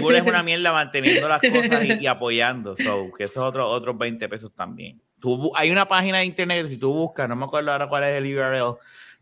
Google 0.00 0.18
es 0.18 0.26
una 0.26 0.42
mierda 0.42 0.72
manteniendo 0.72 1.28
las 1.28 1.40
cosas 1.40 1.84
y, 1.84 2.06
apoyando. 2.06 2.76
So, 2.76 3.10
que 3.16 3.24
eso 3.24 3.40
es 3.40 3.48
otro, 3.48 3.68
otros 3.68 3.96
20 3.96 4.28
pesos 4.28 4.52
también. 4.54 5.00
Tú, 5.18 5.50
hay 5.56 5.70
una 5.70 5.88
página 5.88 6.18
de 6.18 6.26
internet, 6.26 6.68
si 6.68 6.76
tú 6.76 6.92
buscas, 6.92 7.28
no 7.28 7.36
me 7.36 7.44
acuerdo 7.44 7.72
ahora 7.72 7.88
cuál 7.88 8.04
es 8.04 8.16
el 8.16 8.36
URL, 8.36 8.76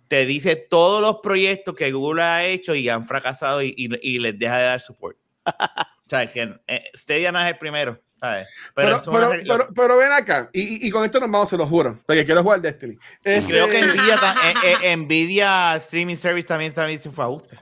te 0.08 0.26
dice 0.26 0.56
todos 0.56 1.02
los 1.02 1.16
proyectos 1.22 1.74
que 1.74 1.92
Google 1.92 2.22
ha 2.22 2.44
hecho 2.44 2.74
y 2.74 2.88
han 2.88 3.06
fracasado 3.06 3.62
y, 3.62 3.74
y, 3.76 4.18
les 4.18 4.38
deja 4.38 4.56
de 4.56 4.64
dar 4.64 4.80
support. 4.80 5.16
o 5.46 6.08
sea, 6.08 6.22
es 6.22 6.30
que 6.30 6.54
eh, 6.66 6.84
Stadia 6.94 7.30
no 7.30 7.40
es 7.40 7.46
el 7.46 7.58
primero. 7.58 8.00
¿Sabes? 8.20 8.48
Pero, 8.74 9.00
pero, 9.04 9.30
pero, 9.46 9.68
pero, 9.74 9.96
ven 9.96 10.12
acá, 10.12 10.50
y, 10.52 10.86
y, 10.86 10.90
con 10.90 11.04
esto 11.04 11.20
nos 11.20 11.30
vamos, 11.30 11.48
se 11.48 11.56
lo 11.56 11.66
juro, 11.66 11.98
porque 12.06 12.24
quiero 12.24 12.42
jugar 12.42 12.60
Destiny. 12.60 12.98
Este... 13.22 13.46
Creo 13.46 13.68
que 13.68 13.82
Nvidia, 13.82 14.16
eh, 14.64 14.74
eh, 14.82 14.96
Nvidia 14.96 15.76
Streaming 15.76 16.16
Service 16.16 16.46
también, 16.46 16.72
también 16.72 16.98
se 16.98 17.10
fue 17.10 17.24
a 17.24 17.28
usted. 17.28 17.58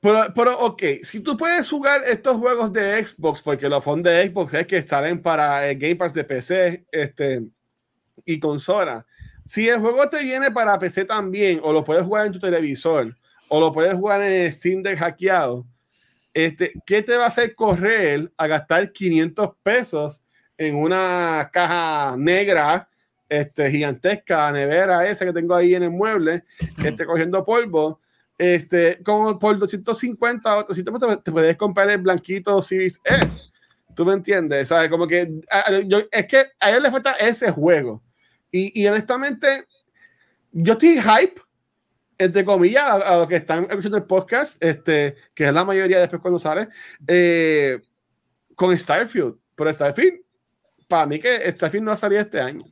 Pero, 0.00 0.26
pero, 0.34 0.58
ok, 0.58 0.82
si 1.02 1.20
tú 1.20 1.36
puedes 1.36 1.68
jugar 1.68 2.02
estos 2.06 2.36
juegos 2.36 2.72
de 2.72 3.02
Xbox, 3.02 3.40
porque 3.40 3.68
los 3.68 3.82
fondos 3.82 4.12
de 4.12 4.28
Xbox 4.28 4.52
es 4.54 4.66
que 4.66 4.82
salen 4.82 5.22
para 5.22 5.66
el 5.66 5.78
Game 5.78 5.96
Pass 5.96 6.12
de 6.12 6.24
PC 6.24 6.84
este, 6.92 7.42
y 8.24 8.38
consola. 8.38 9.06
Si 9.46 9.68
el 9.68 9.80
juego 9.80 10.08
te 10.10 10.22
viene 10.22 10.50
para 10.50 10.78
PC 10.78 11.06
también, 11.06 11.60
o 11.62 11.72
lo 11.72 11.84
puedes 11.84 12.04
jugar 12.04 12.26
en 12.26 12.32
tu 12.32 12.38
televisor, 12.38 13.14
o 13.48 13.60
lo 13.60 13.72
puedes 13.72 13.94
jugar 13.94 14.22
en 14.22 14.52
Steam 14.52 14.82
Deck 14.82 14.98
hackeado, 14.98 15.66
este, 16.34 16.72
¿qué 16.84 17.02
te 17.02 17.16
va 17.16 17.24
a 17.24 17.28
hacer 17.28 17.54
correr 17.54 18.30
a 18.36 18.46
gastar 18.46 18.92
500 18.92 19.50
pesos 19.62 20.24
en 20.58 20.76
una 20.76 21.48
caja 21.52 22.16
negra 22.18 22.88
este, 23.28 23.70
gigantesca, 23.70 24.52
nevera 24.52 25.08
esa 25.08 25.24
que 25.24 25.32
tengo 25.32 25.54
ahí 25.54 25.74
en 25.74 25.84
el 25.84 25.90
mueble, 25.90 26.44
este, 26.78 27.06
cogiendo 27.06 27.44
polvo? 27.44 28.00
este, 28.38 29.00
como 29.02 29.38
por 29.38 29.58
250 29.58 30.56
o 30.56 30.64
300 30.64 31.22
te 31.22 31.32
puedes 31.32 31.56
comprar 31.56 31.90
el 31.90 31.98
blanquito 31.98 32.60
Series 32.60 33.00
S. 33.04 33.42
¿Tú 33.94 34.04
me 34.04 34.14
entiendes? 34.14 34.68
¿Sabes? 34.68 34.90
Como 34.90 35.06
que 35.06 35.40
yo, 35.86 36.02
es 36.10 36.26
que 36.26 36.46
a 36.58 36.70
él 36.70 36.82
le 36.82 36.90
falta 36.90 37.12
ese 37.12 37.50
juego. 37.50 38.02
Y, 38.50 38.82
y 38.82 38.86
honestamente, 38.86 39.66
yo 40.50 40.72
estoy 40.72 41.00
hype, 41.00 41.40
entre 42.18 42.44
comillas, 42.44 42.84
a, 42.84 43.16
los 43.16 43.28
que 43.28 43.36
están 43.36 43.64
escuchando 43.64 43.96
el 43.96 44.04
podcast, 44.04 44.62
este, 44.62 45.16
que 45.34 45.46
es 45.46 45.52
la 45.52 45.64
mayoría 45.64 46.00
después 46.00 46.22
cuando 46.22 46.38
sale, 46.38 46.68
eh, 47.06 47.80
con 48.54 48.76
Starfield. 48.78 49.36
Pero 49.54 49.72
Starfield, 49.72 50.20
para 50.88 51.06
mí 51.06 51.18
que 51.18 51.50
Starfield 51.50 51.84
no 51.84 51.90
va 51.90 51.94
a 51.94 51.98
salir 51.98 52.18
este 52.18 52.40
año. 52.40 52.64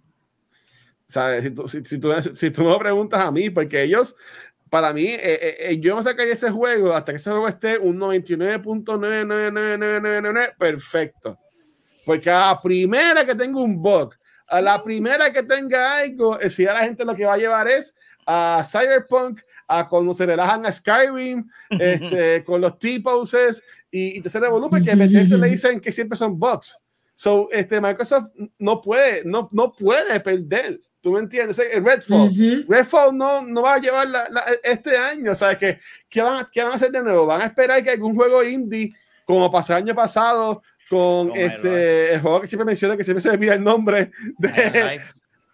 ¿Sabes? 1.07 1.45
Si 1.45 1.51
tú, 1.51 1.69
si, 1.69 1.85
si, 1.85 1.99
tú, 1.99 2.13
si 2.35 2.51
tú 2.51 2.65
me 2.65 2.79
preguntas 2.79 3.21
a 3.21 3.31
mí, 3.31 3.51
porque 3.51 3.83
ellos 3.83 4.17
para 4.73 4.93
mí, 4.95 5.05
eh, 5.05 5.21
eh, 5.21 5.57
eh, 5.59 5.79
yo 5.81 5.95
no 5.95 6.03
sacaría 6.03 6.33
ese 6.33 6.51
juego 6.51 6.95
hasta 6.95 7.13
que 7.13 7.17
ese 7.17 7.29
juego 7.29 7.47
esté 7.47 7.77
un 7.77 8.01
99.99999 8.01 10.57
perfecto. 10.57 11.39
Porque 12.07 12.31
a 12.31 12.47
la 12.47 12.63
primera 12.63 13.27
que 13.27 13.35
tenga 13.35 13.61
un 13.61 13.83
bug, 13.83 14.15
a 14.47 14.63
la 14.63 14.83
primera 14.83 15.31
que 15.31 15.43
tenga 15.43 15.99
algo, 15.99 16.39
si 16.49 16.67
a 16.67 16.73
la 16.73 16.85
gente 16.85 17.05
lo 17.05 17.15
que 17.15 17.27
va 17.27 17.35
a 17.35 17.37
llevar 17.37 17.69
es 17.69 17.95
a 18.27 18.63
Cyberpunk, 18.65 19.41
a 19.69 19.89
cuando 19.89 20.13
se 20.13 20.27
relajan 20.27 20.67
a 20.67 20.73
Skyrim, 20.73 21.49
este, 21.71 22.45
con 22.45 22.61
los 22.61 22.79
T-poses 22.79 23.63
y, 23.91 24.19
y 24.19 24.21
tercer 24.21 24.49
volumen, 24.49 24.85
que 24.85 24.93
a 24.93 24.97
veces 24.97 25.31
le 25.31 25.49
dicen 25.49 25.81
que 25.81 25.93
siempre 25.93 26.17
son 26.17 26.39
bugs. 26.39 26.79
So, 27.15 27.49
este, 27.53 27.81
Microsoft 27.81 28.31
no 28.59 28.81
puede, 28.81 29.23
no, 29.25 29.49
no 29.53 29.73
puede 29.73 30.19
perder. 30.21 30.81
¿Tú 31.01 31.13
me 31.13 31.21
entiendes? 31.21 31.59
El 31.59 31.85
Redfall. 31.85 32.65
Redfall 32.69 33.17
no, 33.17 33.43
no 33.43 33.63
va 33.63 33.75
a 33.75 33.79
llevar 33.79 34.07
este 34.63 34.97
año. 34.97 35.35
¿Sabes 35.35 35.59
qué? 35.59 35.79
¿Qué 36.09 36.23
van, 36.23 36.47
¿Qué 36.51 36.63
van 36.63 36.73
a 36.73 36.75
hacer 36.77 36.93
de 36.93 37.03
nuevo? 37.03 37.27
Van 37.27 37.43
a 37.43 37.47
esperar 37.47 37.83
que 37.83 37.91
algún 37.91 38.15
juego 38.15 38.43
indie, 38.45 38.95
como 39.25 39.51
pasó 39.51 39.73
el 39.73 39.83
año 39.83 39.95
pasado 39.95 40.63
con 40.89 41.33
este, 41.35 42.15
el, 42.15 42.21
juego 42.21 42.41
que 42.43 42.47
siempre 42.47 42.67
menciona, 42.67 42.97
que 42.97 43.03
siempre 43.03 43.21
se 43.21 43.29
me 43.29 43.35
olvida 43.35 43.55
el 43.55 43.65
nombre 43.65 44.11
de, 44.39 45.01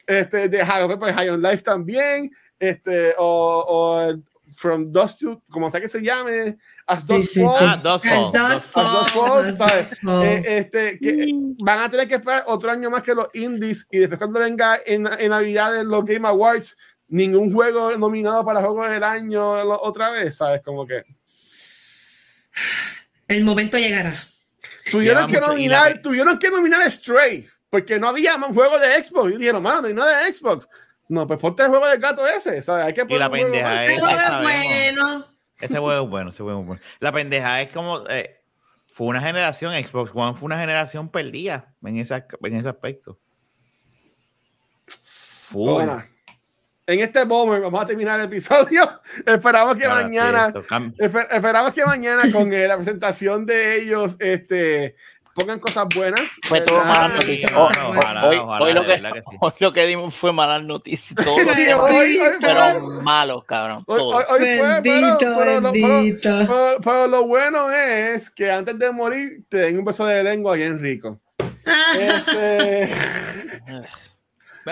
este, 0.07 0.49
de 0.49 0.65
High 0.65 1.29
on 1.31 1.41
Life 1.43 1.63
también, 1.63 2.31
este, 2.59 3.15
o, 3.19 3.65
o 3.67 4.15
From 4.57 4.91
Dust 4.91 5.21
to, 5.21 5.43
como 5.51 5.71
sea 5.71 5.81
que 5.81 5.89
se 5.89 6.03
llame, 6.03 6.59
As 6.87 7.07
Dust 7.07 7.35
Falls. 7.35 7.83
¿sabes? 9.57 9.99
este, 10.45 10.99
que 10.99 11.33
van 11.59 11.81
a 11.81 11.91
tener 11.91 12.09
que 12.09 12.17
esperar 12.17 12.45
otro 12.47 12.71
año 12.71 12.91
más 12.91 13.03
que 13.03 13.15
los 13.15 13.29
indies 13.35 13.87
y 13.91 13.99
después 13.99 14.19
cuando 14.19 14.41
venga 14.41 14.81
en, 14.85 15.07
en 15.07 15.31
Navidad 15.31 15.79
en 15.79 15.89
los 15.89 16.05
Game 16.05 16.27
Awards, 16.27 16.77
ningún 17.09 17.53
juego 17.53 17.97
nominado 17.97 18.45
para 18.45 18.61
Juego 18.61 18.89
del 18.89 19.03
Año 19.03 19.53
otra 19.53 20.11
vez, 20.11 20.37
¿sabes? 20.37 20.63
Como 20.63 20.87
que... 20.87 21.03
El 23.27 23.45
momento 23.45 23.79
llegará. 23.79 24.15
Tuvieron 24.91 25.31
que 25.31 25.41
nominar, 25.41 26.01
tuvieron 26.03 26.39
que 26.39 26.51
nominar 26.51 26.91
Stray, 26.91 27.47
porque 27.69 27.99
no 27.99 28.09
había 28.09 28.39
más 28.39 28.55
juego 28.55 28.79
de 28.79 29.05
Xbox. 29.05 29.33
Y 29.33 29.37
dijeron, 29.37 29.63
mano, 29.63 29.83
no 29.83 29.89
hay 29.89 29.95
nada 29.95 30.25
de 30.25 30.35
Xbox. 30.35 30.67
No, 31.09 31.27
pues 31.27 31.39
ponte 31.39 31.63
el 31.63 31.71
juego 31.71 31.87
del 31.89 32.01
gato 32.01 32.27
ese, 32.27 32.63
¿sabes? 32.63 32.87
Hay 32.87 32.95
que 32.95 33.05
poner 33.07 33.17
y 33.17 33.21
la 33.21 33.31
pendeja 33.31 33.87
es, 33.87 34.01
bueno. 34.43 35.27
Ese 35.59 35.79
juego 35.79 36.05
es 36.05 36.11
bueno, 36.11 36.31
ese 36.31 36.43
juego 36.43 36.61
es 36.61 36.67
bueno. 36.67 36.83
La 37.01 37.13
pendeja 37.13 37.63
es 37.63 37.73
como 37.73 38.07
eh, 38.09 38.39
fue 38.87 39.07
una 39.07 39.21
generación, 39.21 39.73
Xbox 39.73 40.11
One 40.15 40.35
fue 40.35 40.47
una 40.47 40.59
generación 40.59 41.11
perdida 41.11 41.75
en, 41.83 41.99
esa, 41.99 42.27
en 42.43 42.57
ese 42.57 42.69
aspecto. 42.69 43.19
Bueno, 45.51 46.03
en 46.87 47.01
este 47.01 47.25
momento 47.25 47.65
vamos 47.65 47.83
a 47.83 47.87
terminar 47.87 48.19
el 48.19 48.27
episodio. 48.27 49.01
esperamos 49.27 49.77
que 49.77 49.89
mañana, 49.89 50.53
esperamos 50.99 51.73
que 51.73 51.85
mañana 51.85 52.23
con 52.33 52.53
eh, 52.53 52.67
la 52.67 52.77
presentación 52.77 53.47
de 53.47 53.83
ellos, 53.83 54.17
este, 54.21 54.97
pongan 55.39 55.61
cosas 55.61 55.87
buenas. 55.95 56.21
Fue 56.43 56.61
todo 56.61 56.85
malas 56.85 57.15
noticias. 57.15 57.53
Hoy, 57.55 58.73
lo, 58.75 58.85
que, 58.85 59.23
hoy 59.41 59.53
lo 59.61 59.73
que 59.73 59.87
dimos 59.87 60.15
fue 60.15 60.33
malas 60.33 60.63
noticias. 60.65 61.15
Todo 61.25 61.39
sí, 61.55 61.69
hoy, 61.73 62.19
pero 62.41 62.81
malos, 63.03 63.45
cabrón. 63.45 63.85
Hoy, 63.87 64.13
fue, 64.13 64.81
pero, 64.83 65.19
pero, 65.73 66.79
pero, 66.83 67.07
lo 67.07 67.27
bueno 67.27 67.71
es 67.71 68.31
que 68.31 68.51
antes 68.51 68.79
de 68.79 68.91
morir 68.91 69.45
te 69.49 69.59
den 69.59 69.79
un 69.79 69.85
beso 69.85 70.05
de 70.07 70.23
lengua 70.23 70.55
bien 70.55 70.79
rico. 70.79 71.21
este... 71.99 72.89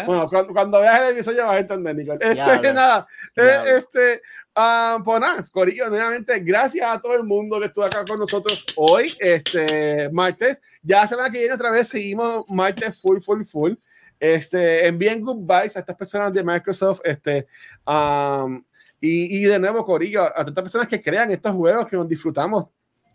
Bueno, 0.04 0.28
cuando, 0.28 0.80
veas 0.80 1.00
el 1.00 1.12
episodio 1.12 1.46
vas 1.46 1.56
a 1.56 1.60
entender, 1.60 1.96
Nicole. 1.96 2.18
Este, 2.20 2.72
nada, 2.74 3.06
eh, 3.34 3.62
este, 3.76 4.20
uh, 4.56 5.02
pues 5.02 5.20
nada, 5.20 5.46
Corillo, 5.50 5.88
nuevamente, 5.88 6.38
gracias 6.40 6.88
a 6.88 7.00
todo 7.00 7.14
el 7.14 7.24
mundo 7.24 7.60
que 7.60 7.66
estuvo 7.66 7.84
acá 7.84 8.04
con 8.04 8.18
nosotros 8.18 8.64
hoy, 8.76 9.14
este 9.20 10.08
martes. 10.10 10.60
Ya 10.82 11.02
la 11.02 11.08
semana 11.08 11.30
que 11.30 11.38
viene 11.38 11.54
otra 11.54 11.70
vez 11.70 11.88
seguimos 11.88 12.44
martes 12.48 13.00
full, 13.00 13.20
full, 13.20 13.44
full. 13.44 13.74
Este, 14.18 14.86
envíen 14.86 15.20
goodbyes 15.20 15.76
a 15.76 15.80
estas 15.80 15.96
personas 15.96 16.32
de 16.32 16.42
Microsoft, 16.42 17.00
este, 17.04 17.46
um, 17.86 18.64
y, 18.98 19.38
y, 19.38 19.44
de 19.44 19.58
nuevo, 19.58 19.84
Corillo, 19.84 20.22
a 20.22 20.40
estas 20.40 20.54
personas 20.54 20.88
que 20.88 21.02
crean 21.02 21.30
estos 21.30 21.52
juegos 21.54 21.86
que 21.86 21.96
nos 21.96 22.08
disfrutamos 22.08 22.66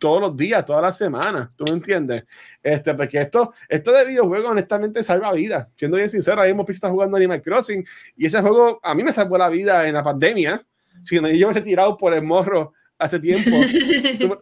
todos 0.01 0.19
los 0.19 0.35
días, 0.35 0.65
todas 0.65 0.81
las 0.81 0.97
semanas, 0.97 1.49
¿tú 1.55 1.63
me 1.67 1.73
entiendes? 1.73 2.25
Este, 2.63 2.93
porque 2.95 3.21
esto, 3.21 3.53
esto 3.69 3.91
de 3.91 4.05
videojuegos 4.05 4.49
honestamente 4.49 5.03
salva 5.03 5.31
vidas. 5.31 5.67
Siendo 5.75 5.97
bien 5.97 6.09
sincero, 6.09 6.41
ahí 6.41 6.49
hemos 6.49 6.67
está 6.69 6.89
jugando 6.89 7.17
Animal 7.17 7.41
Crossing 7.41 7.85
y 8.17 8.25
ese 8.25 8.41
juego 8.41 8.79
a 8.81 8.95
mí 8.95 9.03
me 9.03 9.11
salvó 9.11 9.37
la 9.37 9.47
vida 9.47 9.87
en 9.87 9.93
la 9.93 10.03
pandemia. 10.03 10.65
Si 11.03 11.19
no, 11.19 11.29
yo 11.29 11.49
me 11.49 11.57
he 11.57 11.61
tirado 11.61 11.97
por 11.97 12.13
el 12.13 12.23
morro 12.23 12.73
hace 12.97 13.19
tiempo. 13.19 13.49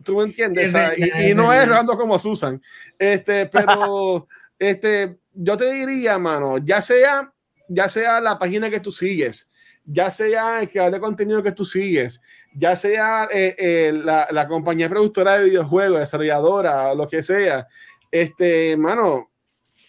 ¿Tú, 0.03 0.17
me 0.17 0.23
entiendes? 0.23 0.73
y, 0.97 1.33
no 1.33 1.53
es 1.53 1.67
rando 1.67 1.97
como 1.97 2.19
Susan. 2.19 2.61
Este, 2.97 3.45
pero 3.47 4.27
este, 4.59 5.17
yo 5.33 5.57
te 5.57 5.73
diría, 5.73 6.17
mano, 6.17 6.57
ya 6.57 6.81
sea, 6.81 7.33
ya 7.67 7.87
sea 7.89 8.19
la 8.19 8.37
página 8.37 8.69
que 8.69 8.79
tú 8.79 8.91
sigues, 8.91 9.51
ya 9.85 10.09
sea 10.09 10.61
el 10.61 10.69
creador 10.69 10.93
de 10.93 10.99
contenido 10.99 11.41
que 11.41 11.51
tú 11.51 11.65
sigues, 11.65 12.21
ya 12.53 12.75
sea 12.75 13.27
eh, 13.31 13.55
eh, 13.57 13.91
la, 13.93 14.27
la, 14.31 14.47
compañía 14.47 14.89
productora 14.89 15.37
de 15.37 15.45
videojuegos, 15.45 15.99
desarrolladora, 15.99 16.93
lo 16.93 17.07
que 17.07 17.23
sea, 17.23 17.67
este, 18.11 18.75
mano, 18.75 19.29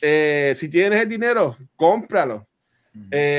eh, 0.01 0.55
si 0.57 0.69
tienes 0.69 1.01
el 1.01 1.09
dinero, 1.09 1.57
cómpralo. 1.77 2.47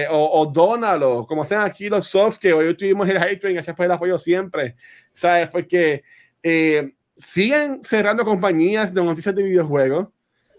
O, 0.10 0.42
o, 0.42 0.46
dónalo, 0.46 1.26
como 1.28 1.44
sean 1.44 1.66
aquí 1.66 1.90
los 1.90 2.08
softs 2.08 2.40
que 2.40 2.54
hoy 2.54 2.76
tuvimos 2.76 3.08
el 3.10 3.20
hype 3.20 3.38
train, 3.38 3.56
gracias 3.56 3.76
por 3.76 3.86
el 3.86 3.92
apoyo 3.92 4.18
siempre, 4.18 4.76
¿sabes? 5.12 5.50
Porque 5.50 6.04
siguen 7.18 7.84
cerrando 7.84 8.26
compañías 8.26 8.94
de 8.94 9.04
noticias 9.04 9.36
de 9.36 9.44
videojuegos, 9.44 10.08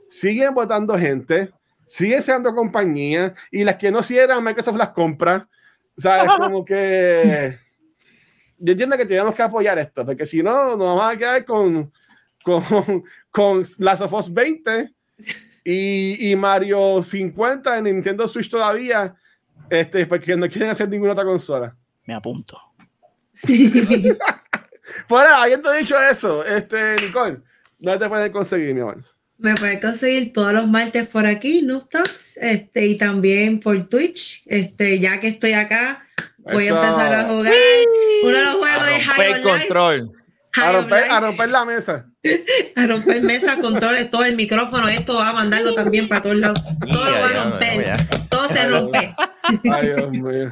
siguen 0.09 0.55
votando 0.55 0.97
gente, 0.98 1.51
siguen 1.86 2.23
cerrando 2.23 2.55
compañías 2.55 3.32
y 3.51 3.64
las 3.64 3.77
que 3.77 3.90
no 3.90 4.02
cierran, 4.02 4.44
Microsoft 4.44 4.77
las 4.77 4.90
compra 4.90 5.48
¿Sabes? 5.97 6.31
Como 6.39 6.64
que. 6.64 7.56
Yo 8.59 8.73
entiendo 8.73 8.97
que 8.97 9.06
tenemos 9.06 9.35
que 9.35 9.43
apoyar 9.43 9.78
esto, 9.78 10.06
porque 10.06 10.24
si 10.24 10.43
no, 10.43 10.77
nos 10.77 10.78
vamos 10.78 11.12
a 11.12 11.16
quedar 11.16 11.44
con, 11.44 11.93
con, 12.44 12.62
con 13.31 13.62
Last 13.78 14.02
of 14.02 14.12
Us 14.12 14.32
20 14.32 14.93
y, 15.64 16.30
y 16.30 16.36
Mario 16.36 17.02
50 17.02 17.78
en 17.78 17.84
Nintendo 17.84 18.26
Switch 18.26 18.51
todavía, 18.51 19.14
este, 19.70 20.06
porque 20.06 20.36
no 20.36 20.48
quieren 20.48 20.70
hacer 20.70 20.89
ninguna 20.89 21.12
otra 21.12 21.24
consola. 21.24 21.76
Me 22.06 22.14
apunto. 22.14 22.59
Ahora, 25.09 25.43
habiendo 25.43 25.70
dicho 25.72 25.94
eso, 26.10 26.44
este, 26.44 26.97
Nicole, 27.01 27.39
¿dónde 27.78 27.98
te 27.98 28.09
pueden 28.09 28.32
conseguir, 28.32 28.74
mi 28.74 28.80
amor? 28.80 29.05
Me 29.39 29.55
puedes 29.55 29.80
conseguir 29.80 30.32
todos 30.32 30.52
los 30.52 30.68
martes 30.68 31.06
por 31.09 31.26
aquí, 31.26 31.62
Noob 31.62 31.89
Talks, 31.89 32.36
este, 32.36 32.86
y 32.86 32.97
también 32.97 33.60
por 33.60 33.82
Twitch. 33.89 34.43
Este, 34.47 34.98
ya 34.98 35.18
que 35.20 35.28
estoy 35.28 35.52
acá, 35.55 36.05
voy 36.39 36.66
Eso. 36.66 36.78
a 36.78 36.84
empezar 36.84 37.14
a 37.14 37.24
jugar. 37.24 37.52
Uno 38.22 38.39
de 38.39 38.44
los 38.44 38.55
juegos 38.55 38.86
de 38.86 39.01
High 39.01 39.43
control. 39.43 40.22
A 40.61 40.73
romper, 40.73 41.05
a 41.11 41.20
romper 41.20 41.49
la 41.51 41.65
mesa. 41.65 42.07
a 42.77 42.87
romper 42.87 43.23
mesa, 43.23 43.57
controles, 43.61 44.11
todo 44.11 44.24
el 44.24 44.37
micrófono, 44.37 44.87
esto 44.89 45.16
va 45.16 45.31
a 45.31 45.33
mandarlo 45.33 45.74
también 45.74 46.09
para 46.09 46.23
todos 46.23 46.37
lados. 46.37 46.62
Todo 46.93 47.11
lo 47.11 47.20
va 47.20 47.29
a 47.29 47.45
romper, 47.45 47.97
todo 48.29 48.49
se 48.49 48.69
rompe. 48.69 49.15
Ay, 49.73 49.87
Dios 49.87 50.11
mío. 50.11 50.51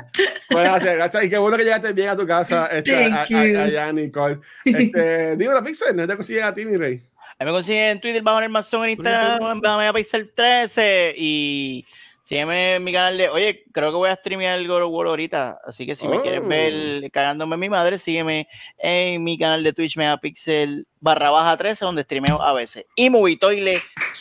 Pues 0.49 0.65
gracias, 0.65 0.95
gracias. 0.95 1.25
Y 1.25 1.31
qué 1.31 1.39
bueno 1.39 1.57
que 1.57 1.65
llegaste 1.65 1.93
bien 1.93 2.09
a 2.09 2.17
tu 2.17 2.27
casa, 2.27 2.67
este, 2.69 2.93
Thank 3.11 3.15
a- 3.15 3.23
a- 3.23 3.27
you. 3.47 3.59
allá, 3.61 3.93
Nicole. 3.93 4.39
Este, 4.65 5.37
dímelo, 5.37 5.63
Pixel, 5.63 5.95
¿no 5.95 6.07
te 6.09 6.17
consiguen 6.17 6.45
a 6.45 6.55
ti, 6.55 6.65
mi 6.65 6.77
rey? 6.77 7.03
A 7.39 7.45
mí 7.45 7.51
me 7.51 7.53
consiguen 7.57 7.85
en 7.85 8.01
Twitter 8.01 8.23
bajo 8.23 8.41
el 8.41 8.49
mazón, 8.49 8.85
en 8.85 8.91
Instagram 8.91 9.61
bajo 9.61 9.81
el 9.83 9.93
Pixel 9.95 10.31
13 10.35 11.15
y 11.17 11.87
sígueme 12.31 12.77
en 12.77 12.85
mi 12.85 12.93
canal 12.93 13.19
de. 13.19 13.29
Oye, 13.29 13.65
creo 13.73 13.91
que 13.91 13.97
voy 13.97 14.09
a 14.09 14.15
streamear 14.15 14.57
el 14.57 14.69
God 14.69 14.85
of 14.85 14.93
War 14.93 15.09
ahorita, 15.09 15.59
así 15.67 15.85
que 15.85 15.97
si 15.97 16.07
me 16.07 16.19
Oh. 16.19 16.23
quieres 16.23 16.47
ver 16.47 17.11
cagándome 17.11 17.57
mi 17.57 17.69
madre, 17.69 17.99
sígueme 17.99 18.47
en 18.79 19.25
mi 19.25 19.37
canal 19.37 19.65
de 19.65 19.73
Twitch 19.73 19.97
Megapixel 19.97 20.87
barra 21.01 21.31
baja 21.31 21.57
13, 21.57 21.85
donde 21.85 22.03
streameo 22.05 22.41
a 22.41 22.53
veces. 22.53 22.87
Y 22.95 23.11
Movitoile 23.11 23.81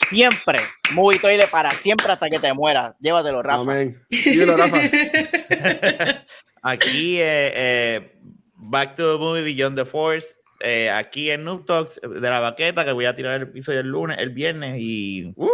siempre, 0.10 0.58
Movitoile 0.94 1.46
para 1.52 1.70
siempre 1.72 2.12
hasta 2.12 2.30
que 2.30 2.40
te 2.40 2.52
mueras. 2.54 2.96
Llévatelo, 3.00 3.44
Rafa. 3.44 3.62
Amén. 3.62 4.02
Dímelo, 4.10 4.58
Rafa. 4.58 4.78
Aquí, 6.64 7.18
eh, 7.20 7.52
eh, 7.56 8.12
Back 8.56 8.96
to 8.96 9.14
the 9.14 9.20
Movie 9.24 9.44
Beyond 9.44 9.78
the 9.78 9.86
Force. 9.86 10.36
eh, 10.62 10.90
aquí 10.90 11.30
en 11.32 11.46
Noob 11.46 11.64
Talks 11.66 12.02
de 12.02 12.20
la 12.20 12.40
baqueta, 12.42 12.84
que 12.84 12.92
voy 12.92 13.06
a 13.06 13.16
tirar 13.16 13.36
el 13.36 13.44
episodio 13.44 13.80
el 13.80 13.88
lunes, 13.88 14.18
el 14.20 14.32
viernes 14.32 14.76
y 14.80 15.32
Uh, 15.38 15.48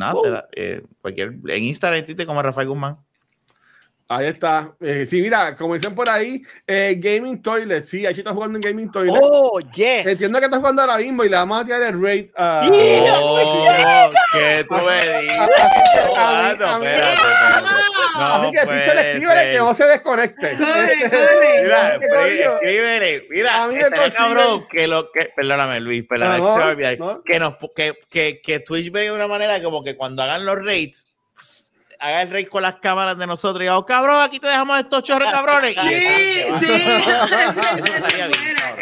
nada, 0.00 0.14
uh. 0.14 0.24
será, 0.24 0.48
eh, 0.52 0.82
cualquier, 1.00 1.34
en 1.46 1.64
Instagram 1.64 2.04
como 2.26 2.42
Rafael 2.42 2.68
Guzmán. 2.68 2.96
Ahí 4.12 4.26
está. 4.26 4.74
Eh, 4.80 5.06
sí, 5.06 5.22
mira, 5.22 5.56
como 5.56 5.74
dicen 5.74 5.94
por 5.94 6.10
ahí, 6.10 6.42
eh, 6.66 6.96
Gaming 6.98 7.40
Toilet. 7.40 7.84
Sí, 7.84 8.04
aquí 8.04 8.18
está 8.18 8.34
jugando 8.34 8.58
en 8.58 8.60
Gaming 8.60 8.90
Toilet. 8.90 9.14
Oh, 9.22 9.60
yes. 9.60 10.04
Entiendo 10.04 10.40
que 10.40 10.46
estás 10.46 10.58
jugando 10.58 10.82
ahora 10.82 10.98
mismo 10.98 11.22
y 11.22 11.28
le 11.28 11.36
vamos 11.36 11.60
a 11.60 11.64
tirar 11.64 11.80
el 11.82 12.02
rate 12.02 12.32
a. 12.36 12.68
Yeah. 12.68 13.20
Oh, 13.20 14.10
¿Qué 14.32 14.66
tú 14.68 14.74
me 14.74 14.96
dices? 15.22 15.38
No, 18.16 18.34
Así 18.34 18.50
que 18.52 18.66
Pixel 18.66 18.98
escríbele 18.98 19.52
que 19.52 19.58
no 19.58 19.74
se 19.74 19.84
desconecte. 19.86 20.56
Corre, 20.58 21.10
corre. 21.10 21.62
Mira, 21.62 21.94
escríbele, 21.94 23.26
mira, 23.30 23.62
A 23.62 23.66
mí 23.68 23.74
me 23.74 23.80
estaría 23.80 24.04
consiguen- 24.06 24.16
cabrón 24.16 24.68
que 24.68 24.86
lo 24.86 25.10
que, 25.12 25.32
perdóname 25.36 25.80
Luis, 25.80 26.04
perdóname, 26.08 26.38
No, 26.38 27.14
no. 27.14 27.22
que 27.24 27.38
nos 27.38 27.54
que, 27.74 27.94
que, 28.08 28.40
que 28.42 28.60
Twitch 28.60 28.90
venga 28.90 29.10
de 29.10 29.16
una 29.16 29.26
manera 29.28 29.62
como 29.62 29.82
que 29.84 29.96
cuando 29.96 30.22
hagan 30.22 30.44
los 30.44 30.56
pues, 31.34 31.66
haga 31.98 32.22
el 32.22 32.30
rate 32.30 32.48
con 32.48 32.62
las 32.62 32.76
cámaras 32.76 33.18
de 33.18 33.26
nosotros 33.26 33.60
y 33.60 33.64
diga, 33.64 33.76
oh, 33.78 33.84
cabrón, 33.84 34.22
aquí 34.22 34.40
te 34.40 34.46
dejamos 34.46 34.80
estos 34.80 35.02
chorros 35.02 35.30
cabrones. 35.30 35.76
Sí, 35.80 36.44
sí. 36.60 36.72
Eso 36.72 37.94
estaría 37.94 38.26
bien, 38.26 38.40
Buena, 38.40 38.76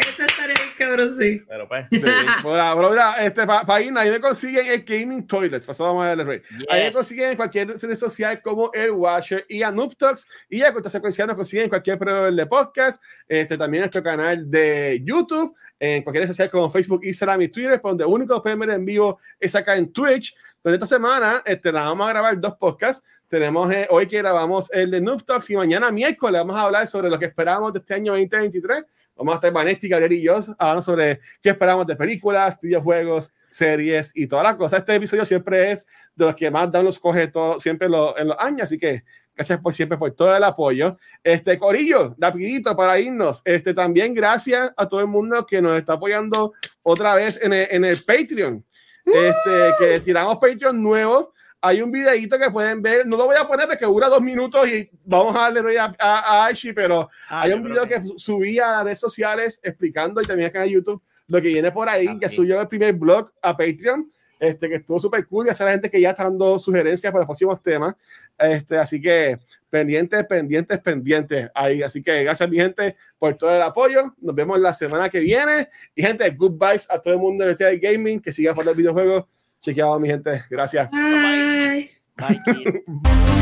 cabrón. 0.89 1.17
Sí. 1.19 1.41
Pero 1.47 1.67
pues, 1.67 1.85
Sí, 1.91 2.01
bueno, 2.43 2.73
pero 2.75 2.89
mira, 2.89 3.13
este, 3.25 3.45
para 3.45 3.81
irnos, 3.81 4.03
ahí 4.03 4.11
me 4.11 4.19
consiguen 4.19 4.67
el 4.67 4.83
Gaming 4.83 5.25
Toilets. 5.27 5.65
Pasó, 5.67 5.83
vamos 5.85 6.03
a 6.03 6.07
darle 6.09 6.23
rey. 6.23 6.41
Ahí 6.69 6.81
me 6.81 6.85
Yes. 6.87 6.95
consiguen 6.95 7.29
en 7.31 7.37
cualquier 7.37 7.67
red 7.67 7.95
social 7.95 8.41
como 8.41 8.71
el 8.73 8.91
Watcher 8.91 9.45
y 9.47 9.63
a 9.63 9.71
Noob 9.71 9.95
Talks. 9.95 10.27
Y 10.49 10.61
a 10.61 10.71
Cuenta 10.71 10.89
Secuencial 10.89 11.27
nos 11.27 11.35
consiguen 11.35 11.63
en 11.65 11.69
cualquier 11.69 11.97
proveedor 11.97 12.33
de 12.33 12.45
podcast. 12.45 13.01
Este, 13.27 13.57
también 13.57 13.81
nuestro 13.81 14.03
canal 14.03 14.49
de 14.49 15.01
YouTube, 15.03 15.55
en 15.79 16.03
cualquier 16.03 16.23
red 16.23 16.29
social 16.29 16.49
como 16.49 16.69
Facebook, 16.69 17.01
Instagram 17.03 17.41
y 17.43 17.47
Twitter, 17.49 17.79
donde 17.83 18.05
único 18.05 18.35
que 18.35 18.41
pueden 18.41 18.59
ver 18.59 18.69
en 18.71 18.85
vivo 18.85 19.19
es 19.39 19.55
acá 19.55 19.75
en 19.75 19.91
Twitch. 19.91 20.35
Donde 20.63 20.75
esta 20.75 20.85
semana 20.87 21.41
este, 21.45 21.71
la 21.71 21.83
vamos 21.83 22.05
a 22.07 22.09
grabar 22.09 22.39
dos 22.39 22.55
podcasts. 22.57 23.05
Tenemos 23.29 23.71
eh, 23.71 23.87
hoy 23.91 24.07
que 24.07 24.17
grabamos 24.17 24.69
el 24.73 24.89
de 24.91 24.99
Noob 24.99 25.23
Talks 25.23 25.49
y 25.51 25.55
mañana 25.55 25.91
miércoles 25.91 26.41
vamos 26.41 26.55
a 26.55 26.63
hablar 26.63 26.87
sobre 26.87 27.09
lo 27.09 27.17
que 27.19 27.25
esperamos 27.25 27.71
de 27.71 27.79
este 27.79 27.93
año 27.93 28.11
2023. 28.13 28.83
Vamos 29.19 29.33
a 29.33 29.35
estar 29.35 29.51
Vanetti, 29.51 29.87
Gabriel 29.87 30.13
y 30.13 30.21
yo 30.23 30.39
hablando 30.57 30.81
sobre 30.81 31.19
qué 31.41 31.49
esperamos 31.49 31.85
de 31.85 31.95
películas, 31.95 32.59
videojuegos, 32.61 33.31
series 33.49 34.11
y 34.15 34.27
todas 34.27 34.43
las 34.43 34.55
cosas. 34.55 34.79
Este 34.79 34.95
episodio 34.95 35.25
siempre 35.25 35.71
es 35.71 35.85
de 36.15 36.25
los 36.25 36.35
que 36.35 36.49
más 36.49 36.71
dan 36.71 36.85
los 36.85 36.97
coge 36.97 37.27
todo, 37.27 37.59
siempre 37.59 37.89
lo- 37.89 38.17
en 38.17 38.29
los 38.29 38.37
años, 38.39 38.63
así 38.63 38.77
que 38.77 39.03
gracias 39.35 39.59
por 39.59 39.73
siempre 39.73 39.97
por 39.97 40.11
todo 40.11 40.35
el 40.35 40.43
apoyo. 40.43 40.97
Este 41.23 41.59
Corillo, 41.59 42.15
rapidito 42.17 42.75
para 42.75 42.99
irnos. 42.99 43.41
Este 43.45 43.73
también 43.73 44.13
gracias 44.13 44.71
a 44.75 44.87
todo 44.87 45.01
el 45.01 45.07
mundo 45.07 45.45
que 45.45 45.61
nos 45.61 45.77
está 45.77 45.93
apoyando 45.93 46.53
otra 46.83 47.15
vez 47.15 47.39
en 47.43 47.53
el, 47.53 47.67
en 47.71 47.85
el 47.85 47.97
Patreon. 48.03 48.65
Este, 49.05 49.69
que 49.79 49.99
tiramos 50.01 50.37
Patreon 50.37 50.81
nuevo. 50.81 51.33
Hay 51.61 51.81
un 51.81 51.91
videito 51.91 52.39
que 52.39 52.49
pueden 52.49 52.81
ver, 52.81 53.05
no 53.05 53.17
lo 53.17 53.25
voy 53.25 53.35
a 53.35 53.45
poner 53.45 53.67
porque 53.67 53.85
dura 53.85 54.07
dos 54.07 54.21
minutos 54.21 54.67
y 54.67 54.89
vamos 55.03 55.35
a 55.35 55.51
darle 55.51 55.77
a, 55.77 55.93
a, 55.99 56.19
a 56.19 56.45
Archie, 56.45 56.73
pero 56.73 57.09
Ah, 57.29 57.41
hay 57.41 57.51
un 57.51 57.63
video 57.63 57.85
que 57.87 58.01
subí 58.17 58.59
a 58.59 58.71
las 58.71 58.83
redes 58.85 58.99
sociales 58.99 59.59
explicando 59.63 60.21
y 60.21 60.25
también 60.25 60.49
acá 60.49 60.63
en 60.63 60.71
YouTube 60.71 61.01
lo 61.27 61.41
que 61.41 61.49
viene 61.49 61.71
por 61.71 61.89
ahí, 61.89 62.07
Ah, 62.07 62.17
que 62.19 62.29
sí. 62.29 62.37
subió 62.37 62.61
el 62.61 62.67
primer 62.67 62.93
blog 62.93 63.31
a 63.41 63.55
Patreon, 63.57 64.09
este, 64.39 64.69
que 64.69 64.75
estuvo 64.75 64.99
súper 65.01 65.27
cool 65.27 65.47
y 65.47 65.49
hace 65.49 65.65
la 65.65 65.71
gente 65.71 65.89
que 65.89 65.99
ya 65.99 66.11
está 66.11 66.23
dando 66.23 66.57
sugerencias 66.59 67.11
para 67.11 67.21
los 67.23 67.27
próximos 67.27 67.61
temas. 67.61 67.93
Este, 68.37 68.77
así 68.77 69.01
que 69.01 69.37
pendientes, 69.69 70.25
pendientes, 70.25 70.79
pendientes 70.79 71.49
ahí. 71.53 71.83
Así 71.83 72.01
que 72.01 72.23
gracias, 72.23 72.49
mi 72.49 72.55
gente, 72.55 72.95
por 73.19 73.33
todo 73.35 73.53
el 73.53 73.61
apoyo. 73.61 74.15
Nos 74.21 74.33
vemos 74.33 74.57
la 74.59 74.73
semana 74.73 75.09
que 75.09 75.19
viene. 75.19 75.67
Y 75.93 76.01
gente, 76.01 76.29
good 76.31 76.53
vibes 76.53 76.89
a 76.89 76.99
todo 76.99 77.13
el 77.13 77.19
mundo 77.19 77.45
de 77.45 77.53
de 77.53 77.77
gaming, 77.79 78.21
que 78.21 78.31
siga 78.31 78.53
jugando 78.53 78.73
videojuegos. 78.73 79.25
Chequeado, 79.61 79.99
mi 79.99 80.07
gente. 80.07 80.43
Gracias. 80.49 80.89
Bye. 80.91 81.89
Bye, 82.17 82.39
kid. 82.45 83.29